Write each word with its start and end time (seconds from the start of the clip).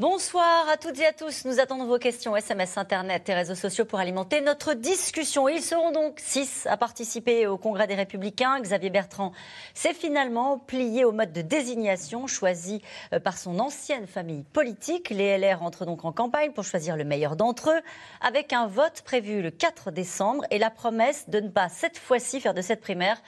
Bonsoir 0.00 0.66
à 0.70 0.78
toutes 0.78 0.98
et 0.98 1.04
à 1.04 1.12
tous. 1.12 1.44
Nous 1.44 1.60
attendons 1.60 1.84
vos 1.84 1.98
questions 1.98 2.34
SMS, 2.34 2.78
Internet 2.78 3.28
et 3.28 3.34
réseaux 3.34 3.54
sociaux 3.54 3.84
pour 3.84 3.98
alimenter 3.98 4.40
notre 4.40 4.72
discussion. 4.72 5.46
Ils 5.46 5.60
seront 5.60 5.92
donc 5.92 6.20
six 6.20 6.66
à 6.66 6.78
participer 6.78 7.46
au 7.46 7.58
Congrès 7.58 7.86
des 7.86 7.96
Républicains. 7.96 8.60
Xavier 8.60 8.88
Bertrand 8.88 9.32
s'est 9.74 9.92
finalement 9.92 10.56
plié 10.56 11.04
au 11.04 11.12
mode 11.12 11.34
de 11.34 11.42
désignation 11.42 12.26
choisi 12.26 12.80
euh, 13.12 13.20
par 13.20 13.36
son 13.36 13.58
ancienne 13.58 14.06
famille 14.06 14.42
politique. 14.42 15.10
Les 15.10 15.36
LR 15.36 15.62
entrent 15.62 15.84
donc 15.84 16.06
en 16.06 16.12
campagne 16.12 16.52
pour 16.52 16.64
choisir 16.64 16.96
le 16.96 17.04
meilleur 17.04 17.36
d'entre 17.36 17.68
eux, 17.68 17.82
avec 18.22 18.54
un 18.54 18.68
vote 18.68 19.02
prévu 19.02 19.42
le 19.42 19.50
4 19.50 19.90
décembre 19.90 20.46
et 20.50 20.56
la 20.56 20.70
promesse 20.70 21.28
de 21.28 21.40
ne 21.40 21.50
pas 21.50 21.68
cette 21.68 21.98
fois-ci 21.98 22.40
faire 22.40 22.54
de 22.54 22.62
cette 22.62 22.80
primaire 22.80 23.20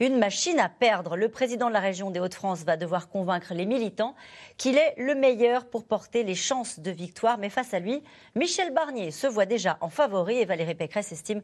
une 0.00 0.18
machine 0.18 0.60
à 0.60 0.68
perdre. 0.68 1.16
Le 1.16 1.28
président 1.28 1.68
de 1.68 1.72
la 1.72 1.80
région 1.80 2.10
des 2.10 2.20
Hauts-de-France 2.20 2.64
va 2.64 2.76
devoir 2.76 3.08
convaincre 3.08 3.54
les 3.54 3.66
militants 3.66 4.14
qu'il 4.56 4.76
est 4.76 4.94
le 4.96 5.14
meilleur 5.14 5.66
pour 5.66 5.84
porter 5.84 6.22
les 6.22 6.34
chances 6.34 6.80
de 6.80 6.90
victoire. 6.90 7.38
Mais 7.38 7.50
face 7.50 7.74
à 7.74 7.80
lui, 7.80 8.02
Michel 8.34 8.72
Barnier 8.72 9.10
se 9.10 9.26
voit 9.26 9.46
déjà 9.46 9.76
en 9.80 9.88
favori 9.88 10.38
et 10.38 10.44
Valérie 10.44 10.74
Pécresse 10.74 11.12
estime 11.12 11.42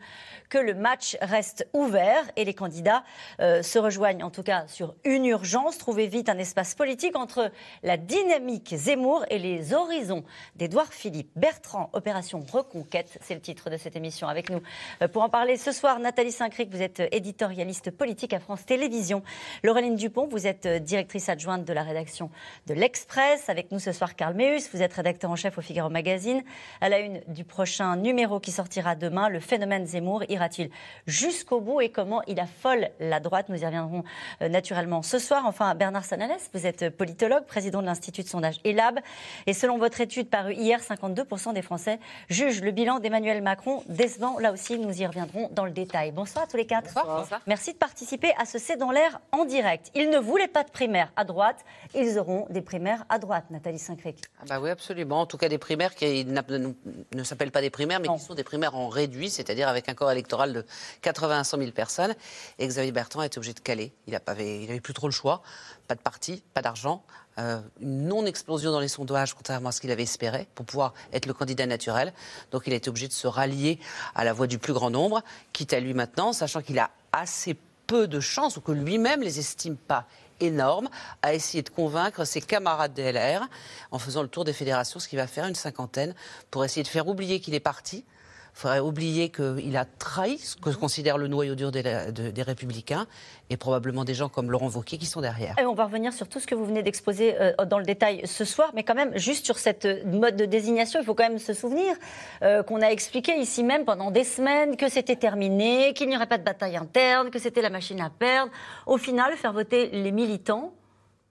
que 0.48 0.58
le 0.58 0.74
match 0.74 1.16
reste 1.20 1.68
ouvert 1.72 2.24
et 2.36 2.44
les 2.44 2.54
candidats 2.54 3.04
euh, 3.40 3.62
se 3.62 3.78
rejoignent 3.78 4.22
en 4.22 4.30
tout 4.30 4.42
cas 4.42 4.66
sur 4.68 4.94
une 5.04 5.26
urgence, 5.26 5.78
trouver 5.78 6.06
vite 6.06 6.28
un 6.28 6.38
espace 6.38 6.74
politique 6.74 7.16
entre 7.16 7.50
la 7.82 7.96
dynamique 7.96 8.74
Zemmour 8.76 9.24
et 9.30 9.38
les 9.38 9.74
horizons 9.74 10.24
d'Édouard 10.56 10.92
Philippe. 10.92 11.30
Bertrand, 11.34 11.90
Opération 11.92 12.44
Reconquête, 12.52 13.18
c'est 13.20 13.34
le 13.34 13.40
titre 13.40 13.70
de 13.70 13.76
cette 13.76 13.96
émission 13.96 14.28
avec 14.28 14.50
nous. 14.50 14.60
Euh, 15.02 15.08
pour 15.08 15.22
en 15.22 15.28
parler 15.28 15.56
ce 15.56 15.72
soir, 15.72 15.98
Nathalie 15.98 16.32
Saint-Cric, 16.32 16.70
vous 16.70 16.82
êtes 16.82 17.02
éditorialiste 17.10 17.90
politique 17.90 18.32
à 18.32 18.38
France 18.44 18.66
Télévisions. 18.66 19.22
Laureline 19.62 19.96
Dupont, 19.96 20.28
vous 20.28 20.46
êtes 20.46 20.66
euh, 20.66 20.78
directrice 20.78 21.30
adjointe 21.30 21.64
de 21.64 21.72
la 21.72 21.82
rédaction 21.82 22.30
de 22.66 22.74
l'Express. 22.74 23.48
Avec 23.48 23.72
nous 23.72 23.78
ce 23.78 23.90
soir, 23.90 24.16
Karl 24.16 24.34
Meus, 24.34 24.68
vous 24.74 24.82
êtes 24.82 24.92
rédacteur 24.92 25.30
en 25.30 25.36
chef 25.36 25.56
au 25.56 25.62
Figaro 25.62 25.88
Magazine. 25.88 26.42
À 26.82 26.90
la 26.90 26.98
une 26.98 27.22
du 27.28 27.42
prochain 27.42 27.96
numéro 27.96 28.40
qui 28.40 28.52
sortira 28.52 28.96
demain, 28.96 29.30
le 29.30 29.40
phénomène 29.40 29.86
Zemmour 29.86 30.24
ira-t-il 30.28 30.68
jusqu'au 31.06 31.62
bout 31.62 31.80
et 31.80 31.88
comment 31.88 32.20
il 32.26 32.38
affole 32.38 32.90
la 33.00 33.18
droite? 33.18 33.48
Nous 33.48 33.62
y 33.62 33.64
reviendrons 33.64 34.04
euh, 34.42 34.50
naturellement 34.50 35.00
ce 35.00 35.18
soir. 35.18 35.44
Enfin, 35.46 35.74
Bernard 35.74 36.04
Sanalès, 36.04 36.50
vous 36.52 36.66
êtes 36.66 36.90
politologue, 36.90 37.46
président 37.46 37.80
de 37.80 37.86
l'Institut 37.86 38.24
de 38.24 38.28
sondage 38.28 38.60
ELAB. 38.64 39.00
Et 39.46 39.54
selon 39.54 39.78
votre 39.78 40.02
étude 40.02 40.28
parue 40.28 40.52
hier, 40.52 40.80
52% 40.80 41.54
des 41.54 41.62
Français 41.62 41.98
jugent 42.28 42.60
le 42.60 42.72
bilan 42.72 42.98
d'Emmanuel 42.98 43.40
Macron 43.40 43.82
décevant. 43.88 44.38
Là 44.38 44.52
aussi, 44.52 44.78
nous 44.78 45.00
y 45.00 45.06
reviendrons 45.06 45.48
dans 45.50 45.64
le 45.64 45.70
détail. 45.70 46.12
Bonsoir 46.12 46.44
à 46.44 46.46
tous 46.46 46.58
les 46.58 46.66
quatre. 46.66 46.92
Bonsoir. 46.92 47.40
Merci 47.46 47.72
de 47.72 47.78
participer 47.78 48.33
à 48.38 48.44
ce 48.44 48.58
C'est 48.58 48.76
dans 48.76 48.90
l'air 48.90 49.20
en 49.32 49.44
direct. 49.44 49.90
Ils 49.94 50.10
ne 50.10 50.18
voulaient 50.18 50.48
pas 50.48 50.64
de 50.64 50.70
primaires 50.70 51.12
à 51.16 51.24
droite, 51.24 51.64
ils 51.94 52.18
auront 52.18 52.46
des 52.50 52.62
primaires 52.62 53.04
à 53.08 53.18
droite, 53.18 53.44
Nathalie 53.50 53.78
Saint-Cric. 53.78 54.18
Ah 54.40 54.44
bah 54.48 54.60
oui, 54.60 54.70
absolument. 54.70 55.20
En 55.20 55.26
tout 55.26 55.36
cas, 55.36 55.48
des 55.48 55.58
primaires 55.58 55.94
qui 55.94 56.24
ne, 56.24 57.24
s'appellent 57.24 57.50
pas 57.50 57.60
des 57.60 57.70
primaires, 57.70 58.00
mais 58.00 58.08
qui 58.08 58.18
sont 58.18 58.34
des 58.34 58.44
primaires 58.44 58.74
en 58.74 58.88
réduit, 58.88 59.30
c'est-à-dire 59.30 59.68
avec 59.68 59.88
un 59.88 59.94
corps 59.94 60.10
électoral 60.10 60.52
de 60.52 60.66
80 61.02 61.40
à 61.40 61.44
100 61.44 61.58
000 61.58 61.70
personnes. 61.72 62.14
Et 62.58 62.66
Xavier 62.66 62.92
Bertrand 62.92 63.20
a 63.20 63.26
été 63.26 63.38
obligé 63.38 63.54
de 63.54 63.60
caler. 63.60 63.92
Il 64.06 64.12
n'avait 64.12 64.80
plus 64.80 64.94
trop 64.94 65.08
le 65.08 65.12
choix. 65.12 65.42
Pas 65.88 65.94
de 65.94 66.00
parti, 66.00 66.42
pas 66.54 66.62
d'argent. 66.62 67.04
Euh, 67.38 67.60
une 67.80 68.06
non-explosion 68.06 68.70
dans 68.70 68.80
les 68.80 68.88
sondages, 68.88 69.34
contrairement 69.34 69.70
à 69.70 69.72
ce 69.72 69.80
qu'il 69.80 69.90
avait 69.90 70.04
espéré, 70.04 70.46
pour 70.54 70.64
pouvoir 70.64 70.94
être 71.12 71.26
le 71.26 71.34
candidat 71.34 71.66
naturel. 71.66 72.12
Donc 72.52 72.62
il 72.66 72.72
a 72.72 72.76
été 72.76 72.88
obligé 72.88 73.08
de 73.08 73.12
se 73.12 73.26
rallier 73.26 73.80
à 74.14 74.24
la 74.24 74.32
voix 74.32 74.46
du 74.46 74.58
plus 74.58 74.72
grand 74.72 74.90
nombre, 74.90 75.22
quitte 75.52 75.72
à 75.72 75.80
lui 75.80 75.94
maintenant, 75.94 76.32
sachant 76.32 76.62
qu'il 76.62 76.78
a 76.78 76.90
assez 77.12 77.56
peu 77.86 78.06
de 78.06 78.20
chances, 78.20 78.56
ou 78.56 78.60
que 78.60 78.72
lui-même 78.72 79.22
les 79.22 79.38
estime 79.38 79.76
pas 79.76 80.06
énormes, 80.40 80.88
à 81.22 81.34
essayer 81.34 81.62
de 81.62 81.68
convaincre 81.68 82.24
ses 82.24 82.40
camarades 82.40 82.94
DLR 82.94 83.48
en 83.90 83.98
faisant 83.98 84.22
le 84.22 84.28
tour 84.28 84.44
des 84.44 84.52
fédérations, 84.52 84.98
ce 85.00 85.08
qui 85.08 85.16
va 85.16 85.26
faire 85.26 85.46
une 85.46 85.54
cinquantaine, 85.54 86.14
pour 86.50 86.64
essayer 86.64 86.82
de 86.82 86.88
faire 86.88 87.08
oublier 87.08 87.40
qu'il 87.40 87.54
est 87.54 87.60
parti, 87.60 88.04
faudrait 88.54 88.80
oublier 88.80 89.30
qu'il 89.30 89.76
a 89.76 89.84
trahi 89.84 90.38
ce 90.38 90.56
que 90.56 90.70
considère 90.70 91.18
le 91.18 91.26
noyau 91.26 91.56
dur 91.56 91.72
des, 91.72 91.82
des, 91.82 92.42
Républicains 92.42 93.06
et 93.50 93.56
probablement 93.56 94.04
des 94.04 94.14
gens 94.14 94.28
comme 94.28 94.50
Laurent 94.50 94.68
Wauquiez 94.68 94.96
qui 94.96 95.06
sont 95.06 95.20
derrière. 95.20 95.56
Et 95.58 95.66
on 95.66 95.74
va 95.74 95.84
revenir 95.84 96.12
sur 96.12 96.28
tout 96.28 96.38
ce 96.38 96.46
que 96.46 96.54
vous 96.54 96.64
venez 96.64 96.82
d'exposer 96.82 97.34
euh, 97.40 97.52
dans 97.66 97.78
le 97.78 97.84
détail 97.84 98.22
ce 98.24 98.44
soir, 98.44 98.70
mais 98.74 98.84
quand 98.84 98.94
même, 98.94 99.16
juste 99.18 99.44
sur 99.44 99.58
cette 99.58 99.86
mode 100.06 100.36
de 100.36 100.44
désignation, 100.44 101.00
il 101.00 101.04
faut 101.04 101.14
quand 101.14 101.28
même 101.28 101.38
se 101.38 101.52
souvenir 101.52 101.96
euh, 102.42 102.62
qu'on 102.62 102.80
a 102.80 102.88
expliqué 102.88 103.36
ici 103.38 103.64
même 103.64 103.84
pendant 103.84 104.10
des 104.10 104.24
semaines 104.24 104.76
que 104.76 104.88
c'était 104.88 105.16
terminé, 105.16 105.92
qu'il 105.94 106.08
n'y 106.08 106.16
aurait 106.16 106.26
pas 106.26 106.38
de 106.38 106.44
bataille 106.44 106.76
interne, 106.76 107.30
que 107.30 107.40
c'était 107.40 107.62
la 107.62 107.70
machine 107.70 108.00
à 108.00 108.10
perdre. 108.10 108.52
Au 108.86 108.98
final, 108.98 109.34
faire 109.36 109.52
voter 109.52 109.88
les 109.88 110.12
militants, 110.12 110.72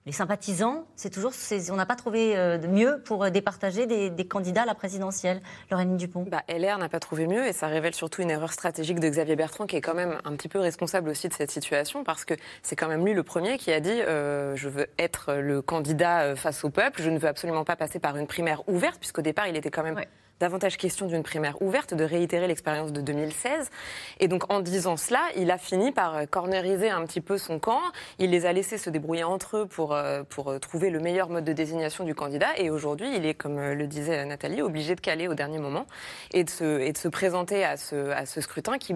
les 0.06 0.12
sympathisants, 0.12 0.86
c'est 0.96 1.08
toujours, 1.08 1.32
on 1.70 1.76
n'a 1.76 1.86
pas 1.86 1.96
trouvé 1.96 2.36
euh, 2.36 2.58
de 2.58 2.66
mieux 2.66 3.00
pour 3.06 3.24
euh, 3.24 3.30
départager 3.30 3.86
des, 3.86 4.26
candidats 4.26 4.62
à 4.62 4.66
la 4.66 4.74
présidentielle. 4.74 5.40
Lorraine 5.70 5.96
Dupont. 5.96 6.26
Bah, 6.28 6.42
LR 6.48 6.76
n'a 6.76 6.90
pas 6.90 7.00
trouvé 7.00 7.26
mieux 7.26 7.46
et 7.46 7.54
ça 7.54 7.68
révèle 7.68 7.94
surtout 7.94 8.20
une 8.20 8.30
erreur 8.30 8.52
stratégique 8.52 9.00
de 9.00 9.08
Xavier 9.08 9.36
Bertrand 9.36 9.66
qui 9.66 9.76
est 9.76 9.80
quand 9.80 9.94
même 9.94 10.18
un 10.24 10.32
petit 10.36 10.48
peu 10.48 10.58
responsable 10.58 11.08
aussi 11.08 11.28
de 11.28 11.32
cette 11.32 11.50
situation 11.50 12.04
parce 12.04 12.26
que 12.26 12.34
c'est 12.62 12.76
quand 12.76 12.88
même 12.88 13.04
lui 13.04 13.14
le 13.14 13.22
premier 13.22 13.56
qui 13.56 13.72
a 13.72 13.80
dit 13.80 13.90
euh, 13.90 14.54
je 14.56 14.68
veux 14.68 14.88
être 14.98 15.34
le 15.34 15.62
candidat 15.62 16.36
face 16.36 16.64
au 16.64 16.70
peuple, 16.70 17.00
je 17.02 17.10
ne 17.10 17.18
veux 17.18 17.28
absolument 17.28 17.64
pas 17.64 17.76
passer 17.76 17.98
par 17.98 18.16
une 18.16 18.26
primaire 18.26 18.68
ouverte 18.68 18.98
puisqu'au 18.98 19.22
départ 19.22 19.46
il 19.48 19.56
était 19.56 19.70
quand 19.70 19.82
même 19.82 20.00
davantage 20.40 20.76
question 20.76 21.06
d'une 21.06 21.22
primaire 21.22 21.60
ouverte, 21.62 21.94
de 21.94 22.04
réitérer 22.04 22.46
l'expérience 22.46 22.92
de 22.92 23.00
2016. 23.00 23.70
Et 24.20 24.28
donc 24.28 24.50
en 24.52 24.60
disant 24.60 24.96
cela, 24.96 25.22
il 25.36 25.50
a 25.50 25.58
fini 25.58 25.92
par 25.92 26.16
euh, 26.16 26.26
corneriser 26.26 26.90
un 26.90 27.04
petit 27.06 27.20
peu 27.20 27.38
son 27.38 27.58
camp. 27.58 27.80
Il 28.18 28.30
les 28.30 28.46
a 28.46 28.52
laissés 28.52 28.78
se 28.78 28.90
débrouiller 28.90 29.24
entre 29.24 29.58
eux 29.58 29.66
pour, 29.66 29.94
euh, 29.94 30.22
pour 30.24 30.50
euh, 30.50 30.58
trouver 30.58 30.90
le 30.90 31.00
meilleur 31.00 31.28
mode 31.28 31.44
de 31.44 31.52
désignation 31.52 32.04
du 32.04 32.14
candidat. 32.14 32.58
Et 32.58 32.70
aujourd'hui, 32.70 33.14
il 33.16 33.26
est, 33.26 33.34
comme 33.34 33.58
le 33.58 33.86
disait 33.86 34.24
Nathalie, 34.24 34.62
obligé 34.62 34.94
de 34.94 35.00
caler 35.00 35.28
au 35.28 35.34
dernier 35.34 35.58
moment 35.58 35.86
et 36.32 36.44
de 36.44 36.50
se, 36.50 36.80
et 36.80 36.92
de 36.92 36.98
se 36.98 37.08
présenter 37.08 37.64
à 37.64 37.76
ce, 37.76 38.10
à 38.10 38.26
ce 38.26 38.40
scrutin 38.40 38.78
qui 38.78 38.94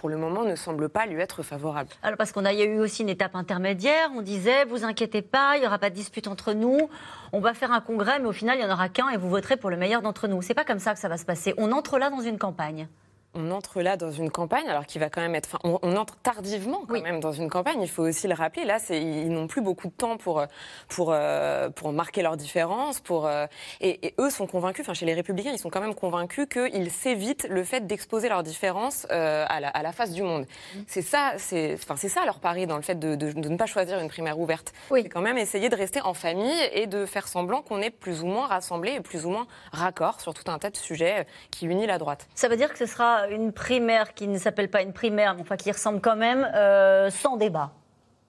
pour 0.00 0.08
le 0.08 0.16
moment, 0.16 0.44
ne 0.44 0.56
semble 0.56 0.88
pas 0.88 1.04
lui 1.04 1.20
être 1.20 1.42
favorable. 1.42 1.90
Alors, 2.02 2.16
parce 2.16 2.32
qu'on 2.32 2.46
a, 2.46 2.48
a 2.48 2.54
eu 2.54 2.80
aussi 2.80 3.02
une 3.02 3.10
étape 3.10 3.36
intermédiaire. 3.36 4.08
On 4.16 4.22
disait, 4.22 4.64
vous 4.64 4.82
inquiétez 4.82 5.20
pas, 5.20 5.56
il 5.56 5.60
n'y 5.60 5.66
aura 5.66 5.78
pas 5.78 5.90
de 5.90 5.94
dispute 5.94 6.26
entre 6.26 6.54
nous. 6.54 6.88
On 7.34 7.40
va 7.40 7.52
faire 7.52 7.70
un 7.70 7.82
congrès, 7.82 8.18
mais 8.18 8.24
au 8.24 8.32
final, 8.32 8.56
il 8.56 8.64
n'y 8.64 8.70
en 8.70 8.72
aura 8.72 8.88
qu'un 8.88 9.10
et 9.10 9.18
vous 9.18 9.28
voterez 9.28 9.58
pour 9.58 9.68
le 9.68 9.76
meilleur 9.76 10.00
d'entre 10.00 10.26
nous. 10.26 10.40
C'est 10.40 10.54
pas 10.54 10.64
comme 10.64 10.78
ça 10.78 10.94
que 10.94 11.00
ça 11.00 11.10
va 11.10 11.18
se 11.18 11.26
passer. 11.26 11.52
On 11.58 11.70
entre 11.70 11.98
là 11.98 12.08
dans 12.08 12.22
une 12.22 12.38
campagne 12.38 12.88
on 13.34 13.50
entre 13.52 13.80
là 13.80 13.96
dans 13.96 14.10
une 14.10 14.30
campagne, 14.30 14.68
alors 14.68 14.86
qu'il 14.86 15.00
va 15.00 15.08
quand 15.08 15.20
même 15.20 15.34
être. 15.34 15.48
Enfin, 15.52 15.78
on, 15.82 15.96
entre 15.96 16.16
tardivement 16.16 16.82
quand 16.88 17.00
même 17.00 17.20
dans 17.20 17.32
une 17.32 17.48
campagne. 17.48 17.80
Il 17.82 17.88
faut 17.88 18.02
aussi 18.02 18.26
le 18.26 18.34
rappeler. 18.34 18.64
Là, 18.64 18.78
ils 18.90 19.30
n'ont 19.30 19.46
plus 19.46 19.60
beaucoup 19.60 19.86
de 19.86 19.92
temps 19.92 20.16
pour 20.16 20.44
pour 20.88 21.10
euh, 21.12 21.70
pour 21.70 21.92
marquer 21.92 22.22
leurs 22.22 22.36
différences. 22.36 23.00
Pour 23.00 23.26
euh, 23.26 23.46
et, 23.80 24.14
eux 24.18 24.30
sont 24.30 24.46
convaincus. 24.46 24.84
Enfin, 24.84 24.94
chez 24.94 25.06
les 25.06 25.14
Républicains, 25.14 25.52
ils 25.52 25.58
sont 25.58 25.70
quand 25.70 25.80
même 25.80 25.94
convaincus 25.94 26.46
qu'ils 26.50 26.90
s'évitent 26.90 27.46
le 27.48 27.62
fait 27.62 27.86
d'exposer 27.86 28.28
leurs 28.28 28.42
différences 28.42 29.06
euh, 29.10 29.44
à, 29.48 29.60
la, 29.60 29.68
à, 29.68 29.82
la, 29.82 29.92
face 29.92 30.12
du 30.12 30.22
monde. 30.22 30.46
Mm. 30.74 30.78
C'est 30.86 31.02
ça, 31.02 31.34
c'est 31.36 31.74
enfin 31.74 31.96
c'est 31.96 32.08
ça 32.08 32.24
leur 32.24 32.40
pari 32.40 32.66
dans 32.66 32.76
le 32.76 32.82
fait 32.82 32.98
de, 32.98 33.14
de, 33.14 33.32
de, 33.32 33.48
ne 33.48 33.56
pas 33.56 33.66
choisir 33.66 33.98
une 34.00 34.08
primaire 34.08 34.38
ouverte. 34.38 34.72
Oui. 34.90 35.02
C'est 35.02 35.08
quand 35.08 35.20
même 35.20 35.38
essayer 35.38 35.68
de 35.68 35.76
rester 35.76 36.00
en 36.00 36.14
famille 36.14 36.60
et 36.72 36.86
de 36.86 37.06
faire 37.06 37.28
semblant 37.28 37.62
qu'on 37.62 37.80
est 37.80 37.90
plus 37.90 38.22
ou 38.22 38.26
moins 38.26 38.48
rassemblés 38.48 38.92
et 38.92 39.00
plus 39.00 39.24
ou 39.24 39.30
moins 39.30 39.46
raccord 39.72 40.20
sur 40.20 40.34
tout 40.34 40.50
un 40.50 40.58
tas 40.58 40.70
de 40.70 40.76
sujets 40.76 41.26
qui 41.50 41.66
unit 41.66 41.86
la 41.86 41.98
droite. 41.98 42.26
Ça 42.34 42.48
veut 42.48 42.56
dire 42.56 42.72
que 42.72 42.78
ce 42.78 42.86
sera 42.86 43.19
une 43.28 43.52
primaire 43.52 44.14
qui 44.14 44.28
ne 44.28 44.38
s'appelle 44.38 44.70
pas 44.70 44.82
une 44.82 44.92
primaire, 44.92 45.34
mais 45.34 45.42
enfin 45.42 45.56
qui 45.56 45.70
ressemble 45.70 46.00
quand 46.00 46.16
même, 46.16 46.48
euh, 46.54 47.10
sans 47.10 47.36
débat. 47.36 47.72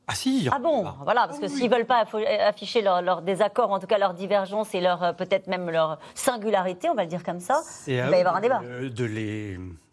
Ah 0.07 0.16
si 0.16 0.50
Ah 0.52 0.59
bon, 0.59 0.85
voilà, 1.03 1.28
parce 1.28 1.40
que 1.40 1.47
s'ils 1.47 1.69
ne 1.69 1.74
veulent 1.74 1.85
pas 1.85 2.06
afficher 2.46 2.81
leur, 2.81 3.01
leur, 3.01 3.22
désaccord, 3.22 3.72
en 3.72 3.80
tout 3.80 3.88
cas 3.88 3.97
leur 3.97 4.13
divergence 4.13 4.75
et 4.75 4.81
leur 4.81 5.03
euh, 5.03 5.13
peut-être 5.13 5.47
même 5.47 5.69
leur 5.69 6.00
singularité, 6.15 6.89
on 6.89 6.95
va 6.95 7.04
le 7.04 7.10
dire 7.10 7.24
comme 7.24 7.39
ça, 7.39 7.62
il 7.88 7.98
va 7.98 8.18
y 8.18 8.19
avoir 8.19 8.36
un 8.36 8.42
débat. 8.42 8.62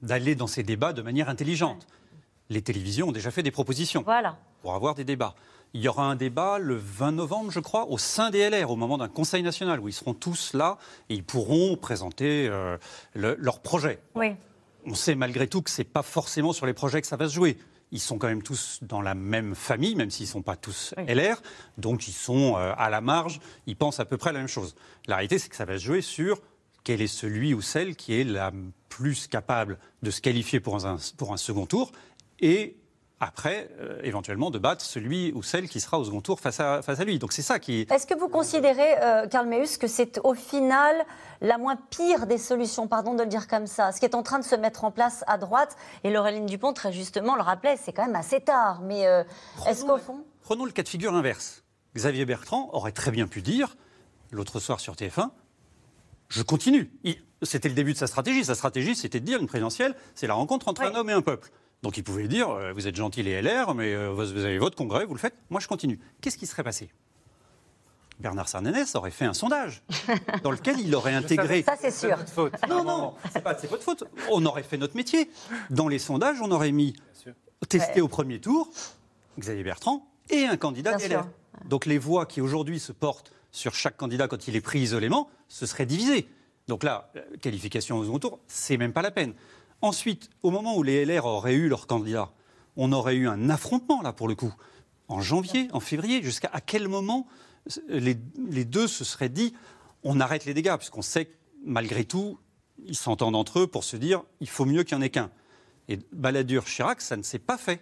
D'aller 0.02 0.34
dans 0.34 0.46
ces 0.46 0.62
débats 0.62 0.92
de 0.92 1.02
manière 1.02 1.28
intelligente. 1.28 1.86
Les 2.50 2.62
télévisions 2.62 3.08
ont 3.08 3.12
déjà 3.12 3.30
fait 3.30 3.42
des 3.42 3.50
propositions 3.50 4.02
voilà. 4.04 4.36
pour 4.62 4.74
avoir 4.74 4.94
des 4.94 5.04
débats. 5.04 5.34
Il 5.74 5.82
y 5.82 5.88
aura 5.88 6.04
un 6.04 6.16
débat 6.16 6.58
le 6.58 6.76
20 6.76 7.12
novembre, 7.12 7.50
je 7.50 7.60
crois, 7.60 7.86
au 7.88 7.98
sein 7.98 8.30
des 8.30 8.48
LR, 8.48 8.70
au 8.70 8.76
moment 8.76 8.96
d'un 8.96 9.08
Conseil 9.08 9.42
national, 9.42 9.80
où 9.80 9.88
ils 9.88 9.92
seront 9.92 10.14
tous 10.14 10.54
là 10.54 10.78
et 11.10 11.14
ils 11.14 11.24
pourront 11.24 11.76
présenter 11.76 12.48
euh, 12.50 12.78
leur 13.14 13.60
projet. 13.60 14.00
Oui 14.14 14.34
on 14.88 14.94
sait 14.94 15.14
malgré 15.14 15.46
tout 15.46 15.62
que 15.62 15.70
ce 15.70 15.82
n'est 15.82 15.88
pas 15.88 16.02
forcément 16.02 16.52
sur 16.52 16.66
les 16.66 16.74
projets 16.74 17.00
que 17.00 17.06
ça 17.06 17.16
va 17.16 17.28
se 17.28 17.34
jouer. 17.34 17.58
Ils 17.90 18.00
sont 18.00 18.18
quand 18.18 18.28
même 18.28 18.42
tous 18.42 18.80
dans 18.82 19.00
la 19.00 19.14
même 19.14 19.54
famille, 19.54 19.94
même 19.94 20.10
s'ils 20.10 20.26
ne 20.26 20.32
sont 20.32 20.42
pas 20.42 20.56
tous 20.56 20.94
LR, 20.98 21.40
donc 21.78 22.06
ils 22.06 22.12
sont 22.12 22.56
euh, 22.56 22.72
à 22.76 22.90
la 22.90 23.00
marge, 23.00 23.40
ils 23.66 23.76
pensent 23.76 24.00
à 24.00 24.04
peu 24.04 24.18
près 24.18 24.32
la 24.32 24.40
même 24.40 24.48
chose. 24.48 24.74
La 25.06 25.16
réalité, 25.16 25.38
c'est 25.38 25.48
que 25.48 25.56
ça 25.56 25.64
va 25.64 25.78
se 25.78 25.84
jouer 25.84 26.02
sur 26.02 26.42
quel 26.84 27.00
est 27.00 27.06
celui 27.06 27.54
ou 27.54 27.62
celle 27.62 27.96
qui 27.96 28.14
est 28.14 28.24
la 28.24 28.52
plus 28.88 29.26
capable 29.26 29.78
de 30.02 30.10
se 30.10 30.20
qualifier 30.20 30.60
pour 30.60 30.84
un, 30.84 30.96
pour 31.16 31.32
un 31.32 31.36
second 31.36 31.66
tour 31.66 31.92
et 32.40 32.76
après, 33.20 33.68
euh, 33.80 34.00
éventuellement, 34.04 34.50
de 34.50 34.58
battre 34.58 34.84
celui 34.84 35.32
ou 35.32 35.42
celle 35.42 35.68
qui 35.68 35.80
sera 35.80 35.98
au 35.98 36.04
second 36.04 36.20
tour 36.20 36.38
face 36.38 36.60
à, 36.60 36.82
face 36.82 37.00
à 37.00 37.04
lui. 37.04 37.18
Donc 37.18 37.32
c'est 37.32 37.42
ça 37.42 37.58
qui... 37.58 37.86
Est-ce 37.90 38.06
que 38.06 38.16
vous 38.16 38.28
considérez, 38.28 39.02
euh, 39.02 39.26
Karl 39.26 39.48
Meus, 39.48 39.76
que 39.76 39.88
c'est 39.88 40.20
au 40.22 40.34
final 40.34 41.04
la 41.40 41.58
moins 41.58 41.76
pire 41.76 42.26
des 42.26 42.38
solutions, 42.38 42.86
pardon 42.86 43.14
de 43.14 43.22
le 43.22 43.28
dire 43.28 43.48
comme 43.48 43.66
ça, 43.66 43.90
ce 43.92 43.98
qui 43.98 44.06
est 44.06 44.14
en 44.14 44.22
train 44.22 44.38
de 44.38 44.44
se 44.44 44.54
mettre 44.54 44.84
en 44.84 44.90
place 44.90 45.24
à 45.26 45.36
droite 45.36 45.76
Et 46.04 46.10
Laureline 46.10 46.46
Dupont, 46.46 46.72
très 46.72 46.92
justement, 46.92 47.34
le 47.34 47.42
rappelait, 47.42 47.76
c'est 47.76 47.92
quand 47.92 48.06
même 48.06 48.16
assez 48.16 48.40
tard. 48.40 48.80
Mais 48.82 49.06
euh, 49.06 49.24
est-ce 49.66 49.84
qu'au 49.84 49.98
fond... 49.98 50.24
Prenons 50.42 50.64
le 50.64 50.70
cas 50.70 50.82
de 50.82 50.88
figure 50.88 51.14
inverse. 51.14 51.64
Xavier 51.96 52.24
Bertrand 52.24 52.70
aurait 52.72 52.92
très 52.92 53.10
bien 53.10 53.26
pu 53.26 53.42
dire, 53.42 53.76
l'autre 54.30 54.60
soir 54.60 54.78
sur 54.78 54.94
TF1, 54.94 55.30
je 56.28 56.42
continue. 56.42 56.92
C'était 57.42 57.68
le 57.68 57.74
début 57.74 57.94
de 57.94 57.98
sa 57.98 58.06
stratégie. 58.06 58.44
Sa 58.44 58.54
stratégie, 58.54 58.94
c'était 58.94 59.20
de 59.20 59.24
dire 59.24 59.40
une 59.40 59.46
présidentielle, 59.46 59.96
c'est 60.14 60.26
la 60.26 60.34
rencontre 60.34 60.68
entre 60.68 60.82
un 60.82 60.94
homme 60.94 61.10
et 61.10 61.14
un 61.14 61.22
peuple. 61.22 61.50
Donc 61.82 61.96
il 61.96 62.02
pouvait 62.02 62.28
dire, 62.28 62.50
euh, 62.50 62.72
vous 62.72 62.88
êtes 62.88 62.96
gentil 62.96 63.22
les 63.22 63.40
LR, 63.40 63.74
mais 63.74 63.94
euh, 63.94 64.10
vous 64.10 64.44
avez 64.44 64.58
votre 64.58 64.76
congrès, 64.76 65.04
vous 65.04 65.14
le 65.14 65.20
faites, 65.20 65.36
moi 65.48 65.60
je 65.60 65.68
continue. 65.68 66.00
Qu'est-ce 66.20 66.36
qui 66.36 66.46
serait 66.46 66.64
passé? 66.64 66.90
Bernard 68.18 68.48
Sarnenès 68.48 68.96
aurait 68.96 69.12
fait 69.12 69.26
un 69.26 69.34
sondage 69.34 69.82
dans 70.42 70.50
lequel 70.50 70.80
il 70.80 70.92
aurait 70.96 71.14
intégré. 71.14 71.62
Ça, 71.62 71.76
c'est 71.80 71.92
sûr. 71.92 72.18
Non, 72.68 72.82
non, 72.82 73.14
c'est 73.32 73.42
pas 73.42 73.56
c'est 73.56 73.70
votre 73.70 73.84
faute. 73.84 74.04
On 74.30 74.44
aurait 74.44 74.64
fait 74.64 74.76
notre 74.76 74.96
métier. 74.96 75.30
Dans 75.70 75.86
les 75.86 76.00
sondages, 76.00 76.40
on 76.42 76.50
aurait 76.50 76.72
mis 76.72 76.96
testé 77.68 78.00
au 78.00 78.08
premier 78.08 78.40
tour 78.40 78.70
Xavier 79.38 79.62
Bertrand 79.62 80.08
et 80.30 80.44
un 80.44 80.56
candidat 80.56 80.96
LR. 80.96 81.26
Donc 81.66 81.86
les 81.86 81.98
voix 81.98 82.26
qui 82.26 82.40
aujourd'hui 82.40 82.80
se 82.80 82.92
portent 82.92 83.32
sur 83.52 83.74
chaque 83.74 83.96
candidat 83.96 84.28
quand 84.28 84.48
il 84.48 84.56
est 84.56 84.60
pris 84.60 84.80
isolément, 84.80 85.28
ce 85.48 85.66
serait 85.66 85.86
divisé. 85.86 86.28
Donc 86.66 86.82
là, 86.84 87.10
euh, 87.16 87.22
qualification 87.40 87.98
au 87.98 88.04
second 88.04 88.18
tour, 88.18 88.40
c'est 88.46 88.76
même 88.76 88.92
pas 88.92 89.02
la 89.02 89.10
peine. 89.10 89.32
Ensuite, 89.80 90.30
au 90.42 90.50
moment 90.50 90.76
où 90.76 90.82
les 90.82 91.04
LR 91.04 91.24
auraient 91.24 91.54
eu 91.54 91.68
leur 91.68 91.86
candidat, 91.86 92.30
on 92.76 92.92
aurait 92.92 93.16
eu 93.16 93.28
un 93.28 93.50
affrontement, 93.50 94.02
là, 94.02 94.12
pour 94.12 94.28
le 94.28 94.34
coup, 94.34 94.52
en 95.08 95.20
janvier, 95.20 95.68
en 95.72 95.80
février. 95.80 96.22
Jusqu'à 96.22 96.50
quel 96.64 96.88
moment 96.88 97.26
les, 97.88 98.14
deux 98.14 98.86
se 98.86 99.04
seraient 99.04 99.28
dit 99.28 99.54
on 100.04 100.20
arrête 100.20 100.44
les 100.44 100.54
dégâts, 100.54 100.76
puisqu'on 100.76 101.02
sait 101.02 101.26
que 101.26 101.34
malgré 101.64 102.04
tout, 102.04 102.38
ils 102.84 102.96
s'entendent 102.96 103.34
entre 103.36 103.60
eux 103.60 103.66
pour 103.66 103.84
se 103.84 103.96
dire 103.96 104.22
il 104.40 104.48
faut 104.48 104.64
mieux 104.64 104.84
qu'il 104.84 104.96
n'y 104.96 105.02
en 105.02 105.06
ait 105.06 105.10
qu'un. 105.10 105.30
Et 105.88 105.98
Balladur-Chirac, 106.12 107.00
ça 107.00 107.16
ne 107.16 107.22
s'est 107.22 107.38
pas 107.38 107.58
fait. 107.58 107.80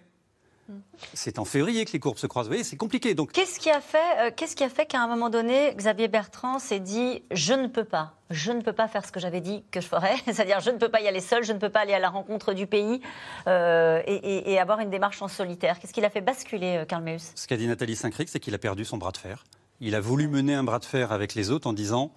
C'est 1.13 1.39
en 1.39 1.45
février 1.45 1.85
que 1.85 1.91
les 1.93 1.99
courbes 1.99 2.17
se 2.17 2.27
croisent. 2.27 2.47
Vous 2.47 2.53
voyez, 2.53 2.63
c'est 2.63 2.77
compliqué. 2.77 3.13
Donc... 3.13 3.31
Qu'est-ce 3.31 3.59
qui 3.59 3.69
a 3.69 3.79
fait, 3.79 3.97
euh, 4.19 4.31
qu'est-ce 4.35 4.55
qui 4.55 4.63
a 4.63 4.69
fait 4.69 4.85
qu'à 4.85 5.01
un 5.01 5.07
moment 5.07 5.29
donné, 5.29 5.73
Xavier 5.75 6.07
Bertrand 6.07 6.59
s'est 6.59 6.79
dit 6.79 7.23
je 7.31 7.53
ne 7.53 7.67
peux 7.67 7.83
pas, 7.83 8.15
je 8.29 8.51
ne 8.51 8.61
peux 8.61 8.73
pas 8.73 8.87
faire 8.87 9.05
ce 9.05 9.11
que 9.11 9.19
j'avais 9.19 9.41
dit 9.41 9.63
que 9.71 9.79
je 9.79 9.87
ferais, 9.87 10.15
c'est-à-dire 10.25 10.59
je 10.59 10.69
ne 10.69 10.77
peux 10.77 10.89
pas 10.89 11.01
y 11.01 11.07
aller 11.07 11.21
seul, 11.21 11.43
je 11.43 11.53
ne 11.53 11.59
peux 11.59 11.69
pas 11.69 11.81
aller 11.81 11.93
à 11.93 11.99
la 11.99 12.09
rencontre 12.09 12.53
du 12.53 12.67
pays 12.67 13.01
euh, 13.47 14.01
et, 14.05 14.59
avoir 14.59 14.79
une 14.79 14.89
démarche 14.89 15.21
en 15.21 15.27
solitaire. 15.27 15.79
Qu'est-ce 15.79 15.93
qui 15.93 16.01
l'a 16.01 16.09
fait 16.09 16.21
basculer, 16.21 16.77
euh, 16.77 16.85
Karl 16.85 17.03
Meus 17.03 17.31
Ce 17.35 17.47
qu'a 17.47 17.57
dit 17.57 17.67
Nathalie 17.67 17.95
Saint-Cric, 17.95 18.27
c'est 18.27 18.39
qu'il 18.39 18.53
a 18.53 18.57
perdu 18.57 18.85
son 18.85 18.97
bras 18.97 19.11
de 19.11 19.17
fer. 19.17 19.45
Il 19.79 19.95
a 19.95 20.01
voulu 20.01 20.27
mener 20.27 20.55
un 20.55 20.63
bras 20.63 20.79
de 20.79 20.85
fer 20.85 21.11
avec 21.11 21.35
les 21.35 21.51
autres 21.51 21.67
en 21.67 21.73
disant 21.73 22.11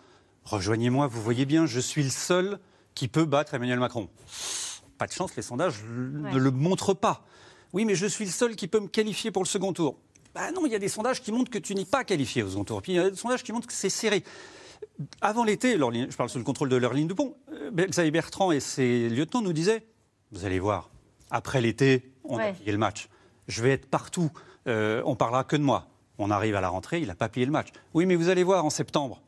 rejoignez-moi, 0.44 1.06
vous 1.06 1.22
voyez 1.22 1.44
bien, 1.44 1.66
je 1.66 1.80
suis 1.80 2.02
le 2.02 2.10
seul 2.10 2.58
qui 2.94 3.06
peut 3.06 3.26
battre 3.26 3.54
Emmanuel 3.54 3.78
Macron. 3.78 4.08
Pas 4.98 5.06
de 5.06 5.12
chance, 5.12 5.36
les 5.36 5.42
sondages 5.42 5.84
ne 5.86 6.36
le 6.36 6.50
montrent 6.50 6.94
pas. 6.94 7.24
Oui, 7.72 7.84
mais 7.84 7.94
je 7.94 8.06
suis 8.06 8.24
le 8.24 8.30
seul 8.30 8.56
qui 8.56 8.68
peut 8.68 8.80
me 8.80 8.88
qualifier 8.88 9.30
pour 9.30 9.42
le 9.42 9.48
second 9.48 9.72
tour. 9.72 9.96
Bah 10.34 10.52
non, 10.52 10.66
il 10.66 10.72
y 10.72 10.74
a 10.74 10.78
des 10.78 10.88
sondages 10.88 11.22
qui 11.22 11.32
montrent 11.32 11.50
que 11.50 11.58
tu 11.58 11.74
n'es 11.74 11.84
pas 11.84 12.04
qualifié 12.04 12.42
au 12.42 12.48
second 12.48 12.64
tour. 12.64 12.82
Puis 12.82 12.92
il 12.92 12.96
y 12.96 12.98
a 12.98 13.10
des 13.10 13.16
sondages 13.16 13.42
qui 13.42 13.52
montrent 13.52 13.66
que 13.66 13.72
c'est 13.72 13.90
serré. 13.90 14.22
Avant 15.20 15.44
l'été, 15.44 15.76
je 15.76 16.16
parle 16.16 16.28
sous 16.28 16.38
le 16.38 16.44
contrôle 16.44 16.68
de 16.68 16.76
leur 16.76 16.92
ligne 16.92 17.06
de 17.06 17.14
pont, 17.14 17.34
euh, 17.52 17.70
Xavier 17.70 18.10
Bertrand 18.10 18.52
et 18.52 18.60
ses 18.60 19.08
lieutenants 19.08 19.42
nous 19.42 19.52
disaient 19.52 19.86
Vous 20.32 20.44
allez 20.44 20.58
voir, 20.58 20.90
après 21.30 21.60
l'été, 21.60 22.10
on 22.24 22.38
a 22.38 22.52
plié 22.52 22.72
le 22.72 22.78
match. 22.78 23.08
Je 23.48 23.62
vais 23.62 23.70
être 23.72 23.86
partout. 23.86 24.30
Euh, 24.66 25.02
on 25.04 25.16
parlera 25.16 25.44
que 25.44 25.56
de 25.56 25.62
moi. 25.62 25.88
On 26.18 26.30
arrive 26.30 26.54
à 26.54 26.60
la 26.60 26.68
rentrée, 26.68 27.00
il 27.00 27.06
n'a 27.06 27.14
pas 27.14 27.28
plié 27.28 27.46
le 27.46 27.52
match. 27.52 27.68
Oui, 27.94 28.04
mais 28.04 28.14
vous 28.14 28.28
allez 28.28 28.44
voir, 28.44 28.64
en 28.64 28.70
septembre, 28.70 29.22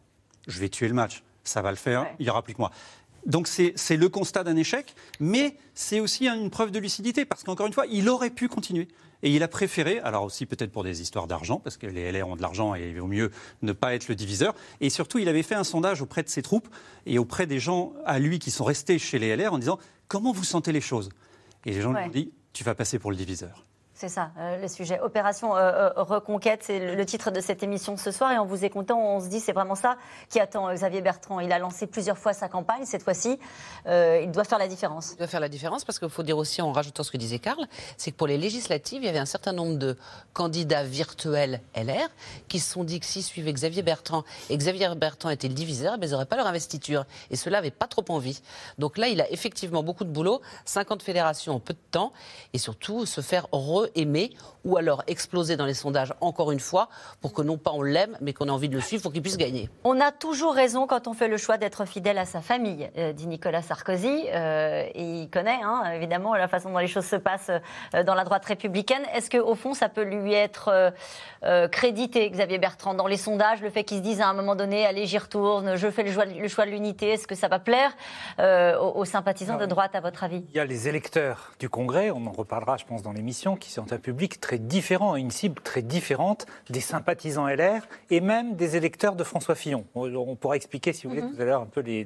je 0.46 0.60
vais 0.60 0.68
tuer 0.68 0.88
le 0.88 0.94
match. 0.94 1.22
Ça 1.42 1.62
va 1.62 1.70
le 1.70 1.76
faire, 1.76 2.06
il 2.18 2.24
n'y 2.24 2.30
aura 2.30 2.42
plus 2.42 2.54
que 2.54 2.60
moi. 2.60 2.70
Donc 3.26 3.46
c'est 3.46 3.96
le 3.96 4.08
constat 4.08 4.44
d'un 4.44 4.56
échec, 4.56 4.94
mais 5.20 5.56
c'est 5.74 6.00
aussi 6.00 6.28
une 6.28 6.50
preuve 6.50 6.70
de 6.70 6.78
lucidité, 6.78 7.24
parce 7.24 7.44
qu'encore 7.44 7.66
une 7.66 7.72
fois, 7.72 7.86
il 7.86 8.08
aurait 8.08 8.30
pu 8.30 8.48
continuer. 8.48 8.88
Et 9.22 9.30
il 9.30 9.42
a 9.44 9.48
préféré, 9.48 10.00
alors 10.00 10.24
aussi 10.24 10.46
peut-être 10.46 10.72
pour 10.72 10.82
des 10.82 11.00
histoires 11.00 11.28
d'argent, 11.28 11.60
parce 11.60 11.76
que 11.76 11.86
les 11.86 12.10
LR 12.10 12.26
ont 12.28 12.36
de 12.36 12.42
l'argent 12.42 12.74
et 12.74 12.88
il 12.88 13.00
vaut 13.00 13.06
mieux 13.06 13.30
ne 13.62 13.72
pas 13.72 13.94
être 13.94 14.08
le 14.08 14.16
diviseur. 14.16 14.54
Et 14.80 14.90
surtout, 14.90 15.18
il 15.18 15.28
avait 15.28 15.44
fait 15.44 15.54
un 15.54 15.62
sondage 15.64 16.02
auprès 16.02 16.24
de 16.24 16.28
ses 16.28 16.42
troupes 16.42 16.68
et 17.06 17.18
auprès 17.18 17.46
des 17.46 17.60
gens 17.60 17.92
à 18.04 18.18
lui 18.18 18.40
qui 18.40 18.50
sont 18.50 18.64
restés 18.64 18.98
chez 18.98 19.20
les 19.20 19.36
LR 19.36 19.52
en 19.52 19.58
disant 19.58 19.78
Comment 20.08 20.32
vous 20.32 20.44
sentez 20.44 20.72
les 20.72 20.80
choses? 20.80 21.08
Et 21.64 21.72
les 21.72 21.80
gens 21.80 21.92
lui 21.92 22.04
ont 22.04 22.08
dit 22.08 22.32
Tu 22.52 22.64
vas 22.64 22.74
passer 22.74 22.98
pour 22.98 23.12
le 23.12 23.16
diviseur. 23.16 23.64
C'est 24.02 24.08
ça, 24.08 24.32
euh, 24.36 24.60
le 24.60 24.66
sujet. 24.66 24.98
Opération 24.98 25.54
euh, 25.54 25.90
euh, 25.96 26.02
Reconquête, 26.02 26.64
c'est 26.64 26.96
le, 26.96 27.06
titre 27.06 27.30
de 27.30 27.40
cette 27.40 27.62
émission 27.62 27.96
ce 27.96 28.10
soir. 28.10 28.32
Et 28.32 28.36
en 28.36 28.44
vous 28.44 28.64
écoutant, 28.64 28.98
on 28.98 29.20
se 29.20 29.28
dit 29.28 29.38
c'est 29.38 29.52
vraiment 29.52 29.76
ça 29.76 29.96
qui 30.28 30.40
attend 30.40 30.74
Xavier 30.74 31.00
Bertrand. 31.02 31.38
Il 31.38 31.52
a 31.52 31.60
lancé 31.60 31.86
plusieurs 31.86 32.18
fois 32.18 32.32
sa 32.32 32.48
campagne. 32.48 32.84
Cette 32.84 33.04
fois-ci, 33.04 33.38
il 33.86 34.30
doit 34.32 34.42
faire 34.42 34.58
la 34.58 34.66
différence. 34.66 35.12
Il 35.12 35.18
doit 35.18 35.28
faire 35.28 35.38
la 35.38 35.48
différence 35.48 35.84
parce 35.84 36.00
qu'il 36.00 36.10
faut 36.10 36.24
dire 36.24 36.36
aussi, 36.36 36.60
en 36.60 36.72
rajoutant 36.72 37.04
ce 37.04 37.12
que 37.12 37.16
disait 37.16 37.38
Karl, 37.38 37.64
c'est 37.96 38.10
que 38.10 38.16
pour 38.16 38.26
les 38.26 38.38
législatives, 38.38 39.04
il 39.04 39.06
y 39.06 39.08
avait 39.08 39.20
un 39.20 39.24
certain 39.24 39.52
nombre 39.52 39.78
de 39.78 39.96
candidats 40.32 40.82
virtuels 40.82 41.60
LR 41.76 42.08
qui 42.48 42.58
se 42.58 42.72
sont 42.72 42.82
dit 42.82 42.98
que 42.98 43.06
s'ils 43.06 43.22
suivaient 43.22 43.52
Xavier 43.52 43.82
Bertrand 43.82 44.24
et 44.50 44.56
Xavier 44.56 44.92
Bertrand 44.96 45.30
était 45.30 45.46
le 45.46 45.54
diviseur, 45.54 45.96
ben, 45.98 46.08
ils 46.08 46.10
n'auraient 46.10 46.26
pas 46.26 46.36
leur 46.36 46.48
investiture. 46.48 47.04
Et 47.30 47.36
cela 47.36 47.58
n'avait 47.58 47.70
pas 47.70 47.86
trop 47.86 48.04
envie. 48.08 48.42
Donc 48.78 48.98
là, 48.98 49.06
il 49.06 49.20
a 49.20 49.30
effectivement 49.30 49.84
beaucoup 49.84 50.02
de 50.02 50.10
boulot, 50.10 50.40
50 50.64 51.04
fédérations 51.04 51.54
en 51.54 51.60
peu 51.60 51.74
de 51.74 51.78
temps, 51.92 52.12
et 52.52 52.58
surtout 52.58 53.06
se 53.06 53.20
faire 53.20 53.46
re 53.52 53.91
aimer 53.94 54.30
ou 54.64 54.76
alors 54.76 55.02
exploser 55.06 55.56
dans 55.56 55.66
les 55.66 55.74
sondages 55.74 56.14
encore 56.20 56.52
une 56.52 56.60
fois 56.60 56.88
pour 57.20 57.32
que 57.32 57.42
non 57.42 57.58
pas 57.58 57.72
on 57.72 57.82
l'aime, 57.82 58.16
mais 58.20 58.32
qu'on 58.32 58.46
ait 58.46 58.50
envie 58.50 58.68
de 58.68 58.74
le 58.74 58.80
suivre 58.80 59.02
pour 59.02 59.12
qu'il 59.12 59.22
puisse 59.22 59.36
gagner. 59.36 59.68
On 59.84 60.00
a 60.00 60.12
toujours 60.12 60.54
raison 60.54 60.86
quand 60.86 61.08
on 61.08 61.14
fait 61.14 61.28
le 61.28 61.36
choix 61.36 61.58
d'être 61.58 61.84
fidèle 61.84 62.18
à 62.18 62.24
sa 62.24 62.40
famille, 62.40 62.88
euh, 62.96 63.12
dit 63.12 63.26
Nicolas 63.26 63.62
Sarkozy. 63.62 64.26
Euh, 64.32 64.84
et 64.94 65.02
il 65.02 65.30
connaît 65.30 65.60
hein, 65.62 65.84
évidemment 65.94 66.34
la 66.34 66.48
façon 66.48 66.70
dont 66.70 66.78
les 66.78 66.86
choses 66.86 67.06
se 67.06 67.16
passent 67.16 67.50
euh, 67.94 68.02
dans 68.04 68.14
la 68.14 68.24
droite 68.24 68.44
républicaine. 68.44 69.02
Est-ce 69.14 69.30
qu'au 69.30 69.54
fond, 69.54 69.74
ça 69.74 69.88
peut 69.88 70.02
lui 70.02 70.34
être 70.34 70.92
crédité, 71.72 72.30
Xavier 72.30 72.58
Bertrand, 72.58 72.94
dans 72.94 73.06
les 73.06 73.16
sondages, 73.16 73.60
le 73.62 73.70
fait 73.70 73.84
qu'il 73.84 73.98
se 73.98 74.02
dise 74.02 74.20
à 74.20 74.28
un 74.28 74.32
moment 74.32 74.54
donné, 74.54 74.86
allez, 74.86 75.06
j'y 75.06 75.18
retourne, 75.18 75.74
je 75.76 75.90
fais 75.90 76.04
le 76.04 76.12
choix, 76.12 76.24
le 76.24 76.48
choix 76.48 76.66
de 76.66 76.70
l'unité, 76.70 77.10
est-ce 77.10 77.26
que 77.26 77.34
ça 77.34 77.48
va 77.48 77.58
plaire 77.58 77.92
aux, 78.38 79.04
sympathisants 79.04 79.56
de 79.56 79.66
droite, 79.66 79.94
à 79.94 80.00
votre 80.00 80.22
avis? 80.22 80.44
Il 80.50 80.56
y 80.56 80.60
a 80.60 80.64
les 80.64 80.88
électeurs 80.88 81.52
du 81.58 81.68
Congrès, 81.68 82.10
on 82.10 82.26
en 82.26 82.32
reparlera, 82.32 82.76
je 82.76 82.84
pense, 82.84 83.02
dans 83.02 83.12
l'émission, 83.12 83.56
qui 83.56 83.70
sont 83.70 83.81
un 83.90 83.98
public 83.98 84.40
très 84.40 84.58
différent, 84.58 85.16
une 85.16 85.30
cible 85.30 85.60
très 85.62 85.82
différente 85.82 86.46
des 86.70 86.80
sympathisants 86.80 87.46
LR 87.48 87.82
et 88.10 88.20
même 88.20 88.54
des 88.54 88.76
électeurs 88.76 89.16
de 89.16 89.24
François 89.24 89.54
Fillon. 89.54 89.84
On, 89.94 90.36
pourra 90.36 90.56
expliquer, 90.56 90.92
si 90.92 91.04
vous 91.04 91.10
voulez, 91.10 91.22
mhm. 91.22 91.34
tout 91.34 91.42
à 91.42 91.44
l'heure 91.44 91.62
un 91.62 91.66
peu 91.66 91.80
les, 91.80 92.04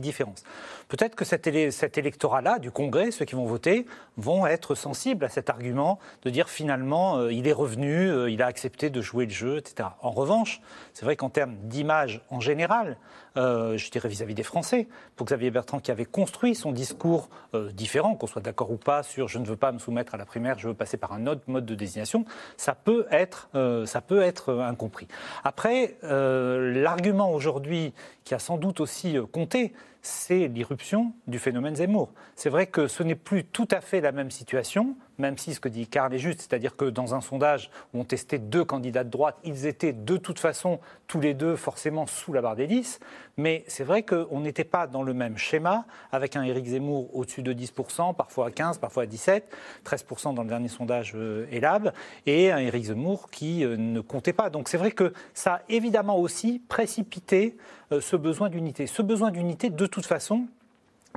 différences. 0.00 0.44
Peut-être 0.88 1.14
que 1.14 1.24
cet, 1.24 1.48
cet 1.72 1.98
électorat-là, 1.98 2.58
du 2.58 2.70
Congrès, 2.70 3.10
ceux 3.10 3.24
qui 3.24 3.34
vont 3.34 3.46
voter, 3.46 3.86
vont 4.16 4.46
être 4.46 4.74
sensibles 4.74 5.24
à 5.24 5.28
cet 5.28 5.50
argument 5.50 5.98
de 6.22 6.30
dire 6.30 6.48
finalement, 6.48 7.18
euh, 7.18 7.32
il 7.32 7.46
est 7.46 7.52
revenu, 7.52 8.10
euh, 8.10 8.30
il 8.30 8.42
a 8.42 8.46
accepté 8.46 8.90
de 8.90 9.00
jouer 9.00 9.26
le 9.26 9.32
jeu, 9.32 9.58
etc. 9.58 9.90
En 10.02 10.10
revanche, 10.10 10.60
c'est 10.94 11.04
vrai 11.04 11.16
qu'en 11.16 11.30
termes 11.30 11.56
d'image 11.62 12.22
en 12.30 12.40
général, 12.40 12.96
euh, 13.36 13.76
je 13.76 13.90
dirais 13.90 14.08
vis-à-vis 14.08 14.34
des 14.34 14.42
Français, 14.42 14.88
pour 15.16 15.26
Xavier 15.26 15.50
Bertrand 15.50 15.80
qui 15.80 15.90
avait 15.90 16.04
construit 16.04 16.54
son 16.54 16.72
discours 16.72 17.28
euh, 17.54 17.70
différent, 17.72 18.14
qu'on 18.14 18.26
soit 18.26 18.42
d'accord 18.42 18.70
ou 18.70 18.76
pas 18.76 19.02
sur 19.02 19.28
je 19.28 19.38
ne 19.38 19.46
veux 19.46 19.56
pas 19.56 19.72
me 19.72 19.78
soumettre 19.78 20.14
à 20.14 20.18
la 20.18 20.24
primaire, 20.24 20.58
je 20.58 20.68
veux 20.68 20.74
passer 20.74 20.96
par 20.96 21.12
un 21.12 21.26
autre 21.26 21.42
mode 21.46 21.66
de 21.66 21.74
désignation, 21.74 22.24
ça 22.56 22.74
peut 22.74 23.06
être, 23.10 23.48
euh, 23.54 23.86
ça 23.86 24.00
peut 24.00 24.22
être 24.22 24.54
incompris. 24.54 25.08
Après, 25.44 25.96
l'argument 26.02 27.32
aujourd'hui 27.32 27.92
qui 28.24 28.34
a 28.34 28.38
sans 28.38 28.56
doute 28.56 28.80
aussi 28.80 29.16
compté, 29.32 29.72
c'est 30.02 30.48
l'irruption 30.48 31.12
du 31.26 31.38
phénomène 31.38 31.76
Zemmour. 31.76 32.10
C'est 32.34 32.50
vrai 32.50 32.66
que 32.66 32.86
ce 32.86 33.02
n'est 33.02 33.14
plus 33.14 33.44
tout 33.44 33.68
à 33.70 33.80
fait 33.80 34.00
la 34.00 34.12
même 34.12 34.30
situation, 34.30 34.96
même 35.18 35.36
si 35.36 35.54
ce 35.54 35.60
que 35.60 35.68
dit 35.68 35.86
Karl 35.86 36.14
est 36.14 36.18
juste, 36.18 36.40
c'est-à-dire 36.40 36.76
que 36.76 36.84
dans 36.84 37.14
un 37.14 37.20
sondage 37.20 37.70
où 37.92 38.00
on 38.00 38.04
testait 38.04 38.38
deux 38.38 38.64
candidats 38.64 39.04
de 39.04 39.10
droite, 39.10 39.36
ils 39.44 39.66
étaient 39.66 39.92
de 39.92 40.16
toute 40.16 40.38
façon 40.38 40.78
tous 41.06 41.20
les 41.20 41.34
deux 41.34 41.56
forcément 41.56 42.06
sous 42.06 42.32
la 42.32 42.40
barre 42.40 42.56
des 42.56 42.66
10, 42.66 43.00
mais 43.36 43.64
c'est 43.66 43.84
vrai 43.84 44.02
qu'on 44.02 44.40
n'était 44.40 44.64
pas 44.64 44.86
dans 44.86 45.02
le 45.02 45.14
même 45.14 45.36
schéma, 45.36 45.84
avec 46.12 46.36
un 46.36 46.42
Éric 46.42 46.66
Zemmour 46.66 47.14
au-dessus 47.16 47.42
de 47.42 47.52
10%, 47.52 48.14
parfois 48.14 48.46
à 48.46 48.50
15%, 48.50 48.78
parfois 48.78 49.04
à 49.04 49.06
17%, 49.06 49.42
13% 49.84 50.34
dans 50.34 50.42
le 50.42 50.48
dernier 50.48 50.68
sondage 50.68 51.12
euh, 51.14 51.46
ELAB, 51.50 51.92
et 52.26 52.52
un 52.52 52.58
Éric 52.58 52.84
Zemmour 52.84 53.30
qui 53.30 53.64
euh, 53.64 53.76
ne 53.76 54.00
comptait 54.00 54.32
pas. 54.32 54.50
Donc 54.50 54.68
c'est 54.68 54.78
vrai 54.78 54.92
que 54.92 55.12
ça 55.34 55.54
a 55.54 55.62
évidemment 55.68 56.18
aussi 56.18 56.60
précipité 56.68 57.56
euh, 57.92 58.00
ce 58.00 58.16
besoin 58.16 58.48
d'unité. 58.48 58.86
Ce 58.86 59.02
besoin 59.02 59.30
d'unité, 59.30 59.70
de 59.70 59.86
toute 59.86 60.06
façon, 60.06 60.46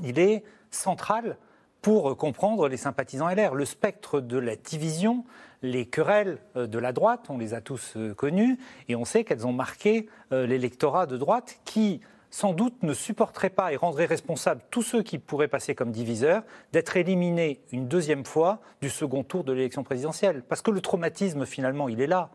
il 0.04 0.20
est 0.20 0.44
central 0.72 1.38
pour 1.82 2.16
comprendre 2.18 2.68
les 2.68 2.78
sympathisants 2.78 3.30
LR. 3.30 3.56
Le 3.56 3.66
spectre 3.66 4.20
de 4.20 4.38
la 4.38 4.56
division, 4.56 5.24
les 5.62 5.86
querelles 5.86 6.40
euh, 6.56 6.68
de 6.68 6.80
la 6.80 6.94
droite, 6.94 7.26
on 7.30 7.38
les 7.38 7.54
a 7.54 7.62
tous 7.62 7.94
euh, 7.96 8.14
connues, 8.14 8.58
et 8.88 8.96
on 8.96 9.06
sait 9.06 9.24
qu'elles 9.24 9.48
ont 9.48 9.54
marqué 9.54 10.08
l'électorat 10.32 11.08
de 11.08 11.18
droite 11.18 11.60
qui 11.66 12.00
sans 12.32 12.54
doute 12.54 12.82
ne 12.82 12.94
supporterait 12.94 13.50
pas 13.50 13.74
et 13.74 13.76
rendrait 13.76 14.06
responsable 14.06 14.62
tous 14.72 14.82
ceux 14.82 15.04
qui 15.04 15.20
pourraient 15.20 15.50
passer 15.50 15.76
comme 15.76 15.92
diviseurs 15.92 16.44
d'être 16.72 16.96
éliminés 16.96 17.62
une 17.72 17.88
deuxième 17.88 18.26
fois 18.26 18.62
du 18.82 18.90
second 18.90 19.24
tour 19.24 19.44
de 19.44 19.52
l'élection 19.52 19.84
présidentielle. 19.84 20.42
Parce 20.48 20.62
que 20.62 20.72
le 20.72 20.80
traumatisme, 20.80 21.46
finalement, 21.46 21.90
il 21.90 22.00
est 22.02 22.08
là. 22.08 22.32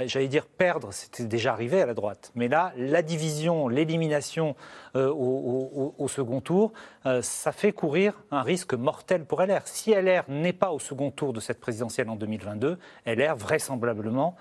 Euh, 0.00 0.04
j'allais 0.06 0.28
dire 0.28 0.46
perdre, 0.46 0.92
c'était 0.92 1.24
déjà 1.24 1.52
arrivé 1.52 1.82
à 1.82 1.86
la 1.86 1.94
droite. 1.94 2.32
Mais 2.34 2.48
là, 2.48 2.72
la 2.76 3.02
division, 3.02 3.68
l'élimination 3.68 4.56
euh, 4.96 5.12
au, 5.12 6.08
second 6.08 6.40
tour, 6.40 6.72
euh, 7.06 7.22
ça 7.22 7.52
fait 7.52 7.72
courir 7.72 8.14
un 8.30 8.42
risque 8.42 8.74
mortel 8.74 9.24
pour 9.24 9.42
LR. 9.42 9.62
Si 9.64 9.92
LR 9.92 10.24
n'est 10.28 10.52
pas 10.52 10.72
au 10.72 10.78
second 10.78 11.10
tour 11.10 11.32
de 11.32 11.40
cette 11.40 11.60
présidentielle 11.60 12.08
en 12.08 12.16
2022, 12.16 12.78
LR 13.06 13.36
vraisemblablement, 13.36 14.36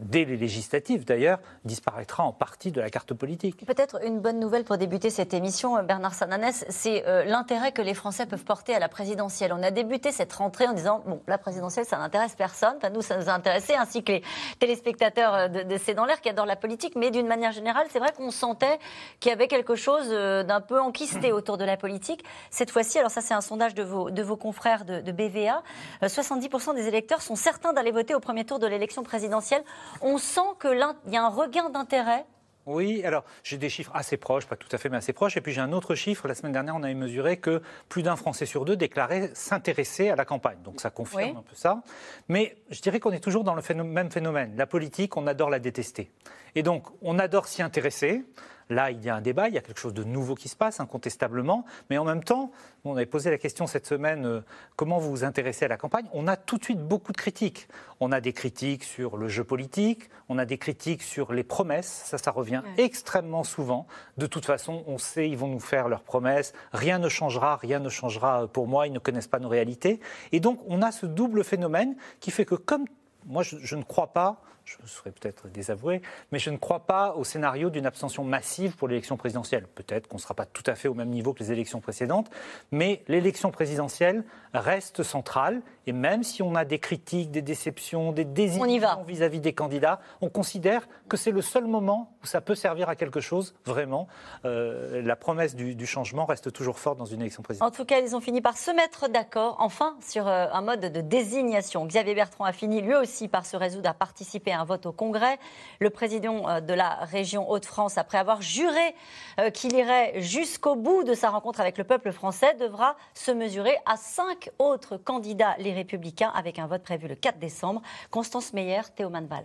dès 0.00 0.24
les 0.24 0.36
législatives 0.36 1.04
d'ailleurs, 1.04 1.40
disparaîtra 1.64 2.24
en 2.24 2.32
partie 2.32 2.72
de 2.72 2.80
la 2.80 2.90
carte 2.90 3.12
politique. 3.14 3.66
Peut-être 3.66 4.02
une 4.04 4.20
bonne 4.20 4.40
nouvelle 4.40 4.64
pour 4.64 4.78
débuter 4.78 5.10
cette 5.10 5.34
émission, 5.34 5.82
Bernard 5.82 6.14
Sananès, 6.14 6.64
c'est 6.68 7.04
l'intérêt 7.26 7.72
que 7.72 7.82
les 7.82 7.94
Français 7.94 8.26
peuvent 8.26 8.44
porter 8.44 8.74
à 8.74 8.78
la 8.78 8.88
présidentielle. 8.88 9.52
On 9.52 9.62
a 9.62 9.70
débuté 9.70 10.12
cette 10.12 10.32
rentrée 10.32 10.66
en 10.66 10.72
disant, 10.72 11.02
bon, 11.06 11.20
la 11.26 11.38
présidentielle, 11.38 11.84
ça 11.84 11.98
n'intéresse 11.98 12.34
personne, 12.34 12.74
enfin, 12.78 12.90
nous, 12.90 13.02
ça 13.02 13.16
nous 13.16 13.28
a 13.28 13.38
ainsi 13.78 14.02
que 14.02 14.12
les 14.12 14.22
téléspectateurs 14.58 14.87
spectateurs 14.88 15.34
euh, 15.34 15.48
de, 15.48 15.76
C'est 15.76 15.94
dans 15.94 16.06
l'air 16.06 16.20
qui 16.20 16.30
adorent 16.30 16.46
la 16.46 16.56
politique, 16.56 16.94
mais 16.96 17.10
d'une 17.10 17.26
manière 17.26 17.52
générale, 17.52 17.86
c'est 17.90 17.98
vrai 17.98 18.12
qu'on 18.16 18.30
sentait 18.30 18.78
qu'il 19.20 19.28
y 19.28 19.32
avait 19.32 19.48
quelque 19.48 19.74
chose 19.74 20.08
euh, 20.10 20.42
d'un 20.42 20.62
peu 20.62 20.80
enquisté 20.80 21.30
autour 21.30 21.58
de 21.58 21.64
la 21.64 21.76
politique. 21.76 22.24
Cette 22.50 22.70
fois-ci, 22.70 22.98
alors 22.98 23.10
ça 23.10 23.20
c'est 23.20 23.34
un 23.34 23.42
sondage 23.42 23.74
de 23.74 23.82
vos, 23.82 24.10
de 24.10 24.22
vos 24.22 24.36
confrères 24.36 24.86
de, 24.86 25.00
de 25.00 25.12
BVA, 25.12 25.62
70% 26.02 26.70
euh, 26.70 26.72
des 26.72 26.88
électeurs 26.88 27.20
sont 27.20 27.36
certains 27.36 27.74
d'aller 27.74 27.90
voter 27.90 28.14
au 28.14 28.20
premier 28.20 28.44
tour 28.44 28.58
de 28.58 28.66
l'élection 28.66 29.02
présidentielle. 29.02 29.62
On 30.00 30.16
sent 30.16 30.40
qu'il 30.60 30.78
y 31.12 31.16
a 31.16 31.22
un 31.22 31.28
regain 31.28 31.68
d'intérêt 31.68 32.24
oui, 32.68 33.02
alors 33.04 33.24
j'ai 33.42 33.56
des 33.56 33.70
chiffres 33.70 33.90
assez 33.94 34.16
proches, 34.16 34.46
pas 34.46 34.56
tout 34.56 34.68
à 34.72 34.78
fait, 34.78 34.88
mais 34.88 34.98
assez 34.98 35.12
proches. 35.12 35.36
Et 35.36 35.40
puis 35.40 35.52
j'ai 35.52 35.60
un 35.60 35.72
autre 35.72 35.94
chiffre. 35.94 36.28
La 36.28 36.34
semaine 36.34 36.52
dernière, 36.52 36.76
on 36.76 36.82
avait 36.82 36.94
mesuré 36.94 37.38
que 37.38 37.62
plus 37.88 38.02
d'un 38.02 38.16
Français 38.16 38.46
sur 38.46 38.64
deux 38.64 38.76
déclarait 38.76 39.30
s'intéresser 39.34 40.10
à 40.10 40.16
la 40.16 40.24
campagne. 40.24 40.58
Donc 40.64 40.80
ça 40.80 40.90
confirme 40.90 41.38
un 41.38 41.42
peu 41.42 41.54
ça. 41.54 41.82
Mais 42.28 42.56
je 42.70 42.80
dirais 42.80 43.00
qu'on 43.00 43.12
est 43.12 43.20
toujours 43.20 43.44
dans 43.44 43.54
le 43.54 43.62
même 43.84 44.10
phénomène. 44.10 44.54
La 44.56 44.66
politique, 44.66 45.16
on 45.16 45.26
adore 45.26 45.50
la 45.50 45.58
détester. 45.58 46.10
Et 46.54 46.62
donc 46.62 46.86
on 47.02 47.18
adore 47.18 47.46
s'y 47.46 47.62
intéresser. 47.62 48.22
Là, 48.70 48.90
il 48.90 49.02
y 49.04 49.08
a 49.08 49.14
un 49.14 49.20
débat, 49.20 49.48
il 49.48 49.54
y 49.54 49.58
a 49.58 49.60
quelque 49.60 49.80
chose 49.80 49.94
de 49.94 50.04
nouveau 50.04 50.34
qui 50.34 50.48
se 50.48 50.56
passe, 50.56 50.80
incontestablement. 50.80 51.64
Mais 51.90 51.98
en 51.98 52.04
même 52.04 52.22
temps, 52.22 52.50
on 52.84 52.96
avait 52.96 53.06
posé 53.06 53.30
la 53.30 53.38
question 53.38 53.66
cette 53.66 53.86
semaine, 53.86 54.26
euh, 54.26 54.40
comment 54.76 54.98
vous 54.98 55.10
vous 55.10 55.24
intéressez 55.24 55.64
à 55.64 55.68
la 55.68 55.76
campagne? 55.76 56.06
On 56.12 56.26
a 56.26 56.36
tout 56.36 56.58
de 56.58 56.64
suite 56.64 56.80
beaucoup 56.80 57.12
de 57.12 57.16
critiques. 57.16 57.68
On 58.00 58.12
a 58.12 58.20
des 58.20 58.32
critiques 58.32 58.84
sur 58.84 59.16
le 59.16 59.28
jeu 59.28 59.44
politique, 59.44 60.08
on 60.28 60.38
a 60.38 60.44
des 60.44 60.58
critiques 60.58 61.02
sur 61.02 61.32
les 61.32 61.42
promesses, 61.42 62.04
ça, 62.06 62.18
ça 62.18 62.30
revient 62.30 62.62
extrêmement 62.76 63.44
souvent. 63.44 63.86
De 64.16 64.26
toute 64.26 64.44
façon, 64.44 64.84
on 64.86 64.98
sait, 64.98 65.28
ils 65.28 65.36
vont 65.36 65.48
nous 65.48 65.60
faire 65.60 65.88
leurs 65.88 66.02
promesses, 66.02 66.52
rien 66.72 66.98
ne 66.98 67.08
changera, 67.08 67.56
rien 67.56 67.80
ne 67.80 67.88
changera 67.88 68.46
pour 68.46 68.68
moi, 68.68 68.86
ils 68.86 68.92
ne 68.92 68.98
connaissent 68.98 69.28
pas 69.28 69.40
nos 69.40 69.48
réalités. 69.48 70.00
Et 70.32 70.40
donc, 70.40 70.60
on 70.68 70.82
a 70.82 70.92
ce 70.92 71.06
double 71.06 71.42
phénomène 71.42 71.96
qui 72.20 72.30
fait 72.30 72.44
que 72.44 72.54
comme 72.54 72.84
moi, 73.26 73.42
je 73.42 73.76
ne 73.76 73.82
crois 73.82 74.12
pas 74.12 74.40
je 74.82 74.86
serais 74.86 75.10
peut-être 75.10 75.48
désavoué, 75.48 76.02
mais 76.32 76.38
je 76.38 76.50
ne 76.50 76.56
crois 76.56 76.80
pas 76.80 77.14
au 77.14 77.24
scénario 77.24 77.70
d'une 77.70 77.86
abstention 77.86 78.24
massive 78.24 78.76
pour 78.76 78.88
l'élection 78.88 79.16
présidentielle. 79.16 79.66
Peut-être 79.66 80.08
qu'on 80.08 80.16
ne 80.16 80.22
sera 80.22 80.34
pas 80.34 80.46
tout 80.46 80.62
à 80.66 80.74
fait 80.74 80.88
au 80.88 80.94
même 80.94 81.10
niveau 81.10 81.32
que 81.32 81.40
les 81.40 81.52
élections 81.52 81.80
précédentes, 81.80 82.30
mais 82.70 83.02
l'élection 83.08 83.50
présidentielle 83.50 84.24
reste 84.54 85.02
centrale. 85.02 85.62
Et 85.86 85.92
même 85.92 86.22
si 86.22 86.42
on 86.42 86.54
a 86.54 86.64
des 86.64 86.78
critiques, 86.78 87.30
des 87.30 87.42
déceptions, 87.42 88.12
des 88.12 88.24
désillusions 88.24 89.02
vis-à-vis 89.04 89.40
des 89.40 89.54
candidats, 89.54 90.00
on 90.20 90.28
considère 90.28 90.86
que 91.08 91.16
c'est 91.16 91.30
le 91.30 91.40
seul 91.40 91.66
moment 91.66 92.12
où 92.22 92.26
ça 92.26 92.40
peut 92.40 92.54
servir 92.54 92.88
à 92.88 92.96
quelque 92.96 93.20
chose, 93.20 93.54
vraiment. 93.64 94.06
Euh, 94.44 95.00
la 95.02 95.16
promesse 95.16 95.54
du, 95.54 95.86
changement 95.86 96.26
reste 96.26 96.52
toujours 96.52 96.78
forte 96.78 96.98
dans 96.98 97.06
une 97.06 97.22
élection 97.22 97.42
présidentielle. 97.42 97.72
En 97.72 97.74
tout 97.74 97.86
cas, 97.86 98.00
ils 98.00 98.14
ont 98.14 98.20
fini 98.20 98.42
par 98.42 98.58
se 98.58 98.70
mettre 98.70 99.08
d'accord, 99.08 99.56
enfin, 99.60 99.96
sur 100.06 100.28
euh, 100.28 100.46
un 100.52 100.60
mode 100.60 100.80
de 100.80 101.00
désignation. 101.00 101.86
Xavier 101.86 102.14
Bertrand 102.14 102.44
a 102.44 102.52
fini 102.52 102.82
lui 102.82 102.94
aussi 102.94 103.28
par 103.28 103.46
se 103.46 103.56
résoudre 103.56 103.88
à 103.88 103.94
participer 103.94 104.52
à 104.52 104.57
un 104.58 104.64
vote 104.64 104.86
au 104.86 104.92
Congrès. 104.92 105.38
Le 105.80 105.90
président 105.90 106.48
euh, 106.48 106.60
de 106.60 106.74
la 106.74 106.96
région 107.04 107.50
Hauts-de-France, 107.50 107.98
après 107.98 108.18
avoir 108.18 108.42
juré 108.42 108.94
euh, 109.40 109.50
qu'il 109.50 109.74
irait 109.74 110.20
jusqu'au 110.20 110.74
bout 110.74 111.04
de 111.04 111.14
sa 111.14 111.30
rencontre 111.30 111.60
avec 111.60 111.78
le 111.78 111.84
peuple 111.84 112.12
français, 112.12 112.54
devra 112.54 112.96
se 113.14 113.30
mesurer 113.30 113.76
à 113.86 113.96
cinq 113.96 114.50
autres 114.58 114.96
candidats, 114.96 115.54
les 115.58 115.72
Républicains, 115.72 116.32
avec 116.34 116.58
un 116.58 116.66
vote 116.66 116.82
prévu 116.82 117.08
le 117.08 117.14
4 117.14 117.38
décembre. 117.38 117.82
Constance 118.10 118.52
Meyer, 118.52 118.82
Théo 118.94 119.10
Manval. 119.10 119.44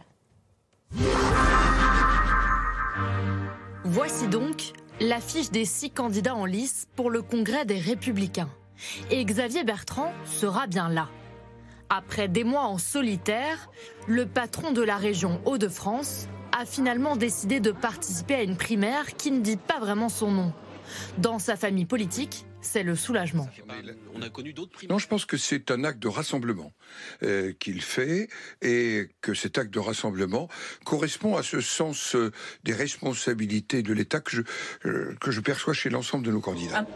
Voici 3.86 4.28
donc 4.28 4.74
l'affiche 5.00 5.52
des 5.52 5.66
six 5.66 5.90
candidats 5.90 6.36
en 6.36 6.46
lice 6.46 6.88
pour 6.96 7.10
le 7.10 7.22
Congrès 7.22 7.66
des 7.66 7.80
Républicains. 7.80 8.50
Et 9.12 9.24
Xavier 9.24 9.64
Bertrand 9.64 10.12
sera 10.26 10.68
bien 10.68 10.90
là. 10.90 11.10
Après 11.96 12.28
des 12.28 12.44
mois 12.44 12.64
en 12.64 12.80
solitaire, 12.80 13.70
le 14.08 14.26
patron 14.26 14.72
de 14.72 14.82
la 14.82 14.98
région 14.98 15.40
Hauts-de-France 15.46 16.28
a 16.52 16.66
finalement 16.66 17.16
décidé 17.16 17.60
de 17.60 17.70
participer 17.70 18.34
à 18.34 18.42
une 18.42 18.58
primaire 18.58 19.16
qui 19.16 19.30
ne 19.30 19.42
dit 19.42 19.58
pas 19.58 19.80
vraiment 19.80 20.10
son 20.10 20.32
nom. 20.32 20.54
Dans 21.20 21.38
sa 21.38 21.56
famille 21.56 21.86
politique, 21.86 22.48
c'est 22.64 22.84
le 22.84 22.96
soulagement. 22.96 23.48
On 24.16 24.22
a 24.22 24.30
connu 24.30 24.54
d'autres 24.54 24.72
Non, 24.90 24.98
je 24.98 25.08
pense 25.08 25.26
que 25.26 25.38
c'est 25.38 25.70
un 25.70 25.84
acte 25.84 26.00
de 26.00 26.08
rassemblement 26.08 26.72
euh, 27.22 27.54
qu'il 27.60 27.82
fait 27.82 28.30
et 28.62 29.10
que 29.22 29.34
cet 29.34 29.58
acte 29.58 29.74
de 29.74 29.80
rassemblement 29.80 30.48
correspond 30.86 31.36
à 31.36 31.44
ce 31.44 31.62
sens 31.62 32.16
euh, 32.16 32.32
des 32.64 32.74
responsabilités 32.74 33.84
de 33.84 33.94
l'État 33.94 34.22
que 34.22 34.32
je, 34.32 34.42
euh, 34.86 35.16
que 35.20 35.32
je 35.32 35.42
perçois 35.42 35.74
chez 35.74 35.90
l'ensemble 35.90 36.26
de 36.26 36.32
nos 36.32 36.42
candidats. 36.42 36.88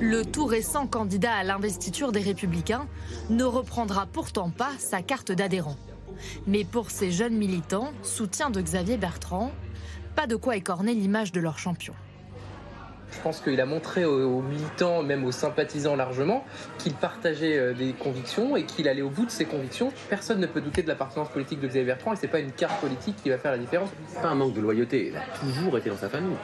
Le 0.00 0.24
tout 0.24 0.46
récent 0.46 0.86
candidat 0.86 1.34
à 1.34 1.44
l'investiture 1.44 2.12
des 2.12 2.20
Républicains 2.20 2.88
ne 3.28 3.44
reprendra 3.44 4.06
pourtant 4.06 4.50
pas 4.50 4.72
sa 4.78 5.02
carte 5.02 5.32
d'adhérent. 5.32 5.76
Mais 6.46 6.64
pour 6.64 6.90
ces 6.90 7.12
jeunes 7.12 7.36
militants, 7.36 7.92
soutien 8.02 8.50
de 8.50 8.60
Xavier 8.60 8.96
Bertrand, 8.96 9.52
pas 10.16 10.26
de 10.26 10.36
quoi 10.36 10.56
écorner 10.56 10.94
l'image 10.94 11.32
de 11.32 11.40
leur 11.40 11.58
champion. 11.58 11.94
Je 13.12 13.18
pense 13.22 13.40
qu'il 13.40 13.60
a 13.60 13.66
montré 13.66 14.04
aux, 14.04 14.40
militants, 14.40 15.02
même 15.02 15.24
aux 15.24 15.32
sympathisants 15.32 15.96
largement, 15.96 16.44
qu'il 16.78 16.94
partageait 16.94 17.58
euh, 17.58 17.74
des 17.74 17.92
convictions 17.92 18.56
et 18.56 18.64
qu'il 18.64 18.88
allait 18.88 19.02
au 19.02 19.10
bout 19.10 19.26
de 19.26 19.30
ses 19.30 19.44
convictions. 19.44 19.92
Personne 20.08 20.40
ne 20.40 20.46
peut 20.46 20.60
douter 20.60 20.82
de 20.82 20.88
l'appartenance 20.88 21.28
politique 21.28 21.60
de 21.60 21.66
Xavier 21.66 21.84
Bertrand 21.84 22.12
et 22.12 22.16
c'est 22.16 22.28
pas 22.28 22.40
une 22.40 22.52
carte 22.52 22.80
politique 22.80 23.16
qui 23.22 23.30
va 23.30 23.38
faire 23.38 23.52
la 23.52 23.58
différence. 23.58 23.90
C'est 24.08 24.22
pas 24.22 24.28
un 24.28 24.34
manque 24.34 24.54
de 24.54 24.60
loyauté, 24.60 25.08
il 25.08 25.16
a 25.16 25.22
toujours 25.38 25.76
été 25.78 25.90
dans 25.90 25.96
sa 25.96 26.08
famille. 26.08 26.36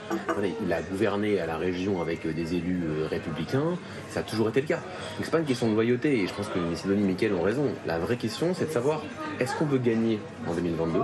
Il 0.65 0.73
a 0.73 0.83
gouverné 0.83 1.41
à 1.41 1.47
la 1.47 1.57
région 1.57 2.01
avec 2.01 2.27
des 2.27 2.55
élus 2.55 2.83
euh, 2.85 3.07
républicains, 3.09 3.79
ça 4.11 4.21
a 4.21 4.23
toujours 4.23 4.49
été 4.49 4.61
le 4.61 4.67
cas. 4.67 4.77
Donc 4.77 5.25
c'est 5.25 5.31
pas 5.31 5.39
une 5.39 5.47
question 5.47 5.69
de 5.69 5.75
loyauté 5.75 6.21
et 6.21 6.27
je 6.27 6.35
pense 6.35 6.49
que 6.49 6.75
Sidonie 6.75 7.03
et 7.03 7.07
Mickaël 7.07 7.33
ont 7.33 7.43
raison. 7.43 7.67
La 7.87 7.99
vraie 7.99 8.17
question 8.17 8.55
c'est 8.55 8.67
de 8.67 8.73
savoir 8.73 9.03
est-ce 9.41 9.55
qu'on 9.57 9.67
veut 9.67 9.79
gagner 9.79 10.21
en 10.47 10.55
2022 10.55 11.01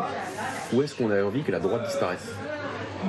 ou 0.73 0.83
est-ce 0.83 0.95
qu'on 0.95 1.11
a 1.11 1.23
envie 1.23 1.43
que 1.43 1.53
la 1.53 1.61
droite 1.61 1.85
disparaisse? 1.85 2.29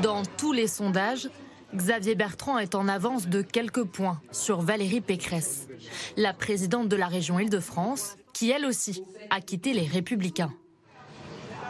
Dans 0.02 0.24
tous 0.38 0.54
les 0.54 0.68
sondages, 0.68 1.30
Xavier 1.76 2.14
Bertrand 2.14 2.60
est 2.60 2.76
en 2.76 2.88
avance 2.88 3.28
de 3.28 3.42
quelques 3.42 3.84
points 3.84 4.22
sur 4.32 4.62
Valérie 4.62 5.02
Pécresse, 5.02 5.68
la 6.18 6.32
présidente 6.32 6.88
de 6.88 6.96
la 6.96 7.08
région 7.08 7.40
Île-de-France, 7.40 8.16
qui 8.32 8.52
elle 8.52 8.66
aussi 8.66 9.04
a 9.32 9.42
quitté 9.42 9.74
les 9.74 9.88
Républicains. 9.88 10.54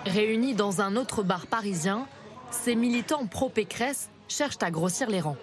Réunis 0.05 0.55
dans 0.55 0.81
un 0.81 0.97
autre 0.97 1.23
bar 1.23 1.47
parisien, 1.47 2.05
ces 2.51 2.75
militants 2.75 3.25
pro-Pécresse 3.27 4.09
cherchent 4.27 4.61
à 4.61 4.71
grossir 4.71 5.09
les 5.09 5.21
rangs. 5.21 5.37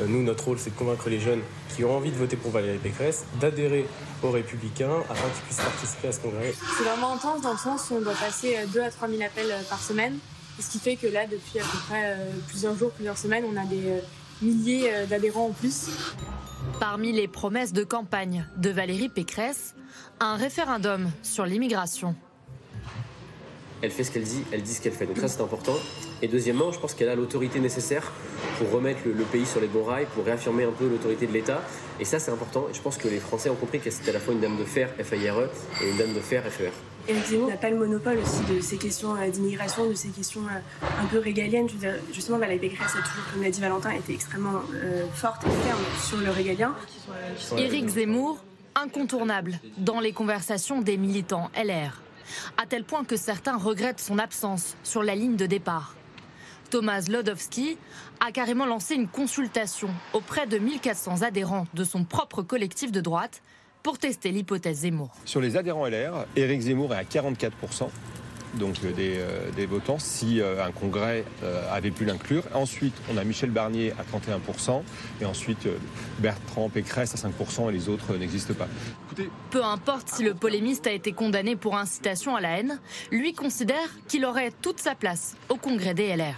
Euh, 0.00 0.06
nous, 0.06 0.22
notre 0.22 0.46
rôle, 0.46 0.58
c'est 0.58 0.70
de 0.70 0.74
convaincre 0.74 1.10
les 1.10 1.20
jeunes 1.20 1.42
qui 1.76 1.84
ont 1.84 1.94
envie 1.94 2.10
de 2.10 2.16
voter 2.16 2.36
pour 2.36 2.50
Valérie 2.50 2.78
Pécresse 2.78 3.26
d'adhérer 3.40 3.86
aux 4.22 4.30
Républicains 4.30 5.02
afin 5.10 5.28
qu'ils 5.28 5.42
puissent 5.44 5.60
participer 5.60 6.08
à 6.08 6.12
ce 6.12 6.20
congrès. 6.20 6.54
C'est 6.78 6.84
vraiment 6.84 7.12
intense 7.12 7.42
dans 7.42 7.52
le 7.52 7.58
sens 7.58 7.90
où 7.90 7.96
on 7.96 8.00
doit 8.00 8.14
passer 8.14 8.56
2 8.72 8.80
à 8.80 8.90
3 8.90 9.08
000 9.08 9.22
appels 9.22 9.54
par 9.68 9.82
semaine 9.82 10.18
ce 10.60 10.70
qui 10.70 10.78
fait 10.78 10.96
que 10.96 11.06
là, 11.06 11.26
depuis 11.26 11.58
à 11.58 11.62
peu 11.62 11.78
près 11.88 12.02
euh, 12.04 12.30
plusieurs 12.48 12.76
jours, 12.76 12.90
plusieurs 12.92 13.18
semaines, 13.18 13.44
on 13.50 13.56
a 13.56 13.64
des 13.64 13.86
euh, 13.86 14.00
milliers 14.42 14.92
euh, 14.92 15.06
d'adhérents 15.06 15.46
en 15.46 15.52
plus. 15.52 15.88
Parmi 16.80 17.12
les 17.12 17.28
promesses 17.28 17.72
de 17.72 17.84
campagne 17.84 18.46
de 18.56 18.70
Valérie 18.70 19.08
Pécresse, 19.08 19.74
un 20.20 20.36
référendum 20.36 21.10
sur 21.22 21.46
l'immigration. 21.46 22.14
Elle 23.80 23.92
fait 23.92 24.02
ce 24.02 24.10
qu'elle 24.10 24.24
dit, 24.24 24.42
elle 24.50 24.62
dit 24.62 24.74
ce 24.74 24.80
qu'elle 24.80 24.92
fait. 24.92 25.06
Donc 25.06 25.18
ça, 25.18 25.28
c'est 25.28 25.40
important. 25.40 25.76
Et 26.20 26.26
deuxièmement, 26.26 26.72
je 26.72 26.80
pense 26.80 26.94
qu'elle 26.94 27.08
a 27.08 27.14
l'autorité 27.14 27.60
nécessaire 27.60 28.12
pour 28.58 28.72
remettre 28.72 29.00
le, 29.06 29.24
pays 29.24 29.46
sur 29.46 29.60
les 29.60 29.68
bons 29.68 29.84
rails, 29.84 30.06
pour 30.14 30.24
réaffirmer 30.24 30.64
un 30.64 30.72
peu 30.72 30.88
l'autorité 30.88 31.28
de 31.28 31.32
l'État. 31.32 31.62
Et 32.00 32.04
ça, 32.04 32.18
c'est 32.18 32.32
important. 32.32 32.66
Et 32.68 32.74
je 32.74 32.80
pense 32.80 32.96
que 32.96 33.06
les 33.06 33.20
Français 33.20 33.50
ont 33.50 33.54
compris 33.54 33.78
qu'elle 33.78 33.92
c'était 33.92 34.10
à 34.10 34.14
la 34.14 34.20
fois 34.20 34.34
une 34.34 34.40
dame 34.40 34.56
de 34.56 34.64
fer, 34.64 34.90
FIRE, 35.00 35.48
et 35.82 35.90
une 35.90 35.96
dame 35.96 36.12
de 36.12 36.20
fer, 36.20 36.42
FER. 36.50 36.72
Effectivement, 37.08 37.46
on 37.46 37.50
n'a 37.50 37.56
pas 37.56 37.70
le 37.70 37.78
monopole 37.78 38.18
aussi 38.18 38.42
de 38.52 38.60
ces 38.60 38.76
questions 38.76 39.16
euh, 39.16 39.30
d'immigration, 39.30 39.88
de 39.88 39.94
ces 39.94 40.10
questions 40.10 40.42
euh, 40.42 40.82
un 41.02 41.06
peu 41.06 41.18
régaliennes. 41.18 41.66
Je 41.66 41.74
veux 41.74 41.80
dire, 41.80 41.94
justement, 42.12 42.36
Valérie 42.36 42.58
Pécresse 42.58 42.94
a 42.94 42.98
toujours, 42.98 43.24
comme 43.32 43.42
l'a 43.42 43.50
dit 43.50 43.60
Valentin, 43.62 43.92
été 43.92 44.12
extrêmement 44.12 44.60
euh, 44.74 45.06
forte 45.14 45.42
et 45.44 45.66
ferme 45.66 45.80
sur 46.06 46.18
le 46.18 46.30
régalien. 46.30 46.74
Éric 47.56 47.88
Zemmour, 47.88 48.44
incontournable 48.74 49.58
dans 49.78 50.00
les 50.00 50.12
conversations 50.12 50.82
des 50.82 50.98
militants 50.98 51.50
LR, 51.56 52.02
à 52.58 52.66
tel 52.66 52.84
point 52.84 53.04
que 53.04 53.16
certains 53.16 53.56
regrettent 53.56 54.00
son 54.00 54.18
absence 54.18 54.76
sur 54.82 55.02
la 55.02 55.14
ligne 55.14 55.36
de 55.36 55.46
départ. 55.46 55.94
Thomas 56.70 57.06
Lodowski 57.08 57.78
a 58.20 58.32
carrément 58.32 58.66
lancé 58.66 58.94
une 58.94 59.08
consultation 59.08 59.88
auprès 60.12 60.46
de 60.46 60.58
1400 60.58 61.22
adhérents 61.22 61.66
de 61.72 61.84
son 61.84 62.04
propre 62.04 62.42
collectif 62.42 62.92
de 62.92 63.00
droite 63.00 63.42
pour 63.82 63.98
tester 63.98 64.30
l'hypothèse 64.30 64.80
Zemmour. 64.80 65.10
Sur 65.24 65.40
les 65.40 65.56
adhérents 65.56 65.86
LR, 65.86 66.26
Éric 66.36 66.60
Zemmour 66.60 66.94
est 66.94 66.98
à 66.98 67.04
44% 67.04 67.88
donc 68.54 68.76
euh, 68.84 68.92
des, 68.92 69.16
euh, 69.18 69.50
des 69.54 69.66
votants 69.66 69.98
si 69.98 70.40
euh, 70.40 70.64
un 70.64 70.72
congrès 70.72 71.24
euh, 71.42 71.62
avait 71.72 71.90
pu 71.90 72.04
l'inclure. 72.04 72.44
Ensuite, 72.54 72.94
on 73.12 73.16
a 73.16 73.24
Michel 73.24 73.50
Barnier 73.50 73.92
à 73.92 74.18
31% 74.18 74.82
et 75.20 75.24
ensuite 75.24 75.68
Bertrand 76.18 76.68
Pécresse 76.68 77.14
à 77.14 77.28
5% 77.28 77.68
et 77.68 77.72
les 77.72 77.88
autres 77.88 78.16
n'existent 78.16 78.54
pas. 78.54 78.68
Écoutez, 79.06 79.30
Peu 79.50 79.64
importe 79.64 80.08
si 80.08 80.24
le 80.24 80.34
polémiste 80.34 80.86
a 80.86 80.92
été 80.92 81.12
condamné 81.12 81.56
pour 81.56 81.76
incitation 81.76 82.36
à 82.36 82.40
la 82.40 82.58
haine, 82.58 82.80
lui 83.10 83.32
considère 83.32 83.76
qu'il 84.06 84.24
aurait 84.24 84.52
toute 84.62 84.80
sa 84.80 84.94
place 84.94 85.36
au 85.48 85.56
congrès 85.56 85.94
des 85.94 86.16
LR. 86.16 86.34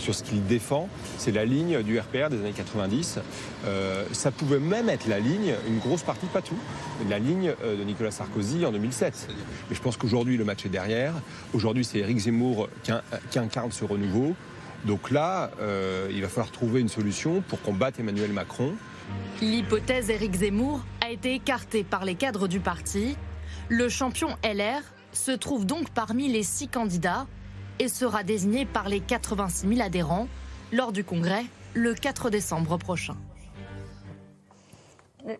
Sur 0.00 0.14
ce 0.14 0.22
qu'il 0.22 0.44
défend, 0.44 0.88
c'est 1.18 1.30
la 1.30 1.44
ligne 1.44 1.82
du 1.82 1.98
RPR 1.98 2.28
des 2.30 2.38
années 2.38 2.52
90. 2.52 3.20
Euh, 3.66 4.04
ça 4.12 4.30
pouvait 4.30 4.58
même 4.58 4.88
être 4.88 5.06
la 5.06 5.20
ligne, 5.20 5.54
une 5.68 5.78
grosse 5.78 6.02
partie, 6.02 6.26
pas 6.26 6.42
tout, 6.42 6.58
la 7.08 7.18
ligne 7.18 7.54
euh, 7.62 7.76
de 7.76 7.84
Nicolas 7.84 8.10
Sarkozy 8.10 8.64
en 8.64 8.72
2007. 8.72 9.28
Et 9.70 9.74
je 9.74 9.80
pense 9.80 9.96
qu'aujourd'hui, 9.96 10.36
le 10.36 10.44
match 10.44 10.66
est 10.66 10.70
derrière. 10.70 11.12
Aujourd'hui, 11.54 11.84
c'est 11.84 11.98
Éric 11.98 12.18
Zemmour 12.18 12.68
qui 12.82 13.38
incarne 13.38 13.70
ce 13.70 13.84
renouveau. 13.84 14.34
Donc 14.86 15.10
là, 15.10 15.50
euh, 15.60 16.08
il 16.10 16.22
va 16.22 16.28
falloir 16.28 16.50
trouver 16.50 16.80
une 16.80 16.88
solution 16.88 17.42
pour 17.46 17.60
combattre 17.60 18.00
Emmanuel 18.00 18.32
Macron. 18.32 18.72
L'hypothèse 19.42 20.08
Éric 20.10 20.36
Zemmour 20.36 20.80
a 21.00 21.10
été 21.10 21.34
écartée 21.34 21.84
par 21.84 22.04
les 22.04 22.14
cadres 22.14 22.48
du 22.48 22.60
parti. 22.60 23.16
Le 23.68 23.88
champion 23.88 24.28
LR 24.44 24.80
se 25.12 25.32
trouve 25.32 25.66
donc 25.66 25.90
parmi 25.90 26.28
les 26.28 26.42
six 26.42 26.68
candidats 26.68 27.26
et 27.80 27.88
sera 27.88 28.22
désigné 28.22 28.66
par 28.66 28.88
les 28.88 29.00
86 29.00 29.66
000 29.66 29.80
adhérents 29.80 30.28
lors 30.70 30.92
du 30.92 31.02
congrès 31.02 31.44
le 31.74 31.94
4 31.94 32.30
décembre 32.30 32.76
prochain. 32.76 33.16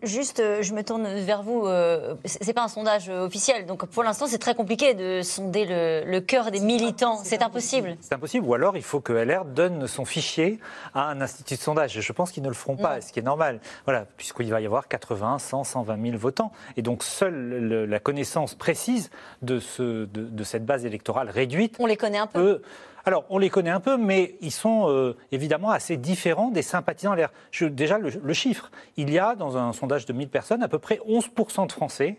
Juste, 0.03 0.39
euh, 0.39 0.61
je 0.61 0.73
me 0.73 0.83
tourne 0.83 1.07
vers 1.21 1.43
vous. 1.43 1.65
euh, 1.65 2.15
C'est 2.25 2.53
pas 2.53 2.63
un 2.63 2.67
sondage 2.67 3.09
euh, 3.09 3.25
officiel, 3.25 3.65
donc 3.65 3.85
pour 3.85 4.03
l'instant, 4.03 4.27
c'est 4.27 4.37
très 4.37 4.55
compliqué 4.55 4.93
de 4.93 5.21
sonder 5.21 5.65
le, 5.65 6.03
le 6.09 6.21
cœur 6.21 6.51
des 6.51 6.59
militants. 6.59 7.17
C'est 7.23 7.41
impossible. 7.41 7.97
C'est 8.01 8.13
impossible. 8.13 8.45
Ou 8.47 8.53
alors, 8.53 8.77
il 8.77 8.83
faut 8.83 8.99
que 9.01 9.13
LR 9.13 9.45
donne 9.45 9.87
son 9.87 10.05
fichier 10.05 10.59
à 10.93 11.09
un 11.09 11.21
institut 11.21 11.55
de 11.55 11.59
sondage. 11.59 11.97
Et 11.97 12.01
je 12.01 12.13
pense 12.13 12.31
qu'ils 12.31 12.43
ne 12.43 12.49
le 12.49 12.53
feront 12.53 12.77
pas, 12.77 12.95
Non. 12.95 13.01
ce 13.01 13.11
qui 13.11 13.19
est 13.19 13.23
normal. 13.23 13.59
Voilà, 13.85 14.05
puisqu'il 14.17 14.49
va 14.51 14.61
y 14.61 14.65
avoir 14.65 14.87
80, 14.87 15.39
100, 15.39 15.63
120 15.63 16.01
000 16.03 16.17
votants. 16.17 16.51
Et 16.77 16.81
donc, 16.81 17.03
seule 17.03 17.33
le- 17.33 17.85
la 17.85 17.99
connaissance 17.99 18.55
précise 18.55 19.09
de, 19.41 19.59
ce, 19.59 20.05
de, 20.05 20.21
de 20.25 20.43
cette 20.43 20.65
base 20.65 20.85
électorale 20.85 21.29
réduite. 21.29 21.75
On 21.79 21.85
les 21.85 21.97
connaît 21.97 22.17
un 22.19 22.27
peu. 22.27 22.39
peut- 22.57 22.61
alors, 23.05 23.25
on 23.29 23.37
les 23.37 23.49
connaît 23.49 23.69
un 23.71 23.79
peu, 23.79 23.97
mais 23.97 24.35
ils 24.41 24.51
sont 24.51 24.87
euh, 24.89 25.15
évidemment 25.31 25.71
assez 25.71 25.97
différents 25.97 26.49
des 26.49 26.61
sympathisants 26.61 27.13
LR. 27.15 27.29
Je- 27.51 27.65
déjà, 27.65 27.97
le, 27.97 28.09
le 28.23 28.33
chiffre. 28.33 28.69
Il 28.97 29.09
y 29.11 29.17
a, 29.19 29.35
dans 29.35 29.57
un 29.57 29.73
sondage 29.73 30.05
de 30.05 30.13
1000 30.13 30.29
personnes, 30.29 30.61
à 30.63 30.67
peu 30.67 30.79
près 30.79 30.99
11% 31.07 31.67
de 31.67 31.71
Français 31.71 32.17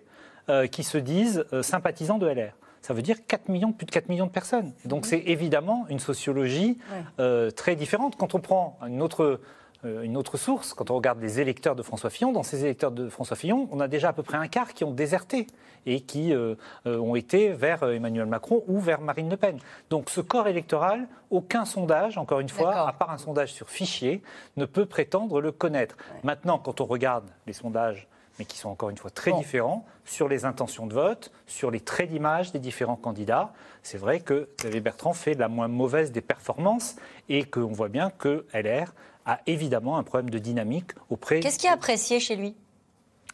euh, 0.48 0.66
qui 0.66 0.82
se 0.82 0.98
disent 0.98 1.44
euh, 1.52 1.62
sympathisants 1.62 2.18
de 2.18 2.26
LR. 2.26 2.52
Ça 2.80 2.94
veut 2.94 3.02
dire 3.02 3.16
4 3.28 3.48
millions, 3.48 3.72
plus 3.72 3.86
de 3.86 3.92
4 3.92 4.08
millions 4.08 4.26
de 4.26 4.32
personnes. 4.32 4.72
Donc 4.84 5.06
c'est 5.06 5.20
évidemment 5.26 5.86
une 5.88 6.00
sociologie 6.00 6.78
Ouais. 7.18 7.52
très 7.52 7.76
différente. 7.76 8.16
Quand 8.16 8.34
on 8.34 8.40
prend 8.40 8.76
une 8.88 9.02
autre, 9.02 9.40
une 9.84 10.16
autre 10.16 10.36
source, 10.36 10.74
quand 10.74 10.90
on 10.90 10.96
regarde 10.96 11.20
les 11.20 11.40
électeurs 11.40 11.74
de 11.74 11.82
François 11.82 12.10
Fillon, 12.10 12.32
dans 12.32 12.42
ces 12.42 12.64
électeurs 12.64 12.92
de 12.92 13.08
François 13.08 13.36
Fillon, 13.36 13.68
on 13.72 13.80
a 13.80 13.88
déjà 13.88 14.10
à 14.10 14.12
peu 14.12 14.22
près 14.22 14.36
un 14.36 14.46
quart 14.46 14.74
qui 14.74 14.84
ont 14.84 14.92
déserté 14.92 15.46
et 15.86 16.00
qui 16.00 16.32
euh, 16.32 16.54
euh, 16.86 16.98
ont 16.98 17.16
été 17.16 17.50
vers 17.50 17.82
euh, 17.82 17.94
Emmanuel 17.94 18.26
Macron 18.26 18.62
ou 18.68 18.78
vers 18.78 19.00
Marine 19.00 19.28
Le 19.28 19.36
Pen. 19.36 19.58
Donc 19.90 20.10
ce 20.10 20.20
corps 20.20 20.48
électoral, 20.48 21.08
aucun 21.30 21.64
sondage, 21.64 22.18
encore 22.18 22.40
une 22.40 22.48
fois, 22.48 22.88
à 22.88 22.92
part 22.92 23.10
un 23.10 23.18
sondage 23.18 23.52
sur 23.52 23.68
fichier, 23.68 24.22
ne 24.56 24.64
peut 24.64 24.86
prétendre 24.86 25.40
le 25.40 25.52
connaître. 25.52 25.96
Maintenant, 26.22 26.58
quand 26.58 26.80
on 26.80 26.86
regarde 26.86 27.28
les 27.46 27.52
sondages 27.52 28.08
mais 28.38 28.46
qui 28.46 28.56
sont 28.56 28.70
encore 28.70 28.88
une 28.88 28.96
fois 28.96 29.10
très 29.10 29.30
Bon. 29.30 29.38
différents, 29.38 29.84
sur 30.06 30.26
les 30.26 30.46
intentions 30.46 30.86
de 30.86 30.94
vote, 30.94 31.30
sur 31.46 31.70
les 31.70 31.80
traits 31.80 32.08
d'image 32.08 32.50
des 32.50 32.58
différents 32.58 32.96
candidats. 32.96 33.52
C'est 33.82 33.98
vrai 33.98 34.20
que 34.20 34.48
Xavier 34.58 34.80
Bertrand 34.80 35.12
fait 35.12 35.34
la 35.34 35.48
moins 35.48 35.68
mauvaise 35.68 36.12
des 36.12 36.22
performances 36.22 36.96
et 37.28 37.44
qu'on 37.44 37.72
voit 37.72 37.90
bien 37.90 38.08
que 38.08 38.46
LR 38.54 38.94
a 39.26 39.40
évidemment 39.46 39.98
un 39.98 40.02
problème 40.02 40.30
de 40.30 40.38
dynamique 40.38 40.92
auprès. 41.10 41.40
Qu'est-ce 41.40 41.58
qui 41.58 41.66
est 41.66 41.70
apprécié 41.70 42.20
chez 42.20 42.36
lui? 42.36 42.54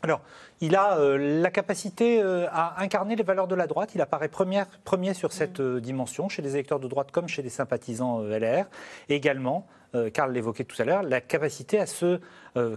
Alors, 0.02 0.20
il 0.60 0.76
a 0.76 0.98
euh, 0.98 1.40
la 1.40 1.50
capacité 1.50 2.22
euh, 2.22 2.46
à 2.52 2.80
incarner 2.82 3.16
les 3.16 3.24
valeurs 3.24 3.48
de 3.48 3.54
la 3.54 3.66
droite. 3.66 3.90
Il 3.94 4.00
apparaît 4.00 4.28
premier 4.28 5.14
sur 5.14 5.32
cette 5.32 5.60
euh, 5.60 5.80
dimension, 5.80 6.28
chez 6.28 6.40
les 6.40 6.54
électeurs 6.54 6.78
de 6.78 6.86
droite 6.86 7.10
comme 7.10 7.28
chez 7.28 7.42
les 7.42 7.48
sympathisants 7.48 8.20
LR. 8.22 8.66
Et 9.08 9.16
également, 9.16 9.66
Karl 10.12 10.32
l'évoquait 10.32 10.64
tout 10.64 10.80
à 10.80 10.84
l'heure, 10.84 11.02
la 11.02 11.22
capacité 11.22 11.78
à 11.78 11.86
se 11.86 12.20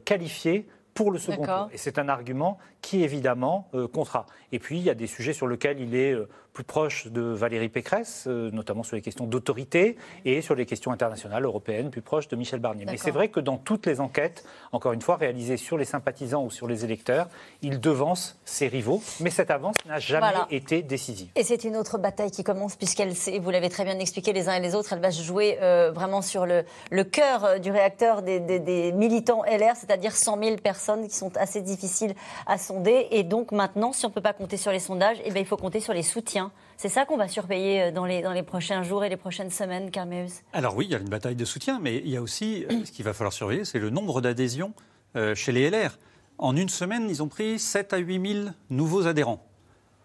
qualifier 0.06 0.66
pour 0.94 1.12
le 1.12 1.20
second 1.20 1.44
tour. 1.44 1.70
Et 1.74 1.78
c'est 1.78 2.00
un 2.00 2.08
argument 2.08 2.58
qui, 2.82 3.04
évidemment, 3.04 3.70
comptera. 3.92 4.26
Et 4.54 4.60
puis, 4.60 4.78
il 4.78 4.84
y 4.84 4.90
a 4.90 4.94
des 4.94 5.08
sujets 5.08 5.34
sur 5.34 5.46
lesquels 5.46 5.82
il 5.82 5.94
est 5.94 6.16
plus 6.54 6.64
proche 6.64 7.08
de 7.08 7.22
Valérie 7.22 7.70
Pécresse, 7.70 8.26
euh, 8.28 8.52
notamment 8.52 8.84
sur 8.84 8.96
les 8.96 9.02
questions 9.02 9.26
d'autorité 9.26 9.96
et 10.26 10.42
sur 10.42 10.54
les 10.56 10.66
questions 10.66 10.92
internationales, 10.92 11.46
européennes, 11.46 11.90
plus 11.92 12.02
proche 12.02 12.28
de 12.28 12.36
Michel 12.36 12.60
Barnier. 12.60 12.86
Mais 12.86 12.98
c'est 12.98 13.12
vrai 13.12 13.30
que 13.30 13.40
dans 13.40 13.58
toutes 13.58 13.86
les 13.86 14.02
enquêtes, 14.02 14.44
encore 14.72 14.92
une 14.94 15.02
fois, 15.02 15.16
réalisées 15.16 15.56
sur 15.58 15.78
les 15.78 15.86
sympathisants 15.86 16.44
ou 16.44 16.52
sur 16.52 16.68
les 16.68 16.84
électeurs, 16.84 17.28
il 17.62 17.80
devance 17.80 18.38
ses 18.44 18.68
rivaux. 18.68 19.02
Mais 19.22 19.30
cette 19.30 19.50
avance 19.52 19.76
n'a 19.86 20.00
jamais 20.00 20.20
Voilà. 20.32 20.48
été 20.52 20.82
décisive. 20.82 21.30
Et 21.36 21.44
c'est 21.44 21.64
une 21.64 21.78
autre 21.78 21.98
bataille 21.98 22.32
qui 22.32 22.44
commence, 22.44 22.76
puisqu'elle, 22.76 23.14
vous 23.14 23.50
l'avez 23.50 23.70
très 23.70 23.86
bien 23.86 23.98
expliqué 24.00 24.34
les 24.34 24.50
uns 24.50 24.56
et 24.56 24.60
les 24.60 24.76
autres, 24.76 24.92
elle 24.94 25.00
va 25.02 25.12
se 25.12 25.22
jouer 25.24 25.58
euh, 25.62 25.92
vraiment 25.94 26.22
sur 26.22 26.46
le, 26.46 26.66
le 26.92 27.04
cœur 27.04 27.46
euh, 27.46 27.58
du 27.60 27.72
réacteur 27.72 28.22
des, 28.24 28.40
des- 28.40 28.60
des 28.60 28.92
militants 28.92 29.44
LR, 29.46 29.76
c'est-à-dire 29.78 30.16
100 30.16 30.38
000 30.44 30.56
personnes 30.58 31.08
qui 31.08 31.16
sont 31.16 31.36
assez 31.38 31.62
difficiles 31.62 32.14
à 32.46 32.58
sonder. 32.58 33.08
Et 33.12 33.24
donc 33.24 33.52
maintenant, 33.52 33.94
si 33.94 34.06
on 34.06 34.10
ne 34.10 34.14
peut 34.14 34.22
pas 34.22 34.34
compter 34.34 34.58
sur 34.58 34.72
les 34.72 34.80
sondages, 34.80 35.18
eh 35.24 35.32
ben, 35.32 35.40
il 35.40 35.46
faut 35.46 35.58
compter 35.58 35.80
sur 35.80 35.94
les 35.94 36.04
soutiens. 36.04 36.41
C'est 36.78 36.90
ça 36.90 37.06
qu'on 37.06 37.18
va 37.18 37.28
surveiller 37.28 37.82
euh, 37.82 37.92
dans 37.92 38.06
les, 38.06 38.22
dans 38.22 38.34
les 38.34 38.44
prochains 38.44 38.82
jours 38.84 39.04
et 39.04 39.10
les 39.10 39.18
prochaines 39.18 39.52
semaines, 39.52 39.92
Carmeus. 39.92 40.42
Alors 40.54 40.76
oui, 40.76 40.86
il 40.86 40.92
y 40.92 40.96
a 40.96 41.00
une 41.00 41.10
bataille 41.10 41.36
de 41.36 41.46
soutien, 41.46 41.80
mais 41.80 41.98
il 41.98 42.10
y 42.10 42.18
a 42.18 42.22
aussi, 42.22 42.66
euh, 42.66 42.86
ce 42.86 42.92
qu'il 42.92 43.06
va 43.06 43.14
falloir 43.14 43.34
surveiller, 43.34 43.66
c'est 43.66 43.80
le 43.80 43.90
nombre 43.90 44.22
d'adhésions 44.22 44.74
euh, 45.16 45.36
chez 45.36 45.52
les 45.52 45.70
LR. 45.70 45.98
En 46.38 46.56
une 46.56 46.70
semaine, 46.70 47.08
ils 47.10 47.22
ont 47.22 47.28
pris 47.28 47.60
7 47.60 47.94
à 47.94 47.98
8 47.98 48.34
000 48.34 48.50
nouveaux 48.72 49.06
adhérents. 49.06 49.46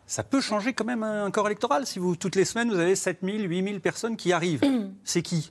Ça 0.07 0.23
peut 0.23 0.41
changer 0.41 0.75
quand 0.75 0.85
même 0.85 1.03
un 1.03 1.31
corps 1.31 1.47
électoral. 1.47 1.87
Si 1.87 1.99
vous, 1.99 2.15
toutes 2.15 2.37
les 2.37 2.45
semaines, 2.45 2.71
vous 2.71 2.79
avez 2.79 2.95
7 2.95 3.21
000, 3.23 3.39
8 3.39 3.65
000 3.65 3.79
personnes 3.81 4.17
qui 4.17 4.33
arrivent. 4.33 4.61
c'est 5.05 5.23
qui? 5.23 5.51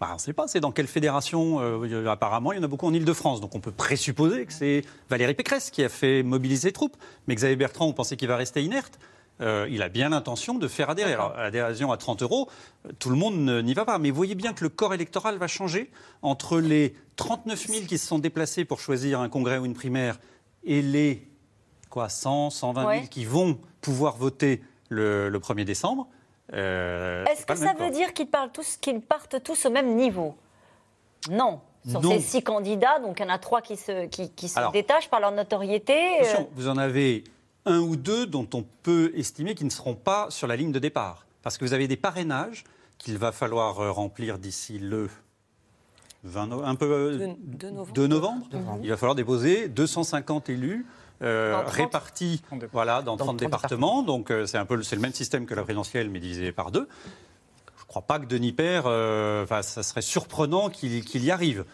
Bah, 0.00 0.08
On 0.10 0.14
ne 0.14 0.18
sait 0.18 0.32
pas, 0.32 0.48
c'est 0.48 0.60
dans 0.60 0.72
quelle 0.72 0.86
fédération 0.86 1.60
euh, 1.60 2.06
Apparemment, 2.08 2.52
il 2.52 2.56
y 2.56 2.60
en 2.60 2.64
a 2.64 2.66
beaucoup 2.68 2.86
en 2.86 2.94
Ile-de-France. 2.94 3.40
Donc 3.40 3.54
on 3.54 3.60
peut 3.60 3.72
présupposer 3.72 4.46
que 4.46 4.52
c'est 4.52 4.82
Valérie 5.10 5.34
Pécresse 5.34 5.70
qui 5.70 5.84
a 5.84 5.88
fait 5.88 6.22
mobiliser 6.22 6.68
les 6.68 6.72
troupes. 6.72 6.96
Mais 7.28 7.34
Xavier 7.34 7.56
Bertrand, 7.56 7.86
vous 7.86 7.92
pensez 7.92 8.16
qu'il 8.16 8.28
va 8.28 8.36
rester 8.36 8.62
inerte? 8.62 8.98
Euh, 9.40 9.66
il 9.68 9.82
a 9.82 9.88
bien 9.88 10.10
l'intention 10.10 10.54
de 10.54 10.68
faire 10.68 10.90
adhérer. 10.90 11.12
Alors, 11.14 11.36
adhésion 11.36 11.90
à 11.90 11.96
30 11.96 12.22
euros, 12.22 12.48
euh, 12.86 12.90
tout 13.00 13.10
le 13.10 13.16
monde 13.16 13.34
n'y 13.64 13.74
va 13.74 13.84
pas. 13.84 13.98
Mais 13.98 14.10
voyez 14.10 14.34
bien 14.36 14.52
que 14.52 14.62
le 14.62 14.68
corps 14.70 14.94
électoral 14.94 15.38
va 15.38 15.48
changer 15.48 15.90
entre 16.22 16.60
les 16.60 16.94
39 17.16 17.66
000 17.66 17.86
qui 17.86 17.98
se 17.98 18.06
sont 18.06 18.18
déplacés 18.20 18.64
pour 18.64 18.78
choisir 18.80 19.20
un 19.20 19.28
congrès 19.28 19.58
ou 19.58 19.64
une 19.66 19.74
primaire 19.74 20.18
et 20.62 20.82
les 20.82 21.26
quoi, 21.90 22.08
100, 22.08 22.50
120 22.50 22.80
000 22.80 22.88
Ouais. 22.88 23.08
qui 23.08 23.24
vont 23.24 23.58
pouvoir 23.80 24.16
voter 24.16 24.62
le, 24.88 25.28
le 25.28 25.38
1er 25.40 25.64
décembre. 25.64 26.06
Euh, 26.52 27.24
Est-ce 27.24 27.44
que 27.46 27.56
ça 27.56 27.72
veut 27.72 27.78
corps. 27.78 27.90
dire 27.90 28.12
qu'ils 28.14 28.28
parlent 28.28 28.52
tous, 28.52 28.76
qu'ils 28.76 29.00
partent 29.00 29.42
tous 29.42 29.66
au 29.66 29.70
même 29.70 29.96
niveau? 29.96 30.36
Non. 31.30 31.60
Sur 31.88 32.00
Non. 32.00 32.12
ces 32.12 32.20
six 32.20 32.42
candidats, 32.42 32.98
donc 33.00 33.18
il 33.18 33.22
y 33.22 33.26
en 33.26 33.28
a 33.30 33.38
trois 33.38 33.60
qui 33.60 33.76
se, 33.76 34.06
qui, 34.06 34.30
qui 34.30 34.48
se 34.48 34.58
Alors, 34.58 34.72
détachent 34.72 35.10
par 35.10 35.20
leur 35.20 35.32
notoriété. 35.32 35.92
euh, 35.94 36.22
Attention, 36.22 36.48
vous 36.54 36.68
en 36.68 36.76
avez 36.78 37.24
un 37.66 37.80
ou 37.80 37.96
deux 37.96 38.26
dont 38.26 38.48
on 38.54 38.64
peut 38.82 39.12
estimer 39.14 39.54
qu'ils 39.54 39.66
ne 39.66 39.70
seront 39.72 39.94
pas 39.94 40.26
sur 40.30 40.46
la 40.46 40.56
ligne 40.56 40.72
de 40.72 40.78
départ. 40.78 41.26
Parce 41.42 41.58
que 41.58 41.64
vous 41.64 41.72
avez 41.72 41.88
des 41.88 41.96
parrainages 41.96 42.64
qu'il 42.98 43.18
va 43.18 43.32
falloir 43.32 43.80
euh, 43.80 43.90
remplir 43.90 44.38
d'ici 44.38 44.78
le 44.78 45.08
20 46.24 46.46
no- 46.46 46.62
un 46.64 46.74
peu 46.74 46.86
euh, 46.90 47.18
De- 47.18 47.58
de 47.58 47.70
novembre. 47.70 47.92
2 47.94 48.06
novembre. 48.58 48.80
Il 48.82 48.90
va 48.90 48.96
falloir 48.96 49.14
déposer 49.14 49.68
250 49.68 50.48
élus. 50.48 50.86
euh, 51.22 51.52
Dans 51.52 51.62
30. 51.62 51.72
répartis 51.74 52.42
voilà, 52.72 53.02
dans, 53.02 53.16
30, 53.16 53.36
départements. 53.38 54.02
Donc 54.02 54.30
euh, 54.30 54.46
c'est 54.46 54.58
un 54.58 54.66
peu 54.66 54.74
le- 54.76 54.98
même 54.98 55.12
système 55.12 55.46
que 55.46 55.54
la 55.54 55.62
présidentielle, 55.62 56.08
mais 56.10 56.20
divisé 56.20 56.50
par 56.52 56.70
deux. 56.70 56.88
Je 57.76 57.82
ne 57.82 57.86
crois 57.86 58.02
pas 58.02 58.18
que 58.18 58.26
Denis 58.26 58.52
Père, 58.52 58.86
enfin, 58.86 59.62
ça 59.62 59.82
serait 59.82 60.02
surprenant 60.02 60.68
qu'il 60.70 61.04
qu'il 61.04 61.22
y 61.24 61.30
arrive. 61.30 61.64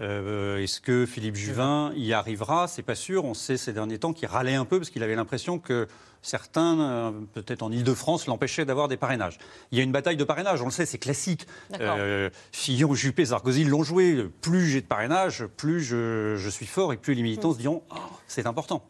Euh, 0.00 0.62
Est-ce 0.62 0.80
que 0.80 1.06
Philippe 1.06 1.36
Juvin 1.36 1.92
y 1.96 2.12
arrivera? 2.12 2.68
C'est 2.68 2.82
pas 2.82 2.94
sûr. 2.94 3.24
On 3.24 3.34
sait 3.34 3.56
ces 3.56 3.72
derniers 3.72 3.98
temps 3.98 4.12
qu'il 4.12 4.28
râlait 4.28 4.54
un 4.54 4.64
peu 4.64 4.78
parce 4.78 4.90
qu'il 4.90 5.02
avait 5.02 5.14
l'impression 5.14 5.58
que 5.58 5.88
certains, 6.22 6.80
euh, 6.80 7.12
peut-être 7.34 7.62
en 7.62 7.70
Ile-de-France, 7.72 8.26
l'empêchaient 8.26 8.64
d'avoir 8.64 8.88
des 8.88 8.96
parrainages. 8.96 9.38
Il 9.70 9.78
y 9.78 9.80
a 9.80 9.84
une 9.84 9.92
bataille 9.92 10.16
de 10.16 10.24
parrainage, 10.24 10.60
on 10.60 10.66
le 10.66 10.70
sait, 10.70 10.86
c'est 10.86 10.98
classique. 10.98 11.46
Euh, 11.80 12.30
Fillon, 12.52 12.94
Juppé, 12.94 13.24
Sarkozy 13.26 13.64
l'ont 13.64 13.84
joué. 13.84 14.28
Plus 14.42 14.68
j'ai 14.68 14.80
de 14.80 14.86
parrainage, 14.86 15.46
plus 15.56 15.80
je, 15.82 16.36
je 16.36 16.50
suis 16.50 16.66
fort 16.66 16.92
et 16.92 16.96
plus 16.96 17.14
les 17.14 17.22
militants 17.22 17.52
se 17.52 17.58
diront 17.58 17.82
Oh, 17.90 17.94
c'est 18.26 18.46
important. 18.46 18.84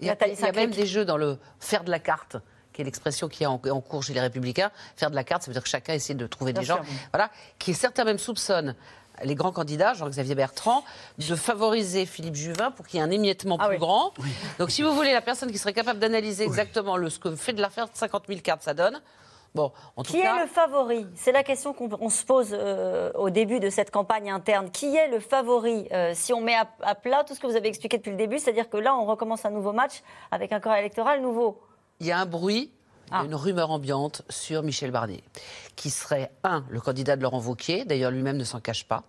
Il 0.00 0.06
y 0.06 0.08
a, 0.08 0.12
Nathalie 0.12 0.34
il 0.36 0.44
y 0.44 0.48
a 0.48 0.52
même 0.52 0.70
des 0.72 0.86
jeux 0.86 1.04
dans 1.04 1.16
le 1.16 1.38
faire 1.60 1.84
de 1.84 1.90
la 1.90 2.00
carte 2.00 2.36
qui 2.72 2.82
est 2.82 2.84
l'expression 2.84 3.28
qui 3.28 3.44
est 3.44 3.46
en, 3.46 3.60
en 3.70 3.80
cours 3.80 4.02
chez 4.02 4.14
les 4.14 4.20
Républicains. 4.20 4.72
Faire 4.96 5.08
de 5.10 5.14
la 5.14 5.22
carte, 5.22 5.42
ça 5.42 5.46
veut 5.46 5.52
dire 5.52 5.62
que 5.62 5.68
chacun 5.68 5.94
essaie 5.94 6.14
de 6.14 6.26
trouver 6.26 6.52
Bien 6.52 6.62
des 6.62 6.66
gens, 6.66 6.80
voilà, 7.12 7.30
qui 7.60 7.72
certains 7.72 8.02
même 8.02 8.18
soupçonnent 8.18 8.74
les 9.22 9.34
grands 9.34 9.52
candidats, 9.52 9.94
Jean-Xavier 9.94 10.34
Bertrand, 10.34 10.82
de 11.18 11.34
favoriser 11.36 12.06
Philippe 12.06 12.34
Juvin 12.34 12.70
pour 12.70 12.86
qu'il 12.86 12.98
y 12.98 13.02
ait 13.02 13.06
un 13.06 13.10
émiettement 13.10 13.56
Ah 13.60 13.68
plus 13.68 13.78
grand. 13.78 14.12
Donc, 14.58 14.70
si 14.70 14.82
vous 14.82 14.92
voulez, 14.92 15.12
la 15.12 15.20
personne 15.22 15.50
qui 15.52 15.58
serait 15.58 15.72
capable 15.72 15.98
d'analyser 16.00 16.44
exactement 16.44 16.96
le, 16.96 17.08
ce 17.10 17.18
que 17.18 17.34
fait 17.36 17.52
de 17.52 17.60
l'affaire 17.60 17.86
de 17.86 17.94
50 17.94 18.24
000 18.28 18.40
cartes, 18.40 18.62
ça 18.62 18.74
donne. 18.74 19.00
Bon, 19.54 19.70
en 19.94 20.02
tout 20.02 20.10
Qui 20.12 20.20
cas. 20.20 20.36
est 20.36 20.40
le 20.40 20.48
favori? 20.48 21.06
C'est 21.14 21.30
la 21.30 21.44
question 21.44 21.72
qu'on 21.74 21.88
on 22.00 22.08
se 22.10 22.24
pose 22.24 22.48
euh, 22.52 23.12
au 23.14 23.30
début 23.30 23.60
de 23.60 23.70
cette 23.70 23.92
campagne 23.92 24.28
interne. 24.28 24.68
Qui 24.72 24.96
est 24.96 25.06
le 25.06 25.20
favori 25.20 25.86
Euh, 25.92 26.10
Si 26.12 26.32
on 26.32 26.40
met 26.40 26.56
à, 26.56 26.68
à 26.82 26.96
plat 26.96 27.22
tout 27.22 27.36
ce 27.36 27.40
que 27.40 27.46
vous 27.46 27.54
avez 27.54 27.68
expliqué 27.68 27.98
depuis 27.98 28.10
le 28.10 28.16
début, 28.16 28.40
c'est-à-dire 28.40 28.68
que 28.68 28.78
là, 28.78 28.96
on 28.96 29.04
recommence 29.04 29.44
un 29.44 29.50
nouveau 29.50 29.72
match 29.72 30.02
avec 30.32 30.50
un 30.52 30.58
corps 30.58 30.74
électoral 30.74 31.22
nouveau? 31.22 31.62
Il 32.00 32.06
y 32.08 32.10
a 32.10 32.18
un 32.18 32.26
bruit, 32.26 32.72
Ah. 33.10 33.24
une 33.24 33.34
rumeur 33.34 33.70
ambiante 33.70 34.22
sur 34.28 34.62
Michel 34.62 34.90
Barnier, 34.90 35.22
qui 35.76 35.90
serait, 35.90 36.30
un, 36.42 36.64
le 36.68 36.80
candidat 36.80 37.16
de 37.16 37.22
Laurent 37.22 37.40
Wauquiez. 37.40 37.84
D'ailleurs, 37.84 38.10
lui-même 38.10 38.36
ne 38.36 38.44
s'en 38.44 38.60
cache 38.60 38.84
pas. 38.84 39.04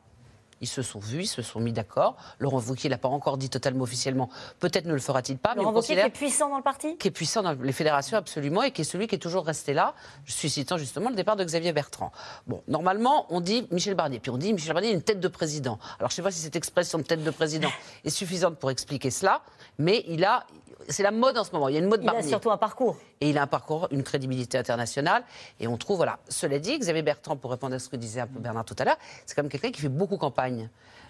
Ils 0.62 0.67
se 0.67 0.81
sont 0.81 0.99
vus, 0.99 1.23
ils 1.23 1.27
se 1.27 1.41
sont 1.41 1.60
mis 1.60 1.73
d'accord. 1.73 2.15
Laurent 2.39 2.62
Wauquiez 2.62 2.89
l'a 2.89 2.97
pas 2.97 3.10
encore 3.10 3.38
dit 3.38 3.49
totalement 3.49 3.84
officiellement. 3.84 4.29
Peut-être 4.60 4.86
ne 4.86 4.93
le 4.93 4.99
fera-t-il 4.99 5.38
pas, 5.38 5.53
Laurent 5.53 5.71
mais 5.71 5.77
Wauquiez 5.77 5.95
qui 5.95 6.01
est 6.01 6.10
puissant 6.10 6.49
dans 6.49 6.58
le 6.58 6.63
parti? 6.63 6.97
qui 6.97 7.10
est 7.10 7.12
puissant 7.12 7.43
dans 7.43 7.51
les 7.51 7.73
fédérations 7.73 8.17
absolument 8.17 8.63
et 8.63 8.71
qui 8.71 8.81
est 8.81 8.86
celui 8.86 9.08
qui 9.08 9.15
est 9.15 9.19
toujours 9.19 9.45
resté 9.45 9.73
là, 9.73 9.93
suscitant 10.25 10.77
justement 10.77 11.10
le 11.10 11.15
départ 11.15 11.36
de 11.36 11.43
Xavier 11.43 11.73
Bertrand. 11.73 12.12
Bon, 12.47 12.63
normalement, 12.67 13.25
on 13.29 13.41
dit 13.41 13.67
Michel 13.71 13.95
Barnier, 13.95 14.19
puis 14.19 14.31
on 14.31 14.38
dit 14.38 14.53
Michel 14.53 14.73
Barnier 14.73 14.89
est 14.89 14.93
une 14.93 15.01
tête 15.01 15.19
de 15.19 15.27
président. 15.27 15.77
Alors, 15.99 16.10
je 16.10 16.13
ne 16.13 16.15
sais 16.15 16.21
pas 16.21 16.31
si 16.31 16.39
cette 16.39 16.55
expression 16.55 16.99
de 16.99 17.03
tête 17.03 17.23
de 17.23 17.31
président 17.31 17.69
est 18.05 18.10
suffisante 18.10 18.58
pour 18.58 18.71
expliquer 18.71 19.12
cela, 19.12 19.41
mais 19.77 20.05
il 20.08 20.23
a, 20.23 20.45
c'est 20.89 21.04
la 21.04 21.12
mode 21.12 21.38
en 21.38 21.43
ce 21.43 21.52
moment. 21.52 21.67
Il 21.69 21.74
y 21.74 21.78
a 21.78 21.80
une 21.82 21.88
mode 21.88 22.02
Il 22.04 22.10
a 22.10 22.13
Barnier. 22.13 22.28
surtout 22.30 22.52
un 22.52 22.58
parcours. 22.58 22.98
Et 23.21 23.30
il 23.30 23.38
a 23.38 23.41
un 23.43 23.48
parcours, 23.48 23.88
une 23.91 24.04
crédibilité 24.04 24.58
internationale. 24.58 25.24
Et 25.60 25.67
on 25.67 25.78
trouve, 25.78 25.98
voilà. 25.98 26.19
Cela 26.30 26.60
dit, 26.60 26.78
Xavier 26.78 27.02
Bertrand, 27.02 27.36
pour 27.38 27.52
répondre 27.52 27.76
à 27.76 27.80
ce 27.80 27.89
que 27.89 27.95
disait 27.95 28.21
un 28.21 28.28
peu 28.28 28.39
Bernard 28.39 28.65
tout 28.65 28.76
à 28.80 28.84
l'heure, 28.86 28.98
c'est 29.26 29.36
quand 29.36 29.43
même 29.43 29.50
quelqu'un 29.52 29.71
qui 29.71 29.82
fait 29.82 29.89
beaucoup 29.89 30.17
campagne 30.17 30.69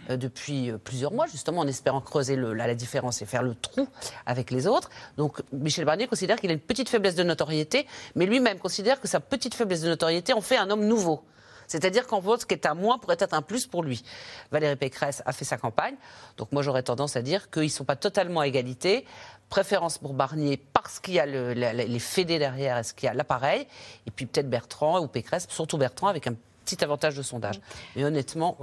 euh, 0.09 0.17
depuis 0.17 0.69
euh, 0.71 0.77
plusieurs 0.77 1.11
mois, 1.11 1.25
justement, 1.27 1.61
en 1.61 1.67
espérant 1.67 1.99
creuser 2.01 2.35
le- 2.35 2.53
la, 2.53 2.67
la 2.67 2.75
différence 2.75 3.21
et 3.21 3.25
faire 3.25 3.43
le 3.43 3.55
trou 3.55 3.88
avec 4.25 4.51
les 4.51 4.67
autres. 4.67 4.89
Donc, 5.17 5.41
Michel 5.51 5.85
Barnier 5.85 6.07
considère 6.07 6.39
qu'il 6.39 6.49
a 6.51 6.53
une 6.53 6.59
petite 6.59 6.89
faiblesse 6.89 7.15
de 7.15 7.23
notoriété, 7.23 7.88
mais 8.15 8.25
lui-même 8.25 8.59
considère 8.59 9.01
que 9.01 9.07
sa 9.07 9.19
petite 9.19 9.55
faiblesse 9.55 9.81
de 9.81 9.89
notoriété 9.89 10.33
en 10.33 10.41
fait 10.41 10.57
un 10.57 10.69
homme 10.69 10.85
nouveau. 10.85 11.23
C'est-à-dire 11.67 12.08
qu'en 12.08 12.21
fait, 12.21 12.41
ce 12.41 12.45
qui 12.45 12.54
est 12.54 12.65
un 12.65 12.73
moins 12.73 12.97
pourrait 12.97 13.17
être 13.19 13.34
un 13.34 13.41
plus 13.41 13.65
pour 13.67 13.84
lui. 13.84 14.04
Valérie 14.51 14.75
Pécresse 14.75 15.21
a 15.25 15.32
fait 15.34 15.45
sa 15.45 15.58
campagne. 15.58 15.95
Donc 16.38 16.51
moi, 16.51 16.62
j'aurais 16.62 16.84
tendance 16.84 17.15
à 17.15 17.21
dire 17.21 17.49
qu'ils 17.49 17.63
ne 17.63 17.67
sont 17.69 17.86
pas 17.86 17.95
totalement 17.95 18.41
à 18.41 18.47
égalité. 18.47 19.06
Préférence 19.49 19.97
pour 19.97 20.13
Barnier 20.13 20.58
parce 20.73 20.99
qu'il 20.99 21.13
y 21.13 21.19
a 21.19 21.25
le- 21.25 21.54
la- 21.54 21.71
la- 21.73 21.86
les 21.86 21.99
fédés 21.99 22.39
derrière, 22.39 22.78
est-ce 22.78 22.93
qu'il 22.93 23.08
y 23.08 23.10
a 23.10 23.13
l'appareil 23.13 23.67
Et 24.08 24.12
puis 24.12 24.25
peut-être 24.25 24.49
Bertrand 24.49 24.99
ou 25.01 25.08
Pécresse, 25.08 25.45
surtout 25.49 25.78
Bertrand, 25.78 26.08
avec 26.08 26.25
un 26.28 26.34
petit 26.65 26.84
avantage 26.84 27.15
de 27.15 27.21
sondage. 27.21 27.60
Mais 27.95 28.04
honnêtement... 28.04 28.58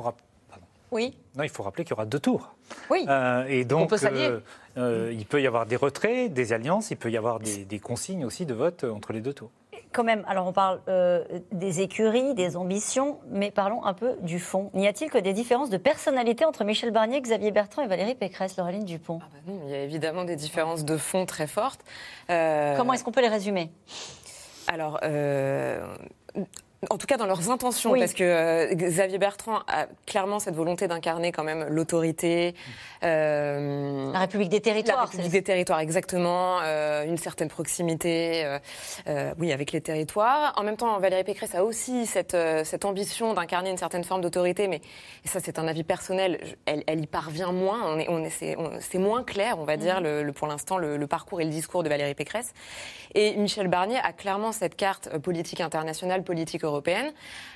Oui. 0.91 1.17
Non, 1.37 1.43
il 1.45 1.49
faut 1.49 1.63
rappeler 1.63 1.85
qu'il 1.85 1.93
y 1.93 1.95
aura 1.95 2.05
deux 2.05 2.19
tours. 2.21 2.55
Oui. 2.91 3.07
Euh, 3.09 3.47
et 3.49 3.65
donc, 3.65 3.89
peut 3.89 3.97
euh, 4.05 4.41
euh, 4.77 5.11
il 5.17 5.25
peut 5.25 5.41
y 5.41 5.47
avoir 5.47 5.65
des 5.65 5.77
retraits, 5.77 6.31
des 6.33 6.53
alliances, 6.53 6.91
il 6.91 6.99
peut 6.99 7.11
y 7.11 7.17
avoir 7.17 7.41
des, 7.41 7.65
des 7.65 7.79
consignes 7.79 8.27
aussi 8.27 8.45
de 8.45 8.53
vote 8.53 8.85
entre 8.85 9.15
les 9.15 9.21
deux 9.23 9.33
tours. 9.33 9.51
Quand 9.93 10.05
même, 10.05 10.25
alors 10.27 10.47
on 10.47 10.53
parle 10.53 10.81
euh, 10.89 11.23
des 11.53 11.81
écuries, 11.83 12.35
des 12.35 12.57
ambitions, 12.57 13.19
mais 13.31 13.51
parlons 13.51 13.85
un 13.85 13.93
peu 13.93 14.17
du 14.23 14.39
fond. 14.39 14.71
N'y 14.73 14.89
a-t-il 14.89 15.11
que 15.11 15.19
des 15.19 15.35
différences 15.35 15.69
de 15.69 15.77
personnalité 15.77 16.47
entre 16.47 16.65
Michel 16.65 16.91
Barnier, 16.93 17.21
Xavier 17.21 17.51
Bertrand 17.51 17.83
et 17.83 17.87
Valérie 17.89 18.15
Pécresse, 18.15 18.57
Laureline 18.57 18.85
Dupont? 18.85 19.21
Non, 19.47 19.61
Il 19.67 19.71
y 19.71 19.75
a 19.75 19.83
évidemment 19.83 20.25
des 20.25 20.37
différences 20.37 20.85
de 20.85 20.97
fond 20.97 21.27
très 21.27 21.47
fortes. 21.47 21.81
Euh, 22.31 22.75
Comment 22.77 22.95
est-ce 22.95 23.05
qu'on 23.05 23.13
peut 23.13 23.21
les 23.21 23.29
résumer? 23.29 23.71
Alors, 24.67 24.99
euh, 25.03 25.85
en 26.91 26.99
tout 26.99 27.07
cas 27.07 27.17
dans 27.17 27.27
leurs 27.27 27.49
intentions, 27.51 27.93
Oui. 27.93 28.01
parce 28.01 28.13
que 28.13 28.25
euh, 28.25 28.75
Xavier 28.75 29.19
Bertrand 29.19 29.61
a 29.69 29.87
clairement 30.05 30.41
cette 30.41 30.57
volonté 30.57 30.89
d'incarner 30.89 31.31
quand 31.31 31.45
même 31.45 31.67
l'autorité. 31.69 32.55
euh, 33.05 34.11
La 34.13 34.19
République 34.19 34.49
des 34.49 34.61
territoires. 34.61 34.97
La 34.99 35.05
République 35.05 35.31
des 35.31 35.43
territoires, 35.43 35.79
exactement. 35.79 36.59
euh, 36.63 37.05
une 37.05 37.19
certaine 37.19 37.49
proximité, 37.49 38.59
oui, 39.39 39.53
avec 39.53 39.71
les 39.73 39.81
territoires. 39.81 40.53
En 40.57 40.65
même 40.65 40.77
temps, 40.77 40.99
Valérie 40.99 41.25
Pécresse 41.25 41.55
a 41.55 41.65
aussi 41.65 42.05
cette, 42.07 42.37
cette 42.65 42.85
ambition 42.85 43.33
d'incarner 43.35 43.71
une 43.71 43.79
certaine 43.79 44.03
forme 44.05 44.21
d'autorité, 44.21 44.67
mais 44.67 44.81
et 45.25 45.29
ça, 45.29 45.39
c'est 45.43 45.59
un 45.61 45.69
avis 45.69 45.85
personnel. 45.85 46.41
Elle, 46.67 46.83
elle 46.89 47.01
y 47.01 47.07
parvient 47.07 47.53
moins. 47.53 47.81
On 47.87 47.99
est, 47.99 48.09
on 48.09 48.25
est, 48.25 48.31
c'est, 48.81 48.99
moins 48.99 49.23
clair, 49.23 49.57
on 49.59 49.65
va 49.65 49.77
dire, 49.77 50.01
le, 50.01 50.23
le- 50.25 50.33
pour 50.33 50.49
l'instant, 50.49 50.79
le, 50.79 50.97
le 50.97 51.07
parcours 51.07 51.41
et 51.41 51.45
le 51.45 51.51
discours 51.51 51.83
de 51.85 51.89
Valérie 51.89 52.15
Pécresse. 52.15 52.53
Et 53.15 53.37
Michel 53.37 53.69
Barnier 53.69 53.99
a 54.03 54.13
clairement 54.13 54.53
cette 54.53 54.75
carte 54.77 55.17
politique 55.19 55.61
internationale, 55.61 56.25
politique 56.25 56.65
européenne. 56.65 56.72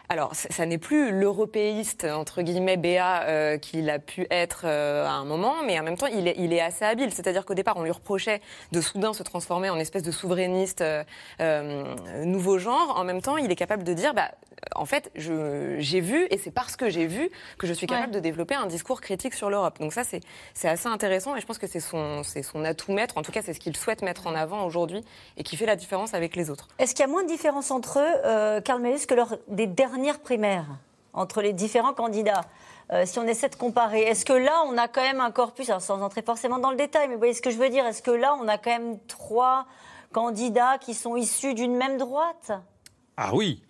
Alors, 0.08 0.34
ça, 0.34 0.48
ça 0.50 0.66
n'est 0.66 0.78
plus 0.78 1.10
l'européiste, 1.10 2.04
entre 2.04 2.42
guillemets, 2.42 2.76
BA, 2.76 3.22
euh, 3.22 3.58
qu'il 3.58 3.90
a 3.90 3.98
pu 3.98 4.26
être 4.30 4.62
euh, 4.64 5.04
à 5.04 5.10
un 5.10 5.24
moment, 5.24 5.56
mais 5.64 5.78
en 5.80 5.82
même 5.82 5.96
temps, 5.96 6.06
il 6.06 6.28
est, 6.28 6.36
il 6.38 6.52
est 6.52 6.60
assez 6.60 6.84
habile. 6.84 7.12
C'est-à-dire 7.12 7.44
qu'au 7.44 7.54
départ, 7.54 7.76
on 7.76 7.82
lui 7.82 7.90
reprochait 7.90 8.40
de 8.70 8.80
soudain 8.80 9.12
se 9.12 9.24
transformer 9.24 9.68
en 9.68 9.78
espèce 9.78 10.04
de 10.04 10.12
souverainiste 10.12 10.80
euh, 10.80 11.02
euh, 11.40 11.94
nouveau 12.24 12.58
genre. 12.58 12.94
En 12.96 13.02
même 13.02 13.20
temps, 13.20 13.36
il 13.36 13.50
est 13.50 13.56
capable 13.56 13.82
de 13.82 13.94
dire, 13.94 14.14
bah, 14.14 14.30
en 14.76 14.86
fait, 14.86 15.10
j'ai 15.16 16.00
vu, 16.00 16.26
et 16.30 16.38
c'est 16.38 16.50
parce 16.52 16.76
que 16.76 16.88
j'ai 16.88 17.06
vu 17.06 17.28
que 17.58 17.66
je 17.66 17.72
suis 17.72 17.86
capable 17.86 18.12
de 18.12 18.20
développer 18.20 18.54
un 18.54 18.66
discours 18.66 19.00
critique 19.00 19.34
sur 19.34 19.50
l'Europe. 19.50 19.78
Donc 19.80 19.92
ça, 19.92 20.02
c'est 20.04 20.68
assez 20.68 20.88
intéressant, 20.88 21.36
et 21.36 21.40
je 21.40 21.46
pense 21.46 21.58
que 21.58 21.66
c'est 21.66 21.80
son, 21.80 22.22
son 22.22 22.64
atout 22.64 22.92
maître. 22.92 23.18
En 23.18 23.22
tout 23.22 23.32
cas, 23.32 23.42
c'est 23.42 23.52
ce 23.52 23.60
qu'il 23.60 23.76
souhaite 23.76 24.02
mettre 24.02 24.26
en 24.26 24.34
avant 24.34 24.64
aujourd'hui, 24.64 25.04
et 25.36 25.42
qui 25.42 25.56
fait 25.56 25.66
la 25.66 25.76
différence 25.76 26.14
avec 26.14 26.36
les 26.36 26.48
autres. 26.48 26.68
Est-ce 26.78 26.94
qu'il 26.94 27.04
y 27.04 27.08
a 27.08 27.10
moins 27.10 27.24
de 27.24 27.28
différence 27.28 27.70
entre 27.70 27.98
eux, 27.98 28.60
Karl 28.62 28.80
Mellus, 28.80 29.05
que 29.06 29.14
lors 29.14 29.36
des 29.48 29.66
dernières 29.66 30.20
primaires, 30.20 30.66
entre 31.12 31.42
les 31.42 31.52
différents 31.52 31.94
candidats 31.94 32.44
Euh, 32.92 33.04
si 33.04 33.18
on 33.18 33.26
essaie 33.26 33.48
de 33.48 33.56
comparer, 33.56 34.02
est-ce 34.02 34.24
que 34.24 34.32
là, 34.32 34.62
on 34.68 34.78
a 34.78 34.86
quand 34.86 35.02
même 35.02 35.20
un 35.20 35.32
corpus, 35.32 35.68
alors 35.70 35.82
sans 35.82 36.00
entrer 36.02 36.22
forcément 36.22 36.60
dans 36.60 36.70
le 36.70 36.76
détail, 36.76 37.08
mais 37.08 37.14
vous 37.14 37.18
voyez 37.18 37.34
ce 37.34 37.42
que 37.42 37.50
je 37.50 37.56
veux 37.58 37.68
dire, 37.68 37.84
est-ce 37.84 38.00
que 38.00 38.12
là, 38.12 38.36
on 38.40 38.46
a 38.46 38.58
quand 38.58 38.70
même 38.70 39.00
trois 39.08 39.66
candidats 40.12 40.78
qui 40.78 40.94
sont 40.94 41.16
issus 41.16 41.54
d'une 41.54 41.74
même 41.74 41.98
droite? 41.98 42.52
Ah 43.16 43.34
oui, 43.34 43.60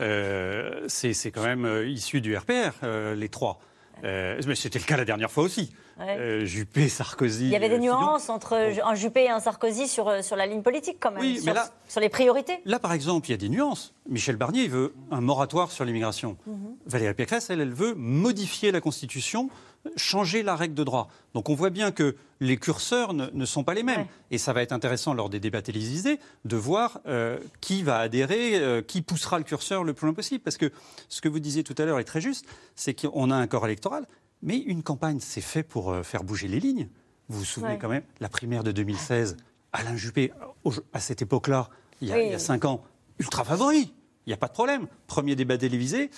Euh, 0.00 0.84
c'est 0.86 1.32
quand 1.32 1.42
même 1.42 1.64
euh, 1.66 1.84
issu 1.88 2.20
du 2.20 2.36
RPR, 2.36 2.72
les 3.16 3.28
trois. 3.28 3.58
Euh, 4.04 4.40
mais 4.46 4.54
c'était 4.54 4.78
le 4.78 4.84
cas 4.84 4.96
la 4.96 5.04
dernière 5.04 5.30
fois 5.30 5.44
aussi. 5.44 5.72
Ouais. 5.98 6.16
Euh, 6.18 6.44
Juppé, 6.46 6.88
Sarkozy. 6.88 7.44
Il 7.44 7.50
y 7.50 7.56
avait 7.56 7.68
des 7.68 7.74
euh, 7.76 7.80
Fillon. 7.80 8.00
nuances 8.00 8.30
entre 8.30 8.54
un 8.82 8.94
Juppé 8.94 9.24
et 9.24 9.28
un 9.30 9.40
Sarkozy 9.40 9.86
sur, 9.86 10.24
sur 10.24 10.34
la 10.36 10.46
ligne 10.46 10.62
politique, 10.62 10.96
quand 10.98 11.10
même, 11.10 11.20
Oui, 11.20 11.36
sur, 11.36 11.46
mais 11.46 11.52
là- 11.54 11.68
sur 11.88 12.00
les 12.00 12.08
priorités. 12.08 12.60
Là, 12.64 12.78
par 12.78 12.92
exemple, 12.94 13.28
il 13.28 13.32
y 13.32 13.34
a 13.34 13.36
des 13.36 13.48
nuances. 13.50 13.92
Michel 14.08 14.36
Barnier 14.36 14.62
il 14.64 14.70
veut 14.70 14.94
un 15.10 15.20
moratoire 15.20 15.70
sur 15.70 15.84
l'immigration. 15.84 16.36
Mhm. 16.46 16.76
Valérie 16.86 17.14
Pécresse, 17.14 17.50
elle, 17.50 17.60
elle 17.60 17.74
veut 17.74 17.94
modifier 17.94 18.72
la 18.72 18.80
Constitution, 18.80 19.50
changer 19.96 20.42
la 20.42 20.56
règle 20.56 20.74
de 20.74 20.84
droit. 20.84 21.08
Donc 21.34 21.48
on 21.48 21.54
voit 21.54 21.70
bien 21.70 21.90
que 21.92 22.16
les 22.40 22.56
curseurs 22.56 23.12
ne, 23.14 23.26
ne 23.32 23.44
sont 23.44 23.64
pas 23.64 23.74
les 23.74 23.82
mêmes. 23.82 24.06
Et 24.30 24.38
ça 24.38 24.52
va 24.52 24.62
être 24.62 24.72
intéressant 24.72 25.14
lors 25.14 25.30
des 25.30 25.40
débats 25.40 25.62
télévisés 25.62 26.18
de 26.44 26.56
voir 26.56 27.00
euh, 27.06 27.38
qui 27.60 27.82
va 27.82 27.98
adhérer, 27.98 28.58
euh, 28.58 28.82
qui 28.82 29.02
poussera 29.02 29.38
le 29.38 29.44
curseur 29.44 29.84
le 29.84 29.94
plus 29.94 30.06
loin 30.06 30.14
possible. 30.14 30.42
Parce 30.42 30.56
que 30.56 30.70
ce 31.08 31.20
que 31.20 31.28
vous 31.28 31.38
disiez 31.40 31.64
tout 31.64 31.74
à 31.78 31.84
l'heure 31.84 31.98
est 31.98 32.04
très 32.04 32.20
juste, 32.20 32.46
c'est 32.76 32.94
qu'on 32.94 33.30
a 33.30 33.36
un 33.36 33.46
corps 33.46 33.64
électoral, 33.66 34.06
mais 34.42 34.58
une 34.58 34.82
campagne, 34.82 35.18
c'est 35.20 35.40
fait 35.40 35.62
pour 35.62 35.92
euh, 35.92 36.02
faire 36.02 36.24
bouger 36.24 36.48
les 36.48 36.60
lignes. 36.60 36.88
Vous 37.28 37.38
vous 37.40 37.44
souvenez 37.44 37.72
Ouais. 37.74 37.78
quand 37.78 37.88
même, 37.88 38.02
la 38.20 38.28
primaire 38.28 38.64
de 38.64 38.72
2016, 38.72 39.36
Alain 39.72 39.96
Juppé, 39.96 40.32
au- 40.64 40.72
à 40.92 41.00
cette 41.00 41.22
époque-là, 41.22 41.68
il 42.00 42.10
Oui. 42.12 42.22
il 42.26 42.30
y 42.32 42.34
a 42.34 42.38
cinq 42.38 42.64
ans, 42.64 42.82
ultra 43.18 43.44
favori. 43.44 43.92
Il 44.26 44.30
n'y 44.30 44.34
a 44.34 44.36
pas 44.36 44.48
de 44.48 44.52
problème. 44.52 44.86
Premier 45.06 45.36
débat 45.36 45.56
télévisé. 45.58 46.10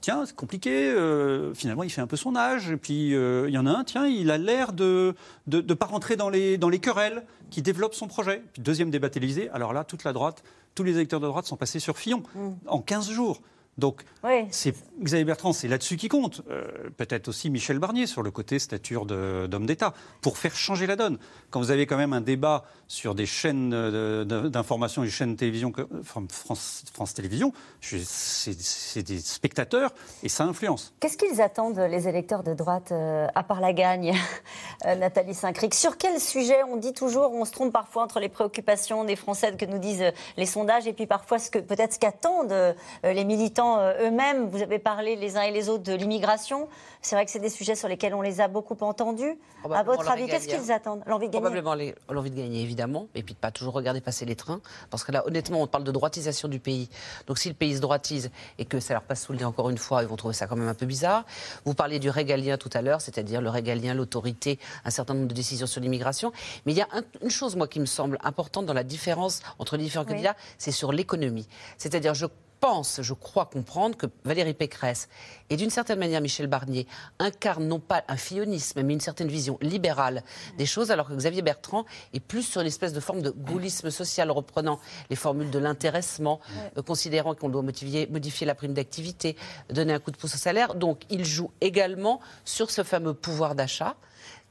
Tiens, 0.00 0.24
c'est 0.26 0.34
compliqué. 0.34 0.90
euh, 0.90 1.54
finalement, 1.54 1.82
il 1.82 1.90
fait 1.90 2.00
un 2.00 2.06
peu 2.06 2.16
son 2.16 2.36
âge. 2.36 2.70
Et 2.70 2.76
puis, 2.76 3.14
euh, 3.14 3.48
il 3.48 3.54
y 3.54 3.58
en 3.58 3.66
a 3.66 3.70
un, 3.70 3.84
tiens, 3.84 4.06
il 4.06 4.30
a 4.30 4.38
l'air 4.38 4.72
de 4.72 5.14
ne 5.46 5.74
pas 5.74 5.86
rentrer 5.86 6.16
dans 6.16 6.28
les, 6.28 6.58
dans 6.58 6.68
les 6.68 6.78
querelles, 6.78 7.24
qui 7.50 7.62
développe 7.62 7.94
son 7.94 8.06
projet. 8.06 8.42
Puis, 8.52 8.62
deuxième 8.62 8.90
débat 8.90 9.10
télévisé. 9.10 9.48
Alors 9.50 9.72
là, 9.72 9.84
toute 9.84 10.04
la 10.04 10.12
droite, 10.12 10.42
tous 10.74 10.84
les 10.84 10.92
électeurs 10.92 11.20
de 11.20 11.26
droite 11.26 11.46
sont 11.46 11.56
passés 11.56 11.80
sur 11.80 11.98
Fillon 11.98 12.22
en 12.66 12.80
15 12.80 13.10
jours. 13.10 13.40
Donc, 13.78 14.02
Oui. 14.24 14.46
c'est 14.50 14.74
Xavier 15.00 15.24
Bertrand, 15.24 15.52
c'est 15.52 15.68
là-dessus 15.68 15.96
qui 15.96 16.08
compte. 16.08 16.42
Euh, 16.50 16.66
Peut-être 16.96 17.28
aussi 17.28 17.48
Michel 17.48 17.78
Barnier 17.78 18.06
sur 18.06 18.22
le 18.22 18.30
côté 18.32 18.58
stature 18.58 19.06
d'homme 19.06 19.66
d'État, 19.66 19.94
pour 20.20 20.36
faire 20.36 20.54
changer 20.56 20.86
la 20.86 20.96
donne. 20.96 21.18
Quand 21.50 21.60
vous 21.60 21.70
avez 21.70 21.86
quand 21.86 21.96
même 21.96 22.12
un 22.12 22.20
débat 22.20 22.64
sur 22.88 23.14
des 23.14 23.26
chaînes 23.26 23.72
euh, 23.74 24.24
d'information, 24.24 25.02
des 25.02 25.10
chaînes 25.10 25.34
de 25.34 25.38
télévision, 25.38 25.72
France, 26.02 26.84
France 26.92 27.14
Télévisions, 27.14 27.52
c'est 27.80 29.02
des 29.02 29.20
spectateurs 29.20 29.92
et 30.22 30.28
ça 30.28 30.44
influence. 30.44 30.92
Qu'est-ce 31.00 31.16
qu'ils 31.16 31.40
attendent, 31.40 31.78
les 31.78 32.08
électeurs 32.08 32.42
de 32.42 32.54
droite, 32.54 32.90
euh, 32.92 33.28
à 33.34 33.42
part 33.44 33.60
la 33.60 33.72
gagne, 33.72 34.14
euh, 34.86 34.94
Nathalie 34.96 35.34
Saint-Cric? 35.34 35.74
Sur 35.74 35.98
quel 35.98 36.18
sujet? 36.20 36.56
On 36.68 36.76
dit 36.76 36.92
toujours, 36.94 37.32
on 37.32 37.44
se 37.44 37.52
trompe 37.52 37.72
parfois 37.72 38.02
entre 38.02 38.18
les 38.18 38.28
préoccupations 38.28 39.04
des 39.04 39.16
Français 39.16 39.54
que 39.56 39.66
nous 39.66 39.78
disent 39.78 40.04
les 40.36 40.46
sondages 40.46 40.86
et 40.86 40.92
puis 40.92 41.06
parfois 41.06 41.38
peut-être 41.52 41.94
ce 41.94 41.98
qu'attendent 41.98 42.74
les 43.04 43.24
militants 43.24 43.67
euh, 43.76 44.08
eux-mêmes, 44.08 44.48
vous 44.48 44.62
avez 44.62 44.78
parlé 44.78 45.16
les 45.16 45.36
uns 45.36 45.42
et 45.42 45.50
les 45.50 45.68
autres 45.68 45.82
de 45.82 45.92
l'immigration. 45.92 46.68
C'est 47.02 47.14
vrai 47.14 47.24
que 47.26 47.30
c'est 47.30 47.38
des 47.38 47.50
sujets 47.50 47.74
sur 47.74 47.88
lesquels 47.88 48.14
on 48.14 48.22
les 48.22 48.40
a 48.40 48.48
beaucoup 48.48 48.76
entendus. 48.80 49.38
À 49.72 49.82
votre 49.82 50.08
avis, 50.10 50.26
qu'est-ce 50.26 50.48
qu'ils 50.48 50.72
attendent? 50.72 51.02
L'envie 51.06 51.28
de 51.28 51.32
gagner? 51.32 51.42
Probablement 51.60 51.92
l'envie 52.08 52.30
de 52.30 52.36
gagner, 52.36 52.62
évidemment, 52.62 53.08
et 53.14 53.22
puis 53.22 53.34
de 53.34 53.38
pas 53.38 53.50
toujours 53.50 53.74
regarder 53.74 54.00
passer 54.00 54.24
les 54.24 54.36
trains, 54.36 54.60
parce 54.90 55.04
que 55.04 55.12
là, 55.12 55.26
honnêtement, 55.26 55.60
on 55.60 55.66
parle 55.66 55.84
de 55.84 55.92
droitisation 55.92 56.48
du 56.48 56.60
pays. 56.60 56.88
Donc 57.26 57.38
si 57.38 57.48
le 57.48 57.54
pays 57.54 57.76
se 57.76 57.80
droitise 57.80 58.30
et 58.58 58.64
que 58.64 58.80
ça 58.80 58.94
leur 58.94 59.02
passe 59.02 59.22
sous 59.24 59.32
le 59.32 59.38
nez 59.38 59.44
encore 59.44 59.68
une 59.70 59.78
fois, 59.78 60.02
ils 60.02 60.08
vont 60.08 60.16
trouver 60.16 60.34
ça 60.34 60.46
quand 60.46 60.56
même 60.56 60.68
un 60.68 60.74
peu 60.74 60.86
bizarre. 60.86 61.24
Vous 61.64 61.74
parliez 61.74 61.98
du 61.98 62.08
régalien 62.10 62.56
tout 62.56 62.70
à 62.72 62.82
l'heure, 62.82 63.00
c'est-à-dire 63.00 63.40
le 63.40 63.50
régalien, 63.50 63.94
l'autorité, 63.94 64.58
un 64.84 64.90
certain 64.90 65.14
nombre 65.14 65.28
de 65.28 65.34
décisions 65.34 65.66
sur 65.66 65.80
l'immigration. 65.80 66.32
Mais 66.66 66.72
il 66.72 66.78
y 66.78 66.82
a 66.82 66.88
un- 66.92 67.02
une 67.22 67.30
chose, 67.30 67.56
moi, 67.56 67.66
qui 67.68 67.80
me 67.80 67.86
semble 67.86 68.18
importante 68.22 68.66
dans 68.66 68.74
la 68.74 68.84
différence 68.84 69.40
entre 69.58 69.76
les 69.76 69.84
différents 69.84 70.04
Oui. 70.04 70.10
candidats, 70.12 70.36
c'est 70.58 70.72
sur 70.72 70.92
l'économie. 70.92 71.48
C'est-à-dire, 71.78 72.14
je 72.14 72.26
pense, 72.60 73.00
je 73.02 73.14
crois 73.14 73.46
comprendre 73.46 73.96
que 73.96 74.06
Valérie 74.24 74.54
Pécresse 74.54 75.08
et 75.50 75.56
d'une 75.56 75.70
certaine 75.70 75.98
manière 75.98 76.20
Michel 76.20 76.46
Barnier 76.46 76.86
incarnent 77.18 77.66
non 77.66 77.80
pas 77.80 78.04
un 78.08 78.16
fillonisme, 78.16 78.82
mais 78.82 78.92
une 78.92 79.00
certaine 79.00 79.28
vision 79.28 79.58
libérale 79.60 80.22
des 80.56 80.66
choses, 80.66 80.90
alors 80.90 81.08
que 81.08 81.14
Xavier 81.14 81.42
Bertrand 81.42 81.84
est 82.12 82.20
plus 82.20 82.42
sur 82.42 82.60
une 82.60 82.66
espèce 82.66 82.92
de 82.92 83.00
forme 83.00 83.22
de 83.22 83.30
gaullisme 83.30 83.90
social, 83.90 84.30
reprenant 84.30 84.80
les 85.10 85.16
formules 85.16 85.50
de 85.50 85.58
l'intéressement, 85.58 86.40
euh, 86.76 86.82
considérant 86.82 87.34
qu'on 87.34 87.48
doit 87.48 87.62
modifier, 87.62 88.06
modifier 88.08 88.46
la 88.46 88.54
prime 88.54 88.74
d'activité, 88.74 89.36
donner 89.70 89.92
un 89.92 89.98
coup 89.98 90.10
de 90.10 90.16
pouce 90.16 90.34
au 90.34 90.38
salaire. 90.38 90.74
Donc 90.74 91.02
il 91.10 91.24
joue 91.24 91.50
également 91.60 92.20
sur 92.44 92.70
ce 92.70 92.82
fameux 92.82 93.14
pouvoir 93.14 93.54
d'achat 93.54 93.96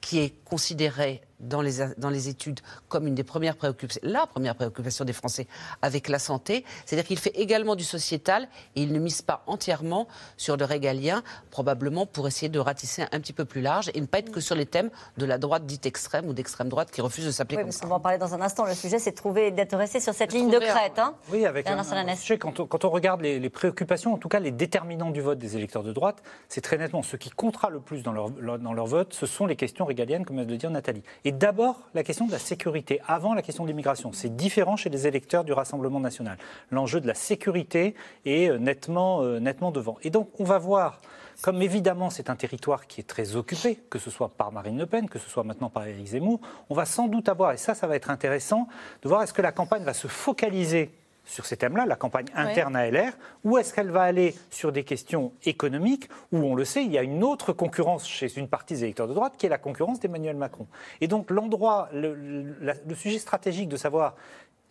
qui 0.01 0.19
est 0.19 0.33
considéré 0.45 1.21
dans 1.39 1.61
les, 1.61 1.73
dans 1.97 2.09
les 2.09 2.29
études 2.29 2.59
comme 2.89 3.05
une 3.07 3.15
des 3.15 3.23
premières 3.23 3.55
préoccupations, 3.55 4.01
la 4.03 4.25
première 4.27 4.55
préoccupation 4.55 5.05
des 5.05 5.13
Français 5.13 5.47
avec 5.81 6.07
la 6.09 6.19
santé. 6.19 6.65
C'est-à-dire 6.85 7.05
qu'il 7.07 7.19
fait 7.19 7.31
également 7.35 7.75
du 7.75 7.83
sociétal 7.83 8.47
et 8.75 8.81
il 8.81 8.91
ne 8.93 8.99
mise 8.99 9.21
pas 9.21 9.43
entièrement 9.47 10.07
sur 10.37 10.57
le 10.57 10.65
régalien, 10.65 11.23
probablement 11.51 12.05
pour 12.05 12.27
essayer 12.27 12.49
de 12.49 12.59
ratisser 12.59 13.03
un 13.11 13.19
petit 13.19 13.33
peu 13.33 13.45
plus 13.45 13.61
large 13.61 13.91
et 13.93 14.01
ne 14.01 14.05
pas 14.05 14.19
être 14.19 14.31
que 14.31 14.39
sur 14.39 14.55
les 14.55 14.65
thèmes 14.65 14.89
de 15.17 15.25
la 15.25 15.37
droite 15.37 15.65
dite 15.65 15.85
extrême 15.85 16.27
ou 16.27 16.33
d'extrême 16.33 16.69
droite 16.69 16.91
qui 16.91 17.01
refuse 17.01 17.25
de 17.25 17.31
s'appeler 17.31 17.57
Oui, 17.57 17.63
comme 17.63 17.67
parce 17.69 17.77
ça. 17.77 17.83
qu'on 17.83 17.89
va 17.89 17.95
en 17.95 17.99
parler 17.99 18.17
dans 18.17 18.33
un 18.33 18.41
instant. 18.41 18.65
Le 18.65 18.73
sujet, 18.73 18.99
c'est 18.99 19.11
de 19.11 19.15
trouver, 19.15 19.51
d'être 19.51 19.75
resté 19.77 19.99
sur 19.99 20.13
cette 20.13 20.33
ligne 20.33 20.49
de 20.49 20.59
crête. 20.59 20.97
Hein. 20.99 21.15
Oui, 21.31 21.45
avec 21.45 21.67
un, 21.67 21.77
un 21.77 22.15
sujet, 22.15 22.37
quand, 22.37 22.59
on, 22.59 22.65
quand 22.65 22.83
on 22.85 22.89
regarde 22.89 23.21
les, 23.21 23.39
les 23.39 23.49
préoccupations, 23.49 24.13
en 24.13 24.17
tout 24.17 24.29
cas 24.29 24.39
les 24.39 24.51
déterminants 24.51 25.11
du 25.11 25.21
vote 25.21 25.37
des 25.37 25.55
électeurs 25.55 25.83
de 25.83 25.93
droite, 25.93 26.21
c'est 26.49 26.61
très 26.61 26.77
nettement 26.77 27.03
ce 27.03 27.15
qui 27.15 27.29
comptera 27.29 27.69
le 27.69 27.79
plus 27.79 28.01
dans 28.03 28.11
leur, 28.11 28.29
leur- 28.39 28.59
dans 28.59 28.73
leur 28.73 28.85
vote, 28.87 29.13
ce 29.13 29.25
sont 29.25 29.45
les 29.45 29.55
questions 29.55 29.85
régaliennes, 29.85 30.25
comme 30.25 30.37
vient 30.37 30.45
de 30.45 30.51
le 30.51 30.57
dire 30.57 30.69
Nathalie. 30.71 31.03
Et 31.27 31.33
d'abord, 31.33 31.81
la 31.93 32.05
question 32.05 32.25
de 32.25 32.31
la 32.31 32.39
sécurité, 32.39 33.01
avant 33.05 33.33
la 33.33 33.41
question 33.41 33.65
de 33.65 33.67
l'immigration. 33.67 34.13
C'est 34.13 34.33
différent 34.33 34.77
chez 34.77 34.89
les 34.89 35.07
électeurs 35.07 35.43
du 35.43 35.51
Rassemblement 35.51 35.99
national. 35.99 36.37
L'enjeu 36.71 37.01
de 37.01 37.07
la 37.07 37.15
sécurité 37.15 37.95
est 38.25 38.49
euh, 38.49 38.57
nettement, 38.57 39.23
euh, 39.23 39.37
nettement 39.41 39.71
devant. 39.71 39.97
Et 40.03 40.09
donc, 40.09 40.29
on 40.39 40.45
va 40.45 40.57
voir. 40.57 41.01
Comme 41.41 41.61
évidemment 41.61 42.09
c'est 42.09 42.29
un 42.29 42.37
territoire 42.37 42.87
qui 42.87 43.01
est 43.01 43.03
très 43.03 43.35
occupé, 43.35 43.77
que 43.89 43.99
ce 43.99 44.09
soit 44.09 44.29
par 44.29 44.53
Marine 44.53 44.77
Le 44.77 44.85
Pen, 44.85 45.09
que 45.09 45.19
ce 45.19 45.29
soit 45.29 45.43
maintenant 45.43 45.69
par 45.69 45.85
Éric 45.85 46.07
Zemmour, 46.07 46.39
on 46.69 46.73
va 46.73 46.85
sans 46.85 47.07
doute 47.07 47.27
avoir, 47.29 47.51
et 47.51 47.57
ça 47.57 47.75
ça 47.75 47.85
va 47.85 47.95
être 47.95 48.09
intéressant, 48.09 48.67
de 49.03 49.09
voir 49.09 49.21
est-ce 49.21 49.33
que 49.33 49.43
la 49.43 49.51
campagne 49.51 49.83
va 49.83 49.93
se 49.93 50.07
focaliser 50.07 50.89
sur 51.29 51.45
ces 51.45 51.57
thèmes-là, 51.57 51.85
la 51.85 51.95
campagne 51.97 52.25
interne 52.33 52.75
à 52.75 52.89
LR, 52.89 53.11
ou 53.43 53.57
est-ce 53.57 53.73
qu'elle 53.73 53.91
va 53.91 54.01
aller 54.03 54.33
sur 54.49 54.71
des 54.71 54.83
questions 54.83 55.33
économiques, 55.43 56.09
où 56.31 56.37
on 56.37 56.55
le 56.55 56.65
sait, 56.65 56.83
il 56.83 56.91
y 56.91 56.97
a 56.97 57.03
une 57.03 57.23
autre 57.23 57.53
concurrence 57.53 58.07
chez 58.07 58.35
une 58.39 58.47
partie 58.47 58.73
des 58.75 58.83
électeurs 58.85 59.07
de 59.07 59.13
droite, 59.13 59.33
qui 59.37 59.45
est 59.45 59.49
la 59.49 59.57
concurrence 59.57 59.99
d'Emmanuel 59.99 60.37
Macron. 60.37 60.67
Et 61.01 61.07
donc 61.07 61.29
l'endroit, 61.29 61.89
le, 61.93 62.15
le- 62.15 62.55
la- 62.61 62.73
le 62.87 62.95
sujet 62.95 63.19
stratégique 63.19 63.67
de 63.69 63.77
savoir 63.77 64.15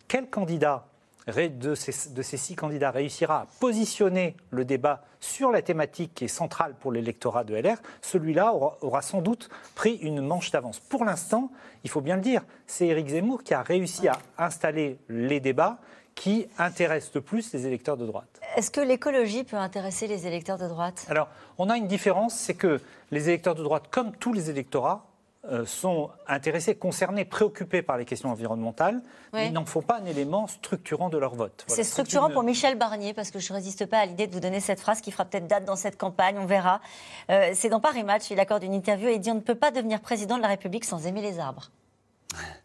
quel 0.07 0.29
candidat 0.29 0.87
ré- 1.27 1.49
de 1.49 1.75
ces, 1.75 2.09
de 2.09 2.21
ces 2.21 2.37
six 2.37 2.55
candidats 2.55 2.89
réussira 2.91 3.41
à 3.41 3.47
positionner 3.59 4.35
le 4.49 4.65
débat 4.65 5.03
sur 5.19 5.51
la 5.51 5.61
thématique 5.61 6.13
qui 6.15 6.25
est 6.25 6.27
centrale 6.29 6.73
pour 6.79 6.91
l'électorat 6.91 7.43
de 7.43 7.55
LR, 7.55 7.77
celui-là 8.01 8.53
aura, 8.53 8.77
aura 8.81 9.01
sans 9.01 9.21
doute 9.21 9.49
pris 9.75 9.95
une 9.97 10.21
manche 10.21 10.51
d'avance. 10.51 10.79
Pour 10.79 11.05
l'instant, 11.05 11.51
il 11.83 11.89
faut 11.89 12.01
bien 12.01 12.15
le 12.15 12.21
dire, 12.21 12.41
c'est 12.65 12.87
Éric 12.87 13.09
Zemmour 13.09 13.43
qui 13.43 13.53
a 13.53 13.61
réussi 13.61 14.07
à 14.07 14.17
installer 14.37 14.97
les 15.09 15.39
débats 15.39 15.77
qui 16.17 16.47
intéressent 16.57 17.13
le 17.13 17.21
plus 17.21 17.53
les 17.53 17.67
électeurs 17.67 17.95
de 17.95 18.05
droite. 18.05 18.41
Est-ce 18.55 18.71
que 18.71 18.81
l'écologie 18.81 19.43
peut 19.43 19.55
intéresser 19.55 20.07
les 20.07 20.25
électeurs 20.25 20.57
de 20.57 20.67
droite? 20.67 21.05
Alors, 21.09 21.29
on 21.59 21.69
a 21.69 21.77
une 21.77 21.87
différence, 21.87 22.33
c'est 22.33 22.55
que 22.55 22.81
les 23.11 23.29
électeurs 23.29 23.53
de 23.53 23.61
droite, 23.63 23.83
comme 23.91 24.11
tous 24.15 24.33
les 24.33 24.49
électorats, 24.49 25.05
euh, 25.51 25.63
sont 25.67 26.09
intéressés, 26.27 26.75
concernés, 26.75 27.23
préoccupés 27.23 27.83
par 27.83 27.97
les 27.97 28.03
questions 28.05 28.29
environnementales, 28.31 28.95
Oui. 28.95 29.01
mais 29.33 29.47
ils 29.47 29.53
n'en 29.53 29.63
font 29.65 29.83
pas 29.83 29.99
un 29.99 30.05
élément 30.05 30.47
structurant 30.47 31.09
de 31.09 31.19
leur 31.19 31.35
vote. 31.35 31.63
Voilà. 31.67 31.83
C'est 31.83 31.87
structurant 31.89 32.27
une- 32.29 32.33
pour 32.33 32.41
Michel 32.43 32.75
Barnier, 32.77 33.13
parce 33.13 33.29
que 33.29 33.37
je 33.37 33.53
ne 33.53 33.57
résiste 33.59 33.85
pas 33.85 33.99
à 33.99 34.05
l'idée 34.07 34.25
de 34.25 34.33
vous 34.33 34.39
donner 34.41 34.59
cette 34.59 34.79
phrase 34.79 34.99
qui 35.01 35.11
fera 35.11 35.23
peut-être 35.23 35.47
date 35.47 35.65
dans 35.65 35.75
cette 35.77 35.97
campagne, 35.97 36.37
on 36.39 36.47
verra. 36.47 36.81
Euh, 37.29 37.51
c'est 37.53 37.69
dans 37.69 37.79
Paris 37.79 38.03
Match, 38.03 38.29
il 38.31 38.39
accorde 38.39 38.63
une 38.63 38.73
interview 38.73 39.07
et 39.07 39.13
il 39.13 39.19
dit 39.21 39.29
on 39.31 39.35
ne 39.35 39.39
peut 39.39 39.55
pas 39.55 39.69
devenir 39.71 40.01
président 40.01 40.35
de 40.37 40.41
la 40.41 40.47
République 40.49 40.83
sans 40.83 41.05
aimer 41.05 41.21
les 41.21 41.37
arbres. 41.39 41.69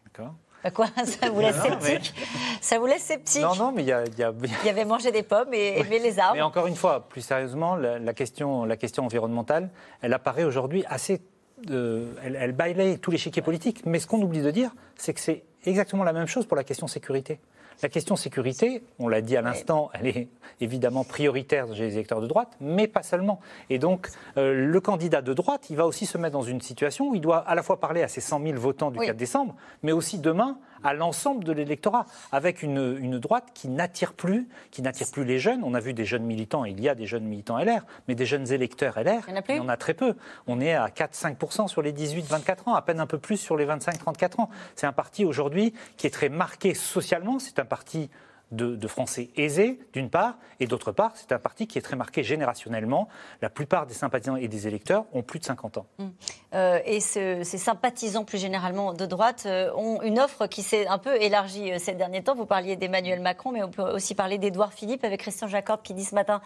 D'accord. 0.07 0.35
Bah 0.65 0.71
quoi? 0.71 0.87
Ça 1.05 1.29
vous 1.31 1.41
laisse 1.41 1.57
Non, 1.57 1.71
non, 1.71 1.77
mais- 1.83 1.89
sceptique? 1.91 2.15
Ça 2.61 2.79
vous 2.79 2.87
laisse 2.87 3.03
sceptique? 3.03 3.43
Non, 3.43 3.55
non, 3.57 3.73
mais 3.73 3.83
il 3.83 3.89
y 3.89 3.93
a- 3.93 4.05
il 4.05 4.19
y 4.19 4.23
a, 4.23 4.33
Il 4.63 4.67
y 4.67 4.71
avait 4.71 4.85
mangé 4.85 5.11
des 5.11 5.23
pommes 5.23 5.53
et 5.53 5.81
aimé 5.81 5.99
les 5.99 6.19
arbres. 6.19 6.35
Mais 6.37 6.43
encore 6.43 6.67
une 6.67 6.77
fois, 6.77 7.09
plus 7.09 7.21
sérieusement, 7.23 7.75
la, 7.77 7.99
la 7.99 8.15
question, 8.15 8.65
la 8.65 8.77
question 8.77 9.05
environnementale, 9.05 9.71
elle 10.03 10.13
apparaît 10.13 10.45
aujourd'hui 10.45 10.85
assez. 10.89 11.21
euh, 11.71 12.13
elle, 12.25 12.37
elle 12.41 12.53
balaye 12.53 12.99
tous 12.99 13.11
les 13.13 13.19
chiquiers 13.19 13.43
politiques. 13.43 13.87
Mais 13.87 13.99
ce 14.01 14.07
qu'on 14.07 14.21
oublie 14.23 14.43
de 14.43 14.51
dire, 14.51 14.71
c'est 14.97 15.15
que 15.15 15.21
c'est 15.21 15.45
exactement 15.65 16.03
la 16.05 16.13
même 16.13 16.27
chose 16.27 16.45
pour 16.47 16.57
la 16.57 16.65
question 16.65 16.87
sécurité. 16.89 17.39
La 17.83 17.89
question 17.89 18.17
sécurité, 18.17 18.83
on 18.99 19.09
l'a 19.09 19.21
dit 19.21 19.37
à 19.37 19.43
l'instant, 19.43 19.91
elle 19.95 20.07
est 20.07 20.29
évidemment 20.61 21.05
prioritaire 21.05 21.67
chez 21.75 21.83
les 21.83 21.95
électeurs 21.95 22.21
de 22.21 22.27
droite, 22.27 22.57
mais 22.61 22.87
pas 22.87 23.03
seulement. 23.03 23.41
Et 23.71 23.79
donc, 23.79 24.09
euh, 24.37 24.53
le 24.67 24.81
candidat 24.81 25.23
de 25.23 25.33
droite, 25.35 25.71
il 25.71 25.77
va 25.77 25.87
aussi 25.87 26.07
se 26.07 26.19
mettre 26.19 26.33
dans 26.35 26.43
une 26.43 26.61
situation 26.61 27.11
où 27.11 27.15
il 27.15 27.21
doit 27.21 27.39
à 27.39 27.55
la 27.55 27.63
fois 27.63 27.81
parler 27.81 28.03
à 28.03 28.09
ses 28.09 28.21
100 28.21 28.43
000 28.43 28.59
votants 28.59 28.91
du 28.91 28.99
Oui. 28.99 29.07
4 29.07 29.17
décembre, 29.17 29.55
mais 29.83 29.93
aussi 29.93 30.19
demain 30.19 30.59
à 30.85 30.95
l'ensemble 30.95 31.45
de 31.45 31.53
l'électorat, 31.53 32.07
avec 32.31 32.63
une, 32.63 32.97
une 33.01 33.19
droite 33.19 33.49
qui 33.55 33.69
n'attire 33.69 34.13
plus, 34.13 34.49
qui 34.71 34.83
n'attire 34.83 35.07
plus 35.11 35.25
les 35.25 35.39
jeunes. 35.39 35.63
On 35.65 35.75
a 35.75 35.81
vu 35.81 35.95
des 35.95 36.05
jeunes 36.05 36.25
militants, 36.25 36.65
il 36.65 36.81
y 36.81 36.89
a 36.89 36.95
des 36.95 37.07
jeunes 37.07 37.25
militants 37.25 37.59
LR, 37.59 37.85
mais 38.09 38.15
des 38.15 38.27
jeunes 38.27 38.51
électeurs 38.53 38.99
LR, 38.99 39.23
Il 39.29 39.31
y 39.31 39.33
en 39.33 39.37
a 39.37 39.43
plus 39.43 39.55
y 39.57 39.61
en 39.61 39.69
a 39.69 39.77
très 39.77 39.95
peu. 39.95 40.15
On 40.47 40.61
est 40.61 40.75
à 40.75 40.89
4-5% 40.89 41.69
sur 41.69 41.83
les 41.83 41.93
18-24 41.93 42.71
ans, 42.71 42.75
à 42.75 42.83
peine 42.83 43.01
un 43.01 43.07
peu 43.07 43.19
plus 43.19 43.37
sur 43.37 43.57
les 43.57 43.67
25-34 43.67 44.41
ans. 44.41 44.51
C'est 44.75 44.87
un 44.87 44.93
parti 44.93 45.25
aujourd'hui 45.25 45.75
qui 45.97 46.07
est 46.07 46.11
très 46.11 46.29
marqué 46.29 46.75
socialement, 46.75 47.39
c'est 47.39 47.59
un 47.59 47.65
parti 47.65 48.11
de, 48.53 48.87
Français 48.87 49.31
aisés, 49.37 49.81
d'une 49.95 50.11
part, 50.11 50.35
et 50.61 50.67
d'autre 50.67 50.93
part, 50.93 51.13
c'est 51.15 51.33
un 51.33 51.39
parti 51.39 51.67
qui 51.67 51.79
est 51.79 51.83
très 51.83 51.97
marqué 51.97 52.23
générationnellement. 52.23 53.09
La 53.41 53.49
plupart 53.49 53.87
des 53.87 53.95
sympathisants 53.95 54.37
et 54.37 54.47
des 54.49 54.69
électeurs 54.69 55.07
ont 55.15 55.23
plus 55.23 55.39
de 55.39 55.45
50 55.45 55.79
ans. 55.79 55.87
Euh, 56.55 56.79
et 56.85 57.01
ce- 57.01 57.43
ces 57.45 57.57
sympathisants 57.59 58.25
plus 58.25 58.39
généralement 58.39 58.93
de 58.93 59.07
droite 59.07 59.45
euh, 59.47 59.73
ont 59.75 60.03
une 60.03 60.19
offre 60.21 60.47
qui 60.47 60.63
s'est 60.63 60.87
un 60.87 60.99
peu 60.99 61.21
élargie 61.21 61.73
euh, 61.73 61.79
ces 61.79 61.95
derniers 61.95 62.23
temps. 62.23 62.35
Vous 62.35 62.45
parliez 62.45 62.77
d'Emmanuel 62.77 63.21
Macron, 63.21 63.53
mais 63.53 63.63
on 63.63 63.71
peut 63.71 63.83
aussi 63.83 64.15
parler 64.15 64.37
d'Édouard 64.37 64.75
Philippe 64.75 65.05
avec 65.05 65.21
Christian 65.21 65.49
Jacob 65.49 65.81
qui 65.83 65.95
dit 65.95 66.05
ce 66.05 66.15
matin 66.15 66.43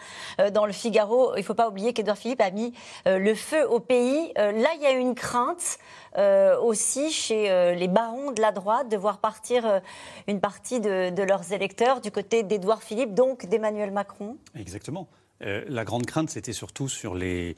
dans 0.53 0.65
le 0.65 0.71
Figaro, 0.71 1.33
il 1.35 1.39
ne 1.39 1.43
faut 1.43 1.53
pas 1.53 1.67
oublier 1.67 1.91
qu'Édouard 1.93 2.17
Philippe 2.17 2.41
a 2.41 2.51
mis 2.51 2.73
le 3.05 3.35
feu 3.35 3.67
au 3.67 3.79
pays. 3.79 4.31
Là, 4.35 4.69
il 4.75 4.81
y 4.81 4.85
a 4.85 4.91
une 4.91 5.15
crainte 5.15 5.77
aussi 6.63 7.11
chez 7.11 7.75
les 7.75 7.87
barons 7.87 8.31
de 8.31 8.41
la 8.41 8.51
droite 8.51 8.89
de 8.89 8.97
voir 8.97 9.17
partir 9.19 9.81
une 10.27 10.39
partie 10.39 10.79
de 10.79 11.23
leurs 11.23 11.51
électeurs 11.53 11.96
du 12.01 12.11
côté 12.11 12.43
d'Édouard 12.43 12.83
Philippe, 12.83 13.13
donc 13.13 13.45
d'Emmanuel 13.47 13.91
Macron. 13.91 14.37
Exactement. 14.55 15.07
Euh, 15.43 15.63
la 15.67 15.83
grande 15.85 16.05
crainte, 16.05 16.29
c'était 16.29 16.53
surtout 16.53 16.89
sur 16.89 17.13
les, 17.15 17.55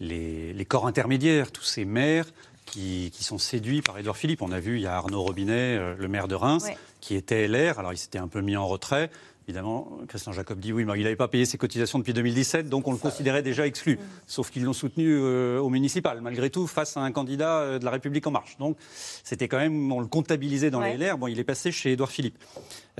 les, 0.00 0.52
les 0.52 0.64
corps 0.64 0.86
intermédiaires, 0.86 1.50
tous 1.52 1.62
ces 1.64 1.84
maires 1.84 2.26
qui, 2.66 3.10
qui 3.12 3.24
sont 3.24 3.38
séduits 3.38 3.82
par 3.82 3.98
Édouard 3.98 4.16
Philippe. 4.16 4.42
On 4.42 4.52
a 4.52 4.60
vu, 4.60 4.76
il 4.76 4.82
y 4.82 4.86
a 4.86 4.94
Arnaud 4.96 5.22
Robinet, 5.22 5.76
euh, 5.78 5.94
le 5.98 6.08
maire 6.08 6.28
de 6.28 6.34
Reims, 6.34 6.64
Ouais. 6.64 6.76
qui 7.00 7.14
était 7.16 7.46
LR. 7.48 7.78
Alors, 7.78 7.92
il 7.92 7.98
s'était 7.98 8.18
un 8.18 8.28
peu 8.28 8.40
mis 8.40 8.56
en 8.56 8.66
retrait. 8.66 9.10
Évidemment, 9.48 9.98
Christian 10.06 10.30
Jacob 10.30 10.60
dit 10.60 10.72
oui, 10.72 10.84
mais 10.84 10.92
il 10.96 11.02
n'avait 11.02 11.16
pas 11.16 11.26
payé 11.26 11.44
ses 11.46 11.58
cotisations 11.58 11.98
depuis 11.98 12.12
2017, 12.12 12.68
donc 12.68 12.86
on 12.86 12.92
le 12.92 12.96
considérait 12.98 13.42
déjà 13.42 13.66
exclu. 13.66 13.98
Sauf 14.28 14.50
qu'ils 14.50 14.62
l'ont 14.62 14.72
soutenu 14.72 15.16
euh, 15.18 15.58
au 15.58 15.68
municipal, 15.68 16.20
malgré 16.20 16.48
tout, 16.48 16.68
face 16.68 16.96
à 16.96 17.00
un 17.00 17.10
candidat 17.10 17.58
euh, 17.58 17.78
de 17.80 17.84
la 17.84 17.90
République 17.90 18.24
En 18.28 18.30
Marche. 18.30 18.56
Donc, 18.58 18.76
c'était 19.24 19.48
quand 19.48 19.58
même, 19.58 19.90
on 19.90 19.98
le 19.98 20.06
comptabilisait 20.06 20.70
dans 20.70 20.80
Ouais. 20.80 20.96
les 20.96 21.06
LR. 21.08 21.18
Bon, 21.18 21.26
il 21.26 21.40
est 21.40 21.44
passé 21.44 21.72
chez 21.72 21.90
Édouard 21.90 22.12
Philippe. 22.12 22.38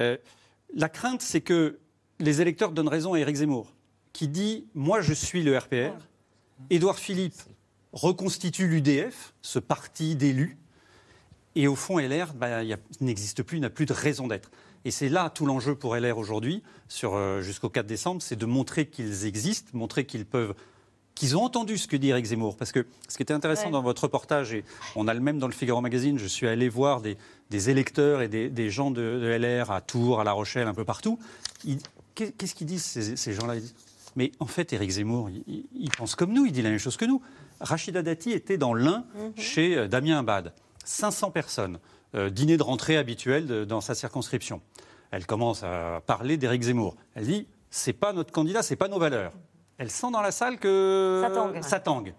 Euh, 0.00 0.16
la 0.74 0.88
crainte, 0.88 1.22
c'est 1.22 1.40
que 1.40 1.78
les 2.18 2.40
électeurs 2.40 2.72
donnent 2.72 2.88
raison 2.88 3.14
à 3.14 3.18
Éric 3.18 3.37
Zemmour, 3.37 3.72
qui 4.12 4.28
dit 4.28 4.66
Moi, 4.74 5.00
je 5.00 5.12
suis 5.12 5.42
le 5.42 5.56
RPR. 5.56 5.92
Édouard 6.70 6.98
Philippe 6.98 7.40
reconstitue 7.92 8.68
l'UDF, 8.68 9.35
ce 9.42 9.58
parti 9.58 10.16
d'élus. 10.16 10.56
Et 11.54 11.68
au 11.68 11.76
fond, 11.76 11.98
LR 11.98 12.32
bah, 12.35 12.62
n'existe 13.00 13.42
plus, 13.42 13.61
n'a 13.61 13.68
plus 13.68 13.85
de 13.85 13.92
raison 13.92 14.26
d'être. 14.26 14.50
Et 14.85 14.90
c'est 14.90 15.08
là 15.08 15.30
tout 15.30 15.46
l'enjeu 15.46 15.74
pour 15.74 15.94
LR 15.94 16.16
aujourd'hui, 16.18 16.62
euh, 17.04 17.42
jusqu'au 17.42 17.68
4 17.68 17.87
décembre, 17.87 18.22
c'est 18.22 18.37
de 18.37 18.46
montrer 18.46 18.87
qu'ils 18.87 19.26
existent, 19.26 19.70
montrer 19.74 20.06
qu'ils 20.06 20.26
peuvent 20.26 20.54
qu'ils 21.14 21.37
ont 21.37 21.42
entendu 21.42 21.76
ce 21.76 21.87
que 21.87 21.96
dit 21.96 22.08
Eric 22.08 22.24
Zemmour. 22.24 22.56
Parce 22.56 22.72
que 22.72 22.87
ce 23.06 23.16
qui 23.16 23.22
était 23.22 23.35
intéressant 23.35 23.66
Ouais. 23.66 23.72
dans 23.72 23.82
votre 23.82 24.04
reportage, 24.04 24.54
et 24.54 24.64
on 24.96 25.06
a 25.08 25.14
le 25.14 25.20
même 25.20 25.38
dans 25.38 25.46
le 25.46 25.52
Figaro 25.52 25.80
Magazine, 25.82 26.18
je 26.18 26.26
suis 26.26 26.46
allé 26.48 26.70
voir 26.70 27.02
des, 27.02 27.18
des 27.52 27.70
électeurs 27.70 28.22
et 28.22 28.28
des, 28.28 28.48
des 28.48 28.70
gens 28.70 28.90
de, 28.90 29.00
de 29.00 29.26
LR 29.38 29.70
à 29.70 29.80
Tours, 29.80 30.20
à 30.20 30.24
La 30.24 30.32
Rochelle, 30.32 30.66
un 30.66 30.74
peu 30.74 30.84
partout. 30.84 31.18
Qu'est-ce 32.14 32.54
qu'ils 32.54 32.66
disent, 32.66 32.84
ces, 32.84 33.16
ces 33.16 33.32
gens-là? 33.32 33.54
Mais 34.16 34.32
en 34.40 34.46
fait, 34.46 34.72
Éric 34.72 34.90
Zemmour, 34.90 35.30
il, 35.30 35.64
il 35.74 35.90
pense 35.90 36.14
comme 36.14 36.32
nous, 36.32 36.44
il 36.44 36.52
dit 36.52 36.62
la 36.62 36.70
même 36.70 36.78
chose 36.78 36.96
que 36.96 37.04
nous. 37.04 37.22
Rachida 37.60 38.02
Dati 38.02 38.32
était 38.32 38.58
dans 38.58 38.74
l'Ain 38.74 39.04
Mhm. 39.14 39.32
chez 39.36 39.78
euh, 39.78 39.88
Damien 39.88 40.18
Abad. 40.18 40.52
500 40.84 41.30
personnes, 41.30 41.78
euh, 42.14 42.28
dîner 42.28 42.56
de 42.56 42.62
rentrée 42.62 42.96
habituel 42.96 43.46
de- 43.46 43.64
dans 43.64 43.80
sa 43.80 43.94
circonscription. 43.94 44.60
Elle 45.12 45.24
commence 45.26 45.62
à 45.62 46.02
parler 46.06 46.36
d'Éric 46.36 46.62
Zemmour. 46.62 46.96
Elle 47.14 47.26
dit 47.26 47.46
c'est 47.70 47.92
pas 47.94 48.12
notre 48.12 48.32
candidat, 48.32 48.62
c'est 48.62 48.76
pas 48.76 48.88
nos 48.88 48.98
valeurs. 48.98 49.32
Elle 49.78 49.90
sent 49.90 50.10
dans 50.12 50.20
la 50.20 50.32
salle 50.32 50.58
que 50.58 51.20
Ça 51.24 51.30
tangue. 51.30 51.62
ça 51.62 51.80
tangue. 51.80 52.14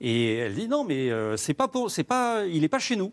Et 0.00 0.34
elle 0.36 0.54
dit 0.54 0.68
non, 0.68 0.84
mais 0.84 1.10
euh, 1.10 1.36
c'est 1.36 1.54
pas 1.54 1.66
pour, 1.68 1.90
c'est 1.90 2.04
pas, 2.04 2.44
il 2.46 2.60
n'est 2.60 2.68
pas 2.68 2.78
chez 2.78 2.96
nous. 2.96 3.12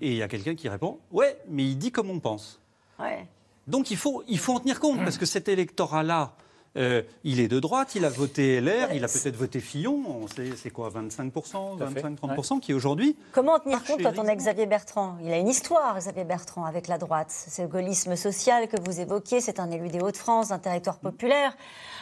Et 0.00 0.12
il 0.12 0.16
y 0.16 0.22
a 0.22 0.28
quelqu'un 0.28 0.54
qui 0.54 0.68
répond 0.68 0.98
ouais, 1.10 1.38
mais 1.48 1.64
il 1.64 1.76
dit 1.76 1.90
comme 1.90 2.10
on 2.10 2.20
pense. 2.20 2.60
Ouais. 2.98 3.26
Donc 3.66 3.90
il 3.90 3.96
faut, 3.96 4.24
il 4.28 4.38
faut 4.38 4.54
en 4.54 4.60
tenir 4.60 4.80
compte, 4.80 4.98
parce 4.98 5.18
que 5.18 5.26
cet 5.26 5.48
électorat-là, 5.48 6.32
euh, 6.76 7.02
il 7.24 7.40
est 7.40 7.48
de 7.48 7.58
droite, 7.60 7.94
il 7.94 8.04
a 8.04 8.08
voté 8.08 8.60
LR, 8.60 8.92
il 8.92 9.02
a 9.04 9.08
peut-être 9.08 9.36
voté 9.36 9.60
Fillon, 9.60 10.02
on 10.06 10.26
sait- 10.28 10.54
c'est 10.56 10.70
quoi, 10.70 10.90
25%, 10.90 11.76
Tout 11.76 11.82
à 11.82 11.86
fait. 11.88 12.00
25-30%, 12.02 12.60
qui 12.60 12.74
aujourd'hui. 12.74 13.16
Comment 13.32 13.54
en 13.54 13.58
tenir 13.58 13.82
compte 13.84 14.02
quand 14.02 14.18
on 14.18 14.26
est 14.26 14.36
Xavier 14.36 14.66
Bertrand? 14.66 15.16
Il 15.22 15.32
a 15.32 15.38
une 15.38 15.48
histoire, 15.48 15.96
Xavier 15.98 16.24
Bertrand, 16.24 16.64
avec 16.64 16.86
la 16.88 16.98
droite. 16.98 17.28
C'est 17.30 17.62
le 17.62 17.68
gaullisme 17.68 18.14
social 18.16 18.68
que 18.68 18.76
vous 18.80 19.00
évoquiez, 19.00 19.40
c'est 19.40 19.58
un 19.60 19.70
élu 19.70 19.88
des 19.88 20.00
Hauts-de-France, 20.00 20.48
d'un 20.48 20.58
territoire 20.58 20.98
populaire. 20.98 21.56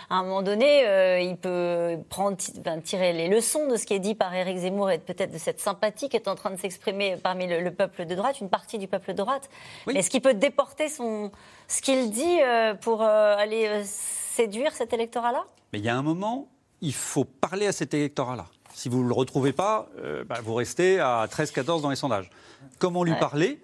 À 0.08 0.16
un 0.16 0.22
moment 0.22 0.42
donné, 0.42 0.86
euh, 0.86 1.18
il 1.20 1.36
peut 1.36 1.96
prendre, 2.08 2.36
enfin, 2.60 2.78
tirer 2.80 3.12
les 3.12 3.26
leçons 3.28 3.66
de 3.68 3.76
ce 3.76 3.86
qui 3.86 3.94
est 3.94 3.98
dit 3.98 4.14
par 4.14 4.32
Éric 4.34 4.58
Zemmour 4.58 4.90
et 4.90 4.98
peut-être 4.98 5.32
de 5.32 5.38
cette 5.38 5.58
sympathie 5.60 6.08
qui 6.08 6.16
est 6.16 6.28
en 6.28 6.34
train 6.36 6.50
de 6.50 6.56
s'exprimer 6.56 7.16
parmi 7.20 7.46
le, 7.48 7.60
le 7.60 7.70
peuple 7.72 8.04
de 8.06 8.14
droite, 8.14 8.40
une 8.40 8.48
partie 8.48 8.78
du 8.78 8.86
peuple 8.86 9.12
de 9.12 9.16
droite. 9.16 9.48
Oui. 9.86 9.94
Mais 9.94 10.00
est-ce 10.00 10.10
qu'il 10.10 10.20
peut 10.22 10.34
déporter 10.34 10.88
son, 10.88 11.32
ce 11.66 11.82
qu'il 11.82 12.10
dit 12.10 12.40
euh, 12.40 12.74
pour 12.74 13.02
euh, 13.02 13.36
aller 13.36 13.66
euh, 13.66 13.82
séduire 14.36 14.72
cet 14.72 14.92
électorat-là? 14.92 15.44
Mais 15.72 15.78
il 15.78 15.84
y 15.84 15.88
a 15.88 15.96
un 15.96 16.02
moment, 16.02 16.48
il 16.80 16.92
faut 16.94 17.24
parler 17.24 17.66
à 17.66 17.72
cet 17.72 17.94
électorat-là. 17.94 18.46
Si 18.74 18.88
vous 18.88 19.02
ne 19.02 19.08
le 19.08 19.14
retrouvez 19.14 19.52
pas, 19.52 19.88
euh, 19.98 20.24
bah, 20.24 20.38
vous 20.44 20.54
restez 20.54 21.00
à 21.00 21.26
13-14 21.30 21.80
dans 21.82 21.90
les 21.90 21.96
sondages. 21.96 22.30
Comment 22.78 23.02
lui 23.04 23.12
Ouais. 23.12 23.18
parler? 23.18 23.58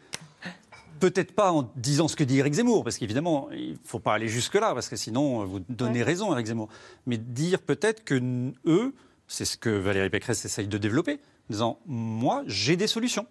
Peut-être 1.00 1.32
pas 1.34 1.50
en 1.50 1.68
disant 1.74 2.06
ce 2.06 2.14
que 2.14 2.22
dit 2.22 2.38
Éric 2.38 2.54
Zemmour, 2.54 2.84
parce 2.84 2.96
qu'évidemment, 2.96 3.48
il 3.52 3.72
ne 3.72 3.76
faut 3.84 3.98
pas 3.98 4.14
aller 4.14 4.28
jusque-là, 4.28 4.72
parce 4.72 4.88
que 4.88 4.94
sinon, 4.96 5.44
vous 5.44 5.58
donnez 5.68 6.02
raison 6.04 6.30
à 6.30 6.34
Éric 6.34 6.46
Zemmour. 6.46 6.68
Mais 7.06 7.16
dire 7.18 7.60
peut-être 7.60 8.04
que 8.04 8.20
eux, 8.66 8.94
c'est 9.26 9.44
ce 9.44 9.56
que 9.56 9.68
Valérie 9.68 10.10
Pécresse 10.10 10.44
essaye 10.44 10.68
de 10.68 10.78
développer, 10.78 11.14
en 11.14 11.50
disant 11.52 11.78
Moi, 11.86 12.44
j'ai 12.46 12.76
des 12.76 12.86
solutions. 12.86 13.26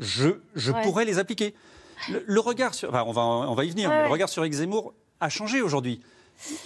Je, 0.00 0.28
je 0.54 0.70
Ouais. 0.70 0.82
pourrais 0.82 1.04
les 1.06 1.18
appliquer. 1.18 1.54
Le, 2.10 2.22
le 2.26 2.40
regard 2.40 2.74
sur. 2.74 2.90
enfin, 2.90 3.02
on, 3.06 3.12
va, 3.12 3.22
on 3.22 3.54
va 3.54 3.64
y 3.64 3.70
venir, 3.70 3.88
mais 3.90 4.02
le 4.04 4.08
regard 4.10 4.28
sur 4.28 4.42
Éric 4.44 4.52
Zemmour 4.54 4.92
a 5.20 5.28
changé 5.30 5.62
aujourd'hui. 5.62 6.00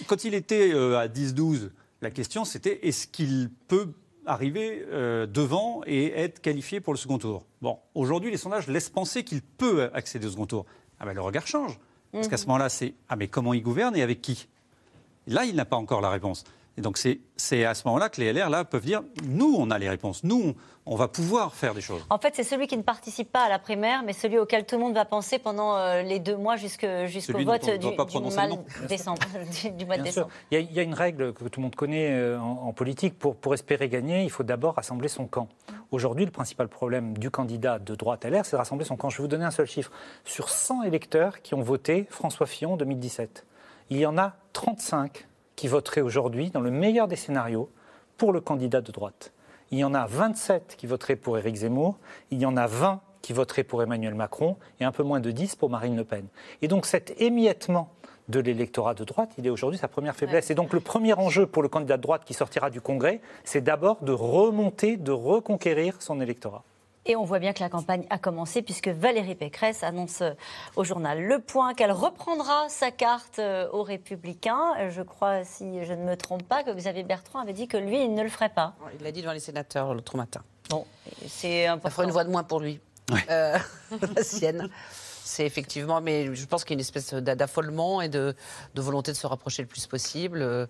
Quand 0.07 0.23
il 0.23 0.33
était 0.33 0.71
euh, 0.73 0.99
à 0.99 1.07
10-12, 1.07 1.69
la 2.01 2.11
question 2.11 2.45
c'était 2.45 2.87
est-ce 2.87 3.07
qu'il 3.07 3.49
peut 3.67 3.93
arriver 4.25 4.85
euh, 4.91 5.25
devant 5.25 5.81
et 5.85 6.11
être 6.11 6.41
qualifié 6.41 6.79
pour 6.79 6.93
le 6.93 6.97
second 6.97 7.17
tour? 7.17 7.45
Bon, 7.61 7.79
aujourd'hui, 7.95 8.31
les 8.31 8.37
sondages 8.37 8.67
laissent 8.67 8.89
penser 8.89 9.23
qu'il 9.23 9.41
peut 9.41 9.89
accéder 9.93 10.27
au 10.27 10.31
second 10.31 10.45
tour. 10.45 10.65
Ah 10.99 11.05
ben, 11.05 11.13
le 11.13 11.21
regard 11.21 11.47
change. 11.47 11.79
Parce 12.11 12.27
qu'à 12.27 12.37
ce 12.37 12.45
moment-là, 12.45 12.69
c'est 12.69 12.93
ah 13.09 13.15
mais 13.15 13.27
comment 13.27 13.53
il 13.53 13.63
gouverne 13.63 13.95
et 13.95 14.03
avec 14.03 14.21
qui? 14.21 14.47
Là, 15.25 15.45
il 15.45 15.55
n'a 15.55 15.65
pas 15.65 15.77
encore 15.77 16.01
la 16.01 16.09
réponse. 16.09 16.43
Et 16.77 16.81
donc 16.81 16.97
c'est 16.97 17.19
c'est 17.37 17.65
à 17.65 17.73
ce 17.73 17.87
moment-là 17.87 18.09
que 18.09 18.19
les 18.19 18.33
LR 18.33 18.49
là 18.49 18.65
peuvent 18.65 18.85
dire 18.85 19.03
nous 19.23 19.55
on 19.57 19.69
a 19.69 19.77
les 19.77 19.89
réponses, 19.89 20.23
nous 20.23 20.41
on, 20.41 20.55
on 20.85 20.95
va 20.95 21.07
pouvoir 21.07 21.53
faire 21.53 21.73
des 21.73 21.81
choses. 21.81 22.05
En 22.09 22.17
fait, 22.17 22.35
c'est 22.35 22.43
celui 22.43 22.67
qui 22.67 22.75
ne 22.77 22.81
participe 22.81 23.31
pas 23.31 23.43
à 23.43 23.49
la 23.49 23.59
primaire, 23.59 24.03
mais 24.03 24.13
celui 24.13 24.37
auquel 24.37 24.65
tout 24.65 24.75
le 24.75 24.81
monde 24.81 24.93
va 24.93 25.05
penser 25.05 25.39
pendant 25.39 25.77
euh, 25.77 26.01
les 26.01 26.19
deux 26.19 26.35
mois 26.35 26.57
jusqu'au 26.57 26.87
dont 26.87 27.43
vote 27.43 27.69
du, 27.79 27.95
pas 27.95 28.05
du 28.05 28.11
prononcer 28.11 28.35
mal 28.35 28.49
le 28.49 28.55
nom. 28.55 28.65
décembre, 28.87 29.21
du, 29.61 29.71
du 29.71 29.85
mois 29.85 29.97
de 29.97 30.03
sûr. 30.03 30.11
décembre. 30.11 30.29
Il 30.51 30.55
y, 30.55 30.57
a, 30.57 30.59
il 30.61 30.73
y 30.73 30.79
a 30.79 30.83
une 30.83 30.93
règle 30.93 31.33
que 31.33 31.45
tout 31.45 31.59
le 31.59 31.63
monde 31.63 31.75
connaît 31.75 32.11
euh, 32.11 32.39
en, 32.39 32.67
en 32.67 32.73
politique. 32.73 33.17
Pour, 33.17 33.35
pour 33.35 33.53
espérer 33.53 33.87
gagner, 33.87 34.23
il 34.23 34.29
faut 34.29 34.43
d'abord 34.43 34.75
rassembler 34.75 35.07
son 35.07 35.25
camp. 35.25 35.47
Aujourd'hui, 35.91 36.25
le 36.25 36.31
principal 36.31 36.67
problème 36.67 37.17
du 37.17 37.29
candidat 37.29 37.79
de 37.79 37.95
droite 37.95 38.25
LR, 38.25 38.45
c'est 38.45 38.53
de 38.53 38.57
rassembler 38.57 38.85
son 38.85 38.97
camp. 38.97 39.09
Je 39.09 39.17
vais 39.17 39.23
vous 39.23 39.29
donner 39.29 39.45
un 39.45 39.51
seul 39.51 39.67
chiffre. 39.67 39.91
Sur 40.25 40.49
100 40.49 40.83
électeurs 40.83 41.41
qui 41.41 41.53
ont 41.53 41.61
voté 41.61 42.07
François 42.09 42.47
Fillon 42.47 42.73
en 42.73 42.77
2017, 42.77 43.45
il 43.89 43.97
y 43.99 44.05
en 44.05 44.17
a 44.17 44.33
35 44.53 45.27
qui 45.55 45.67
voteraient 45.67 46.01
aujourd'hui, 46.01 46.49
dans 46.49 46.61
le 46.61 46.71
meilleur 46.71 47.07
des 47.07 47.15
scénarios, 47.15 47.69
pour 48.17 48.33
le 48.33 48.41
candidat 48.41 48.81
de 48.81 48.91
droite. 48.91 49.33
Il 49.71 49.79
y 49.79 49.83
en 49.83 49.93
a 49.93 50.05
27 50.05 50.75
qui 50.77 50.87
voteraient 50.87 51.15
pour 51.15 51.37
Éric 51.37 51.55
Zemmour, 51.55 51.97
il 52.31 52.39
y 52.39 52.45
en 52.45 52.55
a 52.57 52.67
20 52.67 53.01
qui 53.21 53.33
voteraient 53.33 53.63
pour 53.63 53.81
Emmanuel 53.81 54.13
Macron 54.13 54.57
et 54.79 54.83
un 54.85 54.91
peu 54.91 55.03
moins 55.03 55.19
de 55.19 55.31
10 55.31 55.55
pour 55.55 55.69
Marine 55.69 55.95
Le 55.95 56.03
Pen. 56.03 56.27
Et 56.61 56.67
donc 56.67 56.85
cet 56.85 57.19
émiettement 57.21 57.89
de 58.29 58.39
l'électorat 58.39 58.93
de 58.93 59.03
droite, 59.03 59.31
il 59.37 59.47
est 59.47 59.49
aujourd'hui 59.49 59.79
sa 59.79 59.87
première 59.87 60.15
faiblesse. 60.15 60.49
Et 60.51 60.55
donc 60.55 60.73
le 60.73 60.79
premier 60.79 61.13
enjeu 61.13 61.45
pour 61.45 61.63
le 61.63 61.69
candidat 61.69 61.97
de 61.97 62.01
droite 62.01 62.23
qui 62.25 62.33
sortira 62.33 62.69
du 62.69 62.81
Congrès, 62.81 63.21
c'est 63.43 63.61
d'abord 63.61 64.03
de 64.03 64.11
remonter, 64.11 64.97
de 64.97 65.11
reconquérir 65.11 66.01
son 66.01 66.21
électorat. 66.21 66.63
Et 67.05 67.15
on 67.17 67.25
voit 67.25 67.39
bien 67.39 67.51
que 67.51 67.59
la 67.59 67.69
campagne 67.69 68.05
a 68.09 68.17
commencé 68.17 68.61
puisque 68.61 68.87
Valérie 68.87 69.35
Pécresse 69.35 69.83
annonce 69.83 70.21
euh, 70.21 70.31
au 70.77 70.83
journal 70.85 71.21
Le 71.21 71.39
Point 71.39 71.73
qu'elle 71.73 71.91
reprendra 71.91 72.69
sa 72.69 72.91
carte 72.91 73.39
euh, 73.39 73.67
aux 73.73 73.83
Républicains. 73.83 74.89
Je 74.89 75.01
crois, 75.01 75.43
si 75.43 75.83
je 75.83 75.91
ne 75.93 76.03
me 76.03 76.15
trompe 76.15 76.43
pas, 76.43 76.63
que 76.63 76.71
Xavier 76.71 77.03
Bertrand 77.03 77.39
avait 77.39 77.51
dit 77.53 77.67
que 77.67 77.75
lui, 77.77 78.01
il 78.03 78.13
ne 78.13 78.23
le 78.23 78.29
ferait 78.29 78.49
pas. 78.49 78.73
Il 78.97 79.03
l'a 79.03 79.11
dit 79.11 79.21
devant 79.21 79.33
les 79.33 79.41
sénateurs 79.41 79.93
l'autre 79.93 80.15
matin. 80.15 80.41
Bon, 80.69 80.85
c'est 81.27 81.65
Ça 81.65 81.73
important. 81.73 81.89
fera 81.89 82.03
une 82.05 82.11
voix 82.11 82.23
de 82.23 82.29
moins 82.31 82.43
pour 82.43 82.61
lui. 82.61 82.79
Euh, 83.29 83.57
la 84.15 84.23
sienne. 84.23 84.69
C'est 85.25 85.45
effectivement, 85.45 86.01
mais 86.01 86.35
je 86.35 86.45
pense 86.45 86.63
qu'il 86.63 86.71
y 86.71 86.73
a 86.73 86.77
une 86.77 86.79
espèce 86.81 87.13
d'a- 87.13 87.35
d'affolement 87.35 88.01
et 88.01 88.09
de, 88.09 88.35
de 88.75 88.81
volonté 88.81 89.11
de 89.11 89.17
se 89.17 89.25
rapprocher 89.25 89.61
le 89.61 89.67
plus 89.67 89.87
possible. 89.87 90.41
Euh, 90.41 90.65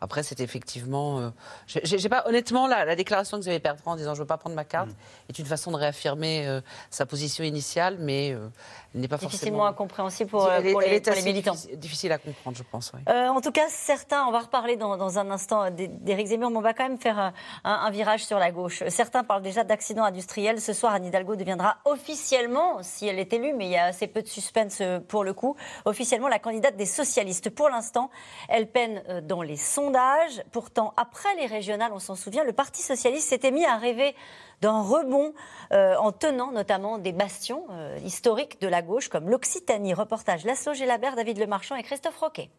Après, 0.00 0.22
c'est 0.22 0.40
effectivement. 0.40 1.18
euh, 1.20 1.30
j'ai- 1.66 2.08
pas, 2.08 2.24
honnêtement, 2.26 2.66
la, 2.66 2.84
la 2.84 2.96
déclaration 2.96 3.36
que 3.36 3.42
Xavier 3.42 3.58
Bertrand 3.58 3.92
en 3.92 3.96
disant 3.96 4.14
je 4.14 4.20
veux 4.20 4.26
pas 4.26 4.38
prendre 4.38 4.56
ma 4.56 4.64
carte 4.64 4.88
est 5.28 5.38
une 5.38 5.44
façon 5.46 5.70
de 5.72 5.76
réaffirmer 5.76 6.46
euh, 6.46 6.60
sa 6.90 7.04
position 7.04 7.44
initiale, 7.44 7.96
mais 8.00 8.32
euh, 8.32 8.48
elle 8.94 9.02
n'est 9.02 9.08
pas 9.08 9.18
Difficilement 9.18 9.58
forcément. 9.58 9.66
incompréhensible 9.66 10.30
pour, 10.30 10.50
Elle 10.50 10.72
pour 10.72 10.82
elle 10.82 10.90
les, 10.92 11.00
pour 11.00 11.14
militants. 11.22 11.52
difficile- 11.52 11.78
difficile 11.78 12.12
à 12.12 12.18
comprendre, 12.18 12.56
je 12.56 12.62
pense. 12.62 12.92
oui. 12.94 13.00
Euh, 13.08 13.28
en 13.28 13.40
tout 13.42 13.52
cas, 13.52 13.66
certains, 13.68 14.24
on 14.26 14.30
va 14.32 14.40
reparler 14.40 14.76
dans, 14.76 14.96
dans 14.96 15.18
un 15.18 15.30
instant 15.30 15.70
d'É- 15.70 15.88
d'Éric 15.88 16.28
Zemmour, 16.28 16.50
mais 16.50 16.56
on 16.56 16.62
va 16.62 16.72
quand 16.72 16.88
même 16.88 16.98
faire 16.98 17.18
un, 17.18 17.32
un- 17.64 17.72
un 17.86 17.90
virage 17.90 18.24
sur 18.24 18.38
la 18.38 18.50
gauche. 18.52 18.82
Certains 18.88 19.24
parlent 19.24 19.42
déjà 19.42 19.64
d'accident 19.64 20.04
industriel. 20.04 20.60
Ce 20.60 20.72
soir, 20.72 20.94
Anne 20.94 21.04
Hidalgo 21.04 21.36
deviendra 21.36 21.76
officiellement, 21.84 22.82
si 22.82 23.06
elle 23.06 23.18
est 23.18 23.32
élue, 23.32 23.52
mais 23.52 23.66
il 23.66 23.72
y 23.72 23.76
a 23.76 23.92
assez 23.98 24.06
peu 24.06 24.22
de 24.22 24.28
suspense 24.28 24.78
euh, 24.80 25.00
pour 25.00 25.24
le 25.24 25.32
coup, 25.32 25.56
officiellement 25.84 26.28
la 26.28 26.38
candidate 26.38 26.76
des 26.76 26.86
socialistes. 26.86 27.50
Pour 27.50 27.68
l'instant, 27.68 28.10
elle 28.48 28.70
peine 28.70 29.02
euh, 29.08 29.20
dans 29.20 29.42
les 29.42 29.56
sondages. 29.56 30.40
Pourtant, 30.52 30.94
après 30.96 31.34
les 31.36 31.46
régionales, 31.46 31.90
on 31.92 31.98
s'en 31.98 32.14
souvient, 32.14 32.44
le 32.44 32.52
Parti 32.52 32.80
socialiste 32.80 33.28
s'était 33.28 33.50
mis 33.50 33.64
à 33.64 33.76
rêver 33.76 34.14
d'un 34.60 34.82
rebond 34.82 35.34
euh, 35.72 35.96
en 35.96 36.12
tenant 36.12 36.52
notamment 36.52 36.98
des 36.98 37.12
bastions 37.12 37.66
historiques 38.04 38.60
de 38.60 38.68
la 38.68 38.82
gauche 38.82 39.08
comme 39.08 39.28
l'Occitanie. 39.28 39.94
Reportage 39.94 40.44
Lasso 40.44 40.74
Gélabert, 40.74 41.16
David 41.16 41.38
Lemarchand 41.38 41.74
et 41.74 41.82
Christophe 41.82 42.18
Roquet. 42.18 42.50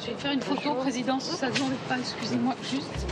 Je 0.00 0.06
vais 0.06 0.14
faire 0.14 0.32
une 0.32 0.42
photo, 0.42 0.74
président, 0.74 1.18
si 1.20 1.32
ça 1.36 1.48
ne 1.48 1.54
vous 1.54 1.74
pas, 1.88 1.98
excusez-moi, 1.98 2.54
juste. 2.62 3.06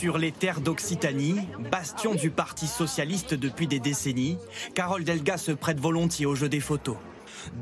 Sur 0.00 0.16
les 0.16 0.32
terres 0.32 0.62
d'Occitanie, 0.62 1.36
bastion 1.70 2.14
du 2.14 2.30
Parti 2.30 2.66
socialiste 2.66 3.34
depuis 3.34 3.66
des 3.66 3.80
décennies, 3.80 4.38
Carole 4.74 5.04
Delga 5.04 5.36
se 5.36 5.52
prête 5.52 5.78
volontiers 5.78 6.24
au 6.24 6.34
jeu 6.34 6.48
des 6.48 6.60
photos. 6.60 6.96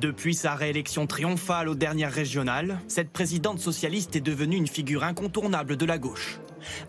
Depuis 0.01 0.37
sa 0.37 0.55
réélection 0.55 1.09
triomphale 1.09 1.69
aux 1.69 1.75
dernières 1.75 2.13
régionales, 2.13 2.79
cette 2.87 3.11
présidente 3.11 3.59
socialiste 3.59 4.15
est 4.15 4.21
devenue 4.21 4.55
une 4.55 4.69
figure 4.69 5.03
incontournable 5.03 5.77
de 5.77 5.85
la 5.85 5.99
gauche. 5.99 6.39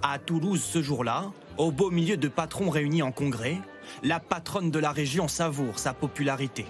À 0.03 0.19
Toulouse 0.19 0.61
ce 0.61 0.83
jour-là, 0.83 1.31
au 1.57 1.71
beau 1.71 1.89
milieu 1.89 2.15
de 2.15 2.27
patrons 2.27 2.69
réunis 2.69 3.01
en 3.01 3.11
congrès, 3.11 3.57
la 4.03 4.19
patronne 4.19 4.69
de 4.69 4.77
la 4.77 4.91
région 4.91 5.27
savoure 5.27 5.79
sa 5.79 5.95
popularité. 5.95 6.67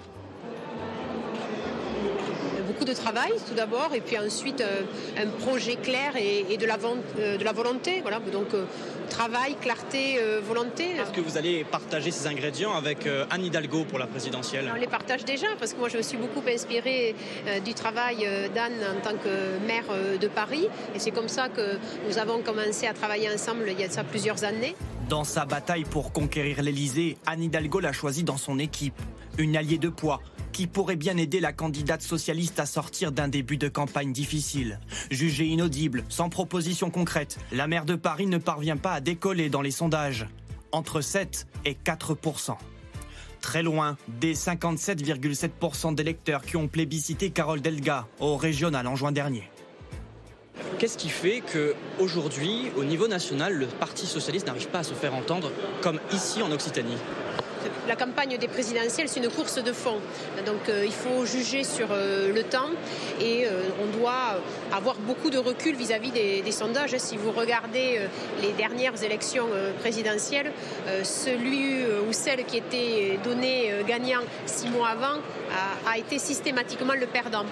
Beaucoup 2.80 2.92
de 2.94 2.98
travail 2.98 3.34
tout 3.46 3.56
d'abord 3.56 3.89
et 3.94 4.00
puis 4.00 4.18
ensuite 4.18 4.62
euh, 4.62 4.84
un 5.22 5.28
projet 5.28 5.76
clair 5.76 6.15
et, 6.15 6.46
et 6.50 6.56
de, 6.56 6.65
la 6.65 6.78
euh, 6.78 7.38
de 7.38 7.44
la 7.44 7.52
volonté. 7.52 8.00
Voilà. 8.02 8.20
Donc 8.20 8.54
euh, 8.54 8.63
travail, 9.10 9.58
clarté, 9.60 10.18
euh, 10.18 10.39
volonté. 10.42 10.92
Est-ce 10.92 11.12
que 11.12 11.20
vous 11.20 11.38
allez 11.38 11.65
partager 11.65 12.10
ces 12.12 12.26
ingrédients 12.28 12.74
avec 12.74 13.06
euh, 13.06 13.26
Anne 13.32 13.44
Hidalgo 13.44 13.84
pour 13.84 14.00
la 14.00 14.08
présidentielle? 14.08 14.72
On 14.74 14.80
les 14.80 14.88
partage 14.88 15.26
déjà 15.26 15.48
parce 15.60 15.74
que 15.74 15.80
moi 15.80 15.89
je 15.89 15.98
me 15.98 16.02
suis 16.02 16.15
beaucoup 16.15 16.42
inspirée 16.48 17.15
euh, 17.48 17.60
du 17.60 17.74
travail 17.74 18.20
euh, 18.26 18.48
d'Anne 18.48 18.80
en 18.98 19.02
tant 19.02 19.18
que 19.18 19.60
maire 19.68 19.84
euh, 19.92 20.18
de 20.18 20.30
Paris 20.30 20.70
et 20.96 21.00
c'est 21.00 21.12
comme 21.12 21.28
ça 21.28 21.50
que 21.50 21.78
nous 22.08 22.18
avons 22.18 22.42
commencé 22.42 22.88
à 22.88 22.94
travailler 22.94 23.30
ensemble 23.30 23.65
il 23.70 23.78
y 23.82 23.84
a 23.84 23.89
ça 23.89 24.06
plusieurs 24.06 24.46
années. 24.46 24.78
Dans 25.10 25.26
sa 25.26 25.44
bataille 25.44 25.84
pour 25.84 26.13
conquérir 26.13 26.62
l'Elysée, 26.62 27.18
Anne 27.26 27.44
Hidalgo 27.44 27.82
l'a 27.82 27.92
choisi 27.92 28.24
dans 28.24 28.38
son 28.38 28.58
équipe. 28.58 29.02
Une 29.38 29.58
alliée 29.58 29.78
de 29.80 29.89
poids 29.89 30.22
qui 30.52 30.67
pourrait 30.67 30.95
bien 30.95 31.17
aider 31.17 31.39
la 31.39 31.54
candidate 31.54 32.02
socialiste 32.02 32.60
à 32.60 32.65
sortir 32.65 33.12
d'un 33.12 33.27
début 33.27 33.58
de 33.58 33.67
campagne 33.67 34.13
difficile. 34.13 34.79
Jugée 35.12 35.45
inaudible, 35.45 36.04
sans 36.10 36.29
proposition 36.29 36.89
concrète, 36.89 37.37
la 37.52 37.67
maire 37.67 37.85
de 37.85 37.95
Paris 37.95 38.27
ne 38.27 38.37
parvient 38.37 38.77
pas 38.77 38.93
à 38.93 39.02
décoller 39.02 39.50
dans 39.50 39.62
les 39.62 39.71
sondages. 39.71 40.27
Entre 40.71 41.02
7 41.02 41.47
et 41.65 41.73
4% 41.73 42.56
Très 43.41 43.63
loin 43.63 43.97
des 44.08 44.35
57,7% 44.35 45.95
d'électeurs 45.95 46.41
qui 46.41 46.58
ont 46.58 46.67
plébiscité 46.67 47.29
Carole 47.29 47.62
Delga 47.62 48.08
au 48.19 48.35
régional 48.35 48.85
en 48.85 48.95
juin 48.95 49.12
dernier. 49.12 49.50
Qu'est-ce 50.77 50.97
qui 50.97 51.10
fait 51.10 51.41
qu'aujourd'hui, 51.41 52.71
au 52.77 52.83
niveau 52.83 53.08
national, 53.08 53.54
le 53.54 53.65
Parti 53.65 54.06
socialiste 54.06 54.47
n'arrive 54.47 54.67
pas 54.67 54.79
à 54.79 54.83
se 54.83 54.93
faire 54.93 55.15
entendre 55.15 55.52
comme 55.81 56.00
ici 56.13 56.41
en 56.41 56.52
Occitanie? 56.52 56.97
La 57.90 57.96
campagne 57.96 58.37
des 58.37 58.48
présidentielles, 58.48 59.10
c'est 59.10 59.19
une 59.19 59.31
course 59.31 59.62
de 59.62 59.73
fond. 59.73 60.00
Donc 60.46 60.69
euh, 60.69 60.85
il 60.85 60.94
faut 60.94 61.25
juger 61.25 61.63
sur 61.63 61.87
euh, 61.92 62.31
le 62.31 62.44
temps 62.44 62.69
et 63.19 63.48
euh, 63.48 63.63
on 63.81 63.98
doit 63.98 64.37
avoir 64.71 64.96
beaucoup 64.98 65.31
de 65.31 65.40
recul 65.40 65.75
vis-à-vis 65.75 66.12
des, 66.12 66.52
sondages. 66.52 66.96
Si 66.98 67.17
vous 67.17 67.31
regardez 67.31 68.00
les 68.42 68.52
dernières 68.54 69.02
élections 69.04 69.48
présidentielles, 69.79 70.52
celui 71.04 71.83
ou 72.08 72.12
celle 72.12 72.44
qui 72.46 72.58
était 72.58 73.19
donné 73.23 73.71
gagnant 73.87 74.21
six 74.46 74.67
mois 74.67 74.90
avant 74.90 75.21
a 75.87 75.98
été 75.98 76.17
systématiquement 76.19 76.94
le 76.94 77.06
perdant. 77.06 77.46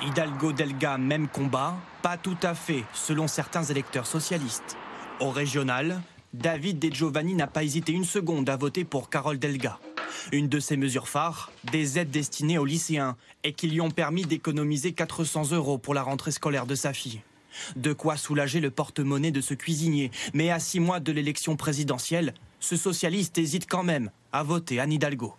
Hidalgo 0.00 0.52
Delga, 0.52 0.96
même 0.96 1.28
combat, 1.28 1.74
pas 2.02 2.16
tout 2.16 2.38
à 2.42 2.54
fait, 2.54 2.84
selon 2.94 3.26
certains 3.26 3.64
électeurs 3.64 4.06
socialistes. 4.06 4.76
Au 5.20 5.30
régional, 5.30 6.00
David 6.36 6.78
De 6.78 6.92
Giovanni 6.92 7.32
n'a 7.32 7.46
pas 7.46 7.64
hésité 7.64 7.92
une 7.92 8.04
seconde 8.04 8.50
à 8.50 8.56
voter 8.56 8.84
pour 8.84 9.08
Carole 9.08 9.38
Delga. 9.38 9.78
Une 10.32 10.48
de 10.48 10.60
ses 10.60 10.76
mesures 10.76 11.08
phares, 11.08 11.50
des 11.72 11.98
aides 11.98 12.10
destinées 12.10 12.58
aux 12.58 12.66
lycéens 12.66 13.16
et 13.42 13.54
qui 13.54 13.68
lui 13.68 13.80
ont 13.80 13.90
permis 13.90 14.26
d'économiser 14.26 14.92
400 14.92 15.52
euros 15.52 15.78
pour 15.78 15.94
la 15.94 16.02
rentrée 16.02 16.32
scolaire 16.32 16.66
de 16.66 16.74
sa 16.74 16.92
fille. 16.92 17.22
De 17.76 17.94
quoi 17.94 18.18
soulager 18.18 18.60
le 18.60 18.70
porte-monnaie 18.70 19.30
de 19.30 19.40
ce 19.40 19.54
cuisinier. 19.54 20.10
Mais 20.34 20.50
à 20.50 20.58
six 20.58 20.78
mois 20.78 21.00
de 21.00 21.10
l'élection 21.10 21.56
présidentielle, 21.56 22.34
ce 22.60 22.76
socialiste 22.76 23.38
hésite 23.38 23.66
quand 23.66 23.82
même 23.82 24.10
à 24.30 24.42
voter 24.42 24.78
Anne 24.78 24.92
Hidalgo. 24.92 25.34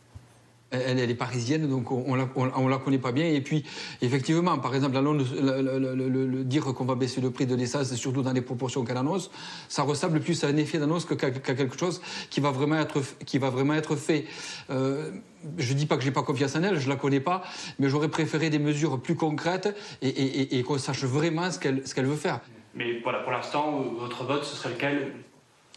Elle, 0.70 1.00
elle, 1.00 1.10
est 1.10 1.16
parisienne, 1.16 1.70
donc 1.70 1.92
on 1.92 2.14
ne 2.14 2.18
la, 2.18 2.28
on, 2.36 2.68
la, 2.68 2.78
connaît 2.78 2.98
pas 2.98 3.14
bien. 3.14 3.26
Et 3.26 3.40
puis, 3.40 3.64
effectivement, 4.02 4.58
par 4.58 4.76
exemple, 4.76 4.98
le, 5.00 5.62
le, 5.62 6.26
le, 6.26 6.44
dire 6.44 6.66
qu'on 6.66 6.84
va 6.84 6.96
baisser 6.96 7.22
le 7.22 7.32
prix 7.32 7.46
de 7.46 7.56
l'essence, 7.56 7.94
surtout 7.96 8.22
dans 8.22 8.34
les 8.34 8.42
proportions 8.42 8.84
qu'elle 8.84 8.98
annonce, 8.98 9.32
ça 9.70 9.84
ressemble 9.84 10.20
plus 10.20 10.44
à 10.44 10.48
un 10.48 10.58
effet 10.58 10.78
d'annonce 10.78 11.06
qu'à 11.06 11.32
quelque 11.32 11.80
chose 11.80 12.02
qui 12.30 12.42
va 12.42 12.52
vraiment 12.52 12.78
être, 12.80 13.02
qui 13.26 13.38
va 13.38 13.50
vraiment 13.50 13.76
être 13.76 13.96
fait. 13.96 14.26
Euh, 14.70 15.12
je 15.58 15.72
ne 15.72 15.78
dis 15.78 15.86
pas 15.86 15.96
que 15.96 16.02
je 16.02 16.08
n'ai 16.08 16.14
pas 16.14 16.24
confiance 16.24 16.58
en 16.58 16.64
elle, 16.64 16.78
je 16.78 16.86
ne 16.86 16.90
la 16.90 16.98
connais 16.98 17.22
pas, 17.22 17.44
mais 17.80 17.88
j'aurais 17.88 18.10
préféré 18.10 18.50
des 18.50 18.60
mesures 18.60 19.00
plus 19.00 19.16
concrètes 19.16 19.74
et, 20.02 20.10
et, 20.10 20.42
et, 20.42 20.60
et 20.60 20.64
qu'on 20.64 20.78
sache 20.78 21.06
vraiment 21.06 21.50
ce 21.50 21.60
qu'elle 21.60 21.82
qu 21.82 22.02
veut 22.02 22.18
faire. 22.18 22.42
Mais 22.76 23.00
voilà, 23.04 23.20
pour 23.20 23.32
l'instant, 23.32 23.86
votre 23.98 24.26
vote, 24.26 24.44
ce 24.44 24.56
serait 24.56 24.74
lequel? 24.74 25.14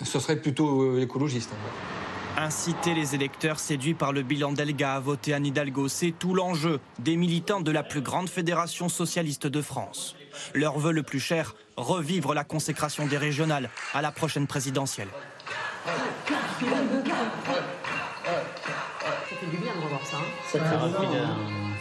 Ce 0.03 0.18
serait 0.18 0.36
plutôt 0.36 0.82
euh, 0.82 1.01
écologiste. 1.01 1.51
En 1.51 1.55
fait. 1.55 2.09
Inciter 2.36 2.94
les 2.94 3.14
électeurs 3.14 3.58
séduits 3.58 3.94
par 3.94 4.12
le 4.12 4.22
bilan 4.22 4.52
d'Elga 4.52 4.94
à 4.94 5.00
voter 5.00 5.34
Anne 5.34 5.46
Hidalgo, 5.46 5.88
c'est 5.88 6.12
tout 6.12 6.34
l'enjeu 6.34 6.80
des 6.98 7.16
militants 7.16 7.60
de 7.60 7.70
la 7.70 7.82
plus 7.82 8.00
grande 8.00 8.28
fédération 8.28 8.88
socialiste 8.88 9.46
de 9.46 9.60
France. 9.60 10.16
Leur 10.54 10.78
vœu 10.78 10.92
le 10.92 11.02
plus 11.02 11.20
cher, 11.20 11.54
revivre 11.76 12.34
la 12.34 12.44
consécration 12.44 13.06
des 13.06 13.18
régionales 13.18 13.68
à 13.94 14.02
la 14.02 14.10
prochaine 14.12 14.46
présidentielle. 14.46 15.08
Ça 15.84 15.92
fait 19.38 19.46
du 19.46 19.56
bien 19.56 19.74
de 19.74 19.80
revoir 19.82 20.04
ça. 20.06 20.16
Hein 20.18 20.20
ça, 20.46 20.58
ça, 20.58 20.78
refile, 20.78 21.28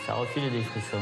ça 0.05 0.13
refile 0.13 0.51
des 0.51 0.63
frissons. 0.63 0.97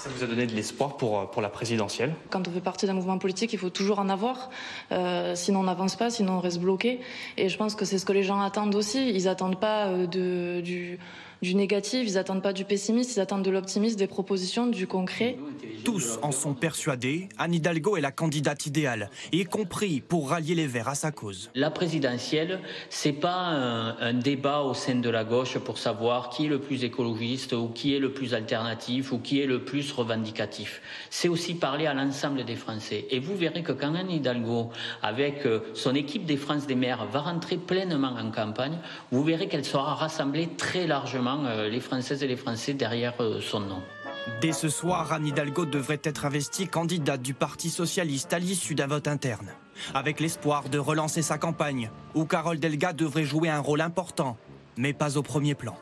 Ça 0.00 0.08
vous 0.08 0.24
a 0.24 0.26
donné 0.26 0.46
de 0.46 0.54
l'espoir 0.54 0.96
pour, 0.96 1.30
pour 1.30 1.42
la 1.42 1.50
présidentielle 1.50 2.14
Quand 2.30 2.48
on 2.48 2.50
fait 2.50 2.62
partie 2.62 2.86
d'un 2.86 2.94
mouvement 2.94 3.18
politique, 3.18 3.52
il 3.52 3.58
faut 3.58 3.68
toujours 3.68 3.98
en 3.98 4.08
avoir. 4.08 4.48
Euh, 4.92 5.34
sinon, 5.34 5.60
on 5.60 5.64
n'avance 5.64 5.94
pas, 5.94 6.08
sinon 6.08 6.38
on 6.38 6.40
reste 6.40 6.58
bloqué. 6.58 7.00
Et 7.36 7.50
je 7.50 7.58
pense 7.58 7.74
que 7.74 7.84
c'est 7.84 7.98
ce 7.98 8.06
que 8.06 8.14
les 8.14 8.22
gens 8.22 8.40
attendent 8.40 8.74
aussi. 8.74 9.10
Ils 9.10 9.24
n'attendent 9.24 9.60
pas 9.60 9.88
euh, 9.88 10.06
de, 10.06 10.62
du, 10.62 10.98
du 11.42 11.54
négatif, 11.54 12.06
ils 12.06 12.14
n'attendent 12.14 12.42
pas 12.42 12.52
du 12.52 12.64
pessimiste, 12.64 13.16
ils 13.16 13.20
attendent 13.20 13.44
de 13.44 13.50
l'optimisme, 13.50 13.96
des 13.96 14.06
propositions, 14.06 14.66
du 14.66 14.86
concret. 14.86 15.38
Tous 15.84 16.18
en 16.22 16.32
sont 16.32 16.52
persuadés, 16.52 17.28
Anne 17.38 17.54
Hidalgo 17.54 17.96
est 17.96 18.02
la 18.02 18.10
candidate 18.10 18.66
idéale, 18.66 19.10
y 19.32 19.44
compris 19.44 20.00
pour 20.00 20.30
rallier 20.30 20.54
les 20.54 20.66
Verts 20.66 20.88
à 20.88 20.94
sa 20.94 21.10
cause. 21.10 21.50
La 21.54 21.70
présidentielle, 21.70 22.60
c'est 22.90 23.12
pas 23.12 23.36
un, 23.36 23.96
un, 23.98 24.12
débat 24.12 24.60
au 24.60 24.74
sein 24.74 24.96
de 24.96 25.08
la 25.08 25.24
gauche 25.24 25.56
pour 25.58 25.78
savoir 25.78 26.28
qui 26.28 26.46
est 26.46 26.48
le 26.48 26.60
plus 26.60 26.84
écologiste 26.84 27.54
ou 27.54 27.68
qui 27.68 27.94
est 27.94 27.98
le 27.98 28.12
plus 28.12 28.34
alternatif 28.34 29.12
ou 29.12 29.18
qui 29.18 29.40
est 29.40 29.46
le 29.46 29.64
plus 29.64 29.92
revendicatif. 29.92 30.82
C'est 31.08 31.28
aussi 31.28 31.54
parler 31.54 31.86
à 31.86 31.94
l'ensemble 31.94 32.44
des 32.44 32.56
Français. 32.56 33.06
Et 33.10 33.18
vous 33.18 33.36
verrez 33.36 33.62
que 33.62 33.72
quand 33.72 33.94
Anne 33.94 34.10
Hidalgo, 34.10 34.70
avec 35.02 35.48
son 35.74 35.94
équipe 35.94 36.26
des 36.26 36.36
France 36.36 36.66
des 36.66 36.74
maires, 36.74 37.06
va 37.06 37.20
rentrer 37.20 37.56
pleinement 37.56 38.14
en 38.18 38.30
campagne, 38.30 38.78
vous 39.10 39.24
verrez 39.24 39.48
qu'elle 39.48 39.64
sera 39.64 39.94
rassemblée 39.94 40.48
très 40.56 40.86
largement 40.86 41.29
les 41.70 41.80
Françaises 41.80 42.22
et 42.22 42.26
les 42.26 42.36
Français 42.36 42.74
derrière 42.74 43.14
son 43.40 43.60
nom. 43.60 43.82
Dès 44.40 44.52
ce 44.52 44.68
soir, 44.68 45.12
Anne 45.12 45.26
Hidalgo 45.26 45.64
devrait 45.64 46.00
être 46.04 46.26
investie 46.26 46.68
candidate 46.68 47.22
du 47.22 47.34
Parti 47.34 47.70
socialiste 47.70 48.32
à 48.32 48.38
l'issue 48.38 48.74
d'un 48.74 48.86
vote 48.86 49.08
interne, 49.08 49.50
avec 49.94 50.20
l'espoir 50.20 50.68
de 50.68 50.78
relancer 50.78 51.22
sa 51.22 51.38
campagne, 51.38 51.90
où 52.14 52.24
Carole 52.26 52.58
Delga 52.58 52.92
devrait 52.92 53.24
jouer 53.24 53.48
un 53.48 53.60
rôle 53.60 53.80
important, 53.80 54.36
mais 54.76 54.92
pas 54.92 55.16
au 55.16 55.22
premier 55.22 55.54
plan. 55.54 55.74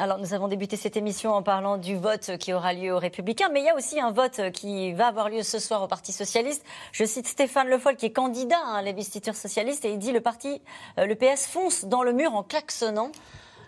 Alors, 0.00 0.18
nous 0.18 0.32
avons 0.32 0.46
débuté 0.46 0.76
cette 0.76 0.96
émission 0.96 1.32
en 1.32 1.42
parlant 1.42 1.76
du 1.76 1.96
vote 1.96 2.38
qui 2.38 2.52
aura 2.52 2.72
lieu 2.72 2.94
aux 2.94 3.00
Républicains, 3.00 3.48
mais 3.52 3.60
il 3.60 3.66
y 3.66 3.68
a 3.68 3.74
aussi 3.74 3.98
un 3.98 4.12
vote 4.12 4.52
qui 4.52 4.92
va 4.92 5.08
avoir 5.08 5.28
lieu 5.28 5.42
ce 5.42 5.58
soir 5.58 5.82
au 5.82 5.88
Parti 5.88 6.12
Socialiste. 6.12 6.64
Je 6.92 7.04
cite 7.04 7.26
Stéphane 7.26 7.68
Le 7.68 7.78
Foll, 7.78 7.96
qui 7.96 8.06
est 8.06 8.12
candidat 8.12 8.64
à 8.74 8.80
l'investiture 8.80 9.34
socialiste, 9.34 9.84
et 9.84 9.90
il 9.90 9.98
dit 9.98 10.12
le 10.12 10.20
parti, 10.20 10.62
le 10.96 11.12
PS 11.14 11.48
fonce 11.48 11.84
dans 11.84 12.04
le 12.04 12.12
mur 12.12 12.32
en 12.34 12.44
klaxonnant. 12.44 13.10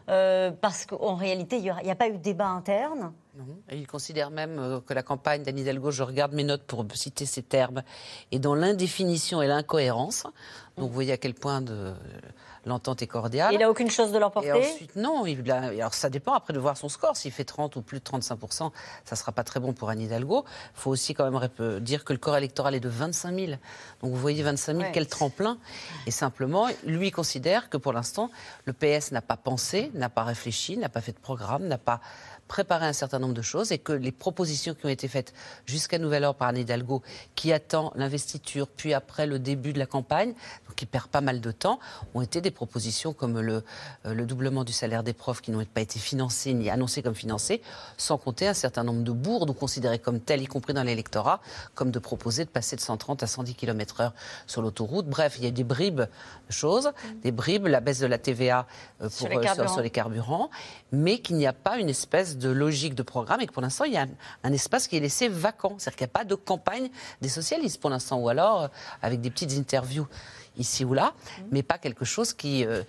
Euh, 0.09 0.51
parce 0.51 0.87
qu'en 0.87 1.15
réalité, 1.15 1.57
il 1.57 1.63
n'y 1.63 1.71
a, 1.71 1.77
a, 1.77 1.95
pas 1.95 2.09
eu 2.09 2.13
de 2.13 2.19
débat 2.19 2.49
interne. 2.49 3.13
Non. 3.37 3.45
Et 3.69 3.77
il 3.77 3.87
considère 3.87 4.31
même 4.31 4.81
que 4.87 4.93
la 4.93 5.03
campagne 5.03 5.43
d'Anne 5.43 5.59
Hidalgo, 5.59 5.91
je 5.91 6.03
regarde 6.03 6.33
mes 6.33 6.45
notes 6.45 6.65
pour 6.65 6.85
citer 6.95 7.27
ces 7.27 7.43
termes, 7.43 7.83
est 8.33 8.39
dans 8.39 8.55
l'indéfinition 8.55 9.41
et 9.41 9.47
l'incohérence. 9.47 10.25
Donc 10.77 10.89
vous 10.89 10.95
voyez 10.95 11.13
à 11.13 11.17
quel 11.17 11.35
point 11.35 11.61
de 11.61 11.93
l'entente 12.67 13.03
est 13.03 13.07
cordiale. 13.07 13.53
Il 13.53 13.59
n'a 13.59 13.71
aucune 13.71 13.91
chose 13.91 14.13
de 14.13 14.19
l'emporter 14.19 14.49
Et 14.49 14.53
ensuite, 14.53 14.97
non. 14.97 15.27
Il 15.27 15.51
a, 15.51 15.69
alors 15.69 15.95
ça 15.95 16.11
dépend 16.11 16.35
après 16.35 16.53
de 16.53 16.59
voir 16.59 16.77
son 16.77 16.89
score. 16.89 17.17
S'il 17.17 17.33
fait 17.33 17.45
30 17.45 17.77
ou 17.77 17.83
plus 17.83 17.99
de 17.99 18.05
35%, 18.05 18.39
ça 18.51 18.71
ne 19.11 19.17
sera 19.17 19.33
pas 19.33 19.45
très 19.45 19.61
bon 19.61 19.73
pour 19.73 19.91
Anne 19.91 20.01
Hidalgo. 20.01 20.45
Il 20.77 20.81
faut 20.81 20.91
aussi 20.91 21.15
quand 21.15 21.31
même 21.31 21.81
dire 21.81 22.05
que 22.05 22.13
le 22.13 22.19
corps 22.19 22.37
électoral 22.37 22.75
est 22.75 22.81
de 22.81 22.89
25 22.89 23.35
000. 23.35 23.47
Donc 24.03 24.13
vous 24.13 24.17
voyez 24.17 24.43
25 24.43 24.73
000, 24.73 24.85
ouais. 24.85 24.91
quel 24.93 25.07
tremplin. 25.07 25.59
Et 26.07 26.11
simplement, 26.11 26.69
lui 26.85 27.11
considère 27.11 27.69
que 27.69 27.77
pour 27.77 27.93
l'instant, 27.93 28.31
le 28.65 28.73
PS 28.73 29.13
n'a 29.13 29.23
pas 29.23 29.37
pensé, 29.37 29.91
n'a 29.95 30.09
pas 30.09 30.25
réfléchi, 30.25 30.77
n'a 30.77 30.89
pas 30.89 31.01
fait 31.01 31.13
de 31.13 31.19
programme, 31.19 31.67
n'a 31.67 31.79
pas 31.79 32.01
préparé 32.51 32.85
un 32.85 32.93
certain 32.93 33.21
nombre 33.21 33.33
de 33.33 33.43
choses 33.43 33.71
et 33.71 33.79
que 33.79 33.93
les 33.93 34.11
propositions 34.11 34.75
qui 34.75 34.85
ont 34.85 34.89
été 34.89 35.07
faites 35.07 35.33
jusqu'à 35.67 35.99
nouvel 35.99 36.25
ordre 36.25 36.37
par 36.37 36.49
Anne 36.49 36.59
Hidalgo, 36.59 37.01
qui 37.37 37.53
attend 37.53 37.93
l'investiture, 37.95 38.67
puis 38.67 38.93
après 38.93 39.29
le 39.29 39.39
début 39.39 39.73
de 39.73 39.79
la 39.79 39.87
campagne, 39.87 40.35
donc 40.67 40.75
qui 40.75 40.85
perd 40.85 41.07
pas 41.07 41.21
mal 41.21 41.41
de 41.41 41.53
temps, 41.53 41.79
ont 42.13 42.23
été 42.23 42.41
des 42.41 42.51
propositions 42.51 43.13
comme 43.13 43.41
le, 43.41 43.63
euh, 44.05 44.15
le 44.15 44.27
doublement 44.27 44.65
du 44.65 44.73
salaire 44.73 45.05
des 45.05 45.13
profs 45.13 45.41
qui 45.43 45.53
n'ont 45.53 45.65
pas 45.65 45.81
été 45.81 46.01
financés 46.01 46.53
ni 46.53 46.69
annoncés 46.71 47.03
comme 47.03 47.15
financés, 47.15 47.63
sans 47.97 48.19
compter 48.19 48.49
un 48.49 48.55
certain 48.55 48.83
nombre 48.83 49.05
de 49.05 49.13
bourdes 49.13 49.51
ou 49.51 49.55
considérées 49.55 50.01
comme 50.01 50.19
telles, 50.19 50.43
y 50.43 50.47
compris 50.47 50.75
dans 50.75 50.83
l'électorat, 50.83 51.41
comme 51.77 51.93
de 51.93 52.01
proposer 52.01 52.45
de 52.45 52.51
passer 52.51 52.75
de 52.75 52.81
130 52.81 53.23
à 53.23 53.29
110 53.29 53.55
km/h 53.55 54.11
sur 54.49 54.61
l'autoroute. 54.61 55.07
Bref, 55.07 55.37
il 55.39 55.45
y 55.45 55.47
a 55.47 55.53
des 55.53 55.63
bribes 55.63 56.01
de 56.01 56.53
choses, 56.53 56.91
des 57.23 57.31
bribes, 57.31 57.69
la 57.69 57.79
baisse 57.79 58.01
de 58.01 58.07
la 58.07 58.19
TVA 58.19 58.67
euh, 59.01 59.05
pour, 59.05 59.13
sur, 59.13 59.29
les 59.29 59.47
sur, 59.47 59.71
sur 59.71 59.83
les 59.83 59.91
carburants, 59.91 60.51
mais 60.91 61.21
qu'il 61.21 61.37
n'y 61.37 61.47
a 61.47 61.53
pas 61.53 61.79
une 61.79 61.89
espèce 61.89 62.39
de 62.40 62.40
logique 62.49 62.95
de 62.95 63.03
programme 63.03 63.41
et 63.41 63.47
que 63.47 63.53
pour 63.53 63.63
l'instant, 63.63 63.85
il 63.85 63.93
y 63.93 63.97
a 63.97 64.03
un, 64.03 64.09
un, 64.45 64.53
espace 64.53 64.89
qui 64.89 64.97
est 64.97 65.01
laissé 65.01 65.29
vacant. 65.29 65.77
C'est-à-dire 65.79 65.97
qu'il 65.97 66.05
n'y 66.07 66.11
a 66.11 66.19
pas 66.19 66.25
de 66.25 66.35
campagne 66.35 66.91
des 67.21 67.29
socialistes 67.29 67.81
pour 67.81 67.91
l'instant, 67.91 68.19
ou 68.19 68.29
alors 68.29 68.63
euh, 68.63 68.69
avec 69.03 69.21
des 69.21 69.31
petites 69.31 69.53
interviews 69.53 70.07
ici 70.59 70.85
ou 70.85 70.95
là, 70.95 71.13
mmh. 71.15 71.43
mais 71.53 71.63
pas 71.63 71.79
quelque 71.79 72.05
chose 72.05 72.33
qui... 72.33 72.65
Euh... 72.65 72.83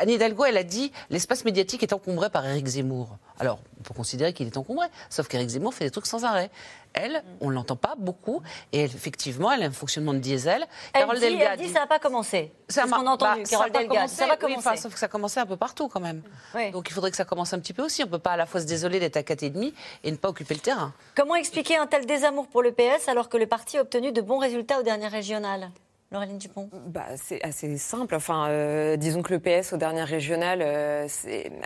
Anne 0.00 0.10
Hidalgo, 0.10 0.44
elle 0.44 0.56
a 0.56 0.62
dit 0.62 0.92
l'espace 1.10 1.44
médiatique 1.44 1.82
est 1.82 1.92
encombré 1.92 2.30
par 2.30 2.46
Éric 2.46 2.66
Zemmour. 2.66 3.16
Alors, 3.38 3.58
on 3.80 3.82
peut 3.82 3.94
considérer 3.94 4.32
qu'il 4.32 4.46
est 4.46 4.56
encombré, 4.56 4.86
sauf 5.10 5.28
qu'Éric 5.28 5.50
Zemmour 5.50 5.74
fait 5.74 5.84
des 5.84 5.90
trucs 5.90 6.06
sans 6.06 6.24
arrêt. 6.24 6.50
Elle, 6.98 7.22
on 7.42 7.50
ne 7.50 7.54
l'entend 7.54 7.76
pas 7.76 7.94
beaucoup, 7.96 8.42
et 8.72 8.80
elle, 8.80 8.86
effectivement, 8.86 9.52
elle 9.52 9.62
a 9.62 9.66
un 9.66 9.70
fonctionnement 9.70 10.14
de 10.14 10.18
diesel. 10.18 10.66
Elle 10.94 11.00
Carole 11.02 11.16
dit, 11.16 11.20
Delga 11.20 11.52
elle 11.52 11.58
dit, 11.58 11.66
dit 11.66 11.72
ça 11.72 11.80
n'a 11.80 11.86
pas 11.86 11.98
commencé. 11.98 12.52
Ça 12.68 12.84
ce 12.84 12.90
qu'on 12.90 13.06
a 13.06 13.10
entendu, 13.10 13.42
bah, 13.42 13.48
Carole 13.48 13.70
ça 13.72 13.78
Delga. 13.78 13.94
Commencé, 13.94 14.14
ça 14.16 14.26
va 14.26 14.36
commencer. 14.36 14.54
Oui, 14.56 14.58
enfin, 14.66 14.76
sauf 14.76 14.92
que 14.94 14.98
ça 14.98 15.06
a 15.06 15.08
commencé 15.10 15.38
un 15.38 15.46
peu 15.46 15.56
partout 15.56 15.88
quand 15.88 16.00
même. 16.00 16.22
Oui. 16.54 16.70
Donc 16.70 16.88
il 16.88 16.94
faudrait 16.94 17.10
que 17.10 17.16
ça 17.18 17.26
commence 17.26 17.52
un 17.52 17.58
petit 17.58 17.74
peu 17.74 17.82
aussi. 17.82 18.02
On 18.02 18.06
ne 18.06 18.10
peut 18.10 18.18
pas 18.18 18.32
à 18.32 18.36
la 18.38 18.46
fois 18.46 18.60
se 18.62 18.66
désoler 18.66 18.98
d'être 18.98 19.18
à 19.18 19.20
4,5 19.20 19.74
et 20.04 20.10
ne 20.10 20.16
pas 20.16 20.30
occuper 20.30 20.54
le 20.54 20.60
terrain. 20.60 20.94
Comment 21.14 21.36
expliquer 21.36 21.76
un 21.76 21.86
tel 21.86 22.06
désamour 22.06 22.48
pour 22.48 22.62
le 22.62 22.72
PS 22.72 23.08
alors 23.08 23.28
que 23.28 23.36
le 23.36 23.46
parti 23.46 23.76
a 23.76 23.82
obtenu 23.82 24.10
de 24.12 24.22
bons 24.22 24.38
résultats 24.38 24.80
aux 24.80 24.82
dernières 24.82 25.12
régionales 25.12 25.70
Laureline 26.12 26.38
Dupont 26.38 26.70
bah, 26.86 27.06
C'est 27.16 27.42
assez 27.42 27.76
simple. 27.78 28.14
Enfin, 28.14 28.48
euh, 28.48 28.96
disons 28.96 29.22
que 29.22 29.34
le 29.34 29.40
PS, 29.40 29.72
au 29.72 29.76
dernier 29.76 30.04
régional, 30.04 30.60
euh, 30.62 31.08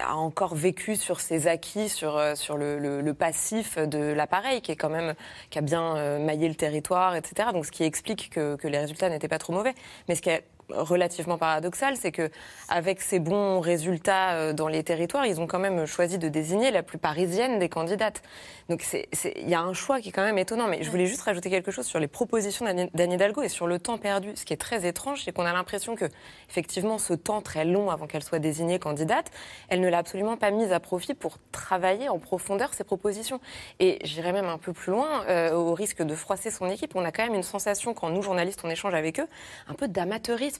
a 0.02 0.16
encore 0.16 0.54
vécu 0.54 0.96
sur 0.96 1.20
ses 1.20 1.46
acquis, 1.46 1.90
sur, 1.90 2.16
euh, 2.16 2.34
sur 2.34 2.56
le, 2.56 2.78
le, 2.78 3.02
le, 3.02 3.14
passif 3.14 3.76
de 3.76 3.98
l'appareil, 3.98 4.62
qui 4.62 4.72
est 4.72 4.76
quand 4.76 4.88
même 4.88 5.14
qui 5.50 5.58
a 5.58 5.62
bien 5.62 5.96
euh, 5.96 6.18
maillé 6.18 6.48
le 6.48 6.54
territoire, 6.54 7.16
etc. 7.16 7.50
Donc, 7.52 7.66
ce 7.66 7.70
qui 7.70 7.84
explique 7.84 8.30
que, 8.30 8.56
que 8.56 8.66
les 8.66 8.78
résultats 8.78 9.10
n'étaient 9.10 9.28
pas 9.28 9.38
trop 9.38 9.52
mauvais. 9.52 9.74
Mais 10.08 10.14
ce 10.14 10.22
qui 10.22 10.30
relativement 10.74 11.38
paradoxal, 11.38 11.96
c'est 11.96 12.12
que 12.12 12.30
avec 12.68 13.00
ces 13.00 13.18
bons 13.18 13.60
résultats 13.60 14.32
euh, 14.32 14.52
dans 14.52 14.68
les 14.68 14.82
territoires, 14.82 15.26
ils 15.26 15.40
ont 15.40 15.46
quand 15.46 15.58
même 15.58 15.86
choisi 15.86 16.18
de 16.18 16.28
désigner 16.28 16.70
la 16.70 16.82
plus 16.82 16.98
parisienne 16.98 17.58
des 17.58 17.68
candidates. 17.68 18.22
Donc 18.68 18.84
il 19.36 19.48
y 19.48 19.54
a 19.54 19.60
un 19.60 19.72
choix 19.72 20.00
qui 20.00 20.10
est 20.10 20.12
quand 20.12 20.24
même 20.24 20.38
étonnant. 20.38 20.68
Mais 20.68 20.82
je 20.82 20.90
voulais 20.90 21.06
juste 21.06 21.22
rajouter 21.22 21.50
quelque 21.50 21.70
chose 21.70 21.86
sur 21.86 21.98
les 21.98 22.06
propositions 22.06 22.64
d'Anne 22.64 23.12
Hidalgo 23.12 23.42
et 23.42 23.48
sur 23.48 23.66
le 23.66 23.78
temps 23.78 23.98
perdu. 23.98 24.30
Ce 24.36 24.44
qui 24.44 24.52
est 24.52 24.56
très 24.60 24.86
étrange, 24.86 25.22
c'est 25.24 25.32
qu'on 25.32 25.44
a 25.44 25.52
l'impression 25.52 25.96
que 25.96 26.04
effectivement 26.48 26.98
ce 26.98 27.14
temps 27.14 27.42
très 27.42 27.64
long 27.64 27.90
avant 27.90 28.06
qu'elle 28.06 28.22
soit 28.22 28.38
désignée 28.38 28.78
candidate, 28.78 29.30
elle 29.68 29.80
ne 29.80 29.88
l'a 29.88 29.98
absolument 29.98 30.36
pas 30.36 30.50
mise 30.50 30.72
à 30.72 30.80
profit 30.80 31.14
pour 31.14 31.38
travailler 31.52 32.08
en 32.08 32.18
profondeur 32.18 32.74
ses 32.74 32.84
propositions. 32.84 33.40
Et 33.80 33.98
j'irais 34.04 34.32
même 34.32 34.46
un 34.46 34.58
peu 34.58 34.72
plus 34.72 34.92
loin, 34.92 35.24
euh, 35.28 35.52
au 35.52 35.74
risque 35.74 36.02
de 36.02 36.14
froisser 36.14 36.50
son 36.50 36.68
équipe, 36.68 36.94
on 36.94 37.04
a 37.04 37.12
quand 37.12 37.24
même 37.24 37.34
une 37.34 37.42
sensation 37.42 37.94
quand 37.94 38.10
nous 38.10 38.22
journalistes 38.22 38.60
on 38.64 38.70
échange 38.70 38.94
avec 38.94 39.20
eux, 39.20 39.26
un 39.68 39.74
peu 39.74 39.88
d'amateurisme. 39.88 40.59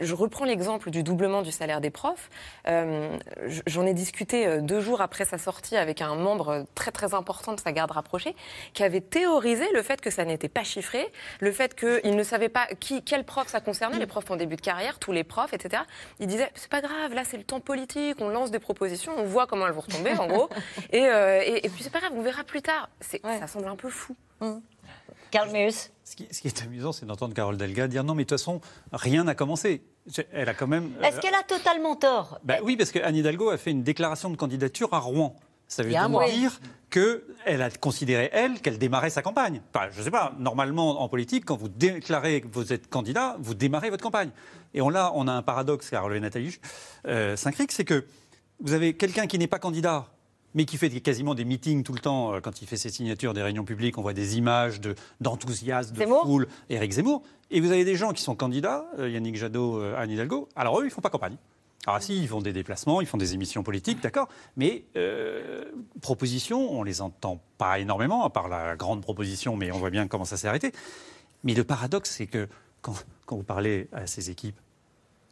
Je 0.00 0.14
reprends 0.14 0.44
l'exemple 0.44 0.90
du 0.90 1.02
doublement 1.02 1.42
du 1.42 1.52
salaire 1.52 1.80
des 1.80 1.90
profs. 1.90 2.30
Euh, 2.68 3.16
j'en 3.66 3.86
ai 3.86 3.94
discuté 3.94 4.46
euh, 4.46 4.60
deux 4.60 4.80
jours 4.80 5.00
après 5.00 5.24
sa 5.24 5.38
sortie 5.38 5.76
avec 5.76 6.02
un 6.02 6.14
membre 6.14 6.66
très 6.74 6.90
très 6.90 7.14
important 7.14 7.52
de 7.52 7.60
sa 7.60 7.72
garde 7.72 7.90
rapprochée 7.90 8.34
qui 8.74 8.82
avait 8.82 9.00
théorisé 9.00 9.64
le 9.72 9.82
fait 9.82 10.00
que 10.00 10.10
ça 10.10 10.24
n'était 10.24 10.48
pas 10.48 10.64
chiffré, 10.64 11.10
le 11.40 11.52
fait 11.52 11.74
qu'il 11.74 12.16
ne 12.16 12.22
savait 12.22 12.48
pas 12.48 12.66
qui, 12.80 13.02
quel 13.02 13.24
prof 13.24 13.48
ça 13.48 13.60
concernait, 13.60 13.98
les 13.98 14.06
profs 14.06 14.30
en 14.30 14.36
début 14.36 14.56
de 14.56 14.60
carrière, 14.60 14.98
tous 14.98 15.12
les 15.12 15.24
profs, 15.24 15.52
etc. 15.52 15.82
Il 16.20 16.26
disait 16.26 16.50
c'est 16.54 16.70
pas 16.70 16.80
grave, 16.80 17.14
là 17.14 17.24
c'est 17.24 17.36
le 17.36 17.44
temps 17.44 17.60
politique, 17.60 18.16
on 18.20 18.28
lance 18.28 18.50
des 18.50 18.58
propositions, 18.58 19.12
on 19.16 19.24
voit 19.24 19.46
comment 19.46 19.66
elles 19.66 19.72
vont 19.72 19.80
retomber 19.80 20.12
en 20.18 20.26
gros, 20.26 20.48
euh, 20.94 21.40
et, 21.44 21.66
et, 21.66 21.68
puis 21.68 21.82
c'est 21.82 21.92
pas 21.92 22.00
grave, 22.00 22.12
on 22.14 22.22
verra 22.22 22.44
plus 22.44 22.62
tard. 22.62 22.88
Ça 23.00 23.46
semble 23.46 23.68
un 23.68 23.76
peu 23.76 23.88
fou. 23.88 24.16
Mmh. 24.40 24.56
Carl 25.30 25.50
Meus. 25.50 25.90
Ce 26.04 26.14
qui, 26.14 26.26
ce 26.30 26.40
qui, 26.40 26.46
est 26.46 26.62
amusant, 26.62 26.92
c'est 26.92 27.04
d'entendre 27.04 27.34
Carole 27.34 27.56
Delga 27.56 27.88
dire 27.88 28.04
non, 28.04 28.14
mais 28.14 28.24
de 28.24 28.28
toute 28.28 28.38
façon, 28.38 28.60
rien 28.92 29.24
n'a 29.24 29.34
commencé. 29.34 29.82
Elle 30.32 30.48
a 30.48 30.54
quand 30.54 30.68
même. 30.68 30.92
Est-ce 31.02 31.20
qu'elle 31.20 31.34
a 31.34 31.42
totalement 31.42 31.96
tort? 31.96 32.38
Bah, 32.44 32.56
Oui, 32.62 32.76
parce 32.76 32.92
qu'Anne 32.92 33.16
Hidalgo 33.16 33.50
a 33.50 33.56
fait 33.56 33.72
une 33.72 33.82
déclaration 33.82 34.30
de 34.30 34.36
candidature 34.36 34.94
à 34.94 35.00
Rouen. 35.00 35.34
Ça 35.68 35.82
veut 35.82 35.90
dire 35.90 36.60
qu'elle 36.90 37.62
a 37.62 37.70
considéré, 37.70 38.30
elle, 38.32 38.60
qu'elle 38.60 38.78
démarrait 38.78 39.10
sa 39.10 39.22
campagne. 39.22 39.60
Enfin, 39.74 39.88
je 39.90 39.98
ne 39.98 40.04
sais 40.04 40.10
pas, 40.10 40.32
normalement, 40.38 41.02
en 41.02 41.08
politique, 41.08 41.44
quand 41.44 41.56
vous 41.56 41.68
déclarez 41.68 42.40
que 42.40 42.46
vous 42.46 42.72
êtes 42.72 42.88
candidat, 42.88 43.36
vous 43.40 43.54
démarrez 43.54 43.90
votre 43.90 44.02
campagne. 44.02 44.30
Et 44.74 44.80
on, 44.80 44.88
là, 44.88 45.10
on 45.14 45.26
a 45.26 45.32
un 45.32 45.42
paradoxe, 45.42 45.90
car 45.90 46.08
le 46.08 46.20
Nathalie 46.20 46.58
euh, 47.08 47.34
Saint-Cric, 47.34 47.72
c'est 47.72 47.84
que 47.84 48.06
vous 48.60 48.72
avez 48.72 48.94
quelqu'un 48.94 49.26
qui 49.26 49.38
n'est 49.38 49.48
pas 49.48 49.58
candidat, 49.58 50.06
mais 50.56 50.64
qui 50.64 50.76
fait 50.78 50.90
quasiment 51.00 51.36
des 51.36 51.44
meetings 51.44 51.84
tout 51.84 51.92
le 51.92 52.00
temps. 52.00 52.34
Euh, 52.34 52.40
quand 52.40 52.60
il 52.62 52.66
fait 52.66 52.76
ses 52.76 52.90
signatures 52.90 53.34
des 53.34 53.42
réunions 53.42 53.64
publiques, 53.64 53.98
on 53.98 54.02
voit 54.02 54.14
des 54.14 54.38
images 54.38 54.80
d'enthousiasme, 55.20 55.94
de, 55.94 56.04
foule. 56.04 56.48
Éric 56.68 56.92
Zemmour. 56.92 57.22
Et 57.52 57.60
vous 57.60 57.70
avez 57.70 57.84
des 57.84 57.94
gens 57.94 58.12
qui 58.12 58.22
sont 58.22 58.34
candidats, 58.34 58.86
euh, 58.98 59.08
Yannick 59.08 59.36
Jadot, 59.36 59.80
Anne 59.80 60.10
Hidalgo. 60.10 60.48
Alors 60.56 60.80
eux, 60.80 60.82
ils 60.82 60.88
ne 60.88 60.92
font 60.92 61.02
pas 61.02 61.10
campagne. 61.10 61.36
Alors 61.86 62.02
si, 62.02 62.20
ils 62.20 62.26
font 62.26 62.40
des 62.40 62.52
déplacements, 62.52 63.00
ils 63.00 63.06
font 63.06 63.16
des 63.16 63.34
émissions 63.34 63.62
politiques, 63.62 64.02
d'accord, 64.02 64.28
mais 64.56 64.84
euh, 64.96 65.66
propositions, 66.00 66.72
on 66.72 66.82
les 66.82 67.00
entend 67.00 67.40
pas 67.58 67.78
énormément, 67.78 68.24
à 68.24 68.30
part 68.30 68.48
la 68.48 68.74
grande 68.74 69.02
proposition, 69.02 69.56
mais 69.56 69.70
on 69.70 69.78
voit 69.78 69.90
bien 69.90 70.08
comment 70.08 70.24
ça 70.24 70.36
s'est 70.36 70.48
arrêté. 70.48 70.72
Mais 71.44 71.54
le 71.54 71.62
paradoxe, 71.62 72.10
c'est 72.10 72.26
que 72.26 72.48
quand, 72.82 72.96
vous 73.30 73.44
parlez 73.44 73.88
à 73.92 74.08
ces 74.08 74.30
équipes, 74.30 74.58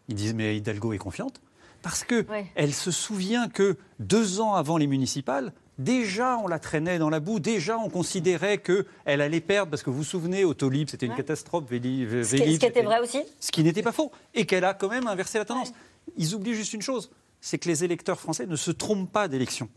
ils 0.08 0.14
disent 0.14 0.34
mais 0.34 0.56
Hidalgo 0.56 0.92
est 0.92 0.98
confiante, 0.98 1.40
parce 1.84 2.02
que 2.02 2.26
elle 2.56 2.74
se 2.74 2.90
souvient 2.90 3.48
que 3.48 3.76
deux 4.00 4.40
ans 4.40 4.54
avant 4.54 4.76
les 4.76 4.88
municipales, 4.88 5.52
Déjà, 5.76 6.38
on 6.38 6.46
la 6.46 6.60
traînait 6.60 7.00
dans 7.00 7.10
la 7.10 7.18
boue. 7.18 7.40
Déjà, 7.40 7.76
on 7.78 7.90
considérait 7.90 8.58
qu'elle 8.58 8.86
allait 9.20 9.40
perdre, 9.40 9.70
parce 9.70 9.82
que 9.82 9.90
vous 9.90 9.96
vous 9.96 10.04
souvenez, 10.04 10.44
Autolib, 10.44 10.88
c'était 10.88 11.06
une 11.06 11.16
catastrophe. 11.16 11.64
Véli, 11.68 12.06
ce, 12.08 12.36
qui, 12.36 12.54
ce 12.54 12.58
qui 12.60 12.66
était 12.66 12.82
vrai 12.82 13.00
aussi. 13.00 13.18
Ce 13.40 13.50
qui 13.50 13.64
n'était 13.64 13.82
pas 13.82 13.90
faux. 13.90 14.12
Et 14.34 14.46
qu'elle 14.46 14.64
a 14.64 14.72
quand 14.72 14.88
même 14.88 15.08
inversé 15.08 15.38
la 15.38 15.44
tendance 15.44 15.72
ils 16.16 16.34
oublient 16.34 16.54
juste 16.54 16.72
une 16.72 16.82
chose, 16.82 17.10
c'est 17.40 17.58
que 17.58 17.68
les 17.68 17.84
électeurs 17.84 18.20
français 18.20 18.46
ne 18.46 18.56
se 18.56 18.70
trompent 18.70 19.10
pas 19.10 19.28
d'élection. 19.28 19.68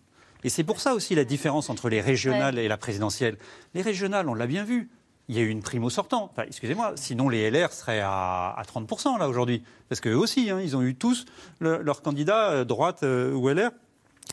Et 0.44 0.50
c'est 0.50 0.64
pour 0.64 0.80
ça 0.80 0.94
aussi 0.94 1.16
la 1.16 1.26
différence 1.26 1.70
entre 1.70 1.90
les 1.90 2.02
régionales 2.02 2.60
et 2.60 2.68
la 2.68 2.78
présidentielle. 2.78 3.38
Les 3.74 3.82
régionales, 3.82 4.30
on 4.30 4.34
l'a 4.34 4.48
bien 4.48 4.64
vu, 4.64 4.90
il 5.30 5.36
y 5.36 5.40
a 5.40 5.42
eu 5.42 5.50
une 5.50 5.62
prime 5.62 5.84
au 5.84 5.90
sortant. 5.90 6.30
Enfin, 6.32 6.44
excusez-moi, 6.48 6.94
sinon 6.96 7.30
les 7.30 7.50
LR 7.50 7.74
seraient 7.74 8.02
à, 8.02 8.62
30% 8.66 9.20
là 9.20 9.28
aujourd'hui. 9.28 9.64
Parce 9.90 10.02
qu'eux 10.02 10.16
aussi, 10.16 10.50
hein, 10.50 10.60
ils 10.62 10.76
ont 10.76 10.82
eu 10.82 10.96
tous 10.96 11.26
leurs 11.60 12.02
candidats, 12.02 12.52
euh, 12.52 12.64
droite 12.64 13.04
euh, 13.04 13.34
ou 13.34 13.50
LR, 13.50 13.72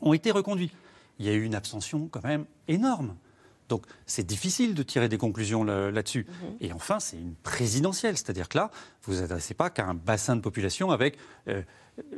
ont 0.03 0.13
été 0.13 0.31
reconduits. 0.31 0.71
Il 1.19 1.27
y 1.27 1.29
a 1.29 1.33
eu 1.33 1.43
une 1.43 1.55
abstention 1.55 2.09
quand 2.11 2.25
même 2.25 2.45
énorme. 2.69 3.15
Donc 3.69 3.87
c'est 4.07 4.27
difficile 4.27 4.75
de 4.75 4.83
tirer 4.83 5.09
des 5.09 5.19
conclusions 5.19 5.65
là-dessus. 5.65 6.27
Mhm. 6.29 6.57
Et 6.61 6.73
enfin, 6.73 7.01
c'est 7.01 7.17
une 7.17 7.35
présidentielle, 7.35 8.17
c'est-à-dire 8.17 8.49
que 8.49 8.59
là, 8.59 8.71
vous 9.03 9.13
ne 9.13 9.19
vous 9.19 9.25
adressez 9.25 9.55
pas 9.55 9.71
qu'à 9.71 9.87
un 9.87 9.95
bassin 9.95 10.37
de 10.37 10.41
population 10.41 10.91
avec 10.91 11.17
euh, 11.49 11.63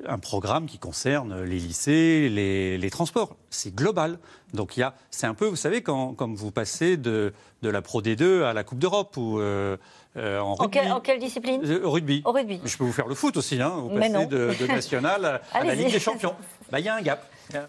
un 0.09 0.19
programme 0.19 0.67
qui 0.67 0.79
concerne 0.79 1.43
les 1.43 1.59
lycées, 1.59 2.29
les, 2.29 2.91
transports. 2.91 3.37
C'est 3.51 3.75
global. 3.75 4.19
Donc 4.55 4.77
il 4.77 4.91
c'est 5.11 5.27
un 5.27 5.35
peu, 5.35 5.47
vous 5.47 5.57
savez, 5.57 5.83
quand, 5.83 6.15
comme 6.15 6.35
vous 6.35 6.51
passez 6.51 6.97
de, 6.97 7.33
la 7.63 7.83
Pro 7.83 8.01
D2 8.01 8.45
à 8.45 8.53
la 8.53 8.65
Coupe 8.65 8.79
d'Europe 8.79 9.17
ou 9.17 9.39
euh, 9.39 9.77
euh, 10.17 10.39
en 10.39 10.55
rugby. 10.55 10.79
En, 10.91 11.01
quelle 11.01 11.19
discipline? 11.19 11.63
Au 11.83 11.91
rugby. 11.91 12.23
Au 12.25 12.33
rugby. 12.33 12.61
je 12.65 12.77
peux 12.77 12.85
vous 12.85 12.93
faire 12.93 13.09
le 13.09 13.15
foot 13.15 13.37
aussi, 13.37 13.61
hein. 13.61 13.75
Vous 13.77 13.91
passez 13.91 14.27
de, 14.27 14.53
de, 14.59 14.67
national 14.67 15.41
à 15.53 15.65
la 15.65 15.75
Ligue 15.75 15.93
des 15.93 16.01
Champions. 16.01 16.35
Bah, 16.71 16.81
il 16.81 16.87
y 16.87 16.89
a 16.89 16.95
un 16.95 17.03
gap. 17.03 17.25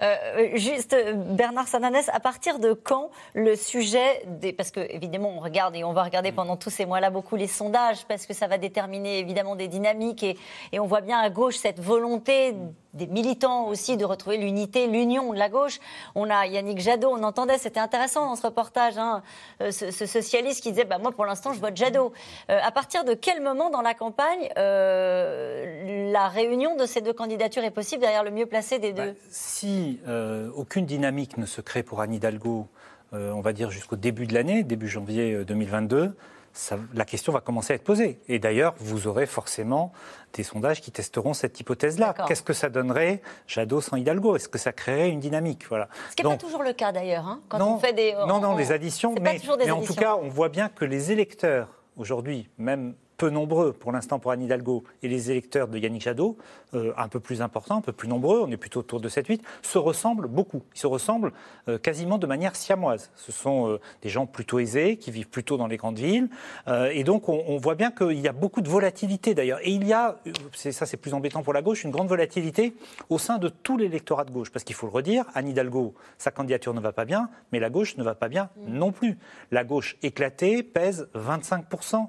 Euh, 0.00 0.50
juste, 0.54 0.94
Bernard 1.14 1.66
Sananès, 1.66 2.08
à 2.12 2.20
partir 2.20 2.60
de 2.60 2.72
quand 2.72 3.10
le 3.34 3.56
sujet. 3.56 4.22
Parce 4.56 4.70
que, 4.70 4.78
évidemment, 4.78 5.32
on 5.36 5.40
regarde 5.40 5.74
et 5.74 5.82
on 5.82 5.92
va 5.92 6.04
regarder 6.04 6.30
pendant 6.30 6.56
tous 6.56 6.70
ces 6.70 6.86
mois-là 6.86 7.10
beaucoup 7.10 7.34
les 7.34 7.48
sondages, 7.48 8.04
parce 8.06 8.26
que 8.26 8.32
ça 8.32 8.46
va 8.46 8.58
déterminer 8.58 9.18
évidemment 9.18 9.56
des 9.56 9.66
dynamiques. 9.66 10.22
Et, 10.22 10.36
et 10.70 10.78
on 10.78 10.86
voit 10.86 11.00
bien 11.00 11.18
à 11.18 11.30
gauche 11.30 11.56
cette 11.56 11.80
volonté 11.80 12.54
des 12.94 13.06
militants 13.06 13.66
aussi 13.66 13.96
de 13.96 14.04
retrouver 14.04 14.38
l'unité, 14.38 14.86
l'union 14.86 15.32
de 15.32 15.38
la 15.38 15.48
gauche. 15.48 15.78
On 16.14 16.30
a 16.30 16.46
Yannick 16.46 16.78
Jadot, 16.78 17.10
on 17.10 17.22
entendait, 17.22 17.58
c'était 17.58 17.80
intéressant 17.80 18.26
dans 18.26 18.36
ce 18.36 18.46
reportage, 18.46 18.96
hein, 18.98 19.22
euh, 19.60 19.70
ce, 19.70 19.90
socialiste 19.90 20.62
qui 20.62 20.70
disait 20.70 20.84
bah, 20.84 20.98
Moi, 20.98 21.12
pour 21.12 21.24
l'instant, 21.24 21.52
je 21.52 21.60
vote 21.60 21.76
Jadot. 21.76 22.12
Euh, 22.50 22.58
à 22.62 22.70
partir 22.70 23.04
de 23.04 23.14
quel 23.14 23.42
moment 23.42 23.70
dans 23.70 23.82
la 23.82 23.94
campagne 23.94 24.48
la 24.56 26.28
réunion 26.28 26.76
de 26.76 26.86
ces 26.86 27.00
deux 27.00 27.12
candidatures 27.12 27.64
est 27.64 27.70
possible 27.70 28.04
derrière 28.08 28.24
le 28.24 28.30
mieux 28.30 28.46
placé 28.46 28.78
des 28.78 28.92
deux 28.92 29.12
bah, 29.12 29.18
Si 29.30 30.00
euh, 30.08 30.50
aucune 30.54 30.86
dynamique 30.86 31.36
ne 31.36 31.44
se 31.44 31.60
crée 31.60 31.82
pour 31.82 32.00
Anne 32.00 32.14
Hidalgo, 32.14 32.66
euh, 33.12 33.32
on 33.32 33.42
va 33.42 33.52
dire 33.52 33.70
jusqu'au 33.70 33.96
début 33.96 34.26
de 34.26 34.32
l'année, 34.32 34.62
début 34.62 34.88
janvier 34.88 35.44
2022, 35.44 35.96
euh, 35.96 36.76
la 36.94 37.04
question 37.04 37.32
va 37.32 37.40
commencer 37.40 37.74
à 37.74 37.76
être 37.76 37.84
posée. 37.84 38.18
Et 38.28 38.38
d'ailleurs, 38.38 38.74
vous 38.78 39.06
aurez 39.06 39.26
forcément 39.26 39.92
des 40.32 40.42
sondages 40.42 40.80
qui 40.80 40.90
testeront 40.90 41.34
cette 41.34 41.60
hypothèse-là. 41.60 42.14
Qu'est-ce 42.26 42.42
que 42.42 42.54
ça 42.54 42.70
donnerait 42.70 43.20
Jadot 43.46 43.82
sans 43.82 43.96
Hidalgo? 43.96 44.36
Est-ce 44.36 44.48
que 44.48 44.58
ça 44.58 44.72
créerait 44.72 45.10
une 45.10 45.20
dynamique? 45.20 45.66
Voilà. 45.68 45.88
Ce 46.10 46.16
qui 46.16 46.22
n'est 46.22 46.30
pas 46.30 46.36
toujours 46.38 46.62
le 46.62 46.72
cas 46.72 46.92
d'ailleurs. 46.92 47.26
Hein, 47.26 47.40
quand 47.48 47.60
on 47.60 47.78
fait 47.78 47.92
des. 47.92 48.14
Non, 48.26 48.40
non, 48.40 48.56
des 48.56 48.72
additions. 48.72 49.14
Mais, 49.20 49.38
mais 49.58 49.70
en 49.70 49.82
tout 49.82 49.94
cas, 49.94 50.16
on 50.16 50.28
voit 50.28 50.48
bien 50.48 50.70
que 50.70 50.86
les 50.86 51.12
électeurs, 51.12 51.68
aujourd'hui, 51.96 52.48
même 52.56 52.94
peu 53.18 53.30
nombreux 53.30 53.72
pour 53.72 53.90
l'instant 53.90 54.20
pour 54.20 54.30
Anne 54.30 54.42
Hidalgo 54.42 54.84
et 55.02 55.08
les 55.08 55.30
électeurs 55.32 55.66
de 55.66 55.76
Yannick 55.76 56.02
Jadot, 56.02 56.38
euh, 56.72 56.92
un 56.96 57.08
peu 57.08 57.18
plus 57.18 57.42
importants, 57.42 57.78
un 57.78 57.80
peu 57.80 57.92
plus 57.92 58.08
nombreux, 58.08 58.40
on 58.40 58.50
est 58.50 58.56
plutôt 58.56 58.80
autour 58.80 59.00
de 59.00 59.08
7-8, 59.08 59.40
se 59.62 59.76
ressemblent 59.76 60.28
beaucoup. 60.28 60.62
Ils 60.74 60.78
se 60.78 60.86
ressemblent 60.86 61.32
euh, 61.68 61.78
quasiment 61.78 62.16
de 62.16 62.28
manière 62.28 62.54
siamoise. 62.54 63.10
Ce 63.16 63.32
sont 63.32 63.68
euh, 63.68 63.80
des 64.02 64.08
gens 64.08 64.26
plutôt 64.26 64.60
aisés, 64.60 64.96
qui 64.96 65.10
vivent 65.10 65.28
plutôt 65.28 65.56
dans 65.56 65.66
les 65.66 65.76
grandes 65.76 65.98
villes. 65.98 66.28
et 66.68 67.02
donc 67.02 67.28
on, 67.28 67.58
voit 67.58 67.74
bien 67.74 67.90
qu'il 67.90 68.20
y 68.20 68.28
a 68.28 68.32
beaucoup 68.32 68.60
de 68.60 68.68
volatilité 68.68 69.34
d'ailleurs. 69.34 69.58
Et 69.62 69.70
il 69.70 69.84
y 69.86 69.92
a, 69.92 70.16
ça 70.54 70.86
c'est 70.86 70.96
plus 70.96 71.12
embêtant 71.12 71.42
pour 71.42 71.52
la 71.52 71.60
gauche, 71.60 71.82
une 71.82 71.90
grande 71.90 72.08
volatilité 72.08 72.74
au 73.10 73.18
sein 73.18 73.38
de 73.38 73.48
tout 73.48 73.76
l'électorat 73.76 74.24
de 74.24 74.30
gauche. 74.30 74.50
Parce 74.50 74.64
qu'il 74.64 74.76
faut 74.76 74.86
le 74.86 74.92
redire, 74.92 75.24
Anne 75.34 75.48
Hidalgo, 75.48 75.94
sa 76.18 76.30
candidature 76.30 76.72
ne 76.72 76.80
va 76.80 76.92
pas 76.92 77.04
bien, 77.04 77.30
mais 77.50 77.58
la 77.58 77.68
gauche 77.68 77.96
ne 77.96 78.04
va 78.04 78.14
pas 78.14 78.28
bien 78.28 78.50
non 78.66 78.92
plus. 78.92 79.18
La 79.50 79.64
gauche 79.64 79.96
éclatée 80.02 80.62
pèse 80.62 81.08
25%, 81.16 82.06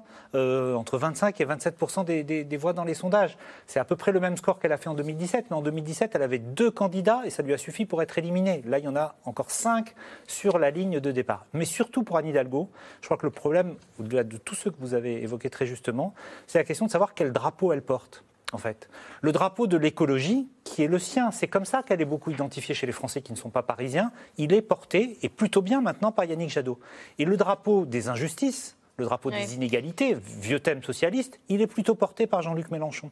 entre 0.76 0.99
25 1.00 1.40
et 1.40 1.44
27 1.44 2.04
des, 2.06 2.44
des, 2.44 2.56
voix 2.56 2.72
dans 2.72 2.84
les 2.84 2.94
sondages. 2.94 3.36
C'est 3.66 3.80
à 3.80 3.84
peu 3.84 3.96
près 3.96 4.12
le 4.12 4.20
même 4.20 4.36
score 4.36 4.60
qu'elle 4.60 4.72
a 4.72 4.76
fait 4.76 4.88
en 4.88 4.94
2017, 4.94 5.46
mais 5.50 5.56
en 5.56 5.62
2017, 5.62 6.12
elle 6.14 6.22
avait 6.22 6.38
deux 6.38 6.70
candidats 6.70 7.22
et 7.24 7.30
ça 7.30 7.42
lui 7.42 7.52
a 7.52 7.58
suffi 7.58 7.86
pour 7.86 8.02
être 8.02 8.16
éliminée. 8.18 8.62
Là, 8.66 8.78
il 8.78 8.84
y 8.84 8.88
en 8.88 8.96
a 8.96 9.16
encore 9.24 9.50
cinq 9.50 9.94
sur 10.28 10.58
la 10.58 10.70
ligne 10.70 11.00
de 11.00 11.10
départ. 11.10 11.46
Mais 11.52 11.64
surtout 11.64 12.04
pour 12.04 12.16
Anne 12.18 12.26
Hidalgo, 12.26 12.70
je 13.00 13.06
crois 13.06 13.16
que 13.16 13.26
le 13.26 13.32
problème, 13.32 13.74
au-delà 13.98 14.22
de 14.22 14.36
tout 14.36 14.54
ce 14.54 14.68
que 14.68 14.76
vous 14.78 14.94
avez 14.94 15.22
évoqué 15.22 15.50
très 15.50 15.66
justement, 15.66 16.14
c'est 16.46 16.58
la 16.58 16.64
question 16.64 16.86
de 16.86 16.90
savoir 16.90 17.14
quel 17.14 17.32
drapeau 17.32 17.72
elle 17.72 17.82
porte 17.82 18.22
en 18.52 18.58
fait. 18.58 18.88
Le 19.22 19.32
drapeau 19.32 19.66
de 19.66 19.76
l'écologie, 19.76 20.48
qui 20.64 20.82
est 20.82 20.88
le 20.88 20.98
sien, 20.98 21.30
c'est 21.30 21.48
comme 21.48 21.64
ça 21.64 21.82
qu'elle 21.82 22.00
est 22.00 22.06
beaucoup 22.06 22.30
identifiée 22.30 22.74
chez 22.74 22.86
les 22.86 22.92
Français 22.92 23.22
qui 23.22 23.32
ne 23.32 23.36
sont 23.36 23.50
pas 23.50 23.62
parisiens, 23.62 24.12
il 24.38 24.52
est 24.52 24.62
porté, 24.62 25.18
et 25.22 25.28
plutôt 25.28 25.62
bien 25.62 25.80
maintenant, 25.80 26.12
par 26.12 26.24
Yannick 26.24 26.50
Jadot. 26.50 26.78
Et 27.18 27.24
le 27.24 27.36
drapeau 27.36 27.86
des 27.86 28.08
injustices, 28.08 28.76
le 29.00 29.06
drapeau 29.06 29.30
des 29.30 29.54
inégalités, 29.54 30.14
vieux 30.14 30.60
thème 30.60 30.82
socialiste, 30.82 31.40
il 31.48 31.60
est 31.60 31.66
plutôt 31.66 31.94
porté 31.94 32.26
par 32.26 32.42
Jean-Luc 32.42 32.70
Mélenchon. 32.70 33.10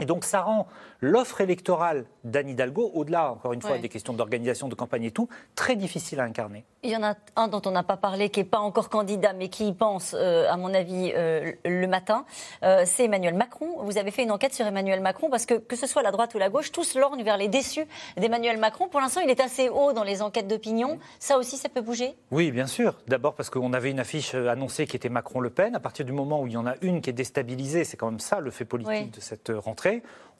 Et 0.00 0.04
donc 0.06 0.24
ça 0.24 0.42
rend 0.42 0.66
l'offre 1.00 1.40
électorale 1.40 2.04
d'Anne 2.24 2.48
Hidalgo, 2.48 2.90
au-delà, 2.94 3.30
encore 3.32 3.52
une 3.52 3.60
fois, 3.60 3.72
Ouais. 3.72 3.78
des 3.78 3.88
questions 3.88 4.12
d'organisation 4.14 4.68
de 4.68 4.74
campagne 4.74 5.04
et 5.04 5.10
tout, 5.10 5.28
très 5.54 5.76
difficile 5.76 6.20
à 6.20 6.24
incarner. 6.24 6.64
Il 6.82 6.90
y 6.90 6.96
en 6.96 7.02
a 7.02 7.14
un 7.36 7.48
dont 7.48 7.60
on 7.66 7.70
n'a 7.70 7.82
pas 7.82 7.96
parlé, 7.96 8.28
qui 8.30 8.40
n'est 8.40 8.44
pas 8.46 8.58
encore 8.58 8.88
candidat, 8.88 9.32
mais 9.32 9.48
qui 9.48 9.68
y 9.68 9.72
pense, 9.72 10.14
euh, 10.18 10.50
à 10.50 10.56
mon 10.56 10.72
avis, 10.74 11.12
euh, 11.14 11.52
le 11.64 11.86
matin. 11.86 12.24
Euh, 12.62 12.82
c'est 12.86 13.04
Emmanuel 13.04 13.34
Macron. 13.34 13.82
Vous 13.82 13.98
avez 13.98 14.10
fait 14.10 14.22
une 14.22 14.30
enquête 14.30 14.54
sur 14.54 14.66
Emmanuel 14.66 15.00
Macron, 15.00 15.30
parce 15.30 15.46
que 15.46 15.54
que 15.54 15.76
ce 15.76 15.86
soit 15.86 16.02
la 16.02 16.10
droite 16.10 16.34
ou 16.34 16.38
la 16.38 16.48
gauche, 16.50 16.72
tous 16.72 16.94
lorgnent 16.94 17.22
vers 17.22 17.36
les 17.36 17.48
déçus 17.48 17.86
d'Emmanuel 18.16 18.58
Macron. 18.58 18.88
Pour 18.88 19.00
l'instant, 19.00 19.20
il 19.22 19.30
est 19.30 19.40
assez 19.40 19.68
haut 19.68 19.92
dans 19.92 20.04
les 20.04 20.22
enquêtes 20.22 20.48
d'opinion. 20.48 20.98
Ça 21.18 21.38
aussi, 21.38 21.56
ça 21.56 21.68
peut 21.68 21.80
bouger? 21.82 22.14
Oui, 22.30 22.50
bien 22.50 22.66
sûr. 22.66 22.94
D'abord 23.08 23.34
parce 23.34 23.50
qu'on 23.50 23.72
avait 23.72 23.90
une 23.90 24.00
affiche 24.00 24.34
annoncée 24.34 24.86
qui 24.86 24.96
était 24.96 25.08
Macron-Le 25.08 25.50
Pen. 25.50 25.74
À 25.74 25.80
partir 25.80 26.04
du 26.04 26.12
moment 26.12 26.40
où 26.42 26.46
il 26.46 26.52
y 26.52 26.56
en 26.56 26.66
a 26.66 26.74
une 26.82 27.00
qui 27.00 27.10
est 27.10 27.14
déstabilisée, 27.14 27.84
c'est 27.84 27.96
quand 27.96 28.10
même 28.10 28.20
ça 28.20 28.40
le 28.40 28.50
fait 28.50 28.64
politique 28.64 29.10
de 29.14 29.20
cette 29.20 29.50
euh, 29.50 29.58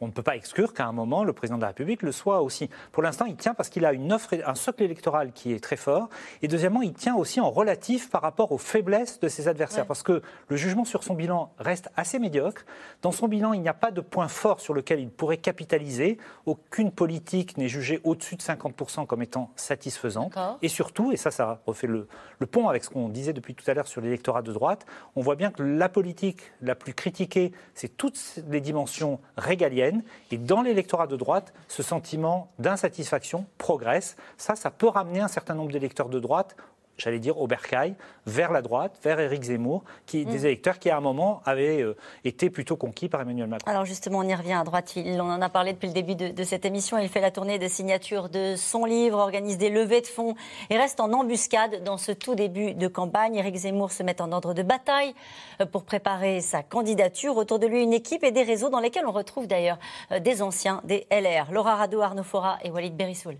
On 0.00 0.08
ne 0.08 0.12
peut 0.12 0.22
pas 0.22 0.36
exclure 0.36 0.74
qu'à 0.74 0.86
un 0.86 0.92
moment, 0.92 1.24
le 1.24 1.32
président 1.32 1.56
de 1.56 1.62
la 1.62 1.68
République 1.68 2.02
le 2.02 2.12
soit 2.12 2.42
aussi. 2.42 2.68
Pour 2.92 3.02
l'instant, 3.02 3.26
il 3.26 3.36
tient 3.36 3.54
parce 3.54 3.68
qu'il 3.68 3.86
a 3.86 3.92
une 3.92 4.12
offre, 4.12 4.34
un 4.44 4.54
socle 4.54 4.82
électoral 4.82 5.32
qui 5.32 5.52
est 5.52 5.62
très 5.62 5.76
fort. 5.76 6.08
Et 6.42 6.48
deuxièmement, 6.48 6.82
il 6.82 6.92
tient 6.92 7.14
aussi 7.14 7.40
en 7.40 7.50
relatif 7.50 8.10
par 8.10 8.20
rapport 8.20 8.52
aux 8.52 8.58
faiblesses 8.58 9.20
de 9.20 9.28
ses 9.28 9.48
adversaires. 9.48 9.84
Ouais. 9.84 9.88
Parce 9.88 10.02
que 10.02 10.20
le 10.48 10.56
jugement 10.56 10.84
sur 10.84 11.04
son 11.04 11.14
bilan 11.14 11.52
reste 11.58 11.90
assez 11.96 12.18
médiocre. 12.18 12.64
Dans 13.02 13.12
son 13.12 13.28
bilan, 13.28 13.52
il 13.52 13.62
n'y 13.62 13.68
a 13.68 13.74
pas 13.74 13.92
de 13.92 14.00
point 14.00 14.28
fort 14.28 14.60
sur 14.60 14.74
lequel 14.74 15.00
il 15.00 15.10
pourrait 15.10 15.36
capitaliser. 15.36 16.18
Aucune 16.44 16.90
politique 16.90 17.56
n'est 17.56 17.68
jugée 17.68 18.00
au-dessus 18.04 18.36
de 18.36 18.42
50% 18.42 19.06
comme 19.06 19.22
étant 19.22 19.50
satisfaisante. 19.56 20.36
Et 20.62 20.68
surtout, 20.68 21.12
et 21.12 21.16
ça, 21.16 21.30
ça 21.30 21.60
refait 21.66 21.86
le, 21.86 22.08
le 22.40 22.46
pont 22.46 22.68
avec 22.68 22.84
ce 22.84 22.90
qu'on 22.90 23.08
disait 23.08 23.32
depuis 23.32 23.54
tout 23.54 23.64
à 23.70 23.74
l'heure 23.74 23.86
sur 23.86 24.00
l'électorat 24.00 24.42
de 24.42 24.52
droite, 24.52 24.86
on 25.16 25.22
voit 25.22 25.36
bien 25.36 25.50
que 25.50 25.62
la 25.62 25.88
politique 25.88 26.40
la 26.60 26.74
plus 26.74 26.94
critiquée, 26.94 27.52
c'est 27.74 27.96
toutes 27.96 28.18
les 28.48 28.60
dimensions 28.60 29.20
régaliennes. 29.36 30.02
Et 30.30 30.38
dans 30.38 30.62
l'électorat 30.62 31.06
de 31.06 31.16
droite, 31.16 31.52
ce 31.68 31.82
sentiment 31.82 32.50
d'insatisfaction 32.58 33.46
progresse. 33.58 34.16
Ça, 34.36 34.56
ça 34.56 34.70
peut 34.70 34.88
ramener 34.88 35.20
un 35.20 35.28
certain 35.28 35.54
nombre 35.54 35.72
d'électeurs 35.72 36.08
de 36.08 36.20
droite 36.20 36.56
j'allais 36.96 37.18
dire, 37.18 37.38
au 37.38 37.46
bercail, 37.46 37.94
vers 38.26 38.52
la 38.52 38.62
droite, 38.62 38.98
vers 39.02 39.20
Éric 39.20 39.42
Zemmour, 39.42 39.84
qui, 40.06 40.24
des 40.24 40.46
électeurs 40.46 40.78
qui, 40.78 40.90
à 40.90 40.96
un 40.96 41.00
moment, 41.00 41.42
avaient 41.44 41.82
euh, 41.82 41.96
été 42.24 42.50
plutôt 42.50 42.76
conquis 42.76 43.08
par 43.08 43.20
Emmanuel 43.20 43.48
Macron. 43.48 43.70
Alors 43.70 43.84
justement, 43.84 44.18
on 44.18 44.28
y 44.28 44.34
revient 44.34 44.54
à 44.54 44.64
droite. 44.64 44.96
Il, 44.96 45.20
on 45.20 45.30
en 45.30 45.42
a 45.42 45.48
parlé 45.48 45.72
depuis 45.72 45.88
le 45.88 45.92
début 45.92 46.14
de, 46.14 46.28
de 46.28 46.44
cette 46.44 46.64
émission. 46.64 46.98
Il 46.98 47.08
fait 47.08 47.20
la 47.20 47.30
tournée 47.30 47.58
de 47.58 47.68
signature 47.68 48.28
de 48.28 48.54
son 48.56 48.84
livre, 48.84 49.18
organise 49.18 49.58
des 49.58 49.70
levées 49.70 50.00
de 50.00 50.06
fonds 50.06 50.34
et 50.70 50.78
reste 50.78 51.00
en 51.00 51.12
embuscade 51.12 51.82
dans 51.84 51.98
ce 51.98 52.12
tout 52.12 52.34
début 52.34 52.74
de 52.74 52.88
campagne. 52.88 53.36
Éric 53.36 53.56
Zemmour 53.56 53.92
se 53.92 54.02
met 54.02 54.20
en 54.20 54.32
ordre 54.32 54.54
de 54.54 54.62
bataille 54.62 55.14
euh, 55.60 55.66
pour 55.66 55.84
préparer 55.84 56.40
sa 56.40 56.62
candidature. 56.62 57.36
Autour 57.36 57.58
de 57.58 57.66
lui, 57.66 57.82
une 57.82 57.92
équipe 57.92 58.24
et 58.24 58.30
des 58.30 58.42
réseaux 58.42 58.70
dans 58.70 58.80
lesquels 58.80 59.06
on 59.06 59.12
retrouve 59.12 59.46
d'ailleurs 59.46 59.78
euh, 60.12 60.20
des 60.20 60.42
anciens 60.42 60.80
des 60.84 61.06
LR. 61.10 61.52
Laura 61.52 61.76
Rado, 61.76 62.00
Arnaud 62.00 62.22
Fora 62.22 62.58
et 62.62 62.70
Walid 62.70 62.96
Berissoul. 62.96 63.36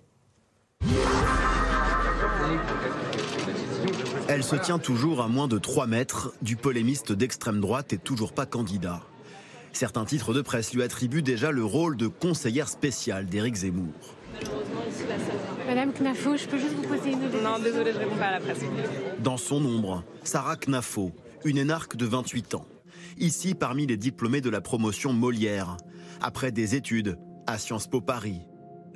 Elle 4.35 4.43
se 4.43 4.57
tient 4.57 4.81
toujours 4.81 5.23
à 5.23 5.29
moins 5.29 5.47
de 5.47 5.59
3 5.59 5.87
mètres 5.87 6.33
du 6.43 6.57
polémiste 6.57 7.13
d'extrême 7.13 7.61
droite 7.61 7.93
et 7.93 7.99
toujours 7.99 8.33
pas 8.33 8.47
candidat. 8.47 9.01
Certains 9.73 10.05
titres 10.05 10.35
de 10.35 10.43
presse 10.43 10.75
lui 10.75 10.83
attribuent 10.83 11.23
déjà 11.23 11.53
le 11.53 11.65
rôle 11.65 11.97
de 11.97 12.09
conseillère 12.09 12.69
spéciale 12.69 13.27
d'Éric 13.27 13.55
Zemmour. 13.55 13.95
Madame 15.69 15.93
Knafo, 15.93 16.37
je 16.37 16.49
peux 16.49 16.59
juste 16.59 16.75
vous 16.75 16.83
poser 16.83 17.13
une 17.13 17.21
Non, 17.45 17.61
désolée, 17.63 17.93
je 17.93 17.99
réponds 17.99 18.17
pas 18.17 18.27
à 18.27 18.31
la 18.33 18.41
presse. 18.41 18.59
Dans 19.21 19.37
son 19.37 19.65
ombre, 19.65 20.03
Sarah 20.25 20.57
Knafo, 20.57 21.13
une 21.45 21.59
énarque 21.59 21.95
de 21.95 22.05
28 22.05 22.57
ans. 22.57 22.67
Ici, 23.19 23.55
parmi 23.55 23.87
les 23.87 23.97
diplômés 23.97 24.41
de 24.41 24.51
la 24.51 24.61
promotion 24.61 25.13
Molière, 25.13 25.77
après 26.21 26.51
des 26.51 26.75
études 26.75 27.19
à 27.47 27.57
Sciences 27.57 27.87
Po 27.87 28.01
Paris. 28.01 28.41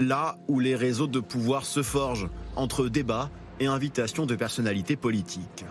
Là 0.00 0.36
où 0.48 0.58
les 0.58 0.74
réseaux 0.74 1.06
de 1.06 1.20
pouvoir 1.20 1.64
se 1.64 1.84
forgent 1.84 2.28
entre 2.56 2.88
débats 2.88 3.30
et 3.60 3.66
invitations 3.66 4.26
de 4.26 4.36
personnalités 4.36 4.96
politiques. 4.96 5.64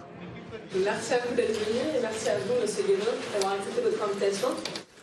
Merci 0.84 1.14
à 1.14 1.20
vous 1.28 1.36
d'être 1.36 1.54
venu 1.54 1.80
et 1.98 2.02
merci 2.02 2.30
à 2.30 2.38
vous, 2.40 2.62
Monsieur 2.62 2.84
Guénon, 2.84 3.06
d'avoir 3.34 3.54
accepté 3.54 3.82
votre 3.82 4.04
invitation. 4.04 4.50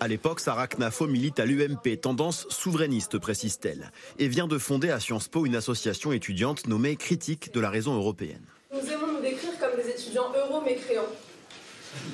À 0.01 0.09
l'époque, 0.09 0.41
Sarah 0.41 0.66
Knafo 0.66 1.07
milite 1.07 1.41
à 1.41 1.47
l'UMP, 1.47 2.01
tendance 2.01 2.47
souverainiste, 2.51 3.18
précise-t-elle, 3.18 3.91
et 4.18 4.28
vient 4.28 4.47
de 4.47 4.59
fonder 4.59 4.91
à 4.91 5.01
Sciences 5.01 5.28
Po 5.28 5.47
une 5.47 5.57
association 5.57 6.12
étudiante 6.12 6.66
nommée 6.66 6.97
Critique 6.97 7.55
de 7.55 7.61
la 7.61 7.70
raison 7.70 7.95
européenne. 7.95 8.43
Nous 8.72 8.80
aimons 8.91 9.07
nous 9.07 9.20
décrire 9.22 9.53
comme 9.59 9.82
des 9.82 9.89
étudiants 9.89 10.30
euro-mécréants, 10.37 11.03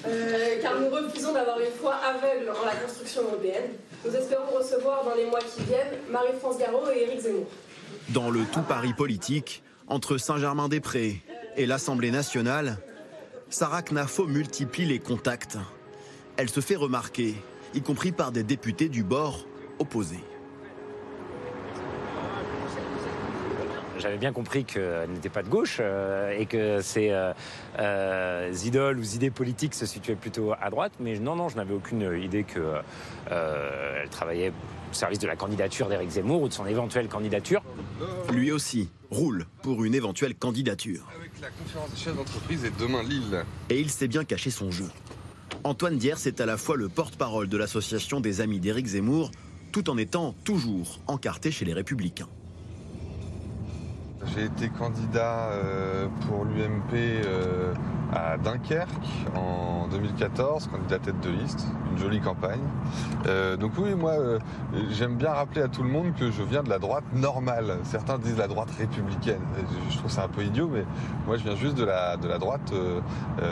euh, 0.06 0.62
car 0.62 0.78
nous 0.78 0.90
refusons 0.90 1.32
d'avoir 1.32 1.58
une 1.58 1.72
foi 1.80 1.94
aveugle 1.96 2.50
en 2.50 2.64
la 2.64 2.76
construction 2.76 3.22
européenne. 3.22 3.70
Nous 4.04 4.14
espérons 4.14 4.56
recevoir 4.56 5.04
dans 5.04 5.14
les 5.14 5.24
mois 5.24 5.40
qui 5.40 5.64
viennent 5.64 5.98
Marie-France 6.10 6.58
Garot 6.58 6.84
et 6.94 7.02
Éric 7.02 7.20
Zemmour. 7.20 7.46
Dans 8.10 8.30
le 8.30 8.44
tout 8.52 8.62
Paris 8.62 8.92
politique, 8.92 9.62
entre 9.90 10.16
Saint-Germain-des-Prés 10.16 11.20
et 11.56 11.66
l'Assemblée 11.66 12.12
nationale, 12.12 12.78
Sarah 13.50 13.82
Knafo 13.82 14.26
multiplie 14.26 14.86
les 14.86 15.00
contacts. 15.00 15.58
Elle 16.36 16.48
se 16.48 16.60
fait 16.60 16.76
remarquer, 16.76 17.34
y 17.74 17.82
compris 17.82 18.12
par 18.12 18.30
des 18.32 18.44
députés 18.44 18.88
du 18.88 19.02
bord 19.02 19.46
opposé. 19.80 20.20
J'avais 23.98 24.16
bien 24.16 24.32
compris 24.32 24.64
qu'elle 24.64 25.10
n'était 25.10 25.28
pas 25.28 25.42
de 25.42 25.48
gauche 25.50 25.76
euh, 25.80 26.30
et 26.38 26.46
que 26.46 26.80
ses 26.80 27.10
euh, 27.10 27.34
euh, 27.78 28.50
idoles 28.64 28.98
ou 28.98 29.02
idées 29.02 29.30
politiques 29.30 29.74
se 29.74 29.84
situaient 29.84 30.14
plutôt 30.14 30.54
à 30.58 30.70
droite. 30.70 30.92
Mais 31.00 31.18
non, 31.18 31.36
non, 31.36 31.50
je 31.50 31.56
n'avais 31.56 31.74
aucune 31.74 32.18
idée 32.18 32.44
qu'elle 32.44 34.08
travaillait 34.10 34.52
au 34.90 34.94
service 34.94 35.18
de 35.18 35.26
la 35.26 35.36
candidature 35.36 35.88
d'Éric 35.88 36.10
Zemmour 36.10 36.40
ou 36.40 36.48
de 36.48 36.54
son 36.54 36.64
éventuelle 36.64 37.08
candidature. 37.08 37.62
Lui 38.32 38.52
aussi 38.52 38.88
roule 39.10 39.46
pour 39.62 39.84
une 39.84 39.94
éventuelle 39.94 40.34
candidature. 40.34 41.06
Avec 41.16 41.32
la 41.40 41.50
conférence 41.50 41.90
des 41.90 41.96
chefs 41.96 42.16
d'entreprise 42.16 42.64
et 42.64 42.70
demain 42.78 43.02
Lille. 43.02 43.44
Et 43.68 43.80
il 43.80 43.90
sait 43.90 44.08
bien 44.08 44.24
cacher 44.24 44.50
son 44.50 44.70
jeu. 44.70 44.88
Antoine 45.64 45.98
Diers 45.98 46.26
est 46.26 46.40
à 46.40 46.46
la 46.46 46.56
fois 46.56 46.76
le 46.76 46.88
porte-parole 46.88 47.48
de 47.48 47.56
l'association 47.56 48.20
des 48.20 48.40
amis 48.40 48.60
d'Éric 48.60 48.86
Zemmour, 48.86 49.30
tout 49.72 49.90
en 49.90 49.98
étant 49.98 50.34
toujours 50.44 51.00
encarté 51.06 51.50
chez 51.50 51.64
les 51.64 51.74
Républicains. 51.74 52.28
J'ai 54.26 54.44
été 54.44 54.68
candidat 54.68 55.48
euh, 55.52 56.06
pour 56.26 56.44
l'UMP 56.44 56.92
euh, 56.94 57.72
à 58.12 58.36
Dunkerque 58.36 58.90
en 59.34 59.88
2014, 59.88 60.66
candidat 60.66 60.98
tête 60.98 61.18
de 61.20 61.30
liste, 61.30 61.66
une 61.90 61.98
jolie 61.98 62.20
campagne. 62.20 62.60
Euh, 63.26 63.56
donc 63.56 63.72
oui, 63.78 63.94
moi, 63.94 64.12
j'aime 64.90 65.16
bien 65.16 65.30
rappeler 65.30 65.62
à 65.62 65.68
tout 65.68 65.82
le 65.82 65.88
monde 65.88 66.12
que 66.18 66.30
je 66.30 66.42
viens 66.42 66.62
de 66.62 66.68
la 66.68 66.78
droite 66.78 67.04
normale. 67.14 67.78
Certains 67.84 68.18
disent 68.18 68.36
la 68.36 68.48
droite 68.48 68.70
républicaine. 68.78 69.40
Je 69.88 69.96
trouve 69.96 70.10
ça 70.10 70.24
un 70.24 70.28
peu 70.28 70.44
idiot, 70.44 70.68
mais 70.70 70.84
moi, 71.26 71.38
je 71.38 71.44
viens 71.44 71.56
juste 71.56 71.76
de 71.76 71.84
la, 71.84 72.18
de 72.18 72.28
la 72.28 72.38
droite 72.38 72.72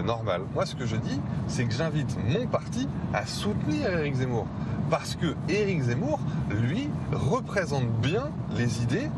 normale. 0.05 0.43
Moi, 0.55 0.66
ce 0.66 0.75
que 0.75 0.85
je 0.85 0.97
dis, 0.97 1.21
c'est 1.47 1.64
que 1.64 1.73
j'invite 1.73 2.16
mon 2.29 2.47
parti 2.47 2.89
à 3.14 3.25
soutenir 3.25 3.91
Éric 3.99 4.16
Zemmour. 4.16 4.47
Parce 4.91 5.16
que 5.16 5.35
Éric 5.49 5.83
Zemmour, 5.83 6.19
lui, 6.51 6.89
représente 7.12 7.89
bien 8.01 8.31
les 8.57 8.83
idées 8.83 9.09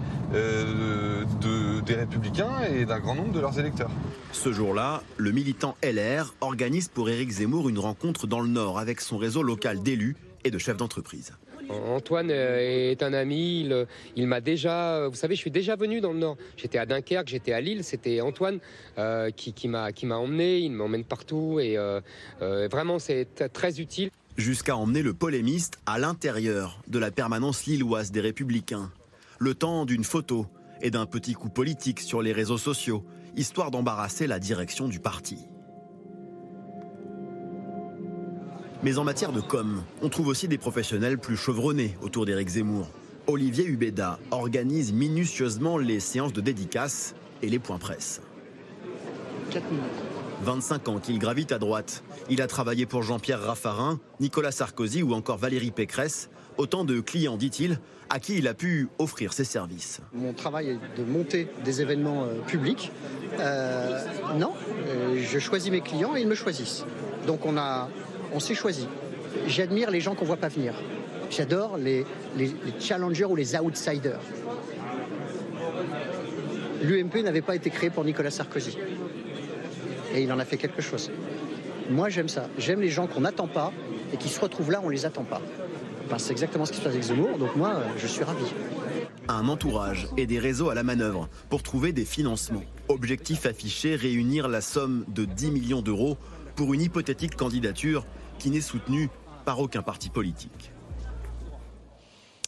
de- 1.41 1.81
des 1.81 1.95
républicains 1.95 2.61
et 2.73 2.85
d'un 2.85 2.99
grand 3.01 3.15
nombre 3.15 3.33
de 3.33 3.41
leurs 3.41 3.59
électeurs. 3.59 3.91
Ce 4.33 4.53
jour-là, 4.53 5.03
le 5.17 5.33
militant 5.33 5.77
LR 5.83 6.35
organise 6.41 6.89
pour 6.89 7.09
Éric 7.11 7.31
Zemmour 7.31 7.69
une 7.69 7.79
rencontre 7.79 8.27
dans 8.27 8.41
le 8.41 8.49
Nord 8.49 8.79
avec 8.79 9.01
son 9.01 9.19
réseau 9.19 9.43
local 9.43 9.83
d'élus 9.83 10.17
et 10.45 10.51
de 10.51 10.59
chefs 10.59 10.77
d'entreprise. 10.77 11.33
Antoine 11.69 12.31
euh, 12.33 12.91
est 12.91 13.01
un 13.03 13.13
ami, 13.13 13.61
il, 13.61 13.87
il 14.17 14.27
m'a 14.27 14.41
déjà, 14.41 15.07
vous 15.07 15.15
savez, 15.15 15.37
je 15.37 15.41
suis 15.41 15.53
déjà 15.53 15.77
venu 15.77 16.01
dans 16.01 16.13
le 16.13 16.19
Nord. 16.19 16.37
J'étais 16.57 16.79
à 16.79 16.87
Dunkerque, 16.87 17.29
j'étais 17.29 17.53
à 17.53 17.61
Lille, 17.61 17.85
c'était 17.85 18.21
Antoine 18.21 18.59
euh, 18.99 19.31
qui, 19.31 19.53
qui 19.53 19.69
m'a 19.69 19.93
emmené, 20.17 20.59
il 20.59 20.73
m'emmène 20.73 21.05
partout 21.05 21.61
et 21.61 21.77
euh, 21.79 22.01
euh, 22.43 22.67
vraiment 22.69 22.99
c'est 22.99 23.53
très 23.53 23.81
utile. 23.81 24.11
Jusqu'à 24.37 24.77
emmener 24.77 25.03
le 25.03 25.13
polémiste 25.15 25.79
à 25.87 25.99
l'intérieur 26.01 26.81
de 26.89 26.99
la 26.99 27.11
permanence 27.13 27.67
lilloise 27.67 28.11
des 28.11 28.21
Républicains. 28.21 28.91
Le 29.39 29.55
temps 29.55 29.85
d'une 29.85 30.05
photo 30.05 30.47
et 30.83 30.91
d'un 30.91 31.07
petit 31.07 31.35
coup 31.35 31.49
politique 31.49 32.01
sur 32.01 32.23
les 32.23 32.33
réseaux 32.33 32.59
sociaux, 32.59 33.05
histoire 33.37 33.71
d'embarrasser 33.71 34.27
la 34.27 34.39
direction 34.39 34.89
du 34.89 35.01
parti. 35.01 35.49
Mais 38.83 38.97
en 38.97 39.05
matière 39.05 39.33
de 39.33 39.41
com, 39.41 39.83
on 40.01 40.09
trouve 40.09 40.29
aussi 40.29 40.49
des 40.49 40.57
professionnels 40.57 41.19
plus 41.19 41.37
chevronnés 41.37 41.97
autour 42.01 42.25
d'Éric 42.25 42.49
Zemmour. 42.49 42.89
Olivier 43.27 43.67
Hubeda 43.67 44.19
organise 44.31 44.93
minutieusement 44.93 45.77
les 45.77 46.01
séances 46.01 46.33
de 46.33 46.41
dédicaces 46.41 47.15
et 47.43 47.49
les 47.49 47.59
points 47.59 47.79
presse. 47.79 48.23
25 50.43 50.89
ans 50.89 50.99
qu'il 50.99 51.19
gravite 51.19 51.53
à 51.53 51.59
droite. 51.59 52.03
Il 52.31 52.41
a 52.41 52.47
travaillé 52.47 52.87
pour 52.87 53.03
Jean-Pierre 53.03 53.43
Raffarin, 53.43 54.01
Nicolas 54.21 54.53
Sarkozy 54.53 55.03
ou 55.03 55.13
encore 55.13 55.37
Valérie 55.37 55.71
Pécresse. 55.71 56.31
Autant 56.57 56.85
de 56.85 57.01
clients, 57.01 57.37
dit-il, 57.37 57.79
à 58.11 58.19
qui 58.19 58.39
il 58.39 58.49
a 58.49 58.55
pu 58.55 58.89
offrir 58.99 59.33
ses 59.33 59.45
services. 59.45 60.01
Mon 60.13 60.33
travail 60.33 60.71
est 60.71 61.01
de 61.01 61.05
monter 61.05 61.49
des 61.65 61.81
événements 61.81 62.25
euh, 62.25 62.41
publics. 62.47 62.91
Euh, 63.39 64.01
non, 64.37 64.53
euh, 64.89 65.23
je 65.23 65.39
choisis 65.39 65.71
mes 65.71 65.81
clients 65.81 66.17
et 66.17 66.21
ils 66.21 66.27
me 66.27 66.35
choisissent. 66.35 66.85
Donc 67.27 67.47
on, 67.47 67.57
a, 67.57 67.89
on 68.35 68.41
s'est 68.41 68.57
choisi. 68.57 68.89
J'admire 69.47 69.93
les 69.93 70.01
gens 70.01 70.17
qu'on 70.17 70.25
voit 70.25 70.37
pas 70.37 70.49
venir. 70.49 70.75
J'adore 71.31 71.79
les, 71.79 72.05
challengers 72.81 73.27
ou 73.27 73.37
les 73.37 73.57
outsiders. 73.57 74.19
L'UMP 76.83 77.23
n'avait 77.23 77.43
pas 77.43 77.55
été 77.55 77.71
créé 77.71 77.91
pour 77.91 78.05
Nicolas 78.05 78.33
Sarkozy. 78.33 78.77
Et 80.13 80.23
il 80.23 80.33
en 80.33 80.41
a 80.41 80.45
fait 80.45 80.57
quelque 80.57 80.83
chose. 80.83 81.13
Moi, 81.89 82.09
j'aime 82.09 82.29
ça. 82.29 82.49
J'aime 82.59 82.81
les 82.81 82.89
gens 82.89 83.07
qu'on 83.07 83.21
n'attend 83.21 83.47
pas 83.47 83.73
et 84.13 84.17
qui 84.17 84.29
se 84.29 84.41
retrouvent 84.41 84.73
là, 84.73 84.81
on 84.83 84.89
les 84.89 85.07
attend 85.07 85.23
pas. 85.23 85.41
Enfin, 86.11 86.19
c'est 86.19 86.33
exactement 86.33 86.67
ce 86.67 86.73
qui 86.73 86.79
se 86.79 86.83
passe 86.83 86.95
avec 86.95 87.05
Zemmour, 87.05 87.39
donc 87.39 87.55
moi, 87.55 87.69
euh, 87.69 87.89
je 87.97 88.09
suis 88.09 88.25
ravi. 88.25 88.45
Un 89.29 89.47
entourage 89.47 90.09
et 90.17 90.27
des 90.27 90.41
réseaux 90.41 90.69
à 90.69 90.75
la 90.75 90.83
manœuvre 90.83 91.29
pour 91.49 91.63
trouver 91.63 91.93
des 91.93 92.05
financements. 92.05 92.65
Objectif 92.89 93.47
affiché, 93.47 93.95
réunir 93.95 94.49
la 94.49 94.61
somme 94.61 95.05
de 95.07 95.25
10 95.25 95.53
millions 95.53 95.83
d'euros 95.83 96.19
pour 96.57 96.75
une 96.75 96.83
hypothétique 96.83 97.37
candidature 97.37 98.05
qui 98.41 98.51
n'est 98.51 98.61
soutenue 98.61 99.09
par 99.45 99.61
aucun 99.61 99.83
parti 99.83 100.11
politique. 100.11 100.73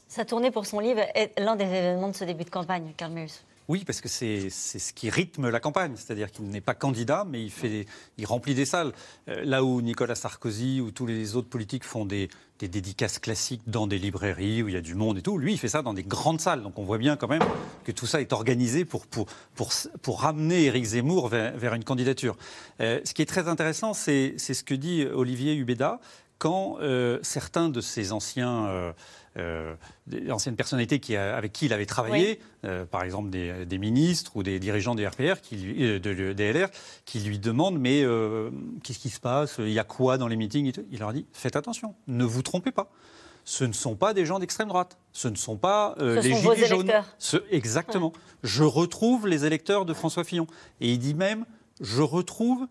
Sa 0.09 0.25
tournée 0.25 0.51
pour 0.51 0.67
son 0.67 0.81
livre 0.81 1.03
est 1.15 1.31
l'un 1.39 1.55
des 1.55 1.67
événements 1.67 2.09
de 2.09 2.17
ce 2.17 2.25
début 2.25 2.43
de 2.43 2.51
campagne, 2.51 2.93
Karl 2.97 3.13
Mills. 3.13 3.31
Oui, 3.73 3.85
parce 3.87 4.03
que 4.03 4.09
c'est 4.11 4.51
ce 4.51 4.93
qui 4.93 5.09
rythme 5.09 5.49
la 5.49 5.59
campagne, 5.59 5.95
c'est-à-dire 5.97 6.31
qu'il 6.31 6.45
n'est 6.51 6.61
pas 6.61 6.75
candidat, 6.75 7.25
mais 7.27 7.43
il, 7.43 7.51
fait, 7.51 7.87
il 8.18 8.27
remplit 8.27 8.55
des 8.55 8.66
salles. 8.66 8.93
Euh, 9.31 9.47
là 9.47 9.64
où 9.64 9.81
Nicolas 9.81 10.14
Sarkozy 10.14 10.83
ou 10.83 10.91
tous 10.91 11.07
les 11.07 11.37
autres 11.37 11.49
politiques 11.49 11.85
font 11.85 12.05
des, 12.05 12.29
des 12.59 12.68
dédicaces 12.68 13.18
classiques 13.18 13.62
dans 13.66 13.87
des 13.87 13.99
librairies 13.99 14.62
où 14.62 14.68
il 14.68 14.75
y 14.75 14.77
a 14.77 14.83
du 14.83 14.95
monde 14.95 15.16
et 15.16 15.23
tout, 15.23 15.39
lui, 15.39 15.55
il 15.55 15.59
fait 15.59 15.68
ça 15.68 15.81
dans 15.81 15.95
des 15.95 16.03
grandes 16.03 16.43
salles. 16.43 16.62
Donc 16.62 16.79
on 16.79 16.85
voit 16.85 16.99
bien 16.99 17.16
quand 17.16 17.29
même 17.29 17.43
que 17.85 17.93
tout 17.93 18.07
ça 18.07 18.20
est 18.20 18.35
organisé 18.35 18.85
pour, 18.85 19.07
pour, 19.07 19.25
pour, 19.55 19.70
pour 20.03 20.20
ramener 20.20 20.64
Éric 20.64 20.85
Zemmour 20.85 21.29
vers, 21.29 21.73
une 21.73 21.85
candidature. 21.85 22.37
Euh, 22.81 23.01
ce 23.05 23.14
qui 23.14 23.23
est 23.23 23.27
très 23.27 23.49
intéressant, 23.49 23.95
c'est 23.95 24.37
ce 24.39 24.62
que 24.62 24.75
dit 24.75 25.07
Olivier 25.07 25.55
Hubeda 25.55 25.99
quand 26.43 26.78
euh, 26.80 27.18
certains 27.22 27.68
de 27.68 27.80
ses 27.80 28.11
anciens, 28.11 28.66
euh, 28.66 28.93
euh, 29.38 29.74
anciennes 30.30 30.57
personnalités 30.57 30.99
qui, 30.99 31.14
avec 31.16 31.53
qui 31.53 31.66
il 31.66 31.72
avait 31.72 31.86
travaillé, 31.86 32.40
par 32.90 33.05
exemple 33.05 33.30
des, 33.30 33.64
des 33.64 33.78
ministres 33.78 34.32
ou 34.36 34.43
des 34.43 34.59
dirigeants 34.59 34.97
des 34.97 35.07
RPR, 35.07 35.40
qui 35.40 35.55
lui- 35.57 36.01
de, 36.01 36.32
des 36.32 36.53
LR, 36.53 36.68
qui 37.05 37.20
lui 37.20 37.38
demandent 37.38 37.78
mais 37.78 38.03
qu'est-ce 38.82 38.99
qui 38.99 39.09
se 39.11 39.20
passe? 39.20 39.57
Il 39.61 39.70
y 39.70 39.78
a 39.78 39.84
quoi 39.84 40.18
dans 40.18 40.26
les 40.28 40.36
meetings? 40.36 40.66
Et 40.66 40.72
tout 40.72 40.84
Il 40.90 40.99
leur 40.99 41.12
dit 41.12 41.26
faites 41.32 41.55
attention, 41.57 41.95
ne 42.09 42.24
vous 42.24 42.43
trompez 42.43 42.72
pas. 42.72 42.90
Ce 43.45 43.64
ne 43.64 43.72
sont 43.72 43.95
pas 43.97 44.14
des 44.14 44.24
gens 44.26 44.38
d'extrême 44.38 44.68
droite. 44.68 44.99
Ce 45.12 45.28
ne 45.28 45.34
sont 45.36 45.57
pas 45.57 45.95
euh, 45.99 46.20
Ce 46.20 46.26
les 46.28 46.34
sont 46.34 46.40
vos 46.43 46.55
gilets 46.55 46.66
jaunes. 46.68 46.93
Ce- 47.18 47.36
exactement. 47.51 48.12
Je 48.45 48.62
retrouve 48.64 49.26
les 49.26 49.45
électeurs 49.45 49.84
de 49.84 49.95
François 49.95 50.22
Fillon. 50.24 50.47
Et 50.80 50.93
il 50.93 50.99
dit 51.01 51.14
même, 51.14 51.45
je 51.80 52.03
retrouve 52.03 52.66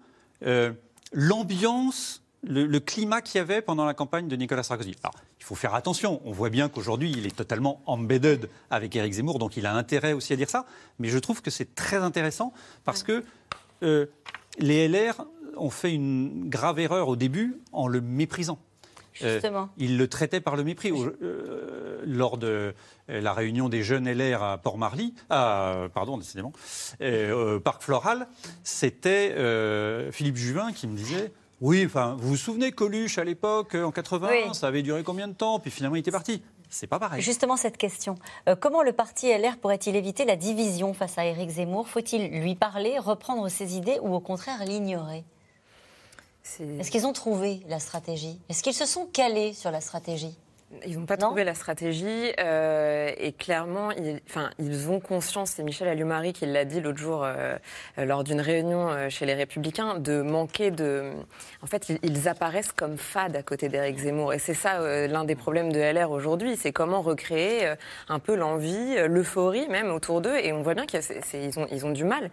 euh, 0.46 0.72
l'ambiance, 1.12 2.22
le, 2.44 2.66
le 2.66 2.80
climat 2.80 3.22
qu'il 3.22 3.38
y 3.38 3.42
avait 3.42 3.62
pendant 3.62 3.86
la 3.86 3.94
campagne 3.94 4.28
de 4.28 4.36
Nicolas 4.36 4.64
Sarkozy. 4.64 4.96
Alors, 5.04 5.16
il 5.40 5.44
faut 5.44 5.56
faire 5.56 5.76
attention. 5.76 6.22
On 6.26 6.32
voit 6.32 6.50
bien 6.50 6.70
qu'aujourd'hui, 6.70 7.12
il 7.12 7.26
est 7.26 7.36
totalement 7.36 7.82
embedded 7.86 8.50
avec 8.70 8.96
Éric 8.96 9.14
Zemmour, 9.14 9.40
donc 9.40 9.58
il 9.58 9.66
a 9.66 9.74
intérêt 9.76 10.14
aussi 10.14 10.34
à 10.34 10.36
dire 10.36 10.50
ça. 10.50 10.66
Mais 11.00 11.10
je 11.10 11.20
trouve 11.20 11.42
que 11.42 11.52
c'est 11.52 11.76
très 11.76 11.98
intéressant 11.98 12.54
parce 12.84 13.04
que 13.04 13.24
euh, 13.84 14.06
les 14.60 14.88
LR 14.88 15.26
ont 15.58 15.70
fait 15.70 15.94
une 15.94 16.50
grave 16.50 16.80
erreur 16.80 17.08
au 17.08 17.16
début 17.16 17.58
en 17.72 17.88
le 17.88 18.02
méprisant. 18.02 18.60
Euh, 19.24 19.34
Justement. 19.34 19.70
il 19.78 19.98
le 19.98 20.08
traitait 20.08 20.40
par 20.40 20.56
le 20.56 20.64
mépris. 20.64 20.92
Euh, 20.92 22.02
lors 22.06 22.38
de 22.38 22.74
euh, 23.10 23.22
la 23.22 23.34
réunion 23.34 23.70
des 23.70 23.84
jeunes 23.84 24.10
LR 24.10 24.42
à 24.42 24.58
Port-Marly, 24.58 25.14
pardon, 25.30 26.18
décidément, 26.18 26.54
euh, 27.02 27.58
au 27.58 27.60
Parc 27.60 27.84
Floral, 27.84 28.28
c'était 28.64 29.34
euh, 29.38 30.12
Philippe 30.12 30.38
Juvin 30.38 30.72
qui 30.72 30.88
me 30.88 30.96
disait 30.96 31.32
Oui, 31.62 31.84
enfin, 31.86 32.16
vous 32.20 32.30
vous 32.30 32.38
souvenez 32.38 32.72
Coluche 32.72 33.18
à 33.20 33.24
l'époque, 33.24 33.76
en 33.76 33.92
80, 33.92 34.30
Oui. 34.32 34.56
ça 34.56 34.68
avait 34.68 34.82
duré 34.82 35.04
combien 35.04 35.28
de 35.28 35.34
temps 35.34 35.60
Puis 35.60 35.70
finalement, 35.72 35.96
il 35.96 36.00
était 36.00 36.12
parti. 36.12 36.42
C'est 36.70 36.88
pas 36.88 37.00
pareil. 37.00 37.22
Justement, 37.22 37.58
cette 37.58 37.78
question. 37.78 38.16
Euh, 38.50 38.56
comment 38.56 38.82
le 38.82 38.94
parti 38.94 39.28
LR 39.32 39.58
pourrait-il 39.58 39.96
éviter 39.96 40.26
la 40.26 40.36
division 40.38 40.94
face 40.94 41.18
à 41.18 41.26
Éric 41.26 41.50
Zemmour? 41.50 41.88
Faut-il 41.88 42.30
lui 42.42 42.56
parler, 42.56 42.98
reprendre 42.98 43.48
ses 43.50 43.76
idées 43.78 44.00
ou 44.02 44.14
au 44.16 44.20
contraire 44.22 44.64
l'ignorer? 44.66 45.24
Est-ce 46.60 46.90
qu'ils 46.90 47.06
ont 47.06 47.14
trouvé 47.14 47.62
la 47.68 47.80
stratégie? 47.80 48.40
Est-ce 48.50 48.64
qu'ils 48.64 48.74
se 48.74 48.86
sont 48.86 49.06
calés 49.06 49.54
sur 49.54 49.70
la 49.70 49.82
stratégie? 49.82 50.36
Ils 50.86 50.98
n'ont 50.98 51.06
pas 51.06 51.18
trouvé 51.18 51.44
la 51.44 51.54
stratégie 51.54 52.32
euh, 52.40 53.12
et 53.18 53.34
clairement, 53.34 53.92
ils, 53.92 54.20
enfin, 54.30 54.50
ils 54.58 54.90
ont 54.90 55.00
conscience, 55.00 55.52
c'est 55.52 55.64
Michel 55.64 55.88
Allumari 55.88 56.34
qui 56.34 56.46
l'a 56.46 56.66
dit 56.66 56.80
l'autre 56.82 56.98
jour 56.98 57.24
euh, 57.24 57.58
lors 57.98 58.24
d'une 58.24 58.40
réunion 58.42 58.90
euh, 58.90 59.10
chez 59.10 59.26
les 59.26 59.34
Républicains, 59.34 60.00
de 60.00 60.22
manquer 60.22 60.72
de... 60.72 61.12
En 61.62 61.68
fait, 61.68 61.90
ils, 61.90 62.00
ils 62.04 62.28
apparaissent 62.30 62.72
comme 62.72 62.98
fades 62.98 63.36
à 63.36 63.44
côté 63.44 63.70
d'Éric 63.70 63.98
Zemmour 64.00 64.34
et 64.34 64.40
c'est 64.40 64.54
ça 64.54 64.80
l'un 65.08 65.24
des 65.26 65.36
problèmes 65.36 65.72
de 65.72 65.80
LR 65.80 66.10
aujourd'hui, 66.12 66.56
c'est 66.56 66.72
comment 66.72 67.02
recréer 67.02 67.74
un 68.10 68.20
peu 68.20 68.36
l'envie, 68.36 68.96
l'euphorie 69.08 69.68
même 69.68 69.92
autour 69.92 70.22
d'eux 70.22 70.38
et 70.38 70.54
on 70.54 70.62
voit 70.62 70.74
bien 70.74 70.86
qu'ils 70.86 71.60
ont, 71.60 71.68
ils 71.72 71.86
ont 71.86 71.92
du 71.92 72.06
mal. 72.06 72.32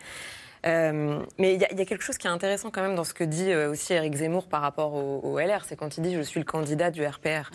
Euh, 0.66 1.20
mais 1.38 1.54
il 1.54 1.60
y, 1.60 1.64
a- 1.64 1.68
il 1.70 1.78
y 1.78 1.82
a 1.82 1.84
quelque 1.84 2.02
chose 2.02 2.18
qui 2.18 2.26
est 2.26 2.30
intéressant 2.30 2.70
quand 2.72 2.82
même 2.82 2.96
dans 2.96 3.04
ce 3.04 3.14
que 3.14 3.22
dit 3.22 3.52
euh, 3.52 3.70
aussi 3.70 3.92
Éric 3.92 4.16
Zemmour 4.16 4.48
par 4.48 4.60
rapport 4.60 4.92
au, 4.92 5.20
au 5.22 5.38
LR, 5.38 5.64
c'est 5.64 5.76
quand 5.76 5.96
il 5.98 6.00
dit 6.02 6.16
je 6.16 6.20
suis 6.20 6.40
le 6.40 6.44
candidat 6.44 6.90
du 6.90 7.06
RPR. 7.06 7.50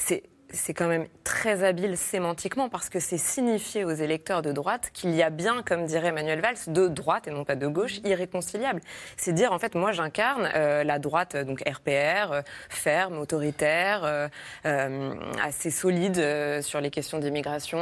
C'est 0.00 0.22
c'est 0.52 0.74
quand 0.74 0.88
même 0.88 1.06
très 1.22 1.62
habile 1.62 1.96
sémantiquement 1.96 2.68
parce 2.68 2.88
que 2.88 2.98
c'est 2.98 3.18
signifier 3.18 3.84
aux 3.84 3.92
électeurs 3.92 4.42
de 4.42 4.50
droite 4.50 4.90
qu'il 4.92 5.14
y 5.14 5.22
a 5.22 5.30
bien, 5.30 5.62
comme 5.62 5.86
dirait 5.86 6.08
Emmanuel 6.08 6.40
Valls, 6.40 6.56
de 6.66 6.88
droite 6.88 7.28
et 7.28 7.30
non 7.30 7.44
pas 7.44 7.54
de 7.54 7.68
gauche, 7.68 7.98
irréconciliable. 8.04 8.80
C'est 9.16 9.32
dire 9.32 9.52
en 9.52 9.60
fait 9.60 9.76
moi 9.76 9.92
j'incarne 9.92 10.50
euh, 10.56 10.82
la 10.82 10.98
droite 10.98 11.36
euh, 11.36 11.44
donc 11.44 11.60
RPR, 11.60 12.32
euh, 12.32 12.42
ferme, 12.68 13.18
autoritaire, 13.18 14.00
euh, 14.64 15.14
assez 15.44 15.70
solide 15.70 16.20
sur 16.62 16.80
les 16.80 16.90
questions 16.90 17.20
d'immigration, 17.20 17.80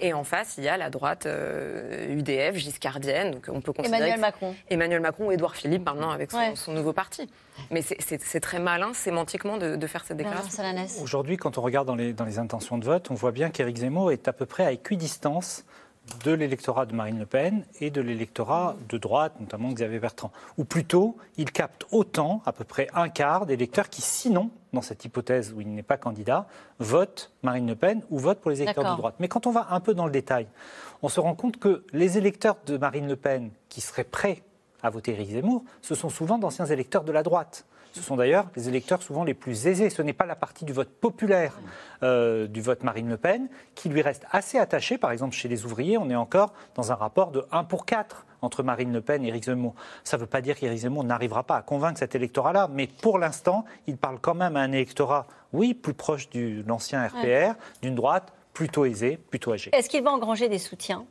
et 0.00 0.12
en 0.12 0.24
face 0.24 0.56
il 0.58 0.64
y 0.64 0.68
a 0.68 0.76
la 0.76 0.90
droite 0.90 1.26
UDF, 2.10 2.56
giscardienne, 2.56 3.30
donc 3.30 3.46
on 3.48 3.62
peut 3.62 3.72
considérer 3.72 4.00
Emmanuel 4.02 4.20
Macron. 4.20 4.54
Emmanuel 4.68 5.00
Macron 5.00 5.26
ou 5.28 5.32
Édouard 5.32 5.56
Philippe 5.56 5.86
maintenant 5.86 6.10
avec 6.10 6.30
son, 6.30 6.36
Ouais. 6.36 6.52
son 6.54 6.72
nouveau 6.72 6.92
parti. 6.92 7.30
Mais 7.70 7.82
c'est- 7.82 8.40
très 8.40 8.58
malin 8.58 8.92
sémantiquement 8.94 9.56
de, 9.58 9.76
de 9.76 9.86
faire 9.86 10.04
cette 10.04 10.16
déclaration. 10.16 10.50
Aujourd'hui, 11.02 11.36
quand 11.36 11.56
on 11.58 11.62
regarde 11.62 11.86
dans 11.86 11.94
les, 11.94 12.12
dans 12.12 12.24
les 12.24 12.38
intentions 12.38 12.78
de 12.78 12.84
vote, 12.84 13.10
on 13.10 13.14
voit 13.14 13.32
bien 13.32 13.50
qu'Éric 13.50 13.76
Zemmour 13.78 14.12
est 14.12 14.26
à 14.28 14.32
peu 14.32 14.44
près 14.46 14.64
à 14.64 14.72
équidistance 14.72 15.64
de 16.24 16.32
l'électorat 16.32 16.84
de 16.84 16.94
Marine 16.94 17.18
Le 17.18 17.24
Pen 17.24 17.64
et 17.80 17.90
de 17.90 18.02
l'électorat 18.02 18.76
de 18.90 18.98
droite, 18.98 19.32
notamment 19.40 19.72
Xavier 19.72 19.98
Bertrand. 20.00 20.30
Ou 20.58 20.64
plutôt, 20.64 21.16
il 21.38 21.50
capte 21.50 21.86
autant, 21.92 22.42
à 22.44 22.52
peu 22.52 22.64
près 22.64 22.88
un 22.92 23.08
quart 23.08 23.46
d'électeurs 23.46 23.88
qui, 23.88 24.02
sinon, 24.02 24.50
dans 24.74 24.82
cette 24.82 25.04
hypothèse 25.06 25.54
où 25.56 25.62
il 25.62 25.74
n'est 25.74 25.82
pas 25.82 25.96
candidat, 25.96 26.46
votent 26.78 27.30
Marine 27.42 27.66
Le 27.68 27.74
Pen 27.76 28.02
ou 28.10 28.18
votent 28.18 28.40
pour 28.40 28.50
les 28.50 28.60
électeurs 28.60 28.84
de 28.84 28.98
droite. 28.98 29.14
Mais 29.18 29.28
quand 29.28 29.46
on 29.46 29.50
va 29.50 29.68
un 29.70 29.80
peu 29.80 29.94
dans 29.94 30.04
le 30.04 30.12
détail, 30.12 30.46
on 31.02 31.08
se 31.08 31.20
rend 31.20 31.34
compte 31.34 31.56
que 31.58 31.84
les 31.94 32.18
électeurs 32.18 32.56
de 32.66 32.76
Marine 32.76 33.08
Le 33.08 33.16
Pen 33.16 33.50
qui 33.70 33.80
seraient 33.80 34.04
prêts 34.04 34.42
à 34.84 34.90
voter 34.90 35.12
Éric 35.12 35.30
Zemmour, 35.30 35.64
ce 35.82 35.94
sont 35.94 36.10
souvent 36.10 36.38
d'anciens 36.38 36.66
électeurs 36.66 37.04
de 37.04 37.10
la 37.12 37.22
droite. 37.22 37.64
Ce 37.94 38.02
sont 38.02 38.16
d'ailleurs 38.16 38.46
les 38.56 38.68
électeurs 38.68 39.02
souvent 39.02 39.24
les 39.24 39.34
plus 39.34 39.66
aisés. 39.66 39.88
Ce 39.88 40.02
n'est 40.02 40.12
pas 40.12 40.26
la 40.26 40.34
partie 40.36 40.64
du 40.64 40.72
vote 40.72 40.88
populaire 40.90 41.58
euh, 42.02 42.46
du 42.48 42.60
vote 42.60 42.82
Marine 42.82 43.08
Le 43.08 43.16
Pen 43.16 43.48
qui 43.76 43.88
lui 43.88 44.02
reste 44.02 44.26
assez 44.30 44.58
attachée. 44.58 44.98
Par 44.98 45.10
exemple, 45.12 45.34
chez 45.34 45.48
les 45.48 45.64
ouvriers, 45.64 45.96
on 45.96 46.10
est 46.10 46.14
encore 46.16 46.52
dans 46.74 46.90
un 46.92 46.96
rapport 46.96 47.30
de 47.30 47.46
1 47.52 47.64
pour 47.64 47.86
4 47.86 48.26
entre 48.42 48.62
Marine 48.64 48.92
Le 48.92 49.00
Pen 49.00 49.24
et 49.24 49.28
Éric 49.28 49.44
Zemmour. 49.44 49.74
Ça 50.02 50.16
ne 50.16 50.22
veut 50.22 50.26
pas 50.26 50.40
dire 50.42 50.56
qu'Éric 50.58 50.80
Zemmour 50.80 51.04
n'arrivera 51.04 51.44
pas 51.44 51.56
à 51.56 51.62
convaincre 51.62 51.98
cet 52.00 52.14
électorat-là, 52.16 52.68
mais 52.70 52.88
pour 52.88 53.18
l'instant, 53.18 53.64
il 53.86 53.96
parle 53.96 54.18
quand 54.20 54.34
même 54.34 54.56
à 54.56 54.60
un 54.60 54.72
électorat, 54.72 55.26
oui, 55.52 55.72
plus 55.72 55.94
proche 55.94 56.28
de 56.30 56.62
l'ancien 56.66 57.06
RPR, 57.06 57.14
Ouais. 57.24 57.52
d'une 57.80 57.94
droite 57.94 58.32
plutôt 58.52 58.84
aisée, 58.84 59.16
plutôt 59.16 59.52
âgée. 59.52 59.70
Est-ce 59.72 59.88
qu'il 59.88 60.02
va 60.02 60.10
engranger 60.10 60.48
des 60.48 60.58
soutiens? 60.58 61.06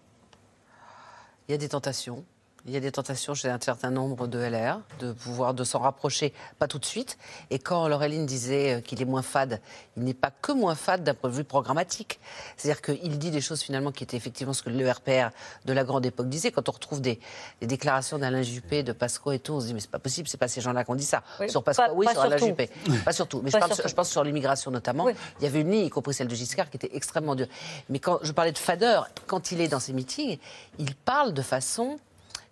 Il 1.47 1.53
y 1.53 1.55
a 1.55 1.57
des 1.57 1.69
tentations. 1.69 2.23
Il 2.65 2.71
y 2.71 2.77
a 2.77 2.79
des 2.79 2.93
tentations 2.93 3.33
chez 3.35 3.49
un 3.49 3.59
certain 3.59 3.91
nombre 3.91 4.25
de 4.25 4.39
LR 4.39 4.79
de 4.99 5.11
pouvoir 5.11 5.53
de 5.53 5.65
s'en 5.65 5.79
rapprocher, 5.79 6.33
pas 6.59 6.67
tout 6.69 6.79
de 6.79 6.85
suite. 6.85 7.17
Et 7.49 7.59
quand 7.59 7.89
Laureline 7.89 8.25
disait 8.25 8.75
euh, 8.75 8.79
qu'il 8.79 9.01
est 9.01 9.05
moins 9.05 9.21
fade, 9.21 9.59
il 9.97 10.03
n'est 10.03 10.13
pas 10.13 10.31
que 10.31 10.53
moins 10.53 10.73
fade 10.73 11.03
d'un 11.03 11.13
point 11.13 11.29
de 11.29 11.35
vue 11.35 11.43
programmatique. 11.43 12.21
C'est-à-dire 12.55 12.81
qu'il 12.81 13.19
dit 13.19 13.31
des 13.31 13.41
choses 13.41 13.61
finalement 13.61 13.91
qui 13.91 14.05
étaient 14.05 14.15
effectivement 14.15 14.53
ce 14.53 14.63
que 14.63 14.69
le 14.69 14.89
RPR 14.89 15.31
de 15.65 15.73
la 15.73 15.83
grande 15.83 16.05
époque 16.05 16.29
disait. 16.29 16.51
Quand 16.53 16.69
on 16.69 16.71
retrouve 16.71 17.01
des, 17.01 17.19
des 17.59 17.67
déclarations 17.67 18.17
d'Alain 18.17 18.43
Juppé, 18.43 18.81
de 18.81 18.93
Pasco 18.93 19.33
et 19.33 19.39
tout, 19.39 19.51
on 19.55 19.59
se 19.59 19.65
dit 19.65 19.73
mais 19.73 19.81
c'est 19.81 19.91
pas 19.91 19.99
possible, 19.99 20.29
c'est 20.29 20.37
pas 20.37 20.47
ces 20.47 20.61
gens-là 20.61 20.85
qui 20.85 20.91
ont 20.91 20.95
dit 20.95 21.03
ça. 21.03 21.21
Oui, 21.41 21.49
sur 21.49 21.65
Pasco, 21.65 21.83
pas- 21.83 21.91
oui, 21.93 22.07
sur 22.09 22.21
Alain. 22.21 22.37
Juppé, 22.37 22.69
pas 23.03 23.11
surtout. 23.11 23.41
Mais 23.43 23.51
Pas 23.51 23.57
je, 23.57 23.59
parle, 23.59 23.73
surtout. 23.73 23.89
je 23.89 23.93
pense 23.93 24.09
sur 24.09 24.23
l'immigration 24.23 24.71
notamment. 24.71 25.03
Oui. 25.03 25.13
Il 25.41 25.43
y 25.43 25.47
avait 25.47 25.59
une 25.59 25.69
ligne, 25.71 25.85
y 25.87 25.89
compris 25.89 26.13
celle 26.13 26.29
de 26.29 26.35
Giscard, 26.35 26.69
qui 26.69 26.77
était 26.77 26.95
extrêmement 26.95 27.35
dure. 27.35 27.47
Mais 27.89 27.99
quand 27.99 28.19
je 28.23 28.31
parlais 28.31 28.53
de 28.53 28.57
fadeur, 28.57 29.09
quand 29.27 29.51
il 29.51 29.59
est 29.59 29.67
dans 29.67 29.81
ses 29.81 29.91
meetings, 29.91 30.37
il 30.79 30.95
parle 30.95 31.33
de 31.33 31.41
façon 31.41 31.97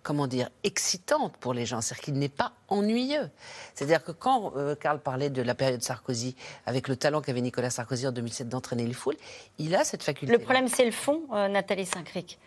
comment 0.02 0.26
dire, 0.26 0.48
excitante 0.64 1.36
pour 1.38 1.54
les 1.54 1.66
gens. 1.66 1.80
C'est-à-dire 1.80 2.04
qu'il 2.04 2.14
n'est 2.14 2.28
pas 2.28 2.52
ennuyeux. 2.68 3.30
C'est-à-dire 3.74 4.02
que 4.02 4.12
quand 4.12 4.52
euh, 4.56 4.74
Karl 4.74 4.98
parlait 5.00 5.30
de 5.30 5.42
la 5.42 5.54
période 5.54 5.82
Sarkozy, 5.82 6.36
avec 6.66 6.88
le 6.88 6.96
talent 6.96 7.20
qu'avait 7.20 7.40
Nicolas 7.40 7.70
Sarkozy 7.70 8.06
en 8.06 8.12
2007 8.12 8.48
d'entraîner 8.48 8.86
les 8.86 8.94
foules, 8.94 9.16
il 9.58 9.74
a 9.74 9.84
cette 9.84 10.02
faculté. 10.02 10.32
Le 10.32 10.40
problème, 10.40 10.68
c'est 10.68 10.84
le 10.84 10.90
fond, 10.90 11.22
euh, 11.32 11.48
Nathalie 11.48 11.86
Saint-Cric. 11.86 12.38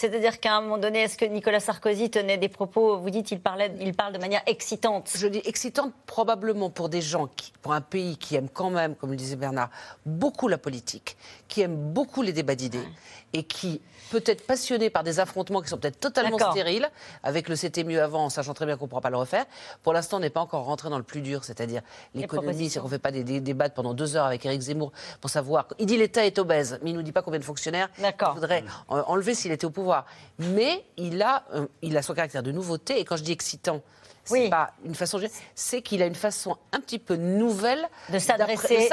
C'est-à-dire 0.00 0.40
qu'à 0.40 0.56
un 0.56 0.62
moment 0.62 0.78
donné, 0.78 1.00
est-ce 1.00 1.18
que 1.18 1.26
Nicolas 1.26 1.60
Sarkozy 1.60 2.08
tenait 2.08 2.38
des 2.38 2.48
propos, 2.48 2.96
vous 2.96 3.10
dites, 3.10 3.32
il, 3.32 3.38
parlait, 3.38 3.70
il 3.80 3.92
parle 3.92 4.14
de 4.14 4.18
manière 4.18 4.40
excitante? 4.46 5.10
Je 5.14 5.26
dis 5.26 5.42
excitante 5.44 5.92
probablement 6.06 6.70
pour 6.70 6.88
des 6.88 7.02
gens, 7.02 7.26
qui, 7.26 7.52
pour 7.60 7.74
un 7.74 7.82
pays 7.82 8.16
qui 8.16 8.34
aime 8.34 8.48
quand 8.48 8.70
même, 8.70 8.94
comme 8.94 9.10
le 9.10 9.16
disait 9.16 9.36
Bernard, 9.36 9.68
beaucoup 10.06 10.48
la 10.48 10.56
politique, 10.56 11.18
qui 11.48 11.60
aime 11.60 11.76
beaucoup 11.76 12.22
les 12.22 12.32
débats 12.32 12.54
d'idées 12.54 12.88
et 13.34 13.42
qui 13.42 13.82
peut-être 14.10 14.46
passionné 14.46 14.90
par 14.90 15.04
des 15.04 15.20
affrontements 15.20 15.60
qui 15.60 15.68
sont 15.68 15.78
peut-être 15.78 16.00
totalement 16.00 16.38
stériles, 16.38 16.90
avec 17.22 17.48
le 17.48 17.54
c'était 17.54 17.84
mieux 17.84 18.02
avant, 18.02 18.24
en 18.24 18.28
sachant 18.28 18.54
très 18.54 18.66
bien 18.66 18.76
qu'on 18.76 18.86
ne 18.86 18.88
pourra 18.88 19.02
pas 19.02 19.10
le 19.10 19.16
refaire. 19.16 19.44
Pour 19.82 19.92
l'instant, 19.92 20.16
on 20.16 20.20
n'est 20.20 20.30
pas 20.30 20.40
encore 20.40 20.64
rentré 20.64 20.90
dans 20.90 20.98
le 20.98 21.04
plus 21.04 21.20
dur, 21.20 21.44
c'est-à-dire 21.44 21.82
l'économie, 22.14 22.70
c'est 22.70 22.80
qu'on 22.80 22.86
ne 22.86 22.90
fait 22.90 22.98
pas 22.98 23.12
des, 23.12 23.40
débats 23.40 23.68
pendant 23.68 23.94
deux 23.94 24.16
heures 24.16 24.26
avec 24.26 24.44
Éric 24.44 24.62
Zemmour 24.62 24.92
pour 25.20 25.30
savoir. 25.30 25.68
Il 25.78 25.86
dit 25.86 25.96
l'État 25.96 26.26
est 26.26 26.38
obèse, 26.38 26.78
mais 26.82 26.90
il 26.90 26.94
ne 26.94 26.98
nous 26.98 27.04
dit 27.04 27.12
pas 27.12 27.22
combien 27.22 27.38
de 27.38 27.44
fonctionnaires 27.44 27.88
il 27.98 28.12
faudrait 28.34 28.64
enlever 28.88 29.34
s'il 29.34 29.52
était 29.52 29.64
au 29.64 29.70
pouvoir. 29.70 29.89
Mais 30.38 30.84
il 30.96 31.22
a, 31.22 31.44
il 31.82 31.96
a 31.96 32.02
son 32.02 32.14
caractère 32.14 32.42
de 32.42 32.52
nouveauté, 32.52 32.98
et 33.00 33.04
quand 33.04 33.16
je 33.16 33.22
dis 33.22 33.32
excitant, 33.32 33.82
c'est 34.24 34.48
pas 34.48 34.72
une 34.84 34.94
façon, 34.94 35.20
c'est 35.54 35.82
qu'il 35.82 36.02
a 36.02 36.06
une 36.06 36.14
façon 36.14 36.56
un 36.72 36.80
petit 36.80 36.98
peu 36.98 37.16
nouvelle 37.16 37.88
de 38.12 38.18
s'adresser 38.18 38.88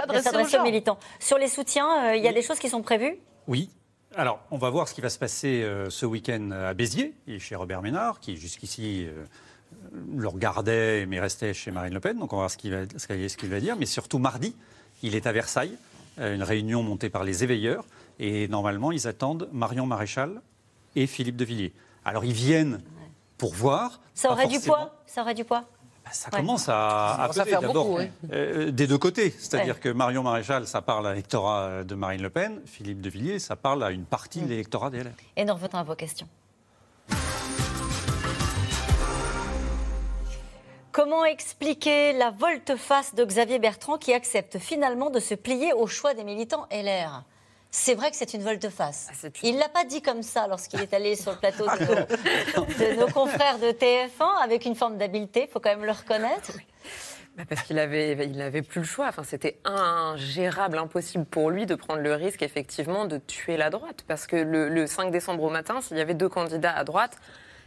aux 0.58 0.64
militants. 0.64 0.98
Sur 1.20 1.38
les 1.38 1.48
soutiens, 1.48 2.10
euh, 2.10 2.16
il 2.16 2.24
y 2.24 2.28
a 2.28 2.34
des 2.34 2.41
choses 2.41 2.60
qui 2.60 2.70
sont 2.70 2.82
prévues? 2.82 3.18
Oui, 3.48 3.70
alors, 4.16 4.39
on 4.50 4.58
va 4.58 4.72
voir 4.72 4.88
ce 4.88 4.95
qui 4.95 5.02
va 5.02 5.10
se 5.10 5.20
passer 5.20 5.62
euh, 5.62 5.91
ce 5.91 6.06
week-end 6.06 6.50
à 6.52 6.74
Béziers, 6.74 7.14
et 7.28 7.38
chez 7.39 7.56
Robert 7.56 7.84
Ménard, 7.84 8.20
qui 8.20 8.36
jusqu'ici 8.36 9.06
euh, 9.06 9.26
le 10.16 10.28
regardait, 10.28 11.06
mais 11.06 11.20
restait 11.20 11.54
chez 11.54 11.70
Marine 11.70 11.93
Le 11.93 12.00
Pen. 12.00 12.18
Donc, 12.18 12.34
on 12.34 12.38
va 12.38 12.43
voir 12.43 12.52
ce 12.52 12.58
qu'il 12.58 12.72
va, 12.72 12.84
ce 12.98 13.45
va 13.48 13.60
dire. 13.60 13.76
Mais 13.76 13.86
surtout, 13.86 14.18
mardi, 14.18 14.56
il 15.04 15.14
est 15.14 15.28
à 15.28 15.32
Versailles, 15.32 15.78
une 16.18 16.41
réunion 16.41 16.82
montée 16.82 17.12
par 17.12 17.24
les 17.24 17.43
éveilleurs. 17.43 17.86
Et 18.18 18.48
normalement, 18.48 18.91
ils 18.91 19.08
attendent 19.08 19.48
Marion 19.52 19.86
Maréchal 19.86 20.41
et 20.98 21.08
Philippe 21.08 21.38
de 21.38 21.45
Villiers. 21.45 21.74
Alors, 22.04 22.26
ils 22.26 22.34
viennent 22.34 22.82
pour 23.38 23.54
voir. 23.54 24.02
Ça 24.14 24.32
aurait 24.32 24.48
du 24.48 24.60
poids? 24.60 24.95
Ça 25.06 25.22
aurait 25.22 25.36
du 25.36 25.45
poids? 25.45 25.64
Bah, 26.04 26.12
ça 26.12 26.32
commence 26.32 26.70
à, 26.70 27.30
faire 27.34 27.62
d'abord 27.62 28.00
euh, 28.32 28.72
des 28.72 28.88
deux 28.88 28.98
côtés. 28.98 29.34
C'est-à-dire 29.38 29.80
que 29.80 29.89
Marion 29.89 30.24
Maréchal, 30.24 30.66
ça 30.66 30.82
parle 30.82 31.06
à 31.06 31.12
l'électorat 31.12 31.84
de 31.84 31.95
Marine 31.95 32.22
Le 32.22 32.30
Pen. 32.30 32.62
Philippe 32.66 33.02
de 33.02 33.10
Villiers, 33.10 33.39
ça 33.39 33.56
parle 33.56 33.84
à 33.84 33.91
une 33.91 34.06
partie 34.06 34.41
de 34.41 34.48
l'électorat 34.48 34.89
des 34.89 35.04
LR. 35.04 35.12
Et 35.36 35.45
nous 35.45 35.54
revenons 35.54 35.78
à 35.78 35.84
vos 35.84 35.95
questions. 35.95 36.28
Comment 40.91 41.26
expliquer 41.26 42.14
la 42.14 42.32
volte-face 42.32 43.14
de 43.14 43.24
Xavier 43.24 43.60
Bertrand 43.60 44.00
qui 44.00 44.14
accepte 44.14 44.58
finalement 44.58 45.12
de 45.12 45.20
se 45.20 45.36
plier 45.36 45.74
au 45.74 45.86
choix 45.86 46.16
des 46.16 46.24
militants 46.24 46.66
LR 46.72 47.24
c'est 47.72 47.95
vrai 47.95 48.09
que 48.11 48.15
c'est 48.15 48.34
une 48.34 48.43
volte-face. 48.43 49.09
Ah, 49.11 49.28
il 49.43 49.55
ne 49.55 49.59
l'a 49.59 49.70
pas 49.70 49.84
dit 49.84 50.01
comme 50.01 50.24
ça 50.24 50.47
lorsqu'il 50.47 50.82
est 50.82 50.93
allé 50.93 51.15
sur 51.15 51.32
le 51.32 51.38
plateau 51.38 51.65
de 51.65 52.99
nos, 52.99 53.07
confrères 53.07 53.59
de 53.59 53.72
TF1, 53.72 54.43
avec 54.43 54.65
une 54.65 54.76
forme 54.76 54.97
d'habileté, 54.97 55.43
il 55.43 55.47
faut 55.47 55.59
quand 55.59 55.70
même 55.70 55.86
le 55.86 55.91
reconnaître. 55.91 56.53
Bah, 57.38 57.43
parce 57.47 57.61
qu'il 57.61 57.78
avait, 57.78 58.13
il 58.26 58.38
n'avait 58.38 58.63
plus 58.63 58.82
le 58.82 58.88
choix. 58.88 59.07
Enfin, 59.07 59.24
c'était 59.24 59.59
ingérable, 59.63 60.78
impossible 60.78 61.26
pour 61.26 61.51
lui 61.51 61.68
de 61.68 61.76
prendre 61.76 62.01
le 62.01 62.13
risque, 62.15 62.41
effectivement, 62.41 63.05
de 63.05 63.20
tuer 63.20 63.57
la 63.57 63.70
droite. 63.70 64.03
Parce 64.07 64.26
que 64.26 64.38
le, 64.38 64.88
5 64.88 65.11
décembre 65.11 65.43
au 65.43 65.49
matin, 65.49 65.82
s'il 65.82 65.97
y 65.97 66.01
avait 66.01 66.15
deux 66.15 66.30
candidats 66.30 66.74
à 66.74 66.84
droite, 66.84 67.18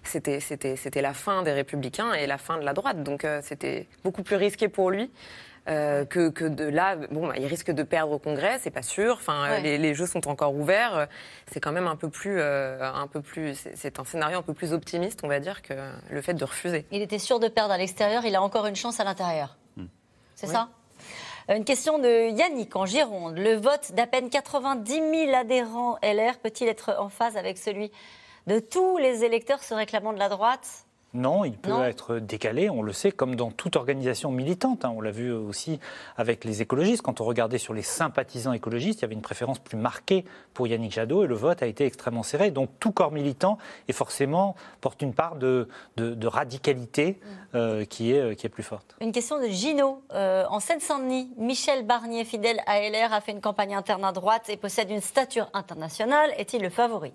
c'était, 0.02 0.40
c'était, 0.40 0.74
c'était 0.74 1.02
la 1.02 1.14
fin 1.14 1.42
des 1.42 1.52
Républicains 1.52 2.14
et 2.14 2.26
la 2.26 2.38
fin 2.38 2.58
de 2.58 2.64
la 2.64 2.72
droite. 2.72 3.04
Donc, 3.04 3.24
euh, 3.24 3.40
c'était 3.44 3.86
beaucoup 4.02 4.24
plus 4.24 4.36
risqué 4.36 4.68
pour 4.68 4.90
lui. 4.90 5.10
Euh, 5.68 6.04
que, 6.04 6.30
que, 6.30 6.44
de 6.46 6.64
là, 6.64 6.96
bon, 6.96 7.28
bah, 7.28 7.34
il 7.36 7.46
risque 7.46 7.70
de 7.70 7.82
perdre 7.82 8.12
au 8.12 8.18
Congrès, 8.18 8.58
c'est 8.60 8.70
pas 8.70 8.82
sûr. 8.82 9.14
Enfin, 9.14 9.60
les, 9.60 9.94
jeux 9.94 10.06
sont 10.06 10.26
encore 10.28 10.54
ouverts. 10.54 11.06
C'est 11.52 11.60
quand 11.60 11.72
même 11.72 11.86
un 11.86 11.96
peu 11.96 12.08
plus, 12.08 12.40
euh, 12.40 12.82
un 12.82 13.06
peu 13.06 13.20
plus. 13.20 13.68
C'est 13.74 13.98
un 13.98 14.04
scénario 14.04 14.38
un 14.38 14.42
peu 14.42 14.54
plus 14.54 14.72
optimiste, 14.72 15.20
on 15.22 15.28
va 15.28 15.38
dire, 15.38 15.62
que 15.62 15.74
le 16.10 16.22
fait 16.22 16.34
de 16.34 16.44
refuser. 16.44 16.86
Il 16.90 17.02
était 17.02 17.18
sûr 17.18 17.38
de 17.40 17.48
perdre 17.48 17.72
à 17.72 17.78
l'extérieur. 17.78 18.24
Il 18.24 18.34
a 18.34 18.42
encore 18.42 18.66
une 18.66 18.76
chance 18.76 19.00
à 19.00 19.04
l'intérieur. 19.04 19.56
Hmm. 19.76 19.86
C'est 20.34 20.46
ça? 20.46 20.70
Euh, 21.50 21.56
une 21.56 21.64
question 21.64 21.98
de 21.98 22.30
Yannick 22.30 22.74
en 22.76 22.86
Gironde. 22.86 23.36
Le 23.36 23.54
vote 23.54 23.92
d'à 23.92 24.06
peine 24.06 24.30
90 24.30 24.92
000 24.92 25.34
adhérents 25.34 25.98
LR 26.02 26.38
peut-il 26.38 26.68
être 26.68 26.96
en 26.98 27.08
phase 27.08 27.36
avec 27.36 27.58
celui 27.58 27.90
de 28.46 28.58
tous 28.60 28.96
les 28.98 29.24
électeurs 29.24 29.62
se 29.62 29.74
réclamant 29.74 30.12
de 30.12 30.18
la 30.18 30.28
droite? 30.28 30.86
Non, 31.12 31.44
il 31.44 31.56
peut 31.56 31.82
être 31.82 32.18
décalé, 32.18 32.70
on 32.70 32.82
le 32.82 32.92
sait, 32.92 33.10
comme 33.10 33.34
dans 33.34 33.50
toute 33.50 33.74
organisation 33.74 34.30
militante. 34.30 34.84
Hein. 34.84 34.92
On 34.94 35.00
l'a 35.00 35.10
vu 35.10 35.32
aussi 35.32 35.80
avec 36.16 36.44
les 36.44 36.62
écologistes. 36.62 37.02
Quand 37.02 37.20
on 37.20 37.24
regardait 37.24 37.58
sur 37.58 37.74
les 37.74 37.82
sympathisants 37.82 38.52
écologistes, 38.52 39.00
il 39.00 39.02
y 39.02 39.04
avait 39.06 39.14
une 39.14 39.20
préférence 39.20 39.58
plus 39.58 39.76
marquée 39.76 40.24
pour 40.54 40.68
Yannick 40.68 40.92
Jadot 40.92 41.24
et 41.24 41.26
le 41.26 41.34
vote 41.34 41.62
a 41.62 41.66
été 41.66 41.84
extrêmement 41.84 42.22
serré. 42.22 42.52
Donc 42.52 42.70
tout 42.78 42.92
corps 42.92 43.10
militant 43.10 43.58
est 43.88 43.92
forcément 43.92 44.54
porte 44.80 45.02
une 45.02 45.12
part 45.12 45.34
de, 45.36 45.68
radicalité 46.22 47.18
mm. 47.20 47.56
euh, 47.56 47.84
qui, 47.84 48.12
est, 48.12 48.36
qui 48.36 48.46
est 48.46 48.50
plus 48.50 48.62
forte. 48.62 48.96
Une 49.00 49.12
question 49.12 49.40
de 49.40 49.46
Gino. 49.46 50.02
Euh, 50.14 50.44
en 50.48 50.60
Seine-Saint-Denis, 50.60 51.32
Michel 51.36 51.84
Barnier, 51.84 52.24
fidèle 52.24 52.60
à 52.66 52.80
LR, 52.88 53.12
a 53.12 53.20
fait 53.20 53.32
une 53.32 53.40
campagne 53.40 53.74
interne 53.74 54.04
à 54.04 54.12
droite 54.12 54.48
et 54.48 54.56
possède 54.56 54.90
une 54.90 55.00
stature 55.00 55.50
internationale. 55.54 56.30
Est-il 56.36 56.62
le 56.62 56.70
favori? 56.70 57.12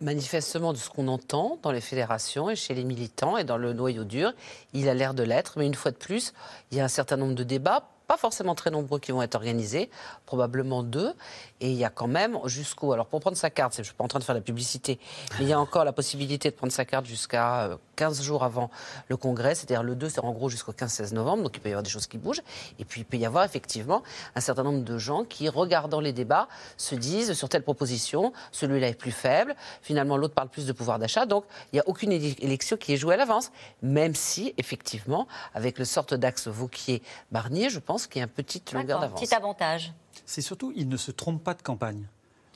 Manifestement 0.00 0.72
de 0.72 0.78
ce 0.78 0.88
qu'on 0.88 1.08
entend 1.08 1.58
dans 1.62 1.72
les 1.72 1.80
fédérations 1.80 2.50
et 2.50 2.56
chez 2.56 2.74
les 2.74 2.84
militants 2.84 3.36
et 3.36 3.44
dans 3.44 3.56
le 3.56 3.72
noyau 3.72 4.04
dur, 4.04 4.32
il 4.72 4.88
a 4.88 4.94
l'air 4.94 5.14
de 5.14 5.22
l'être. 5.22 5.54
Mais 5.56 5.66
une 5.66 5.74
fois 5.74 5.90
de 5.90 5.96
plus, 5.96 6.32
il 6.70 6.78
y 6.78 6.80
a 6.80 6.84
un 6.84 6.88
certain 6.88 7.16
nombre 7.16 7.34
de 7.34 7.44
débats 7.44 7.88
pas 8.08 8.16
forcément 8.16 8.54
très 8.54 8.70
nombreux 8.70 8.98
qui 8.98 9.12
vont 9.12 9.20
être 9.20 9.34
organisés, 9.34 9.90
probablement 10.24 10.82
deux. 10.82 11.12
Et 11.60 11.70
il 11.70 11.76
y 11.76 11.84
a 11.84 11.90
quand 11.90 12.06
même 12.06 12.38
jusqu'au. 12.46 12.92
Alors 12.92 13.06
pour 13.06 13.20
prendre 13.20 13.36
sa 13.36 13.50
carte, 13.50 13.74
je 13.74 13.80
ne 13.80 13.84
suis 13.84 13.94
pas 13.94 14.02
en 14.02 14.08
train 14.08 14.18
de 14.18 14.24
faire 14.24 14.34
la 14.34 14.40
publicité, 14.40 14.98
mais 15.38 15.44
il 15.44 15.48
y 15.48 15.52
a 15.52 15.60
encore 15.60 15.84
la 15.84 15.92
possibilité 15.92 16.50
de 16.50 16.54
prendre 16.56 16.72
sa 16.72 16.86
carte 16.86 17.04
jusqu'à 17.04 17.78
15 17.96 18.20
euh, 18.20 18.22
jours 18.22 18.44
avant 18.44 18.70
le 19.08 19.18
congrès, 19.18 19.54
c'est-à-dire 19.54 19.82
le 19.82 19.94
2, 19.94 20.08
c'est 20.08 20.20
en 20.20 20.32
gros 20.32 20.48
jusqu'au 20.48 20.72
15-16 20.72 21.12
novembre, 21.12 21.42
donc 21.42 21.56
il 21.56 21.60
peut 21.60 21.68
y 21.68 21.72
avoir 21.72 21.82
des 21.82 21.90
choses 21.90 22.06
qui 22.06 22.16
bougent. 22.16 22.42
Et 22.78 22.86
puis 22.86 23.02
il 23.02 23.04
peut 23.04 23.18
y 23.18 23.26
avoir 23.26 23.44
effectivement 23.44 24.02
un 24.34 24.40
certain 24.40 24.62
nombre 24.62 24.82
de 24.82 24.98
gens 24.98 25.24
qui, 25.24 25.50
regardant 25.50 26.00
les 26.00 26.14
débats, 26.14 26.48
se 26.78 26.94
disent 26.94 27.34
sur 27.34 27.50
telle 27.50 27.62
proposition, 27.62 28.32
celui-là 28.52 28.88
est 28.88 28.98
plus 28.98 29.12
faible, 29.12 29.54
finalement 29.82 30.16
l'autre 30.16 30.34
parle 30.34 30.48
plus 30.48 30.66
de 30.66 30.72
pouvoir 30.72 30.98
d'achat. 30.98 31.26
Donc 31.26 31.44
il 31.72 31.76
n'y 31.76 31.80
a 31.80 31.86
aucune 31.86 32.12
élection 32.12 32.78
qui 32.78 32.94
est 32.94 32.96
jouée 32.96 33.14
à 33.14 33.18
l'avance, 33.18 33.52
même 33.82 34.14
si 34.14 34.54
effectivement, 34.56 35.28
avec 35.52 35.78
le 35.78 35.84
sorte 35.84 36.14
d'axe 36.14 36.48
Vauquier-Barnier, 36.48 37.68
je 37.68 37.78
pense 37.78 37.97
qu'il 38.06 38.20
y 38.20 38.22
a 38.22 38.26
une 38.26 38.32
petite 38.32 38.72
longueur 38.72 39.00
d'avance. 39.00 39.20
Petit 39.20 39.34
avantage. 39.34 39.92
C'est 40.26 40.42
surtout, 40.42 40.72
il 40.76 40.88
ne 40.88 40.96
se 40.96 41.10
trompe 41.10 41.42
pas 41.42 41.54
de 41.54 41.62
campagne. 41.62 42.06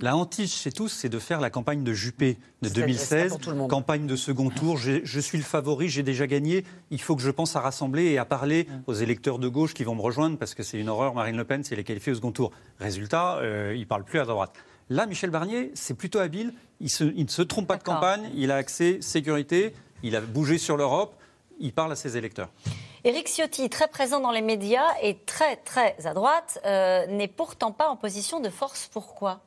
La 0.03 0.17
hantise 0.17 0.53
chez 0.53 0.73
tous, 0.73 0.89
c'est 0.89 1.09
de 1.09 1.19
faire 1.21 1.41
la 1.41 1.49
campagne 1.49 1.85
de 1.85 1.93
Juppé 1.93 2.37
de 2.63 2.69
2016, 2.69 3.39
campagne 3.69 4.07
de 4.07 4.17
second 4.17 4.51
tour. 4.51 4.77
Je 4.77 5.21
suis 5.21 5.39
le 5.39 5.45
favori, 5.45 5.89
j'ai 5.89 6.03
déjà 6.03 6.27
gagné. 6.27 6.65
Il 6.91 7.01
faut 7.01 7.15
que 7.15 7.23
je 7.23 7.31
pense 7.31 7.55
à 7.55 7.61
rassembler 7.61 8.07
et 8.07 8.19
à 8.19 8.25
parler 8.25 8.67
aux 8.89 8.95
électeurs 8.95 9.39
de 9.39 9.47
gauche 9.47 9.75
qui 9.75 9.85
vont 9.85 9.95
me 9.95 10.01
rejoindre 10.01 10.39
parce 10.39 10.55
que 10.55 10.65
c'est 10.65 10.79
une 10.79 10.89
horreur. 10.89 11.15
Marine 11.15 11.37
Le 11.37 11.45
Pen, 11.45 11.63
c'est 11.63 11.77
les 11.77 11.85
qualifiés 11.85 12.13
au 12.13 12.17
second 12.17 12.33
tour. 12.33 12.51
Résultat, 12.81 13.37
euh, 13.37 13.75
il 13.77 13.81
ne 13.81 13.85
parle 13.85 14.03
plus 14.03 14.19
à 14.19 14.25
droite. 14.25 14.53
Là, 14.91 15.07
Michel 15.07 15.31
Barnier, 15.31 15.71
c'est 15.75 15.95
plutôt 15.95 16.19
habile. 16.19 16.53
Il, 16.81 16.89
il, 17.15 17.25
ne 17.25 17.31
se 17.31 17.43
trompe 17.43 17.69
pas 17.69 17.77
de 17.77 17.85
campagne. 17.85 18.29
Il 18.35 18.51
a 18.51 18.57
accès 18.57 18.99
sécurité. 19.01 19.73
Il 20.03 20.17
a 20.17 20.21
bougé 20.21 20.59
sur 20.59 20.77
l'Europe. 20.77 21.15
Il 21.61 21.73
parle 21.73 21.93
à 21.93 21.97
ses 21.97 22.17
électeurs. 22.17 22.51
Éric 23.05 23.27
Ciotti, 23.27 23.69
très 23.69 23.89
présent 23.89 24.21
dans 24.21 24.31
les 24.31 24.43
médias 24.43 24.87
et 25.03 25.19
très 25.19 25.57
très 25.57 25.97
à 26.07 26.15
droite, 26.15 26.61
euh, 26.65 27.05
n'est 27.07 27.27
pourtant 27.27 27.73
pas 27.73 27.89
en 27.89 27.97
position 27.97 28.39
de 28.39 28.49
force. 28.49 28.89
Pourquoi? 28.93 29.41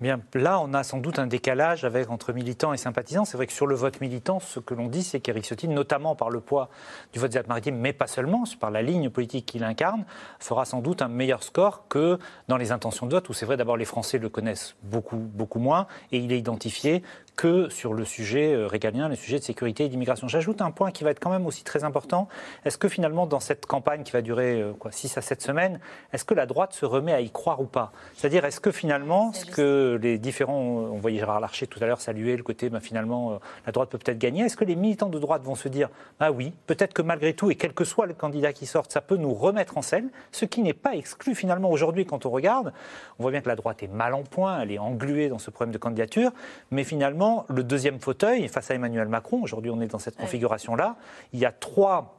Bien, 0.00 0.20
là, 0.34 0.60
on 0.60 0.74
a 0.74 0.84
sans 0.84 0.98
doute 0.98 1.18
un 1.18 1.26
décalage 1.26 1.84
avec, 1.84 2.08
entre 2.08 2.32
militants 2.32 2.72
et 2.72 2.76
sympathisants. 2.76 3.24
C'est 3.24 3.36
vrai 3.36 3.48
que 3.48 3.52
sur 3.52 3.66
le 3.66 3.74
vote 3.74 4.00
militant, 4.00 4.38
ce 4.38 4.60
que 4.60 4.72
l'on 4.72 4.86
dit, 4.86 5.02
c'est 5.02 5.18
qu'Éric 5.18 5.44
Ciotti, 5.44 5.66
notamment 5.66 6.14
par 6.14 6.30
le 6.30 6.38
poids 6.38 6.68
du 7.12 7.18
vote 7.18 7.32
des 7.32 7.38
Alpes-Maritimes, 7.38 7.76
mais 7.76 7.92
pas 7.92 8.06
seulement, 8.06 8.44
par 8.60 8.70
la 8.70 8.80
ligne 8.80 9.10
politique 9.10 9.46
qu'il 9.46 9.64
incarne, 9.64 10.04
fera 10.38 10.64
sans 10.66 10.82
doute 10.82 11.02
un 11.02 11.08
meilleur 11.08 11.42
score 11.42 11.88
que 11.88 12.20
dans 12.46 12.56
les 12.56 12.70
intentions 12.70 13.06
de 13.06 13.16
vote, 13.16 13.28
où 13.28 13.32
c'est 13.32 13.44
vrai 13.44 13.56
d'abord 13.56 13.76
les 13.76 13.84
Français 13.84 14.18
le 14.18 14.28
connaissent 14.28 14.76
beaucoup, 14.84 15.16
beaucoup 15.16 15.58
moins, 15.58 15.88
et 16.12 16.18
il 16.18 16.30
est 16.30 16.38
identifié 16.38 17.02
que 17.34 17.68
sur 17.68 17.94
le 17.94 18.04
sujet 18.04 18.52
euh, 18.52 18.66
régalien, 18.66 19.08
le 19.08 19.14
sujet 19.14 19.38
de 19.38 19.44
sécurité 19.44 19.84
et 19.84 19.88
d'immigration. 19.88 20.26
J'ajoute 20.26 20.60
un 20.60 20.72
point 20.72 20.90
qui 20.90 21.04
va 21.04 21.10
être 21.10 21.20
quand 21.20 21.30
même 21.30 21.46
aussi 21.46 21.62
très 21.62 21.84
important. 21.84 22.28
Est-ce 22.64 22.78
que 22.78 22.88
finalement, 22.88 23.26
dans 23.26 23.38
cette 23.38 23.64
campagne 23.64 24.02
qui 24.02 24.10
va 24.10 24.22
durer 24.22 24.60
euh, 24.60 24.72
quoi, 24.72 24.90
6 24.90 25.16
à 25.18 25.22
7 25.22 25.40
semaines, 25.40 25.80
est-ce 26.12 26.24
que 26.24 26.34
la 26.34 26.46
droite 26.46 26.72
se 26.72 26.84
remet 26.84 27.12
à 27.12 27.20
y 27.20 27.30
croire 27.30 27.60
ou 27.60 27.66
pas? 27.66 27.92
C'est-à-dire, 28.14 28.44
est-ce 28.44 28.58
que 28.58 28.72
finalement, 28.72 29.32
ce 29.32 29.46
que 29.46 29.87
les 29.96 30.18
différents, 30.18 30.82
euh, 30.82 30.90
on 30.90 30.98
voyait 30.98 31.18
Gérard 31.18 31.40
Larcher 31.40 31.66
tout 31.66 31.82
à 31.82 31.86
l'heure 31.86 32.00
saluer 32.00 32.36
le 32.36 32.42
côté, 32.42 32.68
ben, 32.70 32.80
finalement, 32.80 33.40
la 33.66 33.72
droite 33.72 33.90
peut 33.90 33.98
peut-être 33.98 34.18
gagner, 34.18 34.44
est-ce 34.44 34.56
que 34.56 34.64
les 34.64 34.76
militants 34.76 35.08
de 35.08 35.18
droite 35.18 35.42
vont 35.42 35.54
se 35.54 35.68
dire, 35.68 35.88
ah 36.20 36.32
oui, 36.32 36.52
peut-être 36.66 36.92
que 36.92 37.02
malgré 37.02 37.34
tout, 37.34 37.50
et 37.50 37.54
quel 37.54 37.72
que 37.72 37.84
soit 37.84 38.06
le 38.06 38.14
candidat 38.14 38.52
qui 38.52 38.66
sorte, 38.66 38.92
ça 38.92 39.00
peut 39.00 39.16
nous 39.16 39.34
remettre 39.34 39.78
en 39.78 39.82
scène, 39.82 40.10
ce 40.32 40.44
qui 40.44 40.62
n'est 40.62 40.74
pas 40.74 40.94
exclu 40.94 41.34
finalement 41.34 41.70
aujourd'hui 41.70 42.06
quand 42.06 42.26
on 42.26 42.30
regarde. 42.30 42.72
On 43.18 43.22
voit 43.22 43.30
bien 43.30 43.40
que 43.40 43.48
la 43.48 43.56
droite 43.56 43.82
est 43.82 43.88
mal 43.88 44.14
en 44.14 44.22
point, 44.22 44.60
elle 44.60 44.72
est 44.72 44.78
engluée 44.78 45.28
dans 45.28 45.38
ce 45.38 45.50
problème 45.50 45.72
de 45.72 45.78
candidature, 45.78 46.32
mais 46.70 46.84
finalement, 46.84 47.44
le 47.48 47.62
deuxième 47.64 48.00
fauteuil 48.00 48.48
face 48.48 48.70
à 48.70 48.74
Emmanuel 48.74 49.08
Macron. 49.08 49.42
Aujourd'hui, 49.42 49.70
on 49.70 49.80
est 49.80 49.86
dans 49.86 49.98
cette 49.98 50.16
configuration-là. 50.16 50.96
Il 51.32 51.38
y 51.38 51.46
a 51.46 51.52
trois 51.52 52.17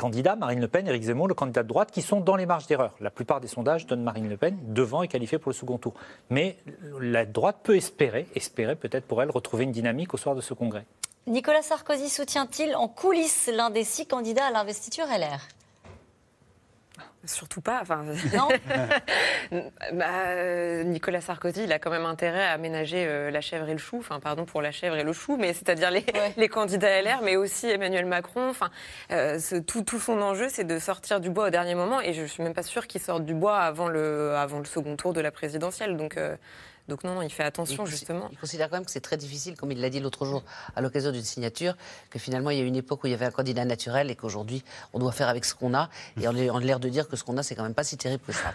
candidats, 0.00 0.34
Marine 0.34 0.60
Le 0.60 0.68
Pen, 0.68 0.88
Éric 0.88 1.02
Zemmour, 1.02 1.28
le 1.28 1.34
candidat 1.34 1.62
de 1.62 1.68
droite, 1.68 1.90
qui 1.90 2.00
sont 2.00 2.20
dans 2.20 2.34
les 2.34 2.46
marges 2.46 2.66
d'erreur. 2.66 2.94
La 3.00 3.10
plupart 3.10 3.42
des 3.42 3.48
sondages 3.48 3.86
donnent 3.86 4.02
Marine 4.02 4.30
Le 4.30 4.38
Pen 4.38 4.56
devant 4.62 5.02
et 5.02 5.08
qualifiée 5.08 5.38
pour 5.38 5.50
le 5.50 5.54
second 5.54 5.76
tour. 5.76 5.92
Mais 6.30 6.56
la 6.98 7.26
droite 7.26 7.58
peut 7.62 7.76
espérer, 7.76 8.26
espérer 8.34 8.76
peut-être 8.76 9.04
pour 9.04 9.22
elle, 9.22 9.30
retrouver 9.30 9.64
une 9.64 9.72
dynamique 9.72 10.14
au 10.14 10.16
soir 10.16 10.34
de 10.34 10.40
ce 10.40 10.54
congrès. 10.54 10.86
Nicolas 11.26 11.60
Sarkozy 11.60 12.08
soutient-il 12.08 12.74
en 12.76 12.88
coulisses 12.88 13.50
l'un 13.54 13.68
des 13.68 13.84
six 13.84 14.06
candidats 14.06 14.46
à 14.46 14.50
l'investiture 14.50 15.04
LR 15.04 15.46
Surtout 17.26 17.60
pas. 17.60 17.80
Enfin, 17.82 18.04
Non 18.34 18.48
Bah, 19.92 20.04
euh, 20.28 20.82
Nicolas 20.84 21.20
Sarkozy, 21.20 21.64
il 21.64 21.72
a 21.72 21.78
quand 21.78 21.90
même 21.90 22.06
intérêt 22.06 22.44
à 22.44 22.52
aménager 22.52 23.04
euh, 23.06 23.30
la 23.30 23.40
chèvre 23.40 23.68
et 23.68 23.72
le 23.72 23.78
chou. 23.78 23.98
Enfin, 23.98 24.20
pardon 24.20 24.44
pour 24.44 24.62
la 24.62 24.70
chèvre 24.72 24.96
et 24.96 25.02
le 25.02 25.12
chou, 25.12 25.36
mais 25.38 25.52
c'est-à-dire 25.52 25.90
les, 25.90 26.04
les 26.36 26.48
candidats 26.48 27.02
LR, 27.02 27.20
mais 27.22 27.36
aussi 27.36 27.66
Emmanuel 27.68 28.06
Macron. 28.06 28.48
Enfin, 28.48 28.70
euh, 29.10 29.38
ce- 29.38 29.56
tout, 29.56 29.82
tout 29.82 30.00
son 30.00 30.20
enjeu, 30.22 30.48
c'est 30.48 30.64
de 30.64 30.78
sortir 30.78 31.20
du 31.20 31.30
bois 31.30 31.48
au 31.48 31.50
dernier 31.50 31.74
moment. 31.74 32.00
Et 32.00 32.12
je 32.14 32.24
suis 32.24 32.42
même 32.42 32.54
pas 32.54 32.62
sûre 32.62 32.86
qu'il 32.86 33.00
sorte 33.00 33.24
du 33.24 33.34
bois 33.34 33.58
avant 33.58 33.88
le, 33.88 34.34
avant 34.36 34.58
le 34.58 34.64
second 34.64 34.96
tour 34.96 35.12
de 35.12 35.20
la 35.20 35.30
présidentielle. 35.30 35.96
Donc, 35.96 36.16
euh, 36.16 36.36
donc 36.90 37.04
non, 37.04 37.14
non, 37.14 37.22
il 37.22 37.30
fait 37.30 37.44
attention 37.44 37.84
Il- 37.86 37.90
justement. 37.90 38.28
Il 38.32 38.36
considère 38.38 38.68
quand 38.68 38.76
même 38.76 38.84
que 38.84 38.90
c'est 38.90 39.00
très 39.00 39.16
difficile, 39.16 39.56
comme 39.56 39.72
il 39.72 39.80
l'a 39.80 39.88
dit 39.88 40.00
l'autre 40.00 40.26
jour 40.26 40.42
à 40.76 40.82
l'occasion 40.82 41.12
d'une 41.12 41.24
signature, 41.24 41.74
que 42.10 42.18
finalement 42.18 42.50
il 42.50 42.58
y 42.58 42.60
a 42.60 42.64
une 42.64 42.76
époque 42.76 43.04
où 43.04 43.06
il 43.06 43.10
y 43.12 43.14
avait 43.14 43.24
un 43.24 43.30
candidat 43.30 43.64
naturel 43.64 44.10
et 44.10 44.16
qu'aujourd'hui 44.16 44.62
on 44.92 44.98
doit 44.98 45.12
faire 45.12 45.28
avec 45.28 45.44
ce 45.46 45.54
qu'on 45.54 45.72
a. 45.72 45.88
Et 46.20 46.28
on 46.28 46.56
a 46.56 46.60
l'air 46.60 46.80
de 46.80 46.88
dire 46.90 47.08
que 47.08 47.16
ce 47.16 47.24
qu'on 47.24 47.38
a, 47.38 47.42
c'est 47.42 47.54
quand 47.54 47.62
même 47.62 47.74
pas 47.74 47.84
si 47.84 47.96
terrible 47.96 48.22
que 48.26 48.32
ça. 48.32 48.52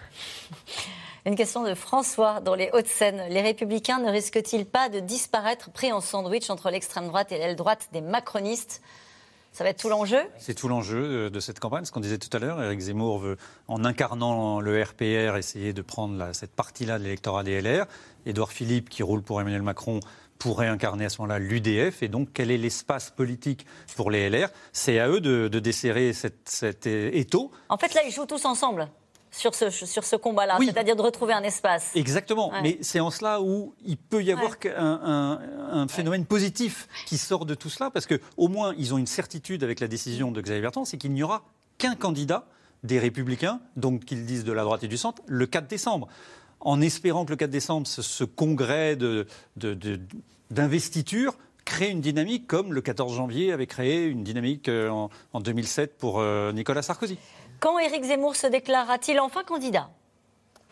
Une 1.24 1.34
question 1.34 1.64
de 1.64 1.74
François 1.74 2.40
dans 2.40 2.54
les 2.54 2.70
Hauts-de-Seine. 2.72 3.24
Les 3.30 3.40
Républicains 3.40 3.98
ne 3.98 4.10
risquent-ils 4.10 4.64
pas 4.64 4.88
de 4.88 5.00
disparaître 5.00 5.70
pris 5.70 5.90
en 5.92 6.00
sandwich 6.00 6.50
entre 6.50 6.70
l'extrême 6.70 7.08
droite 7.08 7.32
et 7.32 7.38
l'aile 7.38 7.56
droite 7.56 7.88
des 7.92 8.00
macronistes? 8.00 8.80
Ça 9.56 9.64
va 9.64 9.70
être 9.70 9.78
tout 9.80 9.88
l'enjeu 9.88 10.18
C'est 10.36 10.52
tout 10.52 10.68
l'enjeu 10.68 11.24
de- 11.24 11.28
de 11.30 11.40
cette 11.40 11.60
campagne, 11.60 11.86
ce 11.86 11.90
qu'on 11.90 12.00
disait 12.00 12.18
tout 12.18 12.28
à 12.36 12.38
l'heure. 12.38 12.62
Éric 12.62 12.78
Zemmour 12.78 13.20
veut, 13.20 13.38
en 13.68 13.86
incarnant 13.86 14.60
le 14.60 14.82
RPR, 14.82 15.34
essayer 15.38 15.72
de 15.72 15.80
prendre 15.80 16.14
la- 16.18 16.34
cette 16.34 16.50
partie-là 16.54 16.98
de 16.98 17.04
l'électorat 17.04 17.42
des 17.42 17.52
LR. 17.62 17.86
Édouard 18.26 18.52
Philippe, 18.52 18.90
qui 18.90 19.02
roule 19.02 19.22
pour 19.22 19.40
Emmanuel 19.40 19.62
Macron, 19.62 20.00
pourrait 20.38 20.68
incarner 20.68 21.06
à 21.06 21.08
ce 21.08 21.22
moment-là 21.22 21.38
l'UDF. 21.38 22.02
Et 22.02 22.08
donc, 22.08 22.28
quel 22.34 22.50
est 22.50 22.58
l'espace 22.58 23.08
politique 23.08 23.64
pour 23.96 24.10
les 24.10 24.28
LR 24.28 24.50
C'est 24.74 24.98
à 24.98 25.08
eux 25.08 25.20
de, 25.22 25.48
de 25.48 25.58
desserrer 25.58 26.12
cette- 26.12 26.50
cet 26.50 26.86
étau. 26.86 27.50
En 27.70 27.78
fait, 27.78 27.94
là, 27.94 28.02
ils 28.06 28.12
jouent 28.12 28.26
tous 28.26 28.44
ensemble 28.44 28.86
sur 29.36 29.54
ce, 29.54 29.70
sur 29.70 30.04
ce 30.04 30.16
combat-là, 30.16 30.56
Oui. 30.58 30.66
c'est-à-dire 30.66 30.96
de 30.96 31.02
retrouver 31.02 31.32
un 31.34 31.42
espace. 31.42 31.90
Exactement, 31.94 32.50
Ouais. 32.50 32.62
mais 32.62 32.78
c'est 32.80 33.00
en 33.00 33.10
cela 33.10 33.40
où 33.42 33.74
il 33.84 33.96
peut 33.96 34.22
y 34.22 34.32
avoir 34.32 34.52
un, 34.76 35.40
un 35.72 35.88
phénomène 35.88 36.24
positif 36.24 36.88
qui 37.06 37.18
sort 37.18 37.44
de 37.46 37.54
tout 37.54 37.68
cela, 37.70 37.90
parce 37.90 38.06
qu'au 38.06 38.48
moins 38.48 38.74
ils 38.78 38.94
ont 38.94 38.98
une 38.98 39.06
certitude 39.06 39.62
avec 39.62 39.80
la 39.80 39.88
décision 39.88 40.30
de 40.32 40.40
Xavier 40.40 40.62
Bertrand, 40.62 40.84
c'est 40.84 40.96
qu'il 40.96 41.12
n'y 41.12 41.22
aura 41.22 41.44
qu'un 41.78 41.94
candidat 41.94 42.46
des 42.82 42.98
Républicains, 42.98 43.60
donc 43.76 44.04
qu'ils 44.04 44.24
disent 44.26 44.44
de 44.44 44.52
la 44.52 44.62
droite 44.64 44.84
et 44.84 44.88
du 44.88 44.96
centre, 44.96 45.22
le 45.26 45.46
4 45.46 45.66
décembre. 45.66 46.08
En 46.60 46.80
espérant 46.80 47.24
que 47.24 47.30
le 47.30 47.36
4 47.36 47.50
décembre, 47.50 47.86
ce, 47.86 48.00
ce 48.02 48.24
congrès 48.24 48.96
de- 48.96 49.26
de- 49.56 49.74
de- 49.74 50.00
d'investiture 50.50 51.34
crée 51.64 51.90
une 51.90 52.00
dynamique 52.00 52.46
comme 52.46 52.72
le 52.72 52.80
14 52.80 53.14
janvier 53.14 53.52
avait 53.52 53.66
créé 53.66 54.06
une 54.06 54.22
dynamique 54.22 54.68
euh, 54.68 54.88
en, 54.88 55.10
en 55.32 55.40
2007 55.40 55.98
pour 55.98 56.20
euh, 56.20 56.52
Nicolas 56.52 56.82
Sarkozy. 56.82 57.18
Quand 57.66 57.80
Éric 57.80 58.04
Zemmour 58.04 58.36
se 58.36 58.46
déclarera-t-il 58.46 59.18
enfin 59.18 59.42
candidat 59.42 59.90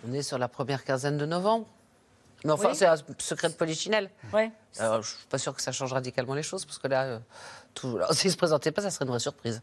On 0.09 0.13
est 0.13 0.23
sur 0.23 0.39
la 0.39 0.47
première 0.47 0.85
quinzaine 0.85 1.19
de 1.19 1.27
novembre. 1.27 1.67
Mais 2.45 2.53
enfin, 2.53 2.69
Oui. 2.69 2.77
c'est 2.77 2.87
un 2.87 2.95
secret 3.19 3.49
de 3.49 3.55
polichinelle. 3.55 4.11
Ouais. 4.33 4.53
Alors, 4.79 5.03
je 5.03 5.09
suis 5.09 5.27
pas 5.29 5.39
sûr 5.39 5.57
que 5.57 5.61
ça 5.61 5.73
change 5.73 5.93
radicalement 5.93 6.35
les 6.35 6.45
choses, 6.45 6.65
parce 6.65 6.79
que 6.79 6.87
là, 6.87 7.03
euh, 7.03 7.19
tout... 7.75 7.97
alors, 7.97 8.13
s'il 8.15 8.31
se 8.31 8.37
présentait 8.37 8.71
pas, 8.71 8.81
ça 8.81 8.93
serait 8.93 9.07
une 9.07 9.11
vraie 9.11 9.19
surprise. 9.19 9.61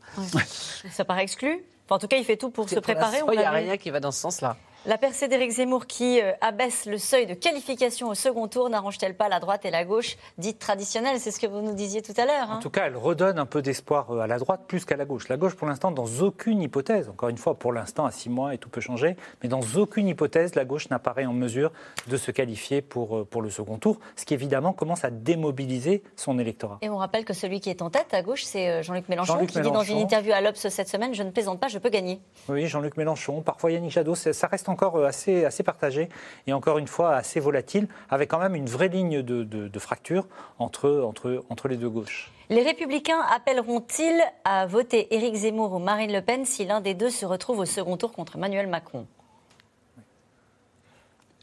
Ça 0.91 1.05
paraît 1.05 1.23
exclu 1.23 1.63
Enfin, 1.85 1.95
En 1.95 1.99
tout 1.99 2.09
cas, 2.09 2.17
il 2.17 2.25
fait 2.25 2.35
tout 2.35 2.49
pour 2.49 2.67
se 2.67 2.79
préparer. 2.81 3.19
Il 3.31 3.37
n'y 3.37 3.45
a 3.45 3.51
rien 3.51 3.77
qui 3.77 3.91
va 3.91 4.01
dans 4.01 4.11
ce 4.11 4.19
sens-là. 4.19 4.57
La 4.87 4.97
percée 4.97 5.27
d'Éric 5.27 5.51
Zemmour 5.51 5.85
qui 5.85 6.19
euh, 6.19 6.31
abaisse 6.41 6.87
le 6.87 6.97
seuil 6.97 7.27
de 7.27 7.35
qualification 7.35 8.07
au 8.09 8.15
second 8.15 8.47
tour 8.47 8.67
n'arrange-t-elle 8.67 9.15
pas 9.15 9.29
la 9.29 9.39
droite 9.39 9.63
et 9.63 9.69
la 9.69 9.85
gauche 9.85 10.17
dites 10.39 10.57
traditionnelles? 10.57 11.19
C'est 11.19 11.29
ce 11.29 11.39
que 11.39 11.45
vous 11.45 11.61
nous 11.61 11.75
disiez 11.75 12.01
tout 12.01 12.15
à 12.17 12.25
l'heure. 12.25 12.49
hein. 12.49 12.55
En 12.57 12.59
tout 12.59 12.71
cas, 12.71 12.87
elle 12.87 12.97
redonne 12.97 13.37
un 13.37 13.45
peu 13.45 13.61
d'espoir 13.61 14.09
euh, 14.09 14.21
à 14.21 14.25
la 14.27 14.39
droite 14.39 14.61
plus 14.67 14.83
qu'à 14.83 14.95
la 14.97 15.05
gauche. 15.05 15.29
La 15.29 15.37
gauche, 15.37 15.53
pour 15.53 15.67
l'instant, 15.67 15.91
dans 15.91 16.07
aucune 16.21 16.63
hypothèse, 16.63 17.09
encore 17.09 17.29
une 17.29 17.37
fois, 17.37 17.59
pour 17.59 17.73
l'instant, 17.73 18.07
à 18.07 18.11
six 18.11 18.31
mois 18.31 18.55
et 18.55 18.57
tout 18.57 18.69
peut 18.69 18.81
changer, 18.81 19.17
mais 19.43 19.49
dans 19.49 19.59
aucune 19.75 20.07
hypothèse, 20.07 20.55
la 20.55 20.65
gauche 20.65 20.89
n'apparaît 20.89 21.27
en 21.27 21.33
mesure 21.33 21.71
de 22.07 22.17
se 22.17 22.31
qualifier 22.31 22.81
pour, 22.81 23.17
euh, 23.17 23.23
pour 23.23 23.43
le 23.43 23.51
second 23.51 23.77
tour, 23.77 23.99
ce 24.15 24.25
qui 24.25 24.33
évidemment 24.33 24.73
commence 24.73 25.05
à 25.05 25.11
démobiliser 25.11 26.01
son 26.15 26.39
électorat. 26.39 26.79
Et 26.81 26.89
on 26.89 26.97
rappelle 26.97 27.23
que 27.23 27.33
celui 27.33 27.59
qui 27.59 27.69
est 27.69 27.83
en 27.83 27.91
tête 27.91 28.15
à 28.15 28.23
gauche, 28.23 28.45
c'est 28.45 28.81
Jean-Luc 28.81 29.09
Mélenchon, 29.09 29.45
qui 29.45 29.61
dit 29.61 29.69
dans 29.69 29.83
une 29.83 29.99
interview 29.99 30.33
à 30.33 30.41
l'Obs 30.41 30.57
cette 30.57 30.89
semaine 30.89 31.13
Je 31.13 31.21
ne 31.21 31.29
plaisante 31.29 31.59
pas, 31.59 31.67
je 31.67 31.77
peux 31.77 31.89
gagner. 31.89 32.19
Oui, 32.49 32.65
Jean-Luc 32.65 32.97
Mélenchon, 32.97 33.43
parfois 33.43 33.71
Yannick 33.71 33.91
Jadot, 33.91 34.15
ça 34.15 34.47
reste 34.47 34.69
encore 34.71 34.95
euh, 34.95 35.05
assez, 35.05 35.45
assez 35.45 35.61
partagé 35.63 36.09
et 36.47 36.53
encore 36.53 36.77
une 36.79 36.87
fois 36.87 37.15
assez 37.15 37.39
volatile, 37.39 37.87
avec 38.09 38.29
quand 38.31 38.39
même 38.39 38.55
une 38.55 38.67
vraie 38.67 38.87
ligne 38.87 39.21
de, 39.21 39.43
de- 39.43 39.67
de 39.67 39.79
fracture 39.79 40.25
entre, 40.59 41.01
entre, 41.05 41.43
entre 41.49 41.67
les 41.67 41.77
deux 41.77 41.89
gauches. 41.89 42.31
Les 42.49 42.63
Républicains 42.63 43.21
appelleront-ils 43.33 44.21
à 44.43 44.65
voter 44.65 45.13
Éric 45.15 45.35
Zemmour 45.35 45.71
ou 45.73 45.79
Marine 45.79 46.11
Le 46.11 46.21
Pen 46.21 46.45
si 46.45 46.65
l'un 46.65 46.81
des 46.81 46.93
deux 46.93 47.09
se 47.09 47.25
retrouve 47.25 47.59
au 47.59 47.65
second 47.65 47.95
tour 47.97 48.11
contre 48.11 48.35
Emmanuel 48.35 48.67
Macron? 48.67 49.05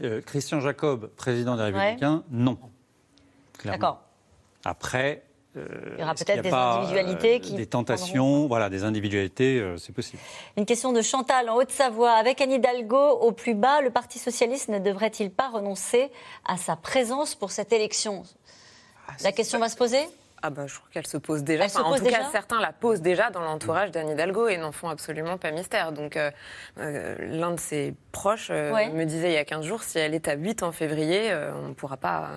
Euh, 0.00 0.20
Christian 0.22 0.60
Jacob, 0.60 1.10
président 1.16 1.56
des 1.56 1.62
Républicains, 1.64 2.22
non. 2.30 2.58
D'accord. 3.64 4.00
Après, 4.64 5.22
euh, 5.56 5.66
Il 5.94 6.00
y 6.00 6.02
aura 6.02 6.14
peut-être 6.14 6.42
des 6.42 6.50
pas, 6.50 6.74
individualités 6.74 7.36
euh, 7.36 7.38
qui 7.40 7.54
Des 7.54 7.66
tentations, 7.66 8.46
voilà, 8.46 8.68
des 8.68 8.84
individualités, 8.84 9.58
euh, 9.60 9.76
c'est 9.78 9.92
possible. 9.94 10.20
Une 10.56 10.66
question 10.66 10.92
de 10.92 11.00
Chantal 11.02 11.48
en 11.48 11.56
Haute-Savoie. 11.56 12.12
Avec 12.12 12.40
Anne 12.40 12.52
Hidalgo 12.52 12.96
au 13.20 13.32
plus 13.32 13.54
bas, 13.54 13.80
le 13.80 13.90
Parti 13.90 14.18
socialiste 14.18 14.68
ne 14.68 14.78
devrait-il 14.78 15.30
pas 15.30 15.48
renoncer 15.48 16.10
à 16.46 16.56
sa 16.56 16.76
présence 16.76 17.34
pour 17.34 17.50
cette 17.50 17.72
élection? 17.72 18.22
La 19.24 19.32
question 19.32 19.58
va 19.58 19.68
se 19.68 19.76
poser? 19.76 20.00
Ah 20.40 20.50
bah, 20.50 20.68
je 20.68 20.74
crois 20.76 20.88
qu'elle 20.92 21.06
se 21.06 21.16
pose 21.16 21.42
déjà. 21.42 21.68
Se 21.68 21.78
en 21.80 21.96
tout 21.96 22.04
déjà? 22.04 22.18
cas, 22.18 22.28
certains 22.30 22.60
la 22.60 22.72
posent 22.72 23.00
déjà 23.00 23.28
dans 23.30 23.40
l'entourage 23.40 23.90
d'Anne 23.90 24.10
Hidalgo 24.10 24.46
et 24.46 24.56
n'en 24.56 24.70
font 24.70 24.88
absolument 24.88 25.36
pas 25.36 25.50
mystère. 25.50 25.90
Donc, 25.90 26.16
euh, 26.16 26.30
euh, 26.78 27.16
l'un 27.18 27.50
de 27.50 27.58
ses 27.58 27.94
proches 28.12 28.46
euh, 28.52 28.72
Ouais. 28.72 28.88
me 28.90 29.04
disait 29.04 29.30
il 29.30 29.34
y 29.34 29.38
a 29.38 29.44
15 29.44 29.64
jours, 29.64 29.82
si 29.82 29.98
elle 29.98 30.14
est 30.14 30.28
à 30.28 30.34
8 30.36 30.62
en 30.62 30.70
février, 30.70 31.32
euh, 31.32 31.50
on 31.64 31.68
ne 31.70 31.74
pourra 31.74 31.96
pas, 31.96 32.28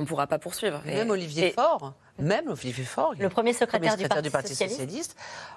on 0.00 0.04
pourra 0.04 0.26
pas 0.26 0.40
poursuivre. 0.40 0.82
Et- 0.84 0.96
Même 0.96 1.10
Olivier 1.10 1.48
et- 1.48 1.52
Faure, 1.52 1.92
même 2.18 2.48
Olivier 2.48 2.84
Faure, 2.84 3.14
Le 3.18 3.28
premier 3.28 3.52
secrétaire 3.52 3.96
du 3.96 4.30
Parti 4.30 4.48
socialiste. 4.50 4.80
socialiste. 4.80 5.16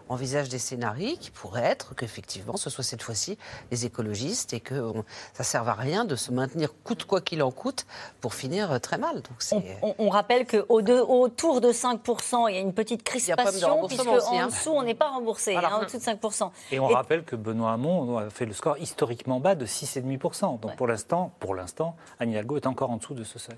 envisage 0.10 0.47
des 0.49 0.58
scénarios 0.58 1.18
qui 1.20 1.32
pourraient 1.32 1.66
être 1.66 1.93
qu'effectivement 1.93 2.55
ce 2.55 2.70
soit 2.70 2.84
cette 2.84 3.01
fois-ci 3.03 3.38
les 3.72 3.86
écologistes 3.86 4.53
et 4.53 4.62
que 4.62 4.76
on- 4.76 5.03
ça 5.34 5.39
ne 5.39 5.43
serve 5.43 5.68
à 5.68 5.74
rien 5.74 6.05
de 6.05 6.16
se 6.16 6.32
maintenir 6.32 6.70
coûte 6.86 7.03
quoi 7.03 7.20
qu'il 7.20 7.43
en 7.43 7.51
coûte 7.51 7.86
pour 8.22 8.34
finir 8.34 8.72
euh, 8.72 8.80
très 8.80 8.97
mal. 8.97 9.16
Donc 9.16 9.36
c'est 9.39 9.58
On, 9.82 9.95
on 9.99 10.10
rappelle 10.10 10.47
qu'au 10.47 10.82
de- 10.82 10.93
autour 11.01 11.60
de 11.62 11.72
5%, 11.74 12.47
il 12.47 12.55
y 12.55 12.58
a 12.58 12.62
une 12.62 12.74
petite 12.74 13.03
pas 13.03 13.12
de 13.14 13.18
crispation, 13.20 13.86
puisque 13.88 14.08
aussi, 14.08 14.28
en 14.30 14.39
hein. 14.39 14.47
dessous, 14.47 14.72
on 14.72 14.84
n'est 14.84 14.95
pas 14.95 15.10
remboursé, 15.10 15.51
Voilà. 15.53 15.74
hein, 15.74 15.80
au-dessus 15.82 15.97
de 15.97 16.03
5%. 16.03 16.51
Et 16.72 16.80
on 16.80 16.88
rappelle 16.88 17.24
que 17.26 17.36
Benoît 17.36 17.74
Hamon 17.74 18.18
a 18.18 18.30
fait 18.30 18.45
le 18.45 18.53
score 18.53 18.78
historiquement 18.78 19.39
bas 19.41 19.55
de 19.55 19.66
6,5%. 19.66 20.60
Donc 20.62 20.76
pour 20.78 20.88
l'instant, 20.88 21.34
pour 21.39 21.53
l'instant, 21.53 21.95
Anne 22.20 22.32
Hidalgo 22.32 22.55
est 22.58 22.66
encore 22.68 22.91
en 22.91 22.97
dessous 22.97 23.14
de 23.14 23.24
ce 23.26 23.39
seuil. 23.39 23.58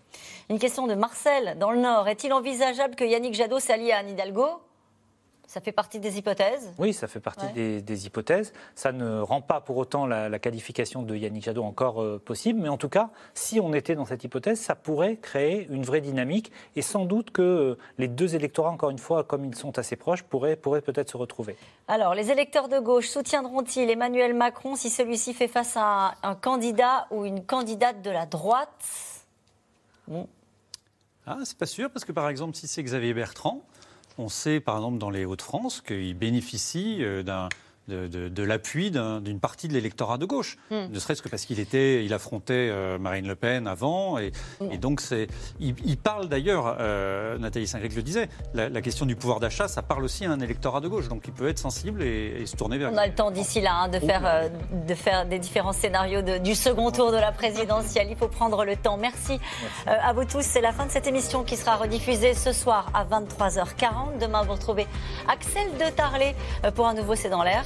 Une 0.49 0.57
question 0.59 0.87
de 0.87 0.95
Marcel, 0.95 1.57
dans 1.59 1.69
le 1.71 1.77
Nord. 1.79 2.07
Est-il 2.07 2.33
envisageable 2.33 2.88
que 2.95 3.03
Yannick 3.03 3.33
Jadot 3.33 3.59
s'allie 3.59 3.91
à 3.91 3.97
Anne 3.99 4.09
Hidalgo 4.09 4.47
Ça 5.47 5.61
fait 5.61 5.71
partie 5.71 5.99
des 5.99 6.19
hypothèses? 6.19 6.71
Oui, 6.77 6.93
ça 6.93 7.07
fait 7.07 7.19
partie 7.19 7.47
Ouais. 7.47 7.51
des, 7.53 7.81
des 7.81 8.05
hypothèses. 8.05 8.53
Ça 8.75 8.91
ne 8.91 9.19
rend 9.19 9.41
pas 9.41 9.61
pour 9.61 9.77
autant 9.77 10.05
la, 10.05 10.29
la 10.29 10.37
qualification 10.37 11.01
de 11.01 11.15
Yannick 11.15 11.43
Jadot 11.43 11.63
encore 11.63 12.03
euh, 12.03 12.21
possible, 12.23 12.59
mais 12.61 12.69
en 12.69 12.77
tout 12.77 12.87
cas, 12.89 13.09
si 13.33 13.59
on 13.59 13.73
était 13.73 13.95
dans 13.95 14.05
cette 14.05 14.23
hypothèse, 14.23 14.59
ça 14.59 14.75
pourrait 14.75 15.15
créer 15.17 15.65
une 15.71 15.81
vraie 15.81 16.01
dynamique 16.01 16.51
et 16.75 16.83
sans 16.83 17.05
doute 17.05 17.31
que 17.31 17.41
euh, 17.41 17.77
les 17.97 18.07
deux 18.07 18.35
électorats, 18.35 18.69
encore 18.69 18.91
une 18.91 18.99
fois, 18.99 19.23
comme 19.23 19.43
ils 19.43 19.55
sont 19.55 19.79
assez 19.79 19.95
proches, 19.95 20.21
pourraient, 20.21 20.55
pourraient 20.55 20.81
peut-être 20.83 21.09
se 21.09 21.17
retrouver. 21.17 21.57
Alors, 21.87 22.13
les 22.13 22.29
électeurs 22.29 22.67
de 22.67 22.77
gauche 22.77 23.07
soutiendront-ils 23.09 23.89
Emmanuel 23.89 24.35
Macron 24.35 24.75
si 24.75 24.91
celui-ci 24.91 25.33
fait 25.33 25.47
face 25.47 25.75
à 25.77 26.09
un, 26.09 26.13
un 26.21 26.35
candidat 26.35 27.07
ou 27.09 27.25
une 27.25 27.43
candidate 27.43 28.03
de 28.03 28.11
la 28.11 28.27
droite? 28.27 28.85
Bon. 30.07 30.27
Ah, 31.31 31.37
c'est 31.43 31.57
pas 31.59 31.67
sûr, 31.67 31.91
parce 31.91 32.05
que 32.05 32.11
par 32.11 32.27
exemple, 32.27 32.55
si 32.57 32.67
c'est 32.67 32.81
Xavier 32.81 33.13
Bertrand, 33.13 33.63
on 34.17 34.29
sait 34.29 34.59
par 34.59 34.77
exemple 34.77 34.97
dans 34.97 35.11
les 35.11 35.25
Hauts-de-France 35.25 35.79
qu'il 35.81 36.15
bénéficie 36.15 37.03
euh, 37.03 37.21
d'un- 37.21 37.49
de, 37.89 38.07
de- 38.07 38.29
de 38.29 38.43
l'appui 38.43 38.91
d'un- 38.91 39.19
d'une 39.19 39.39
partie 39.41 39.67
de 39.67 39.73
l'électorat 39.73 40.17
de 40.17 40.25
gauche. 40.25 40.55
Hmm. 40.71 40.85
Ne 40.91 40.99
serait-ce 40.99 41.21
que 41.21 41.27
parce 41.27 41.43
qu'il 41.45 41.59
était, 41.59 42.05
il 42.05 42.13
affrontait 42.13 42.69
euh, 42.71 42.97
Marine 42.97 43.27
Le 43.27 43.35
Pen 43.35 43.67
avant. 43.67 44.17
Et, 44.19 44.31
et 44.71 44.77
donc, 44.77 45.01
c'est, 45.01 45.27
il, 45.59 45.75
il 45.83 45.97
parle 45.97 46.29
d'ailleurs, 46.29 46.77
euh, 46.79 47.37
Nathalie 47.37 47.67
Saint-Grec 47.67 47.93
le 47.95 48.03
disait, 48.03 48.29
la, 48.53 48.69
la 48.69 48.81
question 48.81 49.05
du 49.05 49.15
pouvoir 49.17 49.39
d'achat, 49.41 49.67
ça 49.67 49.81
parle 49.81 50.03
aussi 50.05 50.25
à 50.25 50.31
un 50.31 50.39
électorat 50.39 50.79
de 50.79 50.87
gauche. 50.87 51.09
Donc, 51.09 51.23
il 51.27 51.33
peut 51.33 51.49
être 51.49 51.59
sensible 51.59 52.01
et, 52.03 52.41
et 52.41 52.45
se 52.45 52.55
tourner 52.55 52.77
vers. 52.77 52.91
On 52.93 52.97
a 52.97 53.07
le 53.07 53.13
temps 53.13 53.31
d'ici 53.31 53.59
là 53.59 53.73
hein, 53.83 53.87
de, 53.89 53.99
faire, 53.99 54.21
euh, 54.25 54.47
de 54.87 54.93
faire 54.95 55.25
des 55.25 55.39
différents 55.39 55.73
scénarios 55.73 56.21
de- 56.21 56.37
du 56.37 56.55
second 56.55 56.91
tour 56.91 57.11
de 57.11 57.17
la 57.17 57.31
présidentielle. 57.31 58.07
Il 58.09 58.15
faut 58.15 58.27
prendre 58.29 58.63
le 58.63 58.75
temps. 58.75 58.97
Merci, 58.97 59.39
euh, 59.87 59.91
à 60.01 60.13
vous 60.13 60.25
tous. 60.25 60.41
C'est 60.43 60.61
la 60.61 60.71
fin 60.71 60.85
de 60.85 60.91
cette 60.91 61.07
émission 61.07 61.43
qui 61.43 61.57
sera 61.57 61.75
rediffusée 61.75 62.33
ce 62.35 62.53
soir 62.53 62.91
à 62.93 63.03
23h40. 63.05 64.19
Demain, 64.21 64.43
vous 64.43 64.53
retrouvez 64.53 64.85
Axel 65.27 65.67
de 65.73 65.89
Tarlet 65.95 66.35
pour 66.75 66.87
un 66.87 66.93
nouveau 66.93 67.15
C'est 67.15 67.29
dans 67.29 67.43
l'air. 67.43 67.65